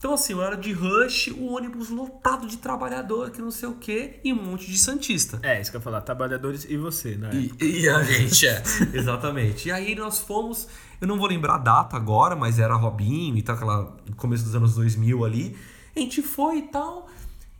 Então, 0.00 0.14
assim, 0.14 0.32
hora 0.32 0.56
de 0.56 0.72
rush, 0.72 1.28
o 1.28 1.52
ônibus 1.52 1.90
lotado 1.90 2.46
de 2.46 2.56
trabalhador, 2.56 3.30
que 3.30 3.42
não 3.42 3.50
sei 3.50 3.68
o 3.68 3.74
quê, 3.74 4.18
e 4.24 4.32
um 4.32 4.42
monte 4.42 4.66
de 4.66 4.78
Santista. 4.78 5.38
É, 5.42 5.60
isso 5.60 5.70
que 5.70 5.76
eu 5.76 5.78
ia 5.78 5.84
falar, 5.84 6.00
trabalhadores 6.00 6.64
e 6.66 6.74
você, 6.78 7.16
né? 7.16 7.28
E, 7.60 7.82
e 7.82 7.86
a 7.86 8.02
gente, 8.02 8.46
é. 8.46 8.62
Exatamente. 8.96 9.68
E 9.68 9.70
aí 9.70 9.94
nós 9.94 10.20
fomos, 10.20 10.68
eu 11.02 11.06
não 11.06 11.18
vou 11.18 11.28
lembrar 11.28 11.56
a 11.56 11.58
data 11.58 11.98
agora, 11.98 12.34
mas 12.34 12.58
era 12.58 12.74
Robinho 12.76 13.36
e 13.36 13.42
tal, 13.42 13.54
aquela 13.54 13.94
começo 14.16 14.42
dos 14.42 14.54
anos 14.54 14.74
2000 14.74 15.22
ali. 15.22 15.54
A 15.94 16.00
gente 16.00 16.22
foi 16.22 16.60
e 16.60 16.62
tal. 16.62 17.06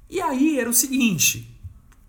E 0.09 0.19
aí 0.19 0.59
era 0.59 0.71
o 0.71 0.73
seguinte, 0.73 1.55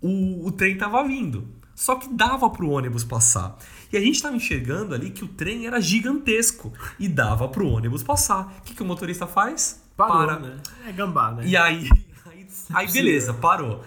o, 0.00 0.46
o 0.46 0.50
trem 0.50 0.78
tava 0.78 1.06
vindo. 1.06 1.46
Só 1.74 1.96
que 1.96 2.08
dava 2.08 2.48
pro 2.48 2.70
ônibus 2.70 3.04
passar. 3.04 3.58
E 3.92 3.98
a 3.98 4.00
gente 4.00 4.22
tava 4.22 4.34
enxergando 4.34 4.94
ali 4.94 5.10
que 5.10 5.24
o 5.24 5.28
trem 5.28 5.66
era 5.66 5.78
gigantesco 5.78 6.72
e 6.98 7.06
dava 7.06 7.48
pro 7.48 7.68
ônibus 7.68 8.02
passar. 8.02 8.60
O 8.60 8.62
que, 8.62 8.74
que 8.74 8.82
o 8.82 8.86
motorista 8.86 9.26
faz? 9.26 9.81
Parou, 9.96 10.26
Para. 10.26 10.38
né? 10.38 10.60
É 10.86 10.92
gambá, 10.92 11.32
né? 11.32 11.42
E 11.46 11.56
aí, 11.56 11.88
aí, 12.26 12.46
aí 12.72 12.92
beleza, 12.92 13.34
parou. 13.34 13.84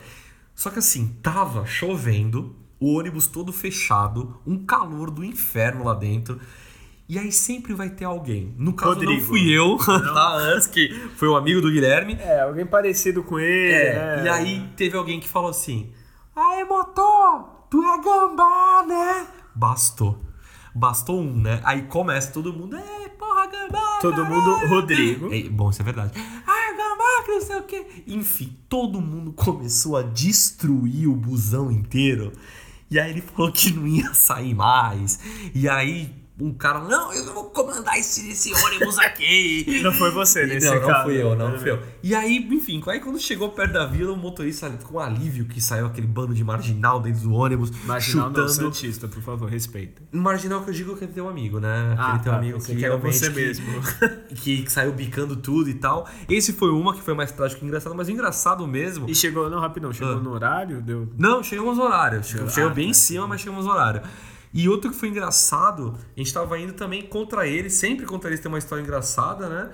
Só 0.53 0.69
que 0.69 0.79
assim, 0.79 1.17
tava 1.21 1.65
chovendo, 1.65 2.55
o 2.79 2.97
ônibus 2.97 3.27
todo 3.27 3.51
fechado, 3.51 4.39
um 4.45 4.65
calor 4.65 5.11
do 5.11 5.23
inferno 5.23 5.83
lá 5.83 5.93
dentro. 5.93 6.39
E 7.07 7.19
aí 7.19 7.31
sempre 7.31 7.73
vai 7.73 7.89
ter 7.89 8.05
alguém. 8.05 8.55
No 8.57 8.73
caso 8.73 8.95
não 8.95 9.01
Rodrigo. 9.01 9.21
fui 9.21 9.47
eu, 9.51 9.77
tá? 9.85 10.33
Antes 10.37 10.65
que 10.65 10.89
foi 11.15 11.27
o 11.27 11.35
amigo 11.35 11.61
do 11.61 11.69
Guilherme. 11.69 12.17
É, 12.19 12.41
alguém 12.41 12.65
parecido 12.65 13.21
com 13.23 13.37
ele. 13.37 13.73
É, 13.73 13.93
né? 13.93 14.25
e 14.25 14.29
aí 14.29 14.69
teve 14.75 14.97
alguém 14.97 15.19
que 15.19 15.29
falou 15.29 15.51
assim: 15.51 15.91
Aê, 16.35 16.63
motor, 16.63 17.67
tu 17.69 17.83
é 17.83 18.01
gambá, 18.01 18.83
né? 18.87 19.27
Bastou. 19.53 20.19
Bastou 20.75 21.21
um, 21.21 21.33
né? 21.33 21.61
Aí 21.63 21.83
começa 21.83 22.31
todo 22.31 22.51
mundo, 22.51 22.75
é, 22.75 23.09
porra, 23.09 23.47
gambá. 23.47 23.99
Todo 24.01 24.17
caralho." 24.17 24.35
mundo, 24.35 24.67
Rodrigo. 24.67 25.33
É, 25.33 25.49
bom, 25.49 25.69
isso 25.69 25.81
é 25.81 25.85
verdade. 25.85 26.11
Ah, 26.45 26.71
gambá, 26.73 27.23
que 27.25 27.31
não 27.31 27.41
sei 27.41 27.55
o 27.55 27.63
quê. 27.63 28.03
Enfim, 28.05 28.57
todo 28.67 28.99
mundo 28.99 29.31
começou 29.31 29.95
a 29.95 30.01
destruir 30.01 31.07
o 31.07 31.15
busão 31.15 31.71
inteiro. 31.71 32.33
E 32.91 32.99
aí 32.99 33.09
ele 33.11 33.21
falou 33.21 33.51
que 33.51 33.71
não 33.71 33.87
ia 33.87 34.13
sair 34.13 34.53
mais. 34.53 35.19
E 35.53 35.67
aí 35.69 36.13
um 36.37 36.53
cara, 36.53 36.79
não, 36.79 37.13
eu 37.13 37.33
vou 37.33 37.45
comandar 37.45 37.97
esse, 37.97 38.29
esse 38.29 38.53
ônibus 38.53 38.97
aqui. 38.99 39.79
Não 39.81 39.93
foi 39.93 40.11
você 40.11 40.45
nesse 40.45 40.67
não, 40.67 40.81
não 40.81 40.87
caso. 40.87 41.03
fui 41.05 41.21
eu, 41.21 41.35
não 41.35 41.51
né? 41.51 41.57
fui 41.57 41.71
eu. 41.71 41.81
E 42.03 42.13
aí, 42.13 42.37
enfim, 42.51 42.81
aí 42.87 42.99
quando 42.99 43.17
chegou 43.19 43.49
perto 43.49 43.71
da 43.73 43.85
vila, 43.85 44.11
o 44.11 44.17
motorista 44.17 44.69
ficou 44.71 44.97
um 44.97 45.03
alívio 45.03 45.45
que 45.45 45.61
saiu 45.61 45.85
aquele 45.85 46.07
bando 46.07 46.33
de 46.33 46.43
marginal 46.43 46.99
dentro 46.99 47.21
do 47.21 47.33
ônibus, 47.33 47.71
Marginal 47.85 48.25
não, 48.29 48.47
chutando. 48.47 48.49
Santista, 48.73 49.07
por 49.07 49.21
favor, 49.23 49.49
respeita. 49.49 50.01
Marginal 50.11 50.61
que 50.63 50.71
eu 50.71 50.73
digo 50.73 50.97
que 50.97 51.05
é 51.05 51.07
teu 51.07 51.29
amigo, 51.29 51.59
né? 51.59 51.93
Aquele 51.93 52.01
Ah, 52.17 52.19
teu 52.19 52.31
tá, 52.33 52.37
amigo 52.37 52.59
que 52.59 52.65
que 52.75 52.81
realmente 52.81 53.17
você 53.17 53.29
que- 53.29 53.35
mesmo. 53.39 53.65
Que, 54.35 54.63
que 54.63 54.71
saiu 54.71 54.91
bicando 54.91 55.35
tudo 55.37 55.69
e 55.69 55.73
tal. 55.75 56.07
Esse 56.27 56.51
foi 56.51 56.69
uma 56.69 56.93
que 56.93 57.01
foi 57.01 57.13
mais 57.13 57.31
trágico 57.31 57.61
que 57.61 57.65
engraçado, 57.65 57.95
mas 57.95 58.07
o 58.09 58.11
engraçado 58.11 58.67
mesmo. 58.67 59.09
E 59.09 59.15
chegou, 59.15 59.49
não, 59.49 59.59
rapidão, 59.61 59.93
chegou 59.93 60.13
Ah. 60.15 60.19
no 60.19 60.31
horário, 60.31 60.81
deu... 60.81 61.07
Não, 61.17 61.41
chegamos 61.41 61.77
no 61.77 61.83
horário. 61.83 62.21
Chegou, 62.23 62.47
Ah, 62.47 62.49
chegou 62.49 62.69
tá, 62.69 62.75
bem 62.75 62.89
em 62.89 62.93
sim. 62.93 63.13
cima, 63.13 63.25
mas 63.27 63.39
chegamos 63.39 63.65
no 63.65 63.71
horário. 63.71 64.01
E 64.55 64.69
outro 64.69 64.89
que 64.89 64.95
foi 64.95 65.09
engraçado, 65.09 65.95
a 66.15 66.19
gente 66.19 66.33
tava 66.33 66.57
indo 66.57 66.71
também 66.73 67.01
contra 67.01 67.45
eles, 67.45 67.73
sempre 67.73 68.05
contra 68.05 68.29
eles 68.29 68.39
tem 68.39 68.49
uma 68.49 68.57
história 68.57 68.81
engraçada, 68.81 69.49
né? 69.49 69.69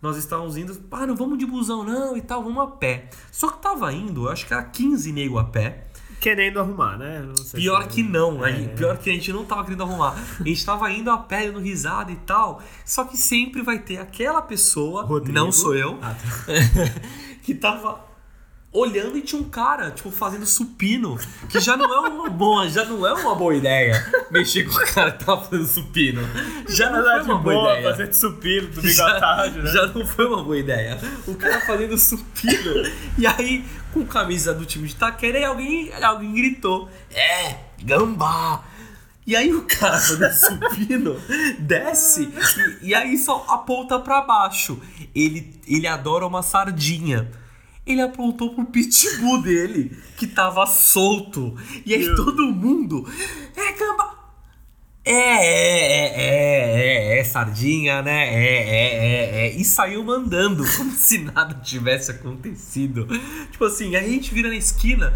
Nós 0.00 0.16
estávamos 0.16 0.56
indo, 0.56 0.76
ah, 0.90 1.06
não 1.06 1.14
vamos 1.14 1.38
de 1.38 1.44
busão 1.46 1.84
não 1.84 2.16
e 2.16 2.22
tal, 2.22 2.42
vamos 2.42 2.62
a 2.64 2.66
pé. 2.66 3.10
Só 3.30 3.48
que 3.50 3.62
tava 3.62 3.92
indo, 3.92 4.28
acho 4.28 4.46
que 4.46 4.52
era 4.54 4.62
15 4.64 5.12
nego 5.12 5.38
a 5.38 5.44
pé. 5.44 5.84
Querendo 6.18 6.60
arrumar, 6.60 6.96
né? 6.96 7.24
Pior 7.52 7.82
se- 7.82 7.88
que 7.88 8.02
não, 8.02 8.44
É. 8.46 8.52
gente- 8.52 8.74
pior 8.76 8.96
que 8.96 9.10
a 9.10 9.12
gente 9.12 9.32
não 9.32 9.44
tava 9.44 9.64
querendo 9.64 9.82
arrumar. 9.82 10.16
A 10.40 10.44
gente 10.44 10.64
tava 10.64 10.90
indo 10.90 11.10
a 11.10 11.18
pé, 11.18 11.46
dando 11.48 11.58
risada 11.60 12.10
e 12.10 12.16
tal. 12.16 12.62
Só 12.86 13.04
que 13.04 13.16
sempre 13.16 13.60
vai 13.60 13.80
ter 13.80 13.98
aquela 13.98 14.40
pessoa, 14.40 15.02
Rodrigo. 15.02 15.36
não 15.38 15.52
sou 15.52 15.74
eu, 15.74 15.98
Ah, 16.00 16.14
tá. 16.14 16.46
que 17.42 17.54
tava 17.54 18.00
olhando 18.72 19.18
e 19.18 19.20
tinha 19.20 19.40
um 19.40 19.44
cara, 19.48 19.90
tipo, 19.90 20.10
fazendo 20.10 20.46
supino. 20.46 21.18
Que 21.48 21.60
já 21.60 21.76
não 21.76 21.92
é 21.92 22.08
uma 22.08 22.30
boa, 22.30 22.68
já 22.68 22.84
não 22.84 23.06
é 23.06 23.12
uma 23.12 23.34
boa 23.34 23.54
ideia 23.54 24.02
mexer 24.30 24.64
com 24.64 24.72
o 24.72 24.86
cara 24.94 25.12
que 25.12 25.24
tava 25.24 25.42
fazendo 25.44 25.66
supino. 25.66 26.22
Já 26.68 26.90
não 26.90 27.02
de 27.02 27.24
uma 27.26 27.38
boa 27.38 27.54
boa, 27.54 27.72
ideia. 27.78 27.90
fazendo 27.90 28.12
supino, 28.14 28.68
domingo 28.68 28.94
Já, 28.94 29.20
tarde, 29.20 29.58
né? 29.58 29.70
já 29.70 29.86
não 29.88 30.06
foi 30.06 30.26
uma 30.26 30.42
boa 30.42 30.58
ideia. 30.58 30.98
O 31.26 31.34
cara 31.34 31.60
fazendo 31.60 31.98
supino. 31.98 32.90
e 33.18 33.26
aí, 33.26 33.64
com 33.92 34.06
camisa 34.06 34.54
do 34.54 34.64
time 34.64 34.88
de 34.88 34.94
Itaquera, 34.94 35.38
e 35.38 35.44
alguém, 35.44 35.92
alguém 36.02 36.32
gritou: 36.32 36.88
É, 37.10 37.56
gambá! 37.82 38.64
E 39.24 39.36
aí 39.36 39.54
o 39.54 39.62
cara, 39.62 39.96
é 39.96 40.30
supino, 40.32 41.16
desce 41.60 42.28
e, 42.82 42.88
e 42.88 42.94
aí 42.94 43.16
só 43.16 43.44
aponta 43.48 43.98
pra 44.00 44.20
baixo. 44.22 44.80
Ele, 45.14 45.60
ele 45.68 45.86
adora 45.86 46.26
uma 46.26 46.42
sardinha. 46.42 47.30
Ele 47.84 48.00
apontou 48.00 48.54
pro 48.54 48.64
pitbull 48.64 49.42
dele, 49.42 49.96
que 50.16 50.26
tava 50.26 50.64
solto. 50.66 51.56
E 51.84 51.94
aí 51.94 52.14
todo 52.14 52.52
mundo. 52.52 53.04
É 53.56 53.72
gamba. 53.72 54.22
É, 55.04 55.12
é, 55.12 55.46
é, 55.90 56.12
é, 56.14 57.16
é, 57.16 57.18
é, 57.18 57.24
sardinha, 57.24 58.02
né? 58.02 58.28
É, 58.28 58.56
é, 58.56 58.94
é, 58.94 59.46
é. 59.46 59.56
E 59.56 59.64
saiu 59.64 60.04
mandando, 60.04 60.64
como 60.76 60.92
se 60.92 61.18
nada 61.18 61.54
tivesse 61.54 62.12
acontecido. 62.12 63.08
Tipo 63.50 63.64
assim, 63.64 63.96
aí 63.96 64.06
a 64.06 64.08
gente 64.08 64.32
vira 64.32 64.48
na 64.48 64.54
esquina, 64.54 65.12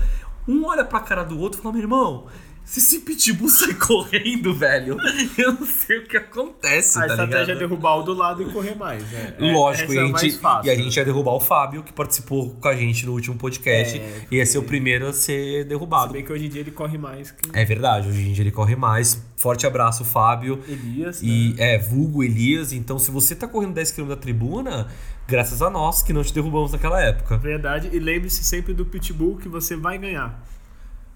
um 0.48 0.64
olha 0.64 0.84
pra 0.84 0.98
cara 0.98 1.22
do 1.22 1.38
outro 1.38 1.60
e 1.60 1.62
fala: 1.62 1.72
meu 1.72 1.82
irmão, 1.82 2.26
se 2.66 2.80
esse 2.80 2.98
pitbull 2.98 3.48
sai 3.48 3.74
correndo, 3.78 4.52
velho, 4.52 4.98
eu 5.38 5.52
não 5.52 5.64
sei 5.64 5.98
o 5.98 6.04
que 6.04 6.16
acontece, 6.16 6.98
A 6.98 7.02
tá 7.02 7.06
estratégia 7.06 7.52
é 7.52 7.56
derrubar 7.56 7.98
o 7.98 8.02
do 8.02 8.12
lado 8.12 8.42
e 8.42 8.52
correr 8.52 8.74
mais. 8.74 9.08
né? 9.12 9.36
É, 9.38 9.52
Lógico, 9.52 9.84
essa 9.84 9.94
e, 9.94 9.98
é 9.98 10.02
a 10.02 10.18
gente, 10.18 10.38
fácil, 10.38 10.66
e 10.68 10.70
a 10.70 10.74
gente 10.74 10.96
ia 10.96 11.04
derrubar 11.04 11.34
o 11.34 11.40
Fábio, 11.40 11.84
que 11.84 11.92
participou 11.92 12.50
com 12.50 12.66
a 12.66 12.74
gente 12.74 13.06
no 13.06 13.12
último 13.12 13.36
podcast. 13.36 13.96
É, 13.98 14.26
ia 14.32 14.44
ser 14.44 14.58
o 14.58 14.64
primeiro 14.64 15.06
a 15.06 15.12
ser 15.12 15.62
Se 15.62 15.64
derrubado. 15.68 16.12
bem 16.12 16.24
que 16.24 16.32
hoje 16.32 16.46
em 16.46 16.48
dia 16.48 16.60
ele 16.60 16.72
corre 16.72 16.98
mais 16.98 17.30
que 17.30 17.56
É 17.56 17.64
verdade, 17.64 18.08
hoje 18.08 18.28
em 18.28 18.32
dia 18.32 18.42
ele 18.42 18.50
corre 18.50 18.74
mais. 18.74 19.24
Forte 19.36 19.64
abraço, 19.64 20.04
Fábio. 20.04 20.60
Elias. 20.66 21.22
E 21.22 21.54
né? 21.56 21.74
é, 21.74 21.78
vulgo 21.78 22.24
Elias. 22.24 22.72
Então, 22.72 22.98
se 22.98 23.12
você 23.12 23.36
tá 23.36 23.46
correndo 23.46 23.78
10km 23.78 24.08
da 24.08 24.16
tribuna, 24.16 24.88
graças 25.28 25.62
a 25.62 25.70
nós 25.70 26.02
que 26.02 26.12
não 26.12 26.24
te 26.24 26.34
derrubamos 26.34 26.72
naquela 26.72 27.00
época. 27.00 27.36
Verdade. 27.38 27.90
E 27.92 27.98
lembre-se 28.00 28.42
sempre 28.42 28.74
do 28.74 28.84
Pitbull 28.84 29.36
que 29.36 29.48
você 29.48 29.76
vai 29.76 29.98
ganhar. 29.98 30.42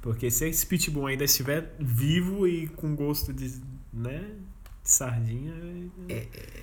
Porque 0.01 0.31
se 0.31 0.49
esse 0.49 0.67
Pitbull 0.67 1.07
ainda 1.07 1.25
estiver 1.25 1.75
vivo 1.79 2.47
e 2.47 2.69
com 2.69 2.95
gosto 2.95 3.33
de, 3.33 3.61
né, 3.93 4.25
de 4.83 4.91
sardinha... 4.91 5.53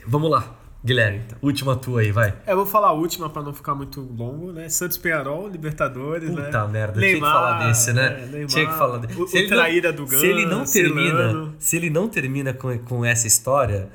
Vamos 0.08 0.32
lá, 0.32 0.58
Guilherme. 0.84 1.22
Última 1.42 1.76
tua 1.76 2.02
aí, 2.02 2.12
vai. 2.12 2.36
É, 2.46 2.54
eu 2.54 2.56
vou 2.56 2.66
falar 2.66 2.88
a 2.88 2.92
última 2.94 3.30
pra 3.30 3.42
não 3.42 3.54
ficar 3.54 3.76
muito 3.76 4.02
longo, 4.02 4.52
né? 4.52 4.70
Santos 4.70 4.98
Penharol, 4.98 5.48
Libertadores, 5.48 6.30
né? 6.32 6.46
Puta 6.46 6.68
merda, 6.68 7.00
tinha 7.00 7.14
que 7.14 7.20
falar 7.20 7.68
desse, 7.68 7.94
né? 7.94 8.24
é, 8.24 8.26
Neymar, 8.26 8.48
tinha 8.48 8.68
que 8.68 8.74
falar 8.74 8.98
desse. 9.00 9.20
O, 9.20 9.24
o 9.24 9.48
traíra 9.48 9.92
do 9.94 10.06
Gans, 10.06 10.20
se 10.20 10.28
ele 10.28 10.46
não 10.46 10.66
termina, 10.66 11.18
Celano. 11.18 11.56
se 11.60 11.76
ele 11.76 11.90
não 11.90 12.08
termina 12.08 12.54
com, 12.54 12.78
com 12.80 13.06
essa 13.06 13.28
história, 13.28 13.90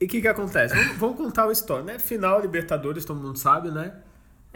E 0.00 0.04
o 0.04 0.08
que 0.08 0.20
que 0.20 0.28
acontece? 0.28 0.74
Vamos, 0.74 0.96
vamos 0.98 1.16
contar 1.16 1.48
a 1.48 1.52
história, 1.52 1.84
né? 1.84 1.98
Final 1.98 2.40
Libertadores, 2.40 3.04
todo 3.04 3.20
mundo 3.20 3.38
sabe, 3.38 3.70
né? 3.70 3.92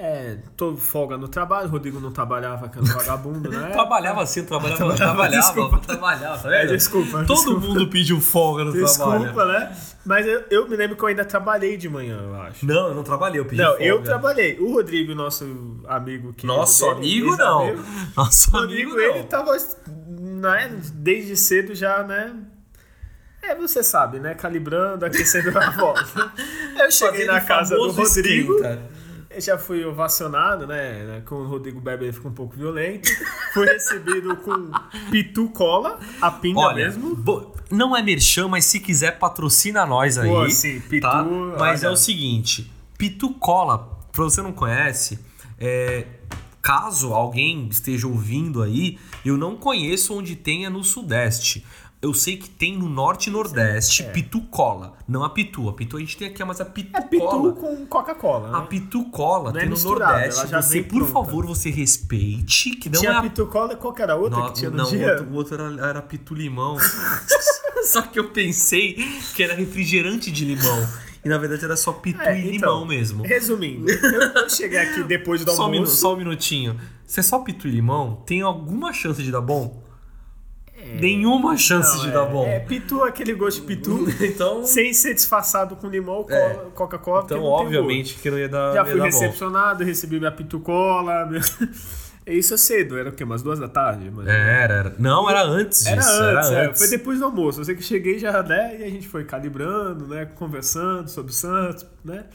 É, 0.03 0.39
tô 0.57 0.75
folga 0.79 1.19
no 1.19 1.29
trabalho, 1.29 1.69
o 1.69 1.71
Rodrigo 1.73 2.01
não 2.01 2.11
trabalhava, 2.11 2.71
que 2.71 2.79
era 2.79 2.87
um 2.87 2.89
vagabundo, 2.97 3.51
né? 3.51 3.69
trabalhava 3.71 4.23
assim, 4.23 4.43
trabalhava, 4.45 4.95
trabalhava, 4.95 5.29
desculpa. 5.43 5.79
trabalhava, 5.87 6.39
tá 6.43 6.55
É, 6.55 6.61
vendo? 6.63 6.71
desculpa, 6.75 7.25
Todo 7.25 7.37
desculpa. 7.37 7.67
mundo 7.67 7.87
pediu 7.89 8.19
folga 8.19 8.65
no 8.65 8.73
trabalho. 8.73 9.19
Desculpa, 9.25 9.45
né? 9.45 9.77
Mas 10.07 10.27
eu, 10.27 10.43
eu 10.51 10.67
me 10.67 10.75
lembro 10.75 10.97
que 10.97 11.03
eu 11.03 11.09
ainda 11.09 11.23
trabalhei 11.23 11.77
de 11.77 11.87
manhã, 11.91 12.19
eu 12.19 12.35
acho. 12.41 12.65
Não, 12.65 12.89
eu 12.89 12.95
não 12.95 13.03
trabalhei, 13.03 13.41
eu 13.41 13.45
pedi 13.45 13.61
Não, 13.61 13.69
folga. 13.73 13.85
eu 13.85 14.03
trabalhei. 14.03 14.59
O 14.59 14.73
Rodrigo, 14.73 15.15
nosso 15.15 15.45
amigo 15.87 16.33
que 16.33 16.47
Nosso 16.47 16.89
amigo, 16.89 17.37
não. 17.37 17.77
Nosso 18.17 18.57
O 18.57 18.59
amigo, 18.59 18.91
Rodrigo, 18.93 18.97
não. 19.13 19.17
ele 19.17 19.25
tava 19.25 19.53
né, 20.09 20.81
desde 20.95 21.37
cedo 21.37 21.75
já, 21.75 22.03
né? 22.03 22.33
É, 23.43 23.55
você 23.55 23.83
sabe, 23.83 24.19
né? 24.19 24.33
Calibrando, 24.35 25.05
aquecendo 25.05 25.59
a 25.59 25.71
voz. 25.77 26.15
Eu 26.79 26.91
cheguei 26.91 27.27
na 27.27 27.41
casa 27.43 27.75
do 27.77 27.91
Rodrigo. 27.91 28.55
esquenta. 28.55 29.00
Eu 29.31 29.41
já 29.41 29.57
fui 29.57 29.85
ovacionado, 29.85 30.67
né? 30.67 31.23
Com 31.25 31.37
o 31.37 31.47
Rodrigo 31.47 31.81
Beber 31.81 32.07
ele 32.09 32.13
ficou 32.13 32.31
um 32.33 32.35
pouco 32.35 32.57
violento. 32.57 33.09
Fui 33.55 33.65
recebido 33.65 34.37
com 34.39 34.71
pitu 35.11 35.49
cola, 35.51 36.01
a 36.21 36.31
pinga 36.33 36.59
Olha, 36.59 36.87
mesmo. 36.87 37.15
bo- 37.15 37.55
não 37.71 37.97
é 37.97 38.03
merchan, 38.03 38.49
mas 38.49 38.65
se 38.65 38.81
quiser 38.81 39.19
patrocina 39.21 39.87
nós 39.87 40.19
aí. 40.19 40.29
Pô, 40.29 40.51
sim, 40.51 40.81
Pitu, 40.81 41.03
tá? 41.07 41.23
Mas 41.59 41.81
olha. 41.85 41.91
é 41.91 41.93
o 41.93 41.97
seguinte, 41.97 42.69
Pitu 42.99 43.31
Cola, 43.35 43.79
pra 44.11 44.25
você 44.25 44.43
não 44.43 44.53
conhece, 44.53 45.21
é, 45.59 46.07
caso 46.61 47.13
alguém 47.15 47.69
esteja 47.69 48.09
ouvindo 48.09 48.61
aí, 48.63 48.99
eu 49.25 49.37
não 49.37 49.55
conheço 49.57 50.13
onde 50.19 50.35
tenha 50.35 50.69
no 50.69 50.83
Sudeste. 50.83 51.65
Eu 52.03 52.15
sei 52.15 52.39
que 52.39 52.49
tem 52.49 52.79
no 52.79 52.89
Norte 52.89 53.29
e 53.29 53.31
Nordeste 53.33 54.03
Pitu 54.05 54.41
Cola, 54.43 54.95
não 55.07 55.23
a 55.23 55.29
Pitu. 55.29 55.69
A 55.69 55.75
Pitu 55.75 55.99
a 55.99 56.01
gente 56.01 56.17
tem 56.17 56.29
aqui, 56.29 56.43
mas 56.45 56.59
a 56.59 56.65
Pitu, 56.65 56.97
É 56.97 57.01
pitu 57.03 57.27
Cola. 57.27 57.53
com 57.53 57.87
Coca-Cola, 57.87 58.57
A 58.57 58.61
né? 58.63 58.67
Pitu 58.71 59.05
Cola 59.11 59.51
Não 59.51 59.57
é 59.59 59.61
tem 59.61 59.69
no 59.69 59.75
misturada, 59.77 60.13
Nordeste. 60.15 60.47
Você, 60.55 60.83
por 60.83 61.05
pronta. 61.05 61.13
favor, 61.13 61.45
você 61.47 61.69
respeite 61.69 62.71
que 62.77 62.89
não 62.89 62.99
tinha 63.01 63.13
é 63.13 63.17
a 63.17 63.21
pitu 63.23 63.47
cola 63.47 63.75
e 63.75 63.77
qual 63.77 63.93
que 63.93 64.01
era 64.01 64.15
a 64.15 64.17
outra 64.17 64.39
não, 64.39 64.47
que 64.49 64.55
tinha 64.55 64.71
no 64.71 64.79
não, 64.79 64.85
dia? 64.89 65.07
o 65.07 65.11
outro, 65.11 65.27
o 65.27 65.35
outro 65.35 65.55
era, 65.63 65.89
era 65.91 66.03
pitu 66.03 66.35
limão. 66.35 66.79
só 67.85 68.03
que 68.03 68.19
eu 68.19 68.31
pensei 68.31 68.95
que 69.35 69.43
era 69.43 69.55
refrigerante 69.55 70.31
de 70.31 70.45
limão. 70.45 70.89
E 71.23 71.29
na 71.29 71.37
verdade 71.37 71.63
era 71.67 71.77
só 71.77 71.93
pitu 71.93 72.19
É, 72.23 72.35
e 72.41 72.57
então, 72.57 72.71
limão 72.79 72.87
mesmo. 72.87 73.23
Resumindo, 73.25 73.91
eu, 73.93 74.49
cheguei 74.49 74.79
aqui 74.79 75.03
depois 75.05 75.45
do 75.45 75.51
Só 75.53 75.67
um, 75.67 75.71
minu- 75.71 75.83
almoço. 75.85 76.01
só 76.01 76.15
um 76.15 76.17
minutinho. 76.17 76.81
Se 77.07 77.21
é 77.21 77.23
só 77.23 77.41
pitu 77.41 77.69
e 77.69 77.71
limão, 77.73 78.23
tem 78.25 78.41
alguma 78.41 78.91
chance 78.95 79.23
de 79.23 79.31
dar 79.31 79.43
bom? 79.43 79.83
Nenhuma 80.99 81.57
chance 81.57 81.95
Não, 81.97 82.03
de 82.05 82.09
é, 82.09 82.13
dar 82.13 82.25
bom. 82.27 82.47
É 82.47 82.61
pitu, 82.61 83.03
aquele 83.05 83.35
gosto 83.35 83.61
de 83.61 83.67
pitu, 83.67 84.07
Então, 84.21 84.65
sem 84.65 84.93
ser 84.93 85.15
disfarçado 85.15 85.77
com 85.77 85.89
limão 85.89 86.25
É. 86.29 86.51
cola- 86.55 86.71
Coca-Cola. 86.75 87.23
então 87.25 87.43
obviamente 87.45 88.15
que 88.17 88.31
não 88.31 88.39
ia 88.39 88.49
dar. 88.49 88.73
Já 88.73 88.81
ia 88.81 88.85
fui 88.87 88.95
dar 88.95 88.99
bom. 88.99 89.05
recepcionado, 89.05 89.85
recebi 89.85 90.19
minha 90.19 90.33
pitu 90.33 90.61
cola. 90.61 91.27
Meu... 91.27 91.41
Isso 92.27 92.55
é 92.55 92.57
cedo, 92.57 92.97
era 92.99 93.09
o 93.09 93.13
quê? 93.13 93.25
Umas 93.25 93.43
duas 93.43 93.59
da 93.59 93.67
tarde? 93.69 94.11
Mas... 94.15 94.27
Era, 94.29 94.75
era. 94.75 94.95
Não, 94.99 95.29
era 95.29 95.43
antes 95.43 95.85
Era 95.87 95.97
disso. 96.01 96.11
antes, 96.13 96.51
era 96.51 96.63
é, 96.63 96.67
antes. 96.67 96.79
foi 96.81 96.89
depois 96.97 97.19
do 97.19 97.25
almoço. 97.25 97.61
Eu 97.61 97.65
sei 97.65 97.75
que 97.75 97.83
cheguei 97.83 98.19
já, 98.19 98.43
né? 98.43 98.77
E 98.79 98.85
a 98.85 98.89
gente 98.89 99.09
foi 99.09 99.25
calibrando, 99.25 100.07
né? 100.07 100.27
Conversando 100.37 101.09
sobre 101.09 101.33
o 101.33 101.35
Santos, 101.35 101.85
né? 102.05 102.27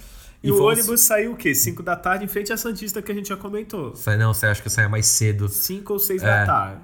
E, 0.44 0.50
E 0.50 0.52
o 0.52 0.62
ônibus 0.62 1.02
saiu 1.02 1.32
o 1.32 1.36
quê? 1.36 1.56
5 1.56 1.82
da 1.82 1.96
tarde 1.96 2.26
em 2.26 2.28
frente 2.28 2.52
à 2.52 2.58
Santista 2.58 3.02
que 3.02 3.12
a 3.12 3.16
gente 3.16 3.30
já 3.30 3.38
comentou. 3.38 3.94
Não, 4.20 4.34
você 4.34 4.48
acha 4.48 4.62
que 4.62 4.68
eu 4.68 4.72
saia 4.72 4.90
mais 4.90 5.06
cedo? 5.06 5.48
5 5.48 5.94
ou 5.94 6.00
6 6.00 6.22
É. 6.22 6.26
da 6.26 6.46
tarde. 6.46 6.82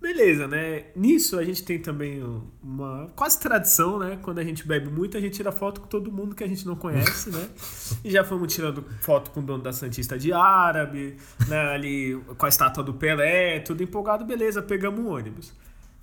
Beleza, 0.00 0.46
né? 0.46 0.84
Nisso 0.94 1.36
a 1.38 1.44
gente 1.44 1.64
tem 1.64 1.78
também 1.78 2.22
uma 2.62 3.10
quase 3.16 3.40
tradição, 3.40 3.98
né? 3.98 4.16
Quando 4.22 4.38
a 4.38 4.44
gente 4.44 4.66
bebe 4.66 4.88
muito, 4.88 5.16
a 5.16 5.20
gente 5.20 5.34
tira 5.34 5.50
foto 5.50 5.80
com 5.80 5.88
todo 5.88 6.12
mundo 6.12 6.36
que 6.36 6.44
a 6.44 6.46
gente 6.46 6.64
não 6.64 6.76
conhece, 6.76 7.30
né? 7.30 7.48
E 8.04 8.10
já 8.10 8.22
fomos 8.22 8.54
tirando 8.54 8.84
foto 9.00 9.30
com 9.32 9.40
o 9.40 9.42
dono 9.42 9.62
da 9.62 9.72
Santista 9.72 10.16
de 10.16 10.32
Árabe, 10.32 11.16
né? 11.48 11.72
Ali 11.72 12.14
com 12.36 12.46
a 12.46 12.48
estátua 12.48 12.84
do 12.84 12.94
Pelé, 12.94 13.58
tudo 13.60 13.82
empolgado, 13.82 14.24
beleza, 14.24 14.62
pegamos 14.62 15.00
um 15.00 15.08
ônibus. 15.08 15.52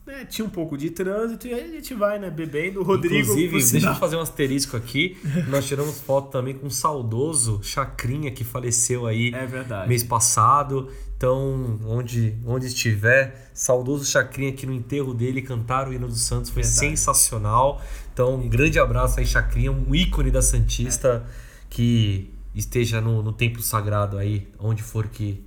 Né? 0.05 0.23
Tinha 0.25 0.45
um 0.45 0.49
pouco 0.49 0.77
de 0.77 0.91
trânsito 0.91 1.47
e 1.47 1.53
aí 1.53 1.63
a 1.63 1.67
gente 1.67 1.93
vai, 1.95 2.19
né, 2.19 2.29
bebendo. 2.29 2.81
O 2.81 2.83
Rodrigo, 2.83 3.15
Inclusive, 3.15 3.71
deixa 3.71 3.87
eu 3.89 3.95
fazer 3.95 4.15
um 4.15 4.21
asterisco 4.21 4.77
aqui. 4.77 5.17
Nós 5.47 5.65
tiramos 5.65 5.99
foto 5.99 6.29
também 6.31 6.53
com 6.53 6.67
o 6.67 6.71
saudoso 6.71 7.59
Chacrinha, 7.63 8.29
que 8.31 8.43
faleceu 8.43 9.07
aí 9.07 9.33
É 9.33 9.87
mês 9.87 10.03
passado. 10.03 10.91
Então, 11.17 11.79
onde, 11.85 12.35
onde 12.45 12.67
estiver, 12.67 13.49
saudoso 13.53 14.05
Chacrinha 14.05 14.49
aqui 14.51 14.65
no 14.67 14.73
enterro 14.73 15.13
dele, 15.13 15.41
cantar 15.41 15.87
o 15.87 15.93
hino 15.93 16.07
do 16.07 16.15
Santos 16.15 16.51
foi 16.51 16.61
Verdade. 16.61 16.79
sensacional. 16.79 17.81
Então, 18.13 18.35
um 18.35 18.47
grande 18.49 18.77
abraço 18.77 19.19
aí, 19.19 19.25
Chacrinha, 19.25 19.71
um 19.71 19.95
ícone 19.95 20.29
da 20.29 20.41
Santista 20.41 21.25
que 21.69 22.31
esteja 22.53 23.01
no, 23.01 23.23
no 23.23 23.33
templo 23.33 23.61
sagrado 23.61 24.17
aí, 24.17 24.47
onde 24.59 24.83
for 24.83 25.07
que, 25.07 25.43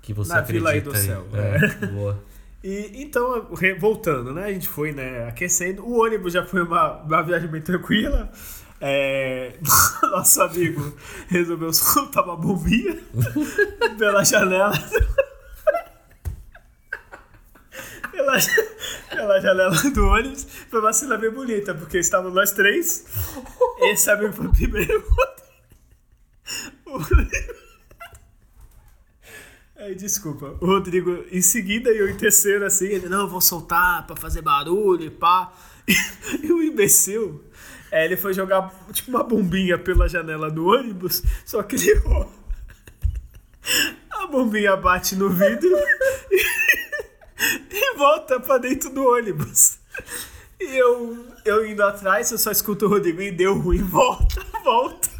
que 0.00 0.14
você 0.14 0.32
Na 0.32 0.38
acredita. 0.40 0.70
vila 0.70 0.70
aí 0.70 0.80
do 0.80 0.96
céu, 0.96 1.26
É, 1.34 1.86
boa. 1.86 2.31
E, 2.62 3.02
então, 3.02 3.48
voltando, 3.78 4.32
né? 4.32 4.44
A 4.44 4.52
gente 4.52 4.68
foi, 4.68 4.92
né, 4.92 5.26
aquecendo. 5.28 5.84
O 5.84 6.00
ônibus 6.02 6.32
já 6.32 6.44
foi 6.44 6.62
uma, 6.62 7.02
uma 7.02 7.22
viagem 7.22 7.48
bem 7.48 7.60
tranquila. 7.60 8.30
É, 8.80 9.54
nosso 10.02 10.42
amigo 10.42 10.96
resolveu 11.28 11.72
soltar 11.72 12.24
uma 12.24 12.36
bombinha 12.36 13.00
pela 13.98 14.24
janela. 14.24 14.72
pela, 18.10 18.38
pela 19.10 19.40
janela 19.40 19.76
do 19.90 20.06
ônibus. 20.06 20.46
Foi 20.68 20.80
uma 20.80 20.92
cena 20.92 21.16
bem 21.16 21.30
bonita, 21.30 21.74
porque 21.74 21.98
estávamos 21.98 22.34
nós 22.34 22.52
três. 22.52 23.06
Esse 23.80 24.10
amigo 24.10 24.32
foi 24.32 24.48
primeiro. 24.48 25.04
O 26.86 26.98
Aí, 29.82 29.96
desculpa. 29.96 30.56
O 30.60 30.66
Rodrigo 30.66 31.24
em 31.32 31.42
seguida 31.42 31.90
e 31.90 31.98
eu 31.98 32.08
em 32.08 32.16
terceiro, 32.16 32.64
assim, 32.64 32.86
ele, 32.86 33.08
não, 33.08 33.26
vou 33.26 33.40
soltar 33.40 34.06
pra 34.06 34.14
fazer 34.14 34.40
barulho 34.40 35.06
e 35.06 35.10
pá. 35.10 35.52
E, 36.40 36.52
o 36.52 36.62
imbecil, 36.62 37.44
é, 37.90 38.04
ele 38.04 38.16
foi 38.16 38.32
jogar 38.32 38.72
tipo 38.92 39.10
uma 39.10 39.24
bombinha 39.24 39.76
pela 39.76 40.08
janela 40.08 40.48
do 40.48 40.66
ônibus, 40.66 41.20
só 41.44 41.60
que 41.64 41.74
ele. 41.74 42.00
A 44.08 44.26
bombinha 44.28 44.76
bate 44.76 45.16
no 45.16 45.28
vidro 45.28 45.76
e, 46.30 46.44
e 47.72 47.96
volta 47.96 48.38
pra 48.38 48.58
dentro 48.58 48.88
do 48.90 49.04
ônibus. 49.04 49.78
E 50.60 50.76
eu, 50.76 51.26
eu 51.44 51.66
indo 51.66 51.82
atrás, 51.82 52.30
eu 52.30 52.38
só 52.38 52.52
escuto 52.52 52.86
o 52.86 52.88
Rodrigo 52.88 53.20
e 53.20 53.32
deu 53.32 53.58
ruim, 53.58 53.82
volta, 53.82 54.46
volta. 54.62 55.10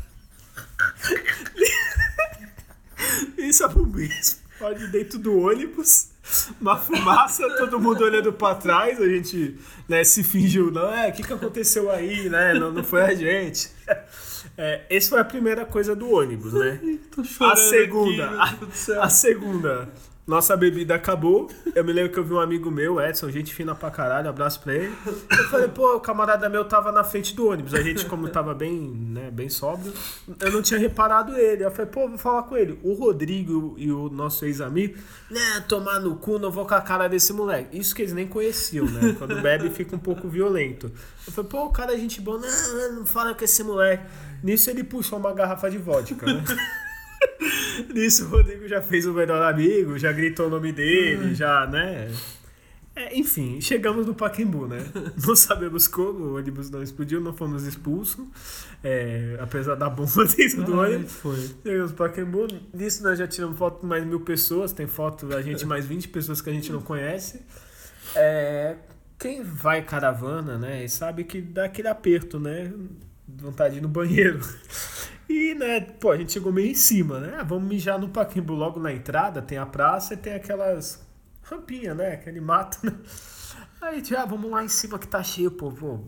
Isso 3.36 3.64
a 3.64 3.68
bombinha 3.68 4.41
explode 4.62 4.86
dentro 4.88 5.18
do 5.18 5.40
ônibus. 5.40 6.10
uma 6.60 6.78
fumaça, 6.78 7.42
todo 7.56 7.80
mundo 7.80 8.04
olhando 8.04 8.32
pra 8.32 8.54
trás, 8.54 9.00
a 9.00 9.08
gente 9.08 9.58
né, 9.88 10.04
se 10.04 10.22
fingiu, 10.22 10.70
não, 10.70 10.92
é, 10.94 11.08
o 11.08 11.12
que, 11.12 11.22
que 11.22 11.32
aconteceu 11.32 11.90
aí, 11.90 12.28
né? 12.28 12.54
Não, 12.54 12.70
não 12.70 12.84
foi 12.84 13.02
a 13.02 13.14
gente. 13.14 13.70
É, 14.56 14.82
essa 14.90 15.10
foi 15.10 15.20
a 15.20 15.24
primeira 15.24 15.64
coisa 15.64 15.96
do 15.96 16.10
ônibus, 16.10 16.52
né? 16.52 16.80
a 17.40 17.56
segunda, 17.56 18.30
a, 18.30 19.04
a 19.04 19.08
segunda, 19.08 19.88
nossa 20.26 20.56
bebida 20.56 20.94
acabou. 20.94 21.50
Eu 21.74 21.84
me 21.84 21.92
lembro 21.92 22.12
que 22.12 22.18
eu 22.18 22.24
vi 22.24 22.32
um 22.32 22.40
amigo 22.40 22.70
meu, 22.70 23.00
Edson, 23.00 23.28
gente 23.30 23.52
fina 23.52 23.74
pra 23.74 23.90
caralho, 23.90 24.28
abraço 24.28 24.60
pra 24.60 24.74
ele. 24.74 24.94
Eu 25.06 25.44
falei, 25.48 25.68
pô, 25.68 25.96
o 25.96 26.00
camarada 26.00 26.48
meu 26.48 26.64
tava 26.64 26.92
na 26.92 27.02
frente 27.02 27.34
do 27.34 27.48
ônibus. 27.48 27.74
A 27.74 27.82
gente, 27.82 28.06
como 28.06 28.28
tava 28.28 28.54
bem, 28.54 28.78
né, 28.80 29.30
bem 29.32 29.48
sóbrio, 29.48 29.92
eu 30.40 30.52
não 30.52 30.62
tinha 30.62 30.78
reparado 30.78 31.36
ele. 31.36 31.64
Eu 31.64 31.70
falei, 31.72 31.90
pô, 31.90 32.08
vou 32.08 32.18
falar 32.18 32.44
com 32.44 32.56
ele. 32.56 32.78
O 32.84 32.94
Rodrigo 32.94 33.74
e 33.76 33.90
o 33.90 34.08
nosso 34.08 34.44
ex-amigo, 34.44 34.96
né, 35.28 35.64
tomar 35.68 35.98
no 35.98 36.14
cu, 36.16 36.38
não 36.38 36.52
vou 36.52 36.66
com 36.66 36.74
a 36.74 36.80
cara 36.80 37.08
desse 37.08 37.32
moleque. 37.32 37.76
Isso 37.76 37.94
que 37.94 38.02
eles 38.02 38.12
nem 38.12 38.28
conheciam, 38.28 38.86
né? 38.86 39.16
Quando 39.18 39.40
bebe 39.42 39.70
fica 39.70 39.96
um 39.96 39.98
pouco 39.98 40.28
violento. 40.28 40.90
Eu 41.26 41.32
falei, 41.32 41.50
pô, 41.50 41.64
o 41.64 41.70
cara 41.70 41.94
é 41.94 41.98
gente 41.98 42.20
boa, 42.20 42.38
não, 42.38 42.92
não 42.96 43.06
fala 43.06 43.34
com 43.34 43.44
esse 43.44 43.64
moleque. 43.64 44.04
Nisso 44.42 44.70
ele 44.70 44.84
puxou 44.84 45.18
uma 45.18 45.32
garrafa 45.32 45.68
de 45.68 45.78
vodka, 45.78 46.26
né? 46.26 46.44
Nisso 47.94 48.26
o 48.26 48.28
Rodrigo 48.28 48.66
já 48.68 48.80
fez 48.80 49.06
o 49.06 49.12
melhor 49.12 49.42
amigo, 49.42 49.98
já 49.98 50.12
gritou 50.12 50.46
o 50.46 50.50
nome 50.50 50.72
dele, 50.72 51.34
já, 51.34 51.66
né? 51.66 52.10
É, 52.94 53.16
enfim, 53.18 53.58
chegamos 53.58 54.06
no 54.06 54.14
Paquembu, 54.14 54.66
né? 54.66 54.84
Não 55.26 55.34
sabemos 55.34 55.88
como, 55.88 56.24
o 56.24 56.36
ônibus 56.36 56.68
não 56.68 56.82
explodiu, 56.82 57.22
não 57.22 57.32
fomos 57.32 57.66
expulsos, 57.66 58.26
é, 58.84 59.38
apesar 59.40 59.76
da 59.76 59.88
bomba 59.88 60.26
dentro 60.36 60.62
do 60.62 60.78
Ai, 60.78 60.96
ônibus. 60.96 61.12
foi. 61.12 61.50
Chegamos 61.62 61.90
no 61.92 61.96
Paquembu, 61.96 62.48
nisso 62.74 63.02
nós 63.02 63.18
já 63.18 63.26
tiramos 63.26 63.56
foto 63.56 63.80
com 63.80 63.86
mais 63.86 64.04
mil 64.04 64.20
pessoas, 64.20 64.74
tem 64.74 64.86
foto 64.86 65.26
da 65.26 65.40
gente 65.40 65.64
mais 65.64 65.86
20 65.86 66.08
pessoas 66.08 66.42
que 66.42 66.50
a 66.50 66.52
gente 66.52 66.70
não 66.70 66.82
conhece. 66.82 67.40
É, 68.14 68.76
quem 69.18 69.42
vai 69.42 69.80
caravana, 69.82 70.58
né, 70.58 70.86
sabe 70.86 71.24
que 71.24 71.40
dá 71.40 71.64
aquele 71.64 71.88
aperto, 71.88 72.38
né? 72.38 72.70
Vontade 73.26 73.74
de 73.74 73.78
ir 73.78 73.82
no 73.82 73.88
banheiro. 73.88 74.38
E, 75.32 75.54
né, 75.54 75.80
pô, 75.80 76.10
a 76.10 76.18
gente 76.18 76.30
chegou 76.30 76.52
meio 76.52 76.70
em 76.70 76.74
cima, 76.74 77.18
né? 77.18 77.36
Ah, 77.38 77.42
Vamos 77.42 77.66
mijar 77.66 77.98
no 77.98 78.10
Paquembu 78.10 78.52
logo 78.52 78.78
na 78.78 78.92
entrada, 78.92 79.40
tem 79.40 79.56
a 79.56 79.64
praça 79.64 80.12
e 80.12 80.16
tem 80.18 80.34
aquelas 80.34 81.02
rampinhas, 81.40 81.96
né? 81.96 82.12
Aquele 82.12 82.38
mato, 82.38 82.78
né? 82.84 82.92
Aí 83.80 83.94
a 83.94 83.94
gente, 83.94 84.14
ah, 84.14 84.26
vamos 84.26 84.50
lá 84.50 84.62
em 84.62 84.68
cima 84.68 84.98
que 84.98 85.08
tá 85.08 85.22
cheio, 85.22 85.50
pô, 85.50 85.70
vou 85.70 86.06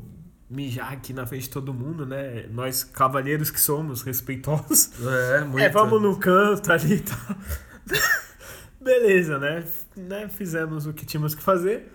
mijar 0.51 0.93
aqui 0.93 1.15
na 1.15 1.27
frente 1.27 1.45
de 1.45 1.51
todo 1.51 1.73
mundo, 1.73 2.05
né? 2.05 2.47
Nós, 2.51 2.85
cavalheiros 2.85 3.51
que 3.51 3.59
somos, 3.59 4.03
respeitosos. 4.03 4.91
É, 5.01 5.41
muito. 5.41 5.65
É, 5.65 5.71
vamos 5.71 6.03
no 6.03 6.19
canto 6.19 6.71
ali 6.71 6.97
e 6.97 7.01
tal. 7.01 7.37
Beleza, 8.79 9.39
né? 9.39 9.65
né? 9.97 10.29
Fizemos 10.29 10.87
o 10.87 10.93
que 10.93 11.07
tínhamos 11.07 11.35
que 11.35 11.43
fazer. 11.43 11.91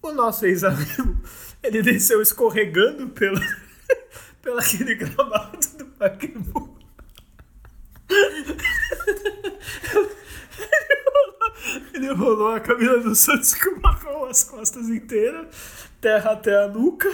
O 0.00 0.12
nosso 0.12 0.46
ex-amigo, 0.46 1.20
ele 1.64 1.82
desceu 1.82 2.22
escorregando 2.22 3.08
pelo, 3.08 3.40
pelo 4.44 4.58
aquele 4.58 4.94
gramado 4.94 5.58
do 5.78 5.86
Pacaembu. 5.86 6.78
Ele 11.94 12.12
rolou, 12.12 12.52
a 12.52 12.60
camisa 12.60 13.00
do 13.00 13.14
Santos 13.14 13.54
com 13.54 13.80
marrom 13.80 14.26
as 14.26 14.44
costas 14.44 14.88
inteiras, 14.90 15.88
terra 16.00 16.32
até 16.32 16.62
a 16.62 16.68
nuca. 16.68 17.08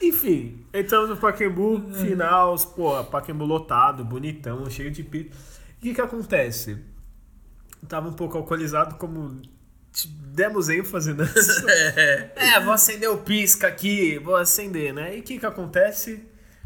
Enfim, 0.00 0.66
entramos 0.74 1.08
no 1.08 1.16
Pacaembu, 1.16 1.94
final, 1.94 2.56
pô, 2.76 3.02
Pacaembu 3.04 3.46
lotado, 3.46 4.04
bonitão, 4.04 4.68
cheio 4.68 4.90
de 4.90 5.02
pito. 5.02 5.34
O 5.78 5.80
que 5.80 5.94
que 5.94 6.00
acontece? 6.00 6.84
Tava 7.88 8.08
um 8.08 8.12
pouco 8.12 8.36
alcoolizado, 8.36 8.96
como 8.96 9.40
demos 10.34 10.68
ênfase 10.68 11.12
né? 11.12 11.24
É, 12.36 12.60
vou 12.60 12.72
acender 12.72 13.10
o 13.10 13.18
pisca 13.18 13.68
aqui, 13.68 14.18
vou 14.18 14.36
acender, 14.36 14.92
né? 14.92 15.16
E 15.16 15.20
o 15.20 15.22
que 15.22 15.38
que 15.38 15.46
acontece? 15.46 16.24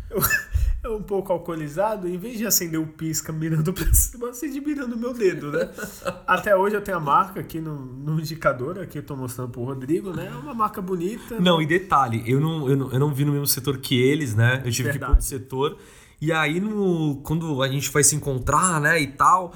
Eu, 0.09 0.21
eu 0.85 0.97
um 0.97 1.03
pouco 1.03 1.33
alcoolizado, 1.33 2.09
em 2.09 2.17
vez 2.17 2.39
de 2.39 2.47
acender 2.47 2.81
o 2.81 2.87
pisca 2.87 3.33
mirando 3.33 3.73
pra 3.73 3.93
cima, 3.93 4.27
eu 4.27 4.31
acendi 4.31 4.61
mirando 4.61 4.95
o 4.95 4.99
meu 4.99 5.13
dedo, 5.13 5.51
né? 5.51 5.69
Até 6.27 6.57
hoje 6.57 6.77
eu 6.77 6.81
tenho 6.81 6.97
a 6.97 7.01
marca 7.01 7.41
aqui 7.41 7.61
no, 7.61 7.75
no 7.75 8.21
indicador, 8.21 8.79
aqui 8.79 8.99
eu 8.99 9.03
tô 9.03 9.17
mostrando 9.17 9.51
pro 9.51 9.65
Rodrigo, 9.65 10.13
né? 10.13 10.31
É 10.33 10.37
uma 10.37 10.55
marca 10.55 10.81
bonita. 10.81 11.41
Não, 11.41 11.61
e 11.61 11.67
detalhe, 11.67 12.23
eu 12.27 12.41
não, 12.41 12.69
eu 12.69 12.77
não, 12.77 12.93
eu 12.93 13.01
não 13.01 13.13
vi 13.13 13.25
no 13.25 13.33
mesmo 13.33 13.47
setor 13.47 13.79
que 13.79 14.01
eles, 14.01 14.35
né? 14.35 14.63
Eu 14.65 14.71
tive 14.71 14.91
que 14.91 14.97
ir 14.97 15.01
pro 15.01 15.09
Verdade. 15.09 15.13
outro 15.13 15.27
setor. 15.27 15.79
E 16.21 16.33
aí, 16.33 16.61
no, 16.61 17.17
quando 17.23 17.63
a 17.63 17.69
gente 17.69 17.91
vai 17.91 18.03
se 18.03 18.17
encontrar, 18.17 18.81
né, 18.81 18.99
e 19.01 19.09
tal, 19.09 19.53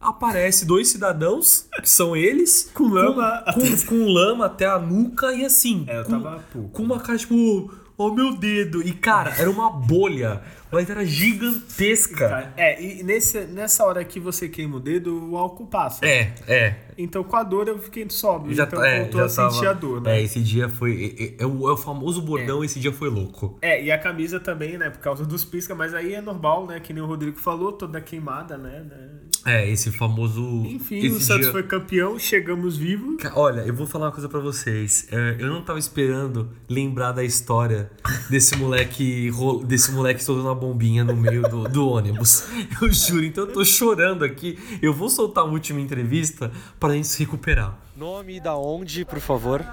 aparece 0.00 0.64
dois 0.64 0.88
cidadãos, 0.88 1.68
que 1.80 1.88
são 1.88 2.16
eles, 2.16 2.70
Com 2.74 2.88
lama 2.88 3.42
com, 3.52 3.60
até- 3.60 3.86
com 3.86 4.06
lama 4.06 4.46
até 4.46 4.66
a 4.66 4.78
nuca 4.78 5.32
e 5.32 5.44
assim. 5.44 5.84
É, 5.88 5.98
eu 6.00 6.04
com, 6.04 6.10
tava 6.20 6.44
pouco. 6.52 6.68
com 6.70 6.82
uma 6.82 7.00
cara 7.00 7.18
tipo, 7.18 7.72
oh 7.96 8.10
meu 8.12 8.36
dedo. 8.36 8.82
E 8.82 8.92
cara, 8.92 9.34
era 9.38 9.50
uma 9.50 9.70
bolha, 9.70 10.40
mas 10.70 10.88
era 10.88 11.04
gigantesca. 11.04 12.52
É, 12.56 12.80
e 12.82 13.02
nesse, 13.02 13.40
nessa 13.46 13.84
hora 13.84 14.04
que 14.04 14.20
você 14.20 14.48
queima 14.48 14.76
o 14.76 14.80
dedo, 14.80 15.30
o 15.30 15.36
álcool 15.36 15.66
passa. 15.66 16.06
É, 16.06 16.32
é. 16.46 16.76
Então 16.96 17.22
com 17.24 17.36
a 17.36 17.42
dor 17.42 17.68
eu 17.68 17.78
fiquei 17.78 18.08
sóbrio, 18.10 18.54
Já, 18.54 18.64
então 18.64 18.82
é, 18.84 19.00
voltou 19.02 19.20
já 19.20 19.26
a 19.26 19.28
sentir 19.28 19.60
tava, 19.64 19.70
a 19.70 19.72
dor, 19.72 20.00
né? 20.02 20.18
É, 20.18 20.22
esse 20.22 20.40
dia 20.40 20.68
foi. 20.68 21.34
É, 21.38 21.42
é 21.42 21.46
o, 21.46 21.68
é 21.68 21.72
o 21.72 21.76
famoso 21.76 22.20
bordão, 22.22 22.64
esse 22.64 22.78
dia 22.80 22.92
foi 22.92 23.08
louco. 23.08 23.58
É, 23.62 23.82
e 23.82 23.90
a 23.90 23.98
camisa 23.98 24.38
também, 24.40 24.76
né? 24.78 24.90
Por 24.90 24.98
causa 25.00 25.24
dos 25.24 25.44
pisca, 25.44 25.74
mas 25.74 25.94
aí 25.94 26.14
é 26.14 26.20
normal, 26.20 26.66
né? 26.66 26.80
Que 26.80 26.92
nem 26.92 27.02
o 27.02 27.06
Rodrigo 27.06 27.38
falou, 27.38 27.72
toda 27.72 28.00
queimada, 28.00 28.56
né? 28.58 28.84
né? 28.88 29.08
É, 29.48 29.68
esse 29.68 29.90
famoso. 29.90 30.42
Enfim, 30.66 30.98
esse 30.98 31.16
o 31.16 31.20
Santos 31.20 31.42
dia- 31.44 31.52
foi 31.52 31.62
campeão, 31.62 32.18
chegamos 32.18 32.76
vivos. 32.76 33.16
Olha, 33.34 33.60
eu 33.62 33.74
vou 33.74 33.86
falar 33.86 34.06
uma 34.06 34.12
coisa 34.12 34.28
pra 34.28 34.40
vocês. 34.40 35.08
É, 35.10 35.36
eu 35.38 35.48
não 35.48 35.62
tava 35.62 35.78
esperando 35.78 36.50
lembrar 36.68 37.12
da 37.12 37.24
história 37.24 37.90
desse 38.28 38.56
moleque 38.56 39.30
desse 39.64 39.90
moleque 39.92 40.22
soltando 40.22 40.46
uma 40.46 40.54
bombinha 40.54 41.02
no 41.04 41.16
meio 41.16 41.42
do, 41.48 41.64
do 41.68 41.88
ônibus. 41.88 42.44
Eu 42.80 42.92
juro, 42.92 43.24
então 43.24 43.44
eu 43.44 43.52
tô 43.52 43.64
chorando 43.64 44.24
aqui. 44.24 44.58
Eu 44.82 44.92
vou 44.92 45.08
soltar 45.08 45.44
a 45.44 45.46
última 45.46 45.80
entrevista 45.80 46.50
pra 46.78 46.92
gente 46.94 47.06
se 47.08 47.18
recuperar. 47.20 47.76
Nome 47.96 48.36
e 48.36 48.40
da 48.40 48.56
onde, 48.56 49.04
por 49.04 49.18
favor? 49.18 49.64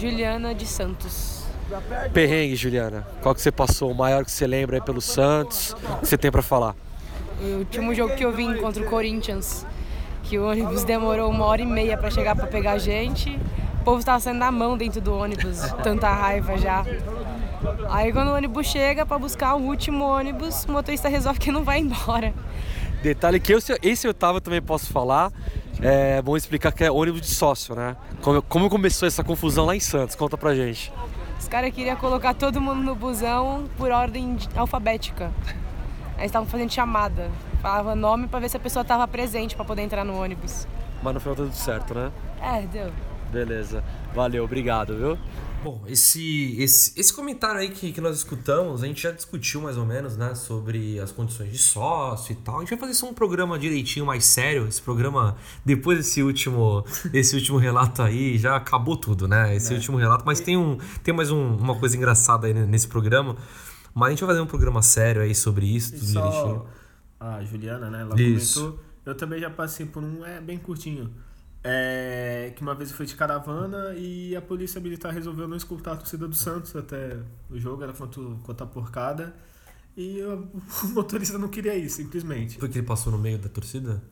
Juliana 0.00 0.54
de 0.54 0.66
Santos. 0.66 1.44
Perrengue, 2.12 2.56
Juliana. 2.56 3.06
Qual 3.22 3.34
que 3.34 3.40
você 3.40 3.50
passou? 3.50 3.90
O 3.90 3.94
maior 3.94 4.24
que 4.24 4.30
você 4.30 4.46
lembra 4.46 4.76
aí 4.76 4.82
pelo 4.82 5.00
Santos? 5.00 5.72
O 5.72 6.00
que 6.00 6.08
você 6.08 6.18
tem 6.18 6.30
pra 6.30 6.42
falar? 6.42 6.74
O 7.40 7.58
último 7.58 7.94
jogo 7.94 8.14
que 8.14 8.24
eu 8.24 8.32
vim 8.32 8.54
contra 8.56 8.82
o 8.82 8.86
Corinthians, 8.86 9.66
que 10.24 10.38
o 10.38 10.46
ônibus 10.48 10.84
demorou 10.84 11.30
uma 11.30 11.44
hora 11.46 11.62
e 11.62 11.66
meia 11.66 11.96
pra 11.96 12.10
chegar 12.10 12.36
pra 12.36 12.46
pegar 12.46 12.72
a 12.72 12.78
gente. 12.78 13.38
O 13.80 13.84
povo 13.84 14.04
tava 14.04 14.20
saindo 14.20 14.38
na 14.38 14.50
mão 14.50 14.76
dentro 14.76 15.00
do 15.00 15.14
ônibus, 15.14 15.60
tanta 15.82 16.12
raiva 16.12 16.58
já. 16.58 16.84
Aí 17.88 18.12
quando 18.12 18.28
o 18.28 18.34
ônibus 18.34 18.66
chega 18.66 19.06
pra 19.06 19.18
buscar 19.18 19.54
o 19.54 19.60
último 19.62 20.04
ônibus, 20.04 20.64
o 20.64 20.72
motorista 20.72 21.08
resolve 21.08 21.38
que 21.40 21.50
não 21.50 21.64
vai 21.64 21.78
embora. 21.80 22.34
Detalhe 23.02 23.40
que 23.40 23.54
eu, 23.54 23.58
esse 23.82 24.06
eu 24.06 24.12
tava 24.12 24.40
também 24.40 24.60
posso 24.60 24.92
falar. 24.92 25.32
É 25.80 26.20
bom 26.20 26.36
explicar 26.36 26.72
que 26.72 26.84
é 26.84 26.90
ônibus 26.90 27.22
de 27.22 27.28
sócio, 27.28 27.74
né? 27.74 27.96
Como, 28.20 28.42
como 28.42 28.68
começou 28.68 29.08
essa 29.08 29.24
confusão 29.24 29.64
lá 29.64 29.74
em 29.74 29.80
Santos? 29.80 30.14
Conta 30.14 30.36
pra 30.36 30.54
gente. 30.54 30.92
Os 31.38 31.48
caras 31.48 31.72
queriam 31.72 31.96
colocar 31.96 32.34
todo 32.34 32.60
mundo 32.60 32.82
no 32.82 32.94
busão 32.94 33.64
por 33.78 33.90
ordem 33.90 34.34
de- 34.36 34.46
alfabética. 34.54 35.30
Aí 36.20 36.26
estavam 36.26 36.46
fazendo 36.48 36.70
chamada. 36.70 37.30
Falava 37.62 37.94
nome 37.96 38.28
pra 38.28 38.38
ver 38.38 38.48
se 38.50 38.56
a 38.56 38.60
pessoa 38.60 38.84
tava 38.84 39.08
presente 39.08 39.56
pra 39.56 39.64
poder 39.64 39.82
entrar 39.82 40.04
no 40.04 40.14
ônibus. 40.20 40.68
Mas 41.02 41.14
no 41.14 41.18
final 41.20 41.34
tá 41.34 41.42
tudo 41.44 41.54
certo, 41.56 41.94
né? 41.94 42.12
É, 42.42 42.60
deu. 42.66 42.92
Beleza. 43.32 43.82
Valeu, 44.14 44.44
obrigado, 44.44 44.96
viu? 44.96 45.18
Bom, 45.64 45.82
esse, 45.86 46.56
esse, 46.58 46.98
esse 46.98 47.12
comentário 47.12 47.60
aí 47.60 47.68
que, 47.70 47.92
que 47.92 48.00
nós 48.00 48.16
escutamos, 48.16 48.82
a 48.82 48.86
gente 48.86 49.02
já 49.02 49.10
discutiu 49.10 49.60
mais 49.60 49.76
ou 49.76 49.84
menos, 49.84 50.16
né, 50.16 50.34
sobre 50.34 50.98
as 50.98 51.12
condições 51.12 51.52
de 51.52 51.58
sócio 51.58 52.32
e 52.32 52.34
tal. 52.36 52.56
A 52.56 52.60
gente 52.60 52.70
vai 52.70 52.78
fazer 52.78 52.94
só 52.94 53.06
um 53.08 53.12
programa 53.14 53.58
direitinho, 53.58 54.04
mais 54.06 54.24
sério. 54.24 54.66
Esse 54.68 54.80
programa, 54.80 55.36
depois 55.64 55.98
desse 55.98 56.22
último, 56.22 56.84
esse 57.14 57.34
último 57.36 57.56
relato 57.58 58.02
aí, 58.02 58.36
já 58.38 58.56
acabou 58.56 58.96
tudo, 58.96 59.28
né? 59.28 59.54
Esse 59.56 59.72
último 59.74 59.96
relato. 59.98 60.24
Mas 60.26 60.40
tem, 60.40 60.56
um, 60.56 60.76
tem 61.02 61.14
mais 61.14 61.30
um- 61.30 61.56
uma 61.56 61.74
coisa 61.76 61.96
engraçada 61.96 62.46
aí 62.46 62.54
nesse 62.54 62.88
programa. 62.88 63.36
Mas 63.94 64.06
a 64.08 64.10
gente 64.10 64.20
vai 64.20 64.28
fazer 64.28 64.40
um 64.40 64.46
programa 64.46 64.82
sério 64.82 65.22
aí 65.22 65.34
sobre 65.34 65.66
isso, 65.66 65.92
tudo 65.92 66.06
direitinho. 66.06 66.30
só 66.32 66.66
a 67.18 67.44
Juliana, 67.44 67.90
né? 67.90 68.00
Ela 68.02 68.20
Isso. 68.20 68.60
comentou. 68.60 68.84
Eu 69.04 69.14
também 69.14 69.40
já 69.40 69.50
passei 69.50 69.86
por 69.86 70.02
um, 70.02 70.24
é 70.24 70.40
bem 70.40 70.58
curtinho. 70.58 71.12
É, 71.62 72.52
que 72.56 72.62
uma 72.62 72.74
vez 72.74 72.90
eu 72.90 72.96
fui 72.96 73.04
de 73.04 73.14
caravana 73.14 73.92
e 73.94 74.34
a 74.34 74.40
polícia 74.40 74.80
militar 74.80 75.12
resolveu 75.12 75.46
não 75.46 75.56
escutar 75.56 75.92
a 75.92 75.96
torcida 75.96 76.26
do 76.26 76.34
Santos 76.34 76.74
até 76.74 77.18
o 77.50 77.58
jogo, 77.58 77.82
era 77.82 77.92
contra, 77.92 78.20
o- 78.20 78.38
contra 78.38 78.64
a 78.64 78.68
porcada. 78.68 79.34
E 79.96 80.18
eu- 80.18 80.48
o 80.84 80.88
motorista 80.88 81.36
não 81.36 81.48
queria 81.48 81.74
ir, 81.76 81.90
simplesmente. 81.90 82.58
Foi 82.58 82.68
que 82.68 82.78
ele 82.78 82.86
passou 82.86 83.12
no 83.12 83.18
meio 83.18 83.38
da 83.38 83.48
torcida? 83.50 84.02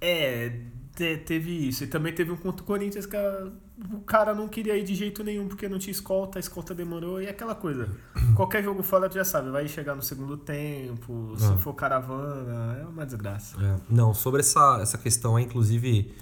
É, 0.00 0.60
te- 0.94 1.16
teve 1.18 1.50
isso. 1.68 1.82
E 1.82 1.86
também 1.88 2.12
teve 2.12 2.30
um 2.30 2.36
contra 2.36 2.62
o 2.62 2.66
Corinthians 2.66 3.06
que 3.06 3.16
a- 3.16 3.48
o 3.92 4.00
cara 4.00 4.34
não 4.34 4.48
queria 4.48 4.76
ir 4.76 4.82
de 4.82 4.94
jeito 4.94 5.22
nenhum 5.22 5.46
porque 5.46 5.68
não 5.68 5.78
tinha 5.78 5.92
escolta, 5.92 6.38
a 6.38 6.40
escolta 6.40 6.74
demorou. 6.74 7.22
E 7.22 7.28
aquela 7.28 7.54
coisa. 7.54 7.88
Qualquer 8.34 8.62
jogo 8.62 8.82
fora 8.82 9.08
tu 9.08 9.14
já 9.14 9.24
sabe, 9.24 9.50
vai 9.50 9.68
chegar 9.68 9.94
no 9.94 10.02
segundo 10.02 10.36
tempo, 10.36 11.34
se 11.36 11.44
Ah. 11.52 11.56
for 11.58 11.74
caravana, 11.74 12.78
é 12.80 12.84
uma 12.86 13.04
desgraça. 13.06 13.56
É, 13.62 13.76
não, 13.88 14.12
sobre 14.12 14.40
essa, 14.40 14.78
essa 14.82 14.98
questão 14.98 15.36
aí, 15.36 15.44
inclusive, 15.44 16.12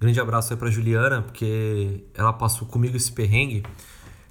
grande 0.00 0.20
abraço 0.20 0.52
aí 0.52 0.58
pra 0.58 0.70
Juliana, 0.70 1.22
porque 1.22 2.04
ela 2.14 2.32
passou 2.32 2.66
comigo 2.68 2.96
esse 2.96 3.12
perrengue. 3.12 3.62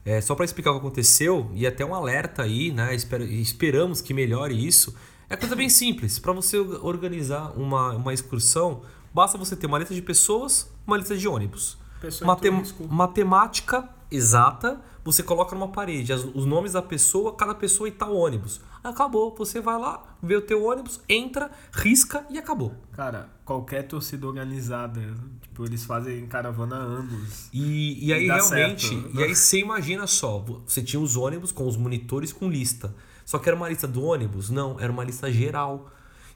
É, 0.04 0.20
só 0.20 0.34
pra 0.34 0.44
explicar 0.46 0.72
o 0.72 0.74
que 0.76 0.80
aconteceu, 0.80 1.52
e 1.54 1.66
até 1.68 1.86
um 1.86 1.94
alerta 1.94 2.42
aí, 2.44 2.72
né? 2.72 2.94
Espero- 2.96 3.24
esperamos 3.24 4.02
que 4.02 4.14
melhore 4.14 4.54
isso. 4.68 4.96
É 5.30 5.36
coisa 5.36 5.56
bem 5.56 5.70
simples. 5.70 6.18
Pra 6.20 6.34
você 6.34 6.58
organizar 6.58 7.52
uma, 7.58 7.92
uma 7.96 8.14
excursão, 8.14 8.82
basta 9.14 9.38
você 9.38 9.56
ter 9.56 9.68
uma 9.68 9.78
lista 9.78 9.94
de 9.94 10.02
pessoas, 10.02 10.72
uma 10.86 10.98
lista 10.98 11.16
de 11.16 11.28
ônibus. 11.28 11.78
Matem- 12.26 12.52
matemática 12.90 13.90
exata, 14.10 14.80
você 15.04 15.24
coloca 15.24 15.56
numa 15.56 15.70
parede 15.70 16.12
as- 16.14 16.24
os 16.24 16.46
nomes 16.46 16.74
da 16.74 16.82
pessoa, 16.82 17.34
cada 17.36 17.56
pessoa 17.56 17.88
e 17.88 17.92
tal 17.92 18.16
ônibus. 18.16 18.60
Acabou, 18.84 19.34
você 19.38 19.62
vai 19.62 19.78
lá, 19.80 20.04
vê 20.22 20.36
o 20.36 20.42
teu 20.42 20.64
ônibus, 20.66 21.00
entra, 21.08 21.50
risca 21.72 22.26
e 22.30 22.38
acabou. 22.38 22.74
Cara, 22.92 23.30
qualquer 23.46 23.84
torcida 23.88 24.26
organizada, 24.28 25.00
tipo, 25.42 25.64
eles 25.66 25.86
fazem 25.86 26.26
caravana 26.28 26.76
anos. 26.76 27.48
E, 27.54 28.08
e 28.08 28.12
aí 28.14 28.28
Dá 28.28 28.36
realmente, 28.36 28.90
certo. 28.90 29.12
e 29.18 29.24
aí 29.24 29.36
você 29.36 29.60
imagina 29.60 30.06
só, 30.08 30.40
você 30.40 30.82
tinha 30.82 31.00
os 31.00 31.16
ônibus 31.16 31.52
com 31.52 31.68
os 31.68 31.78
monitores 31.78 32.34
com 32.34 32.50
lista. 32.50 32.94
Só 33.24 33.38
que 33.40 33.48
era 33.48 33.56
uma 33.56 33.70
lista 33.70 33.88
do 33.88 34.04
ônibus? 34.04 34.50
Não, 34.50 34.80
era 34.80 34.92
uma 34.92 35.04
lista 35.04 35.32
geral. 35.32 35.90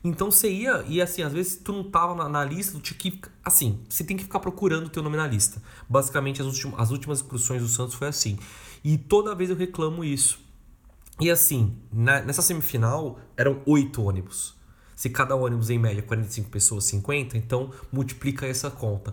Então 0.08 0.30
você 0.30 0.52
ia, 0.52 0.86
e 0.88 1.02
assim, 1.02 1.24
às 1.24 1.34
vezes 1.34 1.56
tu 1.56 1.74
não 1.74 1.84
tava 1.84 2.14
na, 2.14 2.30
na 2.30 2.46
lista, 2.46 2.74
tu 2.74 2.80
tinha 2.80 2.96
que. 2.96 3.20
Assim, 3.44 3.80
você 3.90 4.04
tem 4.04 4.16
que 4.16 4.24
ficar 4.24 4.40
procurando 4.40 4.86
o 4.86 4.90
teu 4.90 5.02
nome 5.02 5.18
na 5.18 5.26
lista. 5.26 5.60
Basicamente, 5.90 6.40
as, 6.40 6.48
últimas 6.48 6.80
as 6.80 6.92
últimas 6.92 7.18
excursões 7.18 7.64
do 7.64 7.68
Santos 7.68 7.96
foi 7.96 8.08
assim. 8.08 8.38
E 8.84 9.00
toda 9.00 9.34
vez 9.34 9.50
eu 9.50 9.56
reclamo 9.56 10.04
isso. 10.04 10.40
E 11.20 11.32
assim, 11.32 11.76
na- 11.92 12.22
nessa 12.22 12.44
semifinal 12.44 13.20
eram 13.36 13.64
oito 13.66 14.04
ônibus. 14.04 14.54
Se 14.96 15.10
cada 15.10 15.36
ônibus 15.36 15.72
em 15.72 15.80
média 15.80 16.04
45 16.04 16.50
pessoas, 16.52 16.84
50, 16.84 17.36
então 17.36 17.72
multiplica 17.92 18.46
essa 18.46 18.70
conta. 18.70 19.12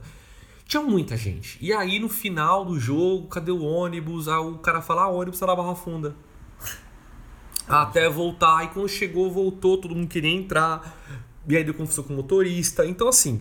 Tinha 0.67 0.83
muita 0.83 1.17
gente. 1.17 1.57
E 1.59 1.73
aí 1.73 1.99
no 1.99 2.09
final 2.11 2.67
do 2.67 2.79
jogo, 2.79 3.29
cadê 3.29 3.51
o 3.51 3.63
ônibus? 3.63 4.29
Aí 4.29 4.37
o 4.37 4.59
cara 4.59 4.83
fala, 4.83 5.05
ah, 5.05 5.09
ônibus 5.09 5.41
tá 5.41 5.47
na 5.47 5.57
Barra 5.57 5.75
Funda. 5.75 6.15
Até 7.69 8.09
voltar. 8.09 8.59
Aí 8.59 8.69
quando 8.69 8.89
chegou, 8.89 9.31
voltou, 9.31 9.79
todo 9.79 9.95
mundo 9.95 10.09
queria 10.09 10.31
entrar. 10.31 10.99
E 11.49 11.57
aí 11.57 11.65
deu 11.65 11.75
confusão 11.75 12.05
com 12.05 12.13
o 12.13 12.17
motorista. 12.17 12.85
Então 12.87 13.09
assim, 13.09 13.41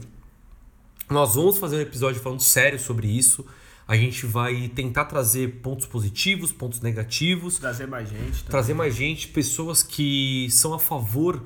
nós 1.10 1.36
vamos 1.36 1.58
fazer 1.58 1.78
um 1.78 1.82
episódio 1.82 2.22
falando 2.22 2.42
sério 2.42 2.80
sobre 2.80 3.08
isso. 3.08 3.46
A 3.88 3.96
gente 3.98 4.26
vai 4.26 4.70
tentar 4.70 5.06
trazer 5.06 5.60
pontos 5.62 5.86
positivos, 5.86 6.52
pontos 6.52 6.80
negativos 6.80 7.58
Trazer 7.60 7.88
mais 7.88 8.08
gente. 8.08 8.20
também. 8.22 8.44
trazer 8.50 8.74
mais 8.74 8.96
gente, 8.96 9.28
pessoas 9.28 9.84
que 9.84 10.48
são 10.50 10.74
a 10.74 10.80
favor 10.80 11.44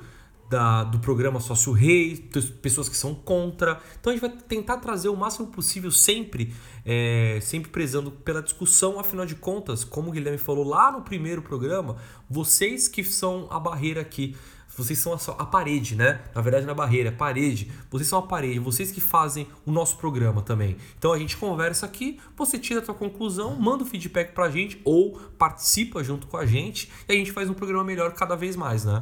da, 0.50 0.84
do 0.84 1.00
programa 1.00 1.40
Sócio 1.40 1.72
Rei, 1.72 2.30
pessoas 2.62 2.88
que 2.88 2.96
são 2.96 3.14
contra. 3.16 3.82
Então 4.00 4.12
a 4.12 4.16
gente 4.16 4.22
vai 4.22 4.32
tentar 4.48 4.78
trazer 4.78 5.10
o 5.10 5.16
máximo 5.16 5.48
possível 5.48 5.92
sempre, 5.92 6.54
é, 6.86 7.40
sempre 7.42 7.70
prezando 7.72 8.12
pela 8.12 8.42
discussão. 8.42 9.00
Afinal 9.00 9.26
de 9.26 9.36
contas, 9.36 9.84
como 9.84 10.10
o 10.10 10.12
Guilherme 10.12 10.38
falou 10.38 10.64
lá 10.64 10.92
no 10.92 11.02
primeiro 11.02 11.42
programa, 11.42 11.98
vocês 12.30 12.88
que 12.88 13.04
são 13.04 13.48
a 13.50 13.60
barreira 13.60 14.02
aqui. 14.02 14.36
Vocês 14.78 15.00
são 15.00 15.14
a, 15.14 15.42
a 15.42 15.46
parede, 15.46 15.96
né? 15.96 16.22
Na 16.36 16.42
verdade, 16.42 16.66
na 16.66 16.74
barreira, 16.74 17.10
a 17.10 17.14
parede. 17.14 17.72
Vocês 17.90 18.10
são 18.10 18.20
a 18.20 18.22
parede, 18.22 18.60
vocês 18.60 18.92
que 18.92 19.00
fazem 19.00 19.48
o 19.66 19.72
nosso 19.72 19.98
programa 19.98 20.42
também. 20.42 20.76
Então 20.98 21.14
a 21.14 21.18
gente 21.18 21.38
conversa 21.38 21.86
aqui, 21.86 22.20
você 22.36 22.60
tira 22.60 22.82
a 22.82 22.86
sua 22.86 22.94
conclusão, 22.94 23.56
manda 23.56 23.84
o 23.84 23.88
feedback 23.88 24.34
pra 24.34 24.50
gente 24.50 24.82
ou 24.84 25.18
participa 25.38 26.04
junto 26.04 26.28
com 26.28 26.36
a 26.36 26.46
gente 26.46 26.92
e 27.08 27.14
a 27.14 27.16
gente 27.16 27.32
faz 27.32 27.50
um 27.50 27.54
programa 27.54 27.86
melhor 27.86 28.12
cada 28.14 28.36
vez 28.36 28.58
mais, 28.58 28.84
né? 28.84 29.02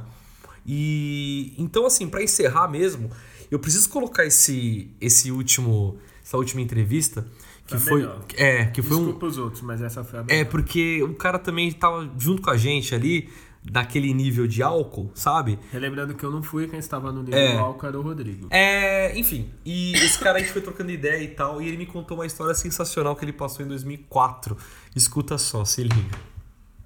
E 0.66 1.54
então 1.58 1.86
assim, 1.86 2.08
pra 2.08 2.24
encerrar 2.24 2.68
mesmo, 2.68 3.10
eu 3.52 3.60
preciso 3.60 3.90
colocar 3.90 4.26
esse 4.26 4.90
esse 5.00 5.32
último 5.32 5.98
essa 6.24 6.38
última 6.38 6.62
entrevista 6.62 7.26
que 7.68 7.74
Tá 7.76 7.80
foi 7.80 8.00
melhor. 8.02 8.24
é, 8.36 8.66
que 8.66 8.82
foi 8.82 8.98
um 8.98 9.00
Desculpa 9.06 9.26
os 9.26 9.38
outros, 9.38 9.62
mas 9.62 9.82
essa 9.82 10.04
foi 10.04 10.20
a 10.20 10.22
é, 10.24 10.26
melhor. 10.26 10.46
porque 10.52 11.02
o 11.04 11.14
cara 11.16 11.38
também 11.40 11.72
tava 11.72 12.10
junto 12.18 12.42
com 12.42 12.50
a 12.50 12.58
gente 12.58 12.94
ali, 12.94 13.30
daquele 13.64 14.14
nível 14.14 14.46
de 14.46 14.62
álcool, 14.62 15.10
sabe? 15.16 15.58
Relembrando 15.72 16.14
que 16.14 16.24
eu 16.26 16.30
não 16.30 16.44
fui, 16.44 16.68
quem 16.68 16.78
estava 16.80 17.10
no 17.14 17.24
nível 17.24 17.40
É. 17.40 17.54
do 17.54 17.60
álcool 17.60 17.86
era 17.88 17.98
o 17.98 18.02
Rodrigo. 18.02 18.48
É, 18.52 19.18
enfim, 19.18 19.50
e 19.66 19.94
esse 19.94 20.20
cara 20.20 20.38
a 20.38 20.42
gente 20.42 20.52
foi 20.52 20.62
trocando 20.62 20.92
ideia 20.92 21.24
e 21.24 21.30
tal, 21.30 21.62
e 21.62 21.68
ele 21.70 21.78
me 21.78 21.86
contou 21.86 22.18
uma 22.18 22.26
história 22.26 22.54
sensacional 22.54 23.16
que 23.16 23.24
ele 23.24 23.32
passou 23.32 23.66
em 23.66 23.70
2004. 23.70 24.58
Escuta 24.94 25.38
só, 25.38 25.64
se 25.64 25.84
liga. 25.84 26.18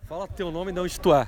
Fala 0.07 0.27
teu 0.27 0.51
nome 0.51 0.69
e 0.71 0.73
de 0.75 0.79
onde 0.79 0.99
tu 0.99 1.11
é. 1.13 1.27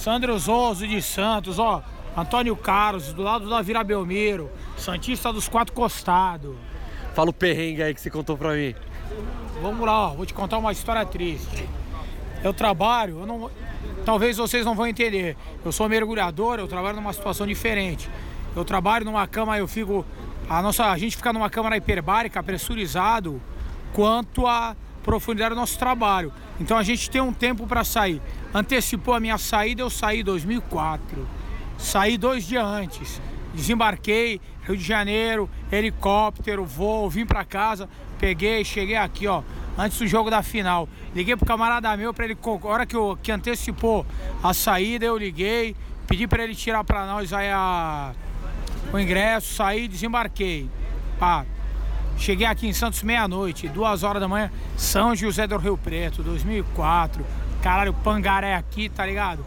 Sandro 0.00 0.38
Zoso 0.38 0.86
de 0.86 1.02
Santos, 1.02 1.58
ó. 1.58 1.82
Antônio 2.16 2.56
Carlos, 2.56 3.12
do 3.12 3.22
lado 3.22 3.46
da 3.50 3.60
Vila 3.60 3.84
Belmiro. 3.84 4.50
Santista 4.74 5.30
dos 5.30 5.46
Quatro 5.46 5.74
Costados. 5.74 6.56
Fala 7.14 7.28
o 7.28 7.34
perrengue 7.34 7.82
aí 7.82 7.92
que 7.92 8.00
você 8.00 8.08
contou 8.08 8.34
pra 8.34 8.54
mim. 8.54 8.74
Vamos 9.60 9.84
lá, 9.84 10.08
ó, 10.08 10.14
vou 10.14 10.24
te 10.24 10.32
contar 10.32 10.56
uma 10.56 10.72
história 10.72 11.04
triste. 11.04 11.68
Eu 12.42 12.54
trabalho, 12.54 13.20
eu 13.20 13.26
não. 13.26 13.50
Talvez 14.02 14.38
vocês 14.38 14.64
não 14.64 14.74
vão 14.74 14.86
entender. 14.86 15.36
Eu 15.62 15.70
sou 15.70 15.86
mergulhador, 15.86 16.58
eu 16.58 16.66
trabalho 16.66 16.96
numa 16.96 17.12
situação 17.12 17.46
diferente. 17.46 18.08
Eu 18.56 18.64
trabalho 18.64 19.04
numa 19.04 19.26
cama, 19.26 19.58
eu 19.58 19.68
fico. 19.68 20.06
A, 20.48 20.62
nossa, 20.62 20.86
a 20.86 20.96
gente 20.96 21.14
fica 21.14 21.30
numa 21.30 21.50
câmara 21.50 21.76
hiperbárica, 21.76 22.42
pressurizado, 22.42 23.38
quanto 23.92 24.46
à 24.46 24.74
profundidade 25.02 25.54
do 25.54 25.60
nosso 25.60 25.78
trabalho. 25.78 26.32
Então 26.58 26.78
a 26.78 26.82
gente 26.82 27.10
tem 27.10 27.20
um 27.20 27.34
tempo 27.34 27.66
para 27.66 27.84
sair. 27.84 28.22
Antecipou 28.52 29.14
a 29.14 29.20
minha 29.20 29.38
saída, 29.38 29.82
eu 29.82 29.90
saí 29.90 30.20
em 30.20 30.24
2004. 30.24 31.26
Saí 31.78 32.18
dois 32.18 32.46
dias 32.46 32.64
antes. 32.64 33.20
Desembarquei, 33.54 34.40
Rio 34.62 34.76
de 34.76 34.84
Janeiro, 34.84 35.48
helicóptero, 35.72 36.64
voo, 36.64 37.10
vim 37.10 37.26
pra 37.26 37.44
casa, 37.44 37.88
peguei, 38.18 38.64
cheguei 38.64 38.96
aqui, 38.96 39.26
ó, 39.26 39.42
antes 39.76 39.98
do 39.98 40.06
jogo 40.06 40.30
da 40.30 40.42
final. 40.42 40.88
Liguei 41.14 41.36
pro 41.36 41.46
camarada 41.46 41.96
meu 41.96 42.14
pra 42.14 42.24
ele, 42.24 42.38
a 42.40 42.66
hora 42.68 42.86
que, 42.86 42.94
eu, 42.94 43.18
que 43.20 43.32
antecipou 43.32 44.06
a 44.42 44.54
saída, 44.54 45.04
eu 45.04 45.16
liguei, 45.16 45.74
pedi 46.06 46.28
pra 46.28 46.44
ele 46.44 46.54
tirar 46.54 46.84
pra 46.84 47.06
nós 47.06 47.32
aí 47.32 47.48
a, 47.50 48.12
o 48.92 48.98
ingresso, 48.98 49.54
saí, 49.54 49.88
desembarquei. 49.88 50.70
Pá, 51.18 51.44
Cheguei 52.20 52.46
aqui 52.46 52.66
em 52.68 52.72
Santos 52.74 53.02
meia-noite, 53.02 53.66
duas 53.66 54.02
horas 54.02 54.20
da 54.20 54.28
manhã, 54.28 54.52
São 54.76 55.16
José 55.16 55.46
do 55.46 55.56
Rio 55.56 55.78
Preto, 55.78 56.22
2004. 56.22 57.24
Caralho, 57.62 57.92
pangaré 57.92 58.54
aqui, 58.54 58.88
tá 58.88 59.04
ligado? 59.04 59.44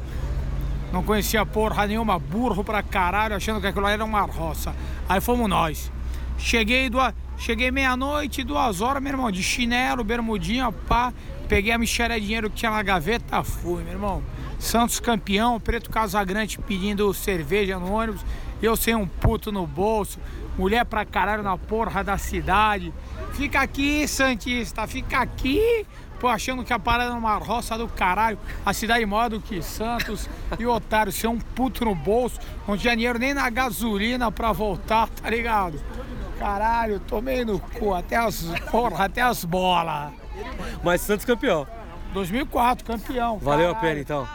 Não 0.92 1.02
conhecia 1.02 1.44
porra 1.46 1.88
nenhuma, 1.88 2.20
burro 2.20 2.64
pra 2.64 2.84
caralho, 2.84 3.36
achando 3.36 3.60
que 3.60 3.66
aquilo 3.66 3.88
era 3.88 4.06
uma 4.06 4.22
roça. 4.22 4.76
Aí 5.10 5.20
fomos 5.20 5.50
nós. 5.50 5.92
Cheguei, 6.38 6.90
duas, 6.90 7.14
cheguei 7.38 7.72
meia-noite, 7.72 8.44
duas 8.44 8.82
horas, 8.82 9.02
meu 9.02 9.12
irmão, 9.12 9.32
de 9.32 9.42
chinelo, 9.42 10.04
bermudinha, 10.04 10.72
pá. 10.72 11.12
Peguei 11.48 11.72
a 11.72 11.78
michera 11.78 12.20
de 12.20 12.26
dinheiro 12.26 12.50
que 12.50 12.58
tinha 12.58 12.72
na 12.72 12.84
gaveta, 12.84 13.44
fui, 13.44 13.84
meu 13.84 13.94
irmão. 13.94 14.24
Santos 14.60 15.00
campeão, 15.00 15.60
Preto 15.60 15.90
Casagrande 15.90 16.60
pedindo 16.60 17.12
cerveja 17.14 17.80
no 17.80 17.92
ônibus. 17.92 18.24
Eu 18.62 18.76
sem 18.76 18.96
um 18.96 19.08
puto 19.08 19.52
no 19.52 19.68
bolso, 19.68 20.20
mulher 20.58 20.86
pra 20.86 21.04
caralho 21.04 21.44
na 21.44 21.58
porra 21.58 22.04
da 22.04 22.18
cidade. 22.18 22.94
Fica 23.34 23.62
aqui, 23.62 24.08
Santista, 24.08 24.88
fica 24.88 25.20
aqui. 25.20 25.86
Pô, 26.24 26.30
achando 26.30 26.64
que 26.64 26.72
a 26.72 26.80
parada 26.80 27.12
é 27.12 27.14
uma 27.14 27.36
roça 27.36 27.78
do 27.78 27.86
caralho, 27.86 28.40
a 28.66 28.72
cidade 28.72 29.06
maior 29.06 29.30
do 29.30 29.42
que 29.42 29.62
Santos. 29.62 30.30
E 30.58 30.66
otário, 30.66 31.12
ser 31.12 31.28
um 31.28 31.38
puto 31.38 31.84
no 31.84 31.94
bolso, 31.94 32.40
não 32.66 32.78
tinha 32.78 32.96
dinheiro 32.96 33.20
nem 33.20 33.34
na 33.34 33.50
gasolina 33.50 34.32
pra 34.32 34.54
voltar, 34.54 35.10
tá 35.10 35.30
ligado? 35.30 35.82
Caralho, 36.40 37.00
tomei 37.02 37.44
no 37.44 37.60
cu, 37.60 37.94
até 37.94 38.16
as, 38.16 38.46
porra, 38.72 39.06
até 39.06 39.22
as 39.22 39.44
bolas. 39.44 40.14
Mas 40.82 41.02
Santos 41.02 41.26
campeão. 41.26 41.68
2004, 42.14 42.86
campeão. 42.86 43.38
Valeu 43.40 43.72
a 43.72 43.74
caralho. 43.74 43.90
pena 43.90 44.00
então. 44.00 44.28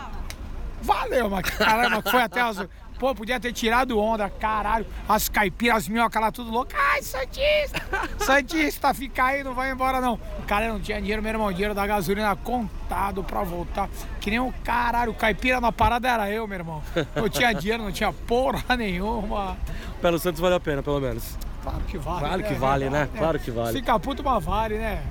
Valeu, 0.82 1.30
mas 1.30 1.48
caramba, 1.48 2.02
foi 2.02 2.20
até 2.20 2.42
as. 2.42 2.66
Pô, 2.98 3.14
podia 3.14 3.38
ter 3.38 3.52
tirado 3.52 3.98
onda, 3.98 4.28
caralho. 4.28 4.84
As 5.08 5.28
caipiras, 5.28 5.78
as 5.78 5.88
minhocas 5.88 6.20
lá, 6.20 6.32
tudo 6.32 6.50
louco. 6.50 6.72
Ai, 6.74 7.00
Santista! 7.00 7.80
Santista, 8.18 8.92
fica 8.92 9.24
aí, 9.24 9.44
não 9.44 9.54
vai 9.54 9.70
embora 9.70 10.00
não. 10.00 10.18
Cara, 10.46 10.66
eu 10.66 10.72
não 10.74 10.80
tinha 10.80 11.00
dinheiro, 11.00 11.22
meu 11.22 11.30
irmão, 11.30 11.52
dinheiro 11.52 11.74
da 11.74 11.86
gasolina 11.86 12.34
contado 12.34 13.22
pra 13.22 13.42
voltar. 13.44 13.88
Que 14.20 14.30
nem 14.30 14.40
um 14.40 14.50
caralho, 14.50 15.14
caipira 15.14 15.60
na 15.60 15.70
parada 15.70 16.08
era 16.08 16.30
eu, 16.30 16.46
meu 16.48 16.58
irmão. 16.58 16.82
Não 17.14 17.28
tinha 17.28 17.52
dinheiro, 17.52 17.84
não 17.84 17.92
tinha 17.92 18.12
porra 18.12 18.74
nenhuma. 18.76 19.56
Pelo 20.02 20.18
Santos 20.18 20.40
vale 20.40 20.56
a 20.56 20.60
pena, 20.60 20.82
pelo 20.82 21.00
menos. 21.00 21.38
Claro 21.62 21.80
que 21.86 21.98
vale. 21.98 22.18
Claro 22.20 22.42
que 22.42 22.52
né? 22.52 22.58
vale, 22.58 22.84
né? 22.84 22.98
Verdade, 22.98 23.18
Claro 23.18 23.38
que 23.38 23.50
vale. 23.50 23.72
Fica 23.78 23.98
puto, 24.00 24.24
mas 24.24 24.44
vale, 24.44 24.78
né? 24.78 25.02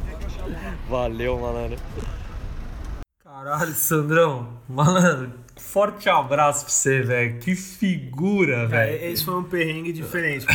Valeu, 0.89 1.39
malandro. 1.39 1.77
Caralho, 3.23 3.73
Sandrão. 3.73 4.47
Malandro, 4.67 5.33
forte 5.59 6.09
abraço 6.09 6.61
pra 6.65 6.69
você, 6.73 7.01
velho. 7.01 7.39
Que 7.39 7.55
figura, 7.55 8.57
É, 8.63 8.65
velho. 8.67 9.05
esse 9.11 9.23
foi 9.25 9.35
um 9.35 9.43
perrengue 9.43 9.91
diferente. 9.91 10.45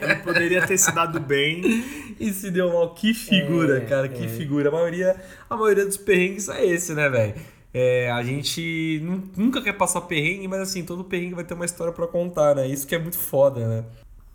Ele- 0.00 0.16
poderia 0.16 0.66
ter 0.66 0.78
se 0.78 0.92
dado 0.94 1.18
bem. 1.20 1.62
E 2.20 2.32
se 2.32 2.50
deu 2.50 2.72
mal, 2.72 2.94
que 2.94 3.14
figura, 3.14 3.78
É, 3.78 3.80
cara, 3.82 4.08
que 4.08 4.24
é. 4.24 4.28
figura. 4.28 4.70
A 4.70 4.72
maioria, 4.72 5.14
a 5.48 5.56
maioria 5.56 5.86
dos 5.86 5.96
perrengues 5.96 6.48
é 6.48 6.66
esse, 6.66 6.92
né, 6.92 7.08
velho? 7.08 7.34
É, 7.72 8.10
a 8.10 8.24
gente 8.24 9.00
nu- 9.04 9.22
nunca 9.36 9.62
quer 9.62 9.74
passar 9.74 10.00
perrengue, 10.00 10.48
mas 10.48 10.58
assim, 10.62 10.82
todo 10.82 11.04
perrengue 11.04 11.34
vai 11.36 11.44
ter 11.44 11.54
uma 11.54 11.64
história 11.64 11.92
pra 11.92 12.08
contar, 12.08 12.56
né? 12.56 12.66
Isso 12.66 12.88
que 12.88 12.94
é 12.96 12.98
muito 12.98 13.16
foda, 13.16 13.68
né? 13.68 13.84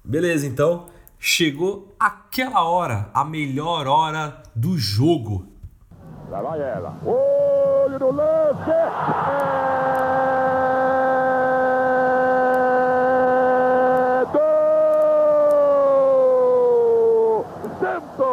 Beleza, 0.02 0.48
então, 0.48 0.86
chegou 1.20 1.94
aquela 2.00 2.64
hora, 2.64 3.10
a 3.14 3.26
melhor 3.26 3.86
hora 3.86 4.42
do 4.56 4.78
jogo. 4.78 5.46
Lá 6.30 6.42
vai 6.42 6.62
ela. 6.62 6.98
Olho 7.06 8.00
no 8.00 8.12
lance. 8.12 8.72
É 13.60 14.26
do 14.32 14.40
Santos. 17.80 18.26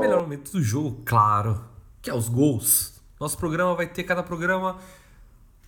Melhor 0.00 0.22
momento 0.22 0.52
do 0.52 0.62
jogo, 0.62 1.00
claro, 1.04 1.64
que 2.02 2.10
é 2.10 2.14
os 2.14 2.28
gols. 2.28 3.00
Nosso 3.18 3.38
programa 3.38 3.74
vai 3.74 3.86
ter 3.86 4.04
cada 4.04 4.22
programa 4.22 4.78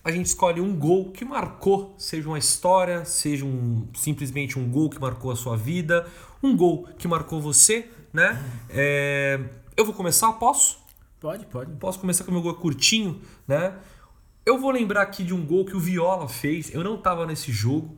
a 0.03 0.11
gente 0.11 0.27
escolhe 0.27 0.61
um 0.61 0.75
gol 0.75 1.11
que 1.11 1.25
marcou, 1.25 1.93
seja 1.97 2.27
uma 2.27 2.39
história, 2.39 3.05
seja 3.05 3.45
um 3.45 3.87
simplesmente 3.93 4.57
um 4.57 4.69
gol 4.69 4.89
que 4.89 4.99
marcou 4.99 5.31
a 5.31 5.35
sua 5.35 5.57
vida, 5.57 6.07
um 6.41 6.55
gol 6.55 6.87
que 6.97 7.07
marcou 7.07 7.41
você, 7.41 7.87
né? 8.13 8.41
É, 8.69 9.39
eu 9.79 9.85
vou 9.85 9.93
começar, 9.93 10.33
posso? 10.33 10.77
Pode, 11.21 11.45
pode. 11.45 11.71
Posso 11.77 11.99
começar 11.99 12.25
com 12.25 12.31
o 12.31 12.33
meu 12.33 12.43
gol 12.43 12.53
curtinho, 12.55 13.21
né? 13.47 13.77
Eu 14.45 14.59
vou 14.59 14.71
lembrar 14.71 15.03
aqui 15.03 15.23
de 15.23 15.33
um 15.33 15.45
gol 15.45 15.63
que 15.63 15.73
o 15.73 15.79
Viola 15.79 16.27
fez. 16.27 16.73
Eu 16.73 16.83
não 16.83 16.97
tava 16.97 17.25
nesse 17.25 17.49
jogo, 17.49 17.97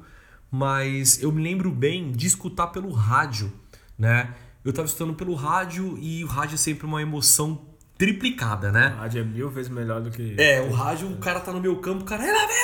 mas 0.51 1.23
eu 1.23 1.31
me 1.31 1.41
lembro 1.41 1.71
bem 1.71 2.11
de 2.11 2.27
escutar 2.27 2.67
pelo 2.67 2.91
rádio, 2.91 3.51
né? 3.97 4.31
Eu 4.63 4.71
tava 4.71 4.85
escutando 4.85 5.15
pelo 5.15 5.33
rádio 5.33 5.97
e 5.99 6.23
o 6.23 6.27
rádio 6.27 6.53
é 6.53 6.57
sempre 6.57 6.85
uma 6.85 7.01
emoção 7.01 7.59
triplicada, 8.01 8.71
né? 8.71 8.95
A 8.97 9.01
rádio 9.01 9.21
é 9.21 9.23
mil 9.23 9.47
vezes 9.47 9.71
melhor 9.71 10.01
do 10.01 10.09
que. 10.09 10.33
É, 10.39 10.59
o 10.59 10.71
rádio, 10.71 11.07
o 11.07 11.17
cara 11.17 11.39
tá 11.39 11.51
no 11.51 11.61
meu 11.61 11.75
campo, 11.75 12.01
o 12.01 12.03
cara, 12.03 12.25
ela 12.25 12.47
vem, 12.47 12.61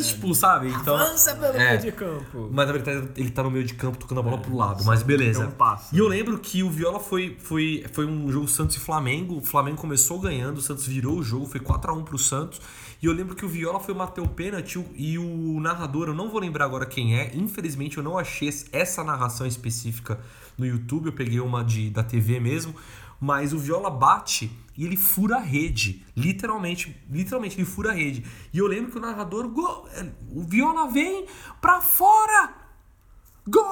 tipo, 0.00 0.32
sabe? 0.32 0.68
Então, 0.68 0.96
Avança 0.96 1.34
pelo 1.34 1.56
é. 1.56 1.70
meio 1.70 1.80
de 1.80 1.90
campo. 1.90 2.48
Mas 2.52 2.66
na 2.68 2.72
verdade 2.72 3.08
ele 3.16 3.30
tá 3.30 3.42
no 3.42 3.50
meio 3.50 3.64
de 3.64 3.74
campo 3.74 3.98
tocando 3.98 4.20
a 4.20 4.22
bola 4.22 4.38
pro 4.38 4.54
lado, 4.54 4.84
mas 4.84 5.02
beleza. 5.02 5.42
então 5.42 5.50
passa. 5.50 5.92
E 5.92 5.98
eu 5.98 6.06
lembro 6.06 6.38
que 6.38 6.62
o 6.62 6.70
Viola 6.70 7.00
foi, 7.00 7.36
foi, 7.40 7.84
foi 7.92 8.06
um 8.06 8.30
jogo 8.30 8.46
Santos 8.46 8.76
e 8.76 8.78
Flamengo. 8.78 9.38
O 9.38 9.40
Flamengo 9.40 9.76
começou 9.76 10.20
ganhando, 10.20 10.58
o 10.58 10.62
Santos 10.62 10.86
virou 10.86 11.18
o 11.18 11.22
jogo, 11.22 11.46
foi 11.46 11.58
4x1 11.58 12.04
pro 12.04 12.16
Santos. 12.16 12.60
E 13.02 13.06
eu 13.06 13.12
lembro 13.12 13.34
que 13.34 13.44
o 13.44 13.48
Viola 13.48 13.80
foi 13.80 13.92
bater 13.92 14.20
o 14.20 14.28
pênalti 14.28 14.78
e 14.94 15.18
o 15.18 15.58
narrador, 15.58 16.08
eu 16.08 16.14
não 16.14 16.30
vou 16.30 16.40
lembrar 16.40 16.66
agora 16.66 16.86
quem 16.86 17.18
é, 17.18 17.34
infelizmente 17.34 17.96
eu 17.96 18.04
não 18.04 18.16
achei 18.16 18.48
essa 18.72 19.02
narração 19.02 19.46
específica 19.46 20.20
no 20.56 20.66
YouTube, 20.66 21.06
eu 21.06 21.12
peguei 21.12 21.40
uma 21.40 21.64
de, 21.64 21.90
da 21.90 22.04
TV 22.04 22.38
mesmo. 22.38 22.74
Mas 23.20 23.52
o 23.52 23.58
Viola 23.58 23.90
bate 23.90 24.50
e 24.76 24.84
ele 24.84 24.96
fura 24.96 25.36
a 25.36 25.40
rede. 25.40 26.04
Literalmente, 26.16 26.96
literalmente, 27.10 27.56
ele 27.56 27.66
fura 27.66 27.90
a 27.90 27.94
rede. 27.94 28.24
E 28.52 28.58
eu 28.58 28.66
lembro 28.66 28.90
que 28.90 28.96
o 28.96 29.00
narrador, 29.00 29.46
gol, 29.48 29.86
o 30.30 30.42
Viola 30.42 30.90
vem 30.90 31.26
pra 31.60 31.80
fora! 31.80 32.54
Gol! 33.46 33.64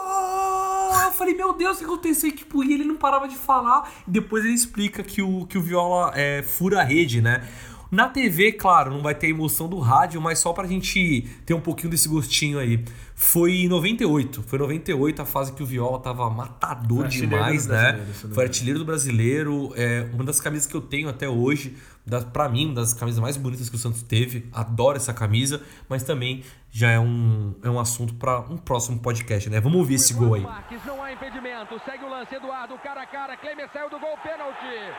Eu 1.05 1.13
falei, 1.13 1.35
meu 1.35 1.53
Deus, 1.53 1.77
o 1.77 1.79
que 1.81 1.85
aconteceu? 1.85 2.29
E, 2.29 2.33
tipo, 2.33 2.63
ele 2.63 2.85
não 2.85 2.97
parava 2.97 3.29
de 3.29 3.37
falar. 3.37 3.91
E 4.07 4.11
depois 4.11 4.45
ele 4.45 4.55
explica 4.55 5.03
que 5.03 5.23
o, 5.23 5.47
que 5.47 5.57
o 5.57 5.63
Viola 5.63 6.13
é, 6.15 6.43
fura 6.43 6.81
a 6.81 6.85
rede, 6.85 7.23
né? 7.23 7.49
Na 7.91 8.09
TV, 8.09 8.53
claro, 8.53 8.91
não 8.91 9.01
vai 9.01 9.15
ter 9.15 9.29
a 9.29 9.31
emoção 9.31 9.69
do 9.69 9.79
rádio, 9.79 10.21
mas 10.21 10.39
só 10.39 10.53
pra 10.53 10.67
gente 10.67 11.27
ter 11.47 11.55
um 11.55 11.61
pouquinho 11.61 11.91
desse 11.91 12.09
gostinho 12.09 12.59
aí. 12.59 12.85
Foi 13.15 13.63
em 13.63 13.69
98. 13.69 14.43
Foi 14.43 14.59
em 14.59 14.63
98 14.63 15.23
a 15.23 15.25
fase 15.25 15.53
que 15.53 15.63
o 15.63 15.67
Viola 15.67 15.99
tava 15.99 16.29
matador 16.29 17.05
artilheiro 17.05 17.35
demais, 17.35 17.67
né? 17.67 18.07
Foi 18.33 18.45
artilheiro 18.45 18.79
do 18.79 18.85
brasileiro. 18.85 19.73
É 19.75 20.07
uma 20.13 20.23
das 20.23 20.41
camisas 20.41 20.67
que 20.67 20.75
eu 20.75 20.83
tenho 20.83 21.09
até 21.09 21.29
hoje. 21.29 21.77
Da, 22.05 22.21
pra 22.21 22.49
mim, 22.49 22.67
uma 22.67 22.75
das 22.75 22.95
camisas 22.95 23.21
mais 23.21 23.37
bonitas 23.37 23.69
que 23.69 23.77
o 23.77 23.79
Santos 23.79 24.03
teve. 24.03 24.47
Adoro 24.53 24.97
essa 24.97 25.13
camisa, 25.13 25.63
mas 25.89 26.03
também 26.03 26.45
já 26.71 26.91
é 26.91 27.01
um, 27.01 27.55
é 27.63 27.71
um 27.71 27.81
assunto 27.81 28.15
pra 28.15 28.41
um 28.41 28.57
próximo 28.57 28.99
podcast, 28.99 29.49
né? 29.49 29.61
Vamos 29.61 29.79
ouvir 29.79 29.95
esse 29.95 30.13
gol 30.13 30.35
aí. 30.35 30.43
Marques, 30.43 30.81
não 30.87 31.03
há 31.03 31.13
impedimento. 31.13 31.81
Segue 31.85 32.05
o 32.05 32.09
lance, 32.09 32.35
Eduardo, 32.35 32.79
cara 32.79 33.03
a 33.03 33.07
cara. 33.07 33.37
Clemer 33.37 33.69
saiu 33.73 33.91
do 33.91 33.99
gol, 33.99 34.17
pênalti. 34.23 34.93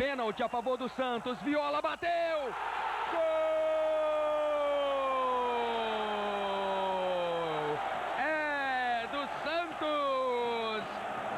Pênalti 0.00 0.42
a 0.42 0.48
favor 0.48 0.78
do 0.78 0.88
Santos. 0.96 1.36
Viola 1.42 1.82
bateu. 1.82 2.08
Gol! 6.80 7.76
É 8.18 9.06
do 9.12 9.22
Santos. 9.44 10.84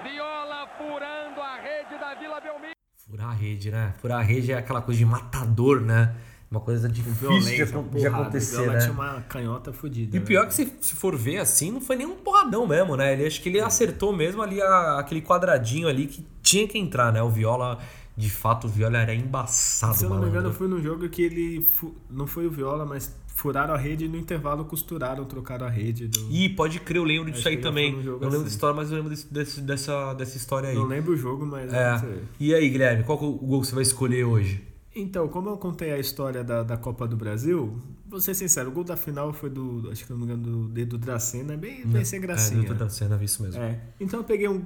Viola 0.05 0.68
furando 0.78 1.40
a 1.40 1.56
rede 1.56 1.98
da 1.98 2.14
Vila 2.14 2.40
Belmiro. 2.40 2.72
Furar 3.06 3.30
a 3.30 3.32
rede, 3.32 3.70
né? 3.70 3.93
Furar 4.01 4.20
a 4.20 4.22
rede 4.22 4.52
é 4.52 4.56
aquela 4.59 4.80
coisa 4.80 4.98
de 4.98 5.05
matador, 5.06 5.80
né? 5.80 6.14
Uma 6.51 6.60
coisa 6.60 6.89
difícil 6.89 7.14
de, 7.14 7.40
Violência, 7.40 7.66
de 7.66 7.72
porrada. 7.72 8.09
acontecer, 8.22 8.56
Viola 8.59 8.72
né? 8.74 8.78
tinha 8.80 8.93
uma 8.93 9.20
canhota 9.22 9.72
fodida. 9.72 10.16
E 10.16 10.20
né? 10.20 10.26
pior 10.26 10.47
que 10.47 10.55
se, 10.55 10.66
se 10.82 10.94
for 10.94 11.16
ver 11.16 11.39
assim, 11.39 11.70
não 11.72 11.80
foi 11.80 11.97
nem 11.97 12.06
um 12.06 12.14
porradão 12.16 12.66
mesmo, 12.66 12.94
né? 12.97 13.14
Ele 13.14 13.26
acho 13.26 13.40
que 13.40 13.48
ele 13.48 13.59
acertou 13.60 14.12
mesmo 14.12 14.43
ali 14.43 14.60
a- 14.62 14.98
aquele 15.01 15.22
quadradinho 15.22 15.89
ali 15.89 16.06
que 16.06 16.24
tinha 16.43 16.68
que 16.68 16.78
entrar, 16.78 17.10
né? 17.10 17.22
O 17.22 17.30
Viola, 17.30 17.78
de 18.16 18.28
fato, 18.30 18.66
o 18.66 18.70
Viola 18.70 18.98
era 18.98 19.14
embaçado, 19.14 19.97
Se 19.97 20.05
eu 20.05 20.10
não 20.10 20.20
me 20.20 20.28
engano, 20.28 20.52
foi 20.52 20.68
num 20.68 20.80
jogo 20.82 21.09
que 21.09 21.22
ele. 21.22 21.66
Não 22.10 22.26
foi 22.26 22.47
o 22.47 22.51
Viola, 22.51 22.84
mas 22.84 23.14
furaram 23.34 23.72
a 23.72 23.78
rede 23.78 24.05
e 24.05 24.09
no 24.09 24.16
intervalo 24.18 24.64
costuraram, 24.66 25.24
trocaram 25.24 25.66
a 25.66 25.70
rede. 25.70 26.06
Do... 26.09 26.18
Ih, 26.30 26.51
pode 26.51 26.78
crer, 26.80 26.98
eu 26.98 27.05
lembro 27.05 27.30
disso 27.30 27.40
Acho 27.40 27.48
aí 27.48 27.56
também. 27.59 27.94
Eu 27.94 28.02
jogo 28.02 28.12
lembro 28.24 28.28
assim. 28.28 28.39
dessa 28.44 28.55
história, 28.55 28.76
mas 28.76 28.90
eu 28.90 28.97
lembro 28.97 29.10
desse- 29.10 29.32
desse- 29.32 29.60
dessa, 29.62 30.12
dessa 30.14 30.36
história 30.36 30.68
aí. 30.68 30.74
Não 30.74 30.84
lembro 30.86 31.12
o 31.12 31.16
jogo, 31.16 31.47
mas. 31.47 31.72
É. 31.72 31.93
não. 32.02 32.18
E 32.39 32.55
aí, 32.55 32.68
Guilherme, 32.68 33.05
qual 33.05 33.18
que 33.18 33.24
é 33.24 33.28
o 33.28 33.32
gol 33.32 33.60
que 33.62 33.66
você 33.68 33.74
vai 33.74 33.82
escolher 33.82 34.24
hoje? 34.24 34.62
Então, 34.94 35.26
como 35.28 35.48
eu 35.48 35.56
contei 35.56 35.90
a 35.90 35.98
história 35.98 36.44
da, 36.44 36.62
da 36.62 36.76
Copa 36.76 37.09
do 37.09 37.16
Brasil, 37.16 37.80
vou 38.06 38.20
ser 38.20 38.34
sincero, 38.34 38.68
o 38.68 38.72
gol 38.72 38.84
da 38.84 38.94
final 38.94 39.32
foi 39.32 39.48
do. 39.48 39.89
Acho 39.90 40.05
que 40.05 40.10
não 40.12 40.18
me 40.18 40.24
engano, 40.24 40.43
do 40.43 40.68
dedo 40.68 40.98
Dracena, 40.98 41.56
bem, 41.56 41.86
bem 41.86 42.05
sem 42.05 42.20
gracinha. 42.20 42.60
É, 42.62 42.66
do 42.66 42.74
Dracena, 42.74 43.16
vi 43.16 43.24
isso 43.24 43.43
mesmo. 43.43 43.62
É. 43.62 43.80
Então 43.98 44.20
eu 44.20 44.24
peguei 44.24 44.47
um 44.48 44.62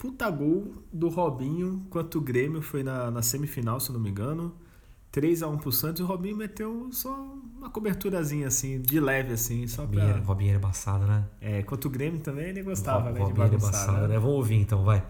puta 0.00 0.30
gol 0.30 0.82
do 0.90 1.10
Robinho, 1.10 1.82
enquanto 1.86 2.14
o 2.16 2.20
Grêmio 2.22 2.62
foi 2.62 2.82
na, 2.82 3.10
na 3.10 3.20
semifinal, 3.20 3.78
se 3.78 3.90
eu 3.90 3.92
não 3.92 4.00
me 4.00 4.08
engano. 4.08 4.56
3x1 5.12 5.58
pro 5.58 5.70
Santos 5.70 6.00
e 6.00 6.02
o 6.02 6.06
Robinho 6.06 6.36
meteu 6.36 6.88
só 6.90 7.12
uma 7.58 7.68
coberturazinha 7.68 8.46
assim, 8.46 8.80
de 8.80 8.98
leve 8.98 9.34
assim, 9.34 9.66
só 9.66 9.82
Robinho 9.82 10.02
era, 10.02 10.14
pra. 10.14 10.22
Robinho 10.22 10.50
era 10.50 10.58
embaçado, 10.58 11.04
né? 11.04 11.24
É, 11.40 11.62
quanto 11.64 11.86
o 11.86 11.90
Grêmio 11.90 12.20
também 12.20 12.46
ele 12.46 12.62
gostava, 12.62 13.10
né? 13.10 13.12
De 13.12 13.20
Robinho 13.20 13.42
era 13.42 13.50
bagunçar, 13.50 13.68
embaçado, 13.68 14.02
né? 14.02 14.08
né? 14.08 14.18
Vamos 14.18 14.36
ouvir 14.36 14.56
então, 14.56 14.84
vai. 14.84 15.04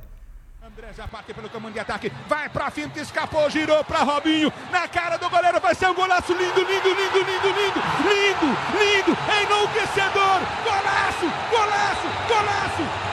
André 0.61 0.93
já 0.97 1.07
parte 1.07 1.35
pelo 1.35 1.49
comando 1.51 1.75
de 1.75 1.81
ataque, 1.81 2.11
vai 2.29 2.49
pra 2.49 2.71
finta, 2.71 2.99
escapou, 2.99 3.49
girou 3.49 3.85
pra 3.85 4.03
Robinho, 4.03 4.53
na 4.73 4.89
cara 4.89 5.19
do 5.19 5.31
goleiro, 5.31 5.61
vai 5.61 5.75
ser 5.75 5.89
um 5.89 5.95
golaço 5.95 6.33
lindo, 6.33 6.61
lindo, 6.61 6.89
lindo, 6.89 7.19
lindo, 7.19 7.49
lindo, 7.49 7.81
lindo, 8.09 8.47
lindo, 8.81 9.19
enlouquecedor, 9.43 10.41
golaço, 10.65 11.27
golaço, 11.51 12.09
golaço. 12.27 13.10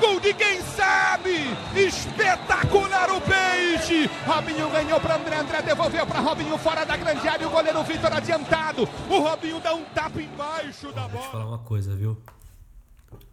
Gol 0.00 0.20
de 0.20 0.34
quem 0.34 0.60
sabe! 0.62 1.30
Espetacular 1.74 3.10
o 3.10 3.20
peixe! 3.20 4.08
Robinho 4.26 4.70
ganhou 4.70 5.00
para 5.00 5.16
André, 5.16 5.36
André 5.36 5.62
devolveu 5.62 6.06
para 6.06 6.20
Robinho 6.20 6.56
fora 6.58 6.84
da 6.84 6.96
grande 6.96 7.26
área, 7.28 7.46
o 7.46 7.50
goleiro 7.50 7.82
Vitor 7.84 8.12
adiantado. 8.12 8.88
O 9.08 9.18
Robinho 9.18 9.60
dá 9.60 9.74
um 9.74 9.84
tapa 9.84 10.20
embaixo 10.20 10.92
da 10.92 11.02
Deixa 11.02 11.16
eu 11.16 11.20
bola. 11.20 11.30
falar 11.30 11.46
uma 11.46 11.58
coisa, 11.58 11.94
viu? 11.94 12.16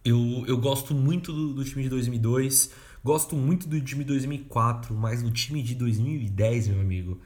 Eu, 0.03 0.43
eu 0.47 0.57
gosto 0.57 0.93
muito 0.93 1.31
do, 1.31 1.53
do 1.53 1.63
time 1.63 1.83
de 1.83 1.89
2002, 1.89 2.71
gosto 3.03 3.35
muito 3.35 3.67
do 3.67 3.79
time 3.81 4.03
de 4.03 4.09
2004, 4.09 4.93
mas 4.95 5.23
o 5.23 5.31
time 5.31 5.61
de 5.61 5.75
2010, 5.75 6.69
meu 6.69 6.81
amigo, 6.81 7.19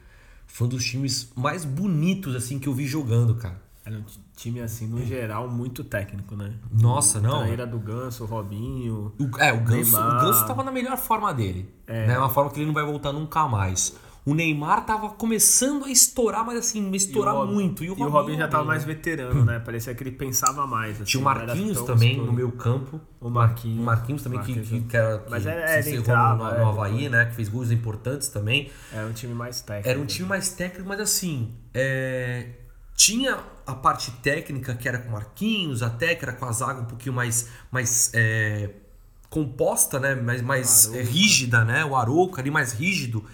foi 0.46 0.66
um 0.66 0.70
dos 0.70 0.84
times 0.84 1.32
mais 1.34 1.64
bonitos 1.64 2.34
assim 2.36 2.58
que 2.58 2.68
eu 2.68 2.74
vi 2.74 2.86
jogando, 2.86 3.34
cara. 3.36 3.60
Era 3.86 3.96
um 3.98 4.02
ti- 4.02 4.20
time, 4.34 4.60
assim, 4.60 4.86
no 4.86 5.04
geral, 5.04 5.46
muito 5.48 5.84
técnico, 5.84 6.34
né? 6.34 6.52
Nossa, 6.72 7.20
não. 7.20 7.40
A 7.42 7.48
era 7.48 7.66
do 7.66 7.78
Ganso, 7.78 8.24
o 8.24 8.26
Robinho. 8.26 9.12
O, 9.18 9.38
é, 9.38 9.52
o 9.52 9.60
Ganso, 9.60 9.92
Neymar. 9.92 10.16
o 10.16 10.20
Ganso 10.26 10.46
tava 10.46 10.64
na 10.64 10.72
melhor 10.72 10.96
forma 10.96 11.32
dele. 11.34 11.68
É. 11.86 12.06
Né? 12.06 12.18
Uma 12.18 12.30
forma 12.30 12.50
que 12.50 12.58
ele 12.58 12.66
não 12.66 12.72
vai 12.74 12.84
voltar 12.84 13.12
nunca 13.12 13.46
mais. 13.46 13.94
O 14.26 14.34
Neymar 14.34 14.86
tava 14.86 15.10
começando 15.10 15.84
a 15.84 15.90
estourar, 15.90 16.46
mas 16.46 16.56
assim, 16.58 16.90
a 16.90 16.96
estourar 16.96 17.34
muito. 17.44 17.84
E 17.84 17.88
o 17.90 17.90
E 17.90 17.92
o 17.92 17.94
Robinho, 17.96 18.10
Robinho 18.10 18.38
já 18.38 18.48
tava 18.48 18.64
mais 18.64 18.86
né? 18.86 18.94
veterano, 18.94 19.44
né? 19.44 19.58
Parecia 19.58 19.94
que 19.94 20.02
ele 20.02 20.12
pensava 20.12 20.66
mais. 20.66 20.94
assim, 20.94 21.04
Tinha 21.04 21.20
o 21.20 21.24
não 21.24 21.30
era 21.32 21.46
Marquinhos 21.48 21.82
também 21.82 22.16
no 22.16 22.32
meio 22.32 22.50
campo. 22.52 22.98
O 23.20 23.28
Marquinhos. 23.28 23.80
O 23.80 23.82
Marquinhos 23.82 24.22
também, 24.22 24.40
que, 24.40 24.46
Marquinhos, 24.54 24.68
que, 24.70 24.80
né? 24.80 24.86
que 24.88 24.96
era, 24.96 25.18
que 25.18 25.30
Mas 25.30 25.44
era- 25.44 25.82
se 25.82 25.94
entrava, 25.94 26.42
no, 26.52 26.56
é, 26.56 26.58
no 26.58 26.68
Havaí, 26.70 27.10
né? 27.10 27.26
Que 27.26 27.34
fez 27.34 27.50
gols 27.50 27.70
importantes 27.70 28.28
também. 28.28 28.70
Era 28.90 29.06
um 29.06 29.12
time 29.12 29.34
mais 29.34 29.60
técnico. 29.60 29.88
Era 29.90 30.00
um 30.00 30.06
time 30.06 30.26
mais 30.26 30.48
técnico, 30.48 30.88
mas 30.88 31.00
assim, 31.00 31.52
é, 31.74 32.46
tinha 32.96 33.38
a 33.66 33.74
parte 33.74 34.10
técnica 34.22 34.74
que 34.74 34.88
era 34.88 34.98
com 34.98 35.10
Marquinhos, 35.10 35.82
até 35.82 36.14
que 36.14 36.24
era 36.24 36.32
com 36.32 36.44
a 36.44 36.52
zaga 36.52 36.80
um 36.80 36.84
pouquinho 36.84 37.14
mais, 37.14 37.48
mais 37.70 38.10
é, 38.14 38.70
composta, 39.28 39.98
né? 39.98 40.14
Mais, 40.14 40.42
mais 40.42 40.94
é, 40.94 41.02
rígida, 41.02 41.64
né? 41.64 41.84
O 41.84 41.96
Arouca 41.96 42.40
ali 42.40 42.50
mais 42.50 42.72
rígido. 42.72 43.24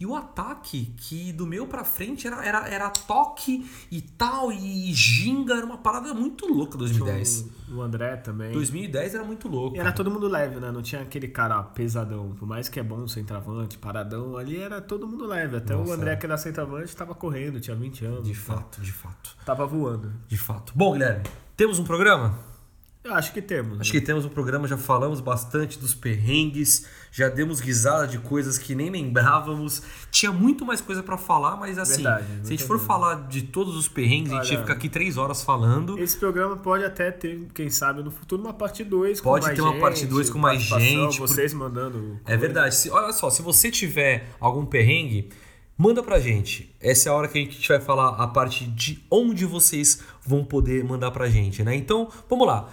E 0.00 0.06
o 0.06 0.14
ataque, 0.14 0.94
que 0.96 1.32
do 1.32 1.44
meio 1.44 1.66
pra 1.66 1.82
frente 1.82 2.26
era, 2.26 2.44
era, 2.44 2.68
era 2.68 2.88
toque 2.88 3.68
e 3.90 4.00
tal, 4.00 4.52
e 4.52 4.92
ginga, 4.92 5.54
era 5.54 5.66
uma 5.66 5.78
parada 5.78 6.14
muito 6.14 6.46
louca 6.46 6.78
2010. 6.78 7.48
O 7.72 7.82
André 7.82 8.16
também. 8.16 8.52
2010 8.52 9.16
era 9.16 9.24
muito 9.24 9.48
louco. 9.48 9.76
E 9.76 9.80
era 9.80 9.90
todo 9.90 10.08
mundo 10.08 10.28
leve, 10.28 10.60
né? 10.60 10.70
Não 10.70 10.82
tinha 10.82 11.02
aquele 11.02 11.26
cara 11.26 11.60
pesadão. 11.64 12.32
Por 12.38 12.46
mais 12.46 12.68
que 12.68 12.78
é 12.78 12.82
bom 12.82 13.08
centroavante, 13.08 13.76
paradão, 13.76 14.36
ali 14.36 14.56
era 14.56 14.80
todo 14.80 15.06
mundo 15.06 15.26
leve. 15.26 15.56
Até 15.56 15.74
Nossa, 15.74 15.90
o 15.90 15.92
André, 15.92 16.12
é. 16.12 16.16
que 16.16 16.26
era 16.26 16.36
centroavante, 16.36 16.94
tava 16.94 17.14
correndo, 17.14 17.58
tinha 17.58 17.74
20 17.74 18.04
anos. 18.04 18.24
De 18.24 18.34
fato, 18.34 18.80
de 18.80 18.92
fato. 18.92 19.36
Tava 19.44 19.66
voando. 19.66 20.12
De 20.28 20.38
fato. 20.38 20.72
Bom, 20.76 20.92
Guilherme, 20.92 21.24
temos 21.56 21.80
um 21.80 21.84
programa? 21.84 22.38
Acho 23.14 23.32
que 23.32 23.42
temos. 23.42 23.80
Acho 23.80 23.92
né? 23.92 24.00
que 24.00 24.04
temos 24.04 24.24
um 24.24 24.28
programa, 24.28 24.66
já 24.68 24.76
falamos 24.76 25.20
bastante 25.20 25.78
dos 25.78 25.94
perrengues, 25.94 26.86
já 27.10 27.28
demos 27.28 27.60
risada 27.60 28.06
de 28.06 28.18
coisas 28.18 28.58
que 28.58 28.74
nem 28.74 28.90
lembrávamos. 28.90 29.82
Tinha 30.10 30.32
muito 30.32 30.64
mais 30.64 30.80
coisa 30.80 31.02
pra 31.02 31.16
falar, 31.16 31.56
mas 31.56 31.78
assim, 31.78 32.02
Verdade, 32.02 32.26
se 32.42 32.46
a 32.46 32.56
gente 32.56 32.64
for 32.64 32.78
falar 32.78 33.28
de 33.28 33.42
todos 33.42 33.76
os 33.76 33.88
perrengues, 33.88 34.32
a 34.32 34.36
gente 34.36 34.52
ia 34.52 34.58
Olha, 34.58 34.66
ficar 34.66 34.74
aqui 34.74 34.88
três 34.88 35.16
horas 35.16 35.42
falando. 35.42 35.98
Esse 35.98 36.16
programa 36.16 36.56
pode 36.56 36.84
até 36.84 37.10
ter, 37.10 37.46
quem 37.54 37.70
sabe, 37.70 38.02
no 38.02 38.10
futuro, 38.10 38.42
uma 38.42 38.54
parte 38.54 38.84
2 38.84 39.20
com 39.20 39.30
Pode 39.30 39.46
mais 39.46 39.56
ter 39.56 39.62
uma 39.62 39.72
gente, 39.72 39.80
parte 39.80 40.06
2 40.06 40.30
com 40.30 40.38
mais 40.38 40.62
gente, 40.62 41.18
Vocês 41.18 41.52
mandando. 41.52 42.20
É 42.26 42.36
verdade. 42.36 42.74
Se- 42.74 42.90
olha 42.90 43.12
só, 43.12 43.30
se 43.30 43.42
você 43.42 43.70
tiver 43.70 44.28
algum 44.40 44.64
perrengue, 44.64 45.30
manda 45.76 46.02
pra 46.02 46.18
gente. 46.18 46.74
Essa 46.80 47.08
é 47.08 47.12
a 47.12 47.14
hora 47.14 47.28
que 47.28 47.38
a 47.38 47.40
gente 47.40 47.68
vai 47.68 47.80
falar 47.80 48.08
a 48.22 48.26
parte 48.26 48.64
de 48.66 49.04
onde 49.10 49.46
vocês 49.46 50.00
vão 50.26 50.44
poder 50.44 50.84
mandar 50.84 51.12
pra 51.12 51.28
gente, 51.28 51.62
né? 51.62 51.74
Então, 51.74 52.08
vamos 52.28 52.46
lá. 52.46 52.68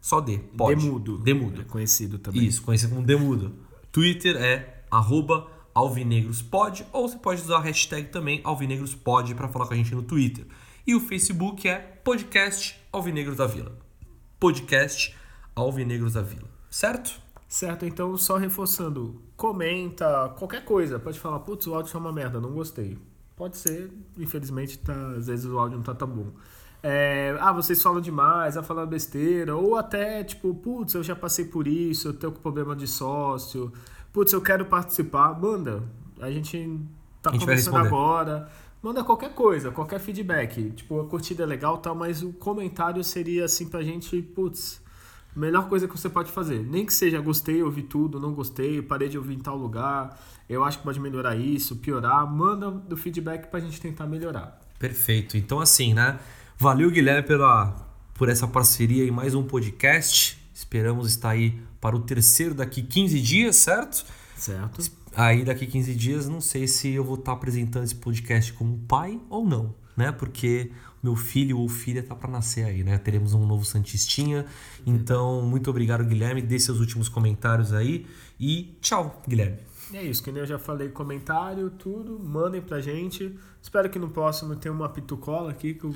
Só 0.00 0.20
D. 0.20 0.38
Pod. 0.38 0.74
Demudo. 0.74 1.18
Demudo. 1.18 1.60
É 1.60 1.64
conhecido 1.64 2.18
também. 2.18 2.44
Isso, 2.44 2.62
conhecido 2.62 2.94
como 2.94 3.06
Demudo. 3.06 3.54
Twitter 3.90 4.36
é 4.36 4.82
arroba 4.90 5.46
alvinegrospod 5.74 6.86
ou 6.92 7.08
você 7.08 7.18
pode 7.18 7.42
usar 7.42 7.58
a 7.58 7.60
hashtag 7.60 8.08
também 8.08 8.40
alvinegrospod 8.42 9.34
para 9.34 9.48
falar 9.48 9.66
com 9.66 9.74
a 9.74 9.76
gente 9.76 9.94
no 9.94 10.02
Twitter. 10.02 10.46
E 10.86 10.94
o 10.94 11.00
Facebook 11.00 11.68
é 11.68 11.78
podcast 11.78 12.80
Alvinegros 12.90 13.36
da 13.36 13.46
Vila. 13.46 13.76
Podcast 14.40 15.14
Alvinegros 15.54 16.14
da 16.14 16.22
Vila. 16.22 16.48
Certo? 16.70 17.20
Certo, 17.46 17.86
então 17.86 18.16
só 18.16 18.36
reforçando, 18.36 19.22
comenta, 19.36 20.34
qualquer 20.38 20.64
coisa. 20.64 20.98
Pode 20.98 21.18
falar, 21.18 21.40
putz, 21.40 21.66
o 21.66 21.74
áudio 21.74 21.90
foi 21.90 22.00
uma 22.00 22.12
merda, 22.12 22.40
não 22.40 22.52
gostei. 22.52 22.98
Pode 23.36 23.56
ser, 23.56 23.90
infelizmente, 24.18 24.78
tá, 24.78 24.94
às 25.16 25.26
vezes 25.26 25.46
o 25.46 25.58
áudio 25.58 25.76
não 25.76 25.84
tá 25.84 25.94
tão 25.94 26.08
bom. 26.08 26.32
É, 26.82 27.36
ah, 27.40 27.52
vocês 27.52 27.82
falam 27.82 28.00
demais, 28.00 28.56
ah, 28.56 28.62
falam 28.62 28.86
besteira, 28.86 29.56
ou 29.56 29.76
até 29.76 30.22
tipo, 30.22 30.54
putz, 30.54 30.94
eu 30.94 31.02
já 31.02 31.16
passei 31.16 31.44
por 31.44 31.66
isso, 31.66 32.08
eu 32.08 32.12
tenho 32.12 32.32
problema 32.32 32.76
de 32.76 32.86
sócio, 32.86 33.72
putz, 34.12 34.32
eu 34.32 34.40
quero 34.40 34.64
participar, 34.64 35.38
manda. 35.38 35.82
A 36.20 36.30
gente 36.30 36.80
tá 37.22 37.30
A 37.30 37.32
gente 37.32 37.44
começando 37.44 37.76
agora. 37.76 38.48
Manda 38.80 39.02
qualquer 39.02 39.34
coisa, 39.34 39.72
qualquer 39.72 39.98
feedback. 39.98 40.70
Tipo, 40.70 41.00
a 41.00 41.06
curtida 41.06 41.42
é 41.42 41.46
legal 41.46 41.78
e 41.78 41.82
tal, 41.82 41.96
mas 41.96 42.22
o 42.22 42.32
comentário 42.32 43.02
seria 43.02 43.44
assim 43.44 43.68
pra 43.68 43.82
gente, 43.82 44.22
putz, 44.22 44.80
melhor 45.34 45.68
coisa 45.68 45.88
que 45.88 45.98
você 45.98 46.08
pode 46.08 46.30
fazer. 46.30 46.64
Nem 46.64 46.86
que 46.86 46.94
seja 46.94 47.20
gostei, 47.20 47.60
ouvi 47.60 47.82
tudo, 47.82 48.20
não 48.20 48.32
gostei, 48.32 48.80
parei 48.80 49.08
de 49.08 49.18
ouvir 49.18 49.34
em 49.34 49.40
tal 49.40 49.56
lugar, 49.56 50.16
eu 50.48 50.62
acho 50.62 50.78
que 50.78 50.84
pode 50.84 51.00
melhorar 51.00 51.34
isso, 51.34 51.76
piorar. 51.76 52.24
Manda 52.30 52.70
do 52.70 52.96
feedback 52.96 53.48
pra 53.50 53.58
gente 53.58 53.80
tentar 53.80 54.06
melhorar. 54.06 54.60
Perfeito. 54.78 55.36
Então, 55.36 55.58
assim, 55.58 55.92
né? 55.92 56.18
Valeu, 56.60 56.90
Guilherme, 56.90 57.22
pela, 57.22 57.70
por 58.14 58.28
essa 58.28 58.44
parceria 58.44 59.04
em 59.04 59.12
mais 59.12 59.32
um 59.32 59.44
podcast. 59.44 60.36
Esperamos 60.52 61.08
estar 61.08 61.30
aí 61.30 61.56
para 61.80 61.94
o 61.94 62.00
terceiro 62.00 62.52
daqui 62.52 62.82
15 62.82 63.20
dias, 63.20 63.54
certo? 63.54 64.04
Certo. 64.36 64.90
Aí 65.14 65.44
daqui 65.44 65.68
15 65.68 65.94
dias, 65.94 66.28
não 66.28 66.40
sei 66.40 66.66
se 66.66 66.88
eu 66.90 67.04
vou 67.04 67.14
estar 67.14 67.30
apresentando 67.30 67.84
esse 67.84 67.94
podcast 67.94 68.52
como 68.54 68.76
pai 68.88 69.20
ou 69.30 69.46
não, 69.46 69.72
né? 69.96 70.10
Porque 70.10 70.72
meu 71.00 71.14
filho 71.14 71.58
ou 71.60 71.68
filha 71.68 72.02
tá 72.02 72.16
para 72.16 72.28
nascer 72.28 72.64
aí, 72.64 72.82
né? 72.82 72.98
Teremos 72.98 73.34
um 73.34 73.46
novo 73.46 73.64
Santistinha. 73.64 74.44
Então, 74.84 75.42
muito 75.42 75.70
obrigado, 75.70 76.04
Guilherme. 76.04 76.42
Dê 76.42 76.58
seus 76.58 76.80
últimos 76.80 77.08
comentários 77.08 77.72
aí. 77.72 78.04
E 78.40 78.76
tchau, 78.80 79.22
Guilherme. 79.28 79.67
É 79.94 80.02
isso, 80.02 80.22
que 80.22 80.30
nem 80.30 80.40
eu 80.40 80.46
já 80.46 80.58
falei, 80.58 80.88
comentário, 80.90 81.70
tudo, 81.70 82.18
mandem 82.22 82.60
pra 82.60 82.78
gente. 82.80 83.34
Espero 83.62 83.88
que 83.88 83.98
no 83.98 84.08
próximo 84.10 84.54
tenha 84.54 84.72
uma 84.72 84.88
pitucola 84.88 85.50
aqui, 85.50 85.74
que 85.74 85.84
eu... 85.84 85.94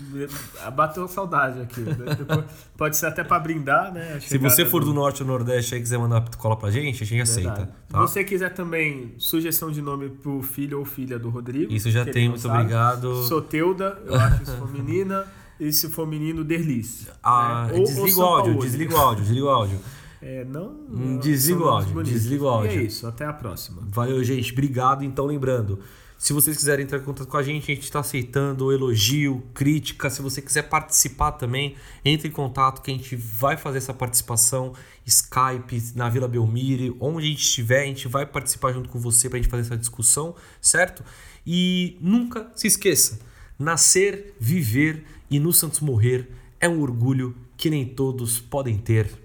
bateu 0.74 1.06
saudade 1.06 1.60
aqui. 1.60 1.81
né? 1.81 2.14
Depois- 2.16 2.44
pode 2.77 2.97
ser 2.97 3.06
até 3.06 3.23
pra 3.23 3.39
brindar, 3.39 3.93
né? 3.93 4.19
Se 4.20 4.39
você 4.39 4.64
for 4.64 4.82
do 4.85 4.94
norte 4.94 5.23
ou 5.23 5.28
nordeste 5.28 5.74
e 5.74 5.81
quiser 5.81 5.98
mandar 5.98 6.20
uma 6.20 6.31
cola 6.39 6.56
pra 6.56 6.70
gente, 6.70 7.02
a 7.02 7.06
gente 7.06 7.20
aceita. 7.23 7.70
Tá? 7.89 8.06
Se 8.06 8.12
você 8.12 8.24
quiser 8.24 8.55
também 8.55 9.14
sugestão 9.19 9.70
de 9.70 9.82
nome 9.82 10.09
pro 10.09 10.43
filho 10.43 10.78
ou 10.78 10.85
filha 10.85 11.19
do 11.19 11.28
Rodrigo. 11.28 11.73
Isso 11.73 11.90
já 11.90 12.05
tem, 12.05 12.28
muito 12.31 12.40
sabe. 12.43 12.59
obrigado. 12.60 13.23
Soteuda, 13.24 14.01
eu 14.06 14.14
acho 14.14 14.39
que 14.40 14.47
for 14.47 14.70
menina. 14.73 15.24
E 15.60 15.73
se 15.73 15.89
for 15.90 16.06
menino, 16.06 16.43
Derlis. 16.43 17.09
Ah, 17.23 17.66
né? 17.69 17.74
Ou- 17.74 17.78
ou 17.81 17.85
desliga 17.85 18.19
o 18.19 18.23
áudio, 18.23 18.59
desliga 18.59 18.94
o 18.94 18.98
áudio, 18.98 19.23
desliga 19.24 19.47
o 19.47 19.48
áudio. 19.51 19.78
É, 20.23 20.44
não. 20.44 21.19
Desliga 21.19 21.65
o 21.65 21.69
áudio, 21.69 22.03
desliga 22.05 22.44
o 22.44 22.47
E 22.47 22.51
áudio. 22.51 22.81
é 22.81 22.85
isso, 22.85 23.07
até 23.09 23.24
a 23.24 23.32
próxima. 23.32 23.82
Valeu, 23.89 24.23
gente. 24.23 24.53
Obrigado. 24.53 25.05
Então, 25.05 25.27
lembrando, 25.27 25.81
se 26.16 26.32
vocês 26.32 26.57
quiserem 26.57 26.85
entrar 26.85 26.99
em 26.99 27.03
contato 27.03 27.27
com 27.27 27.36
a 27.36 27.43
gente, 27.43 27.73
a 27.73 27.74
gente 27.74 27.82
está 27.82 27.99
aceitando 27.99 28.70
elogio, 28.73 29.43
crítica. 29.53 30.09
Se 30.09 30.23
você 30.23 30.40
quiser 30.40 30.62
participar 30.62 31.32
também, 31.32 31.74
entre 32.05 32.28
em 32.28 32.31
contato 32.31 32.81
que 32.81 32.93
a 32.93 32.94
gente 32.94 33.16
vai 33.16 33.57
fazer 33.57 33.78
essa 33.78 33.93
participação. 33.93 34.73
Skype, 35.05 35.82
na 35.97 36.09
Vila 36.09 36.28
Belmire, 36.28 36.97
onde 37.01 37.27
a 37.27 37.28
gente 37.31 37.43
estiver, 37.43 37.82
a 37.82 37.86
gente 37.86 38.07
vai 38.07 38.24
participar 38.24 38.73
junto 38.73 38.89
com 38.89 39.01
você 39.01 39.28
para 39.28 39.40
a 39.40 39.43
gente 39.43 39.51
fazer 39.51 39.62
essa 39.62 39.77
discussão, 39.77 40.36
certo? 40.61 41.03
E 41.44 41.99
nunca 42.01 42.53
se 42.55 42.69
esqueça: 42.69 43.19
nascer, 43.59 44.36
viver 44.39 45.05
e 45.28 45.40
no 45.40 45.53
Santos 45.53 45.81
morrer 45.81 46.31
é 46.61 46.69
um 46.69 46.81
orgulho 46.81 47.35
que 47.57 47.69
nem 47.69 47.85
todos 47.85 48.39
podem 48.39 48.78
ter. 48.78 49.22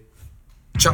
Tchau! 0.77 0.93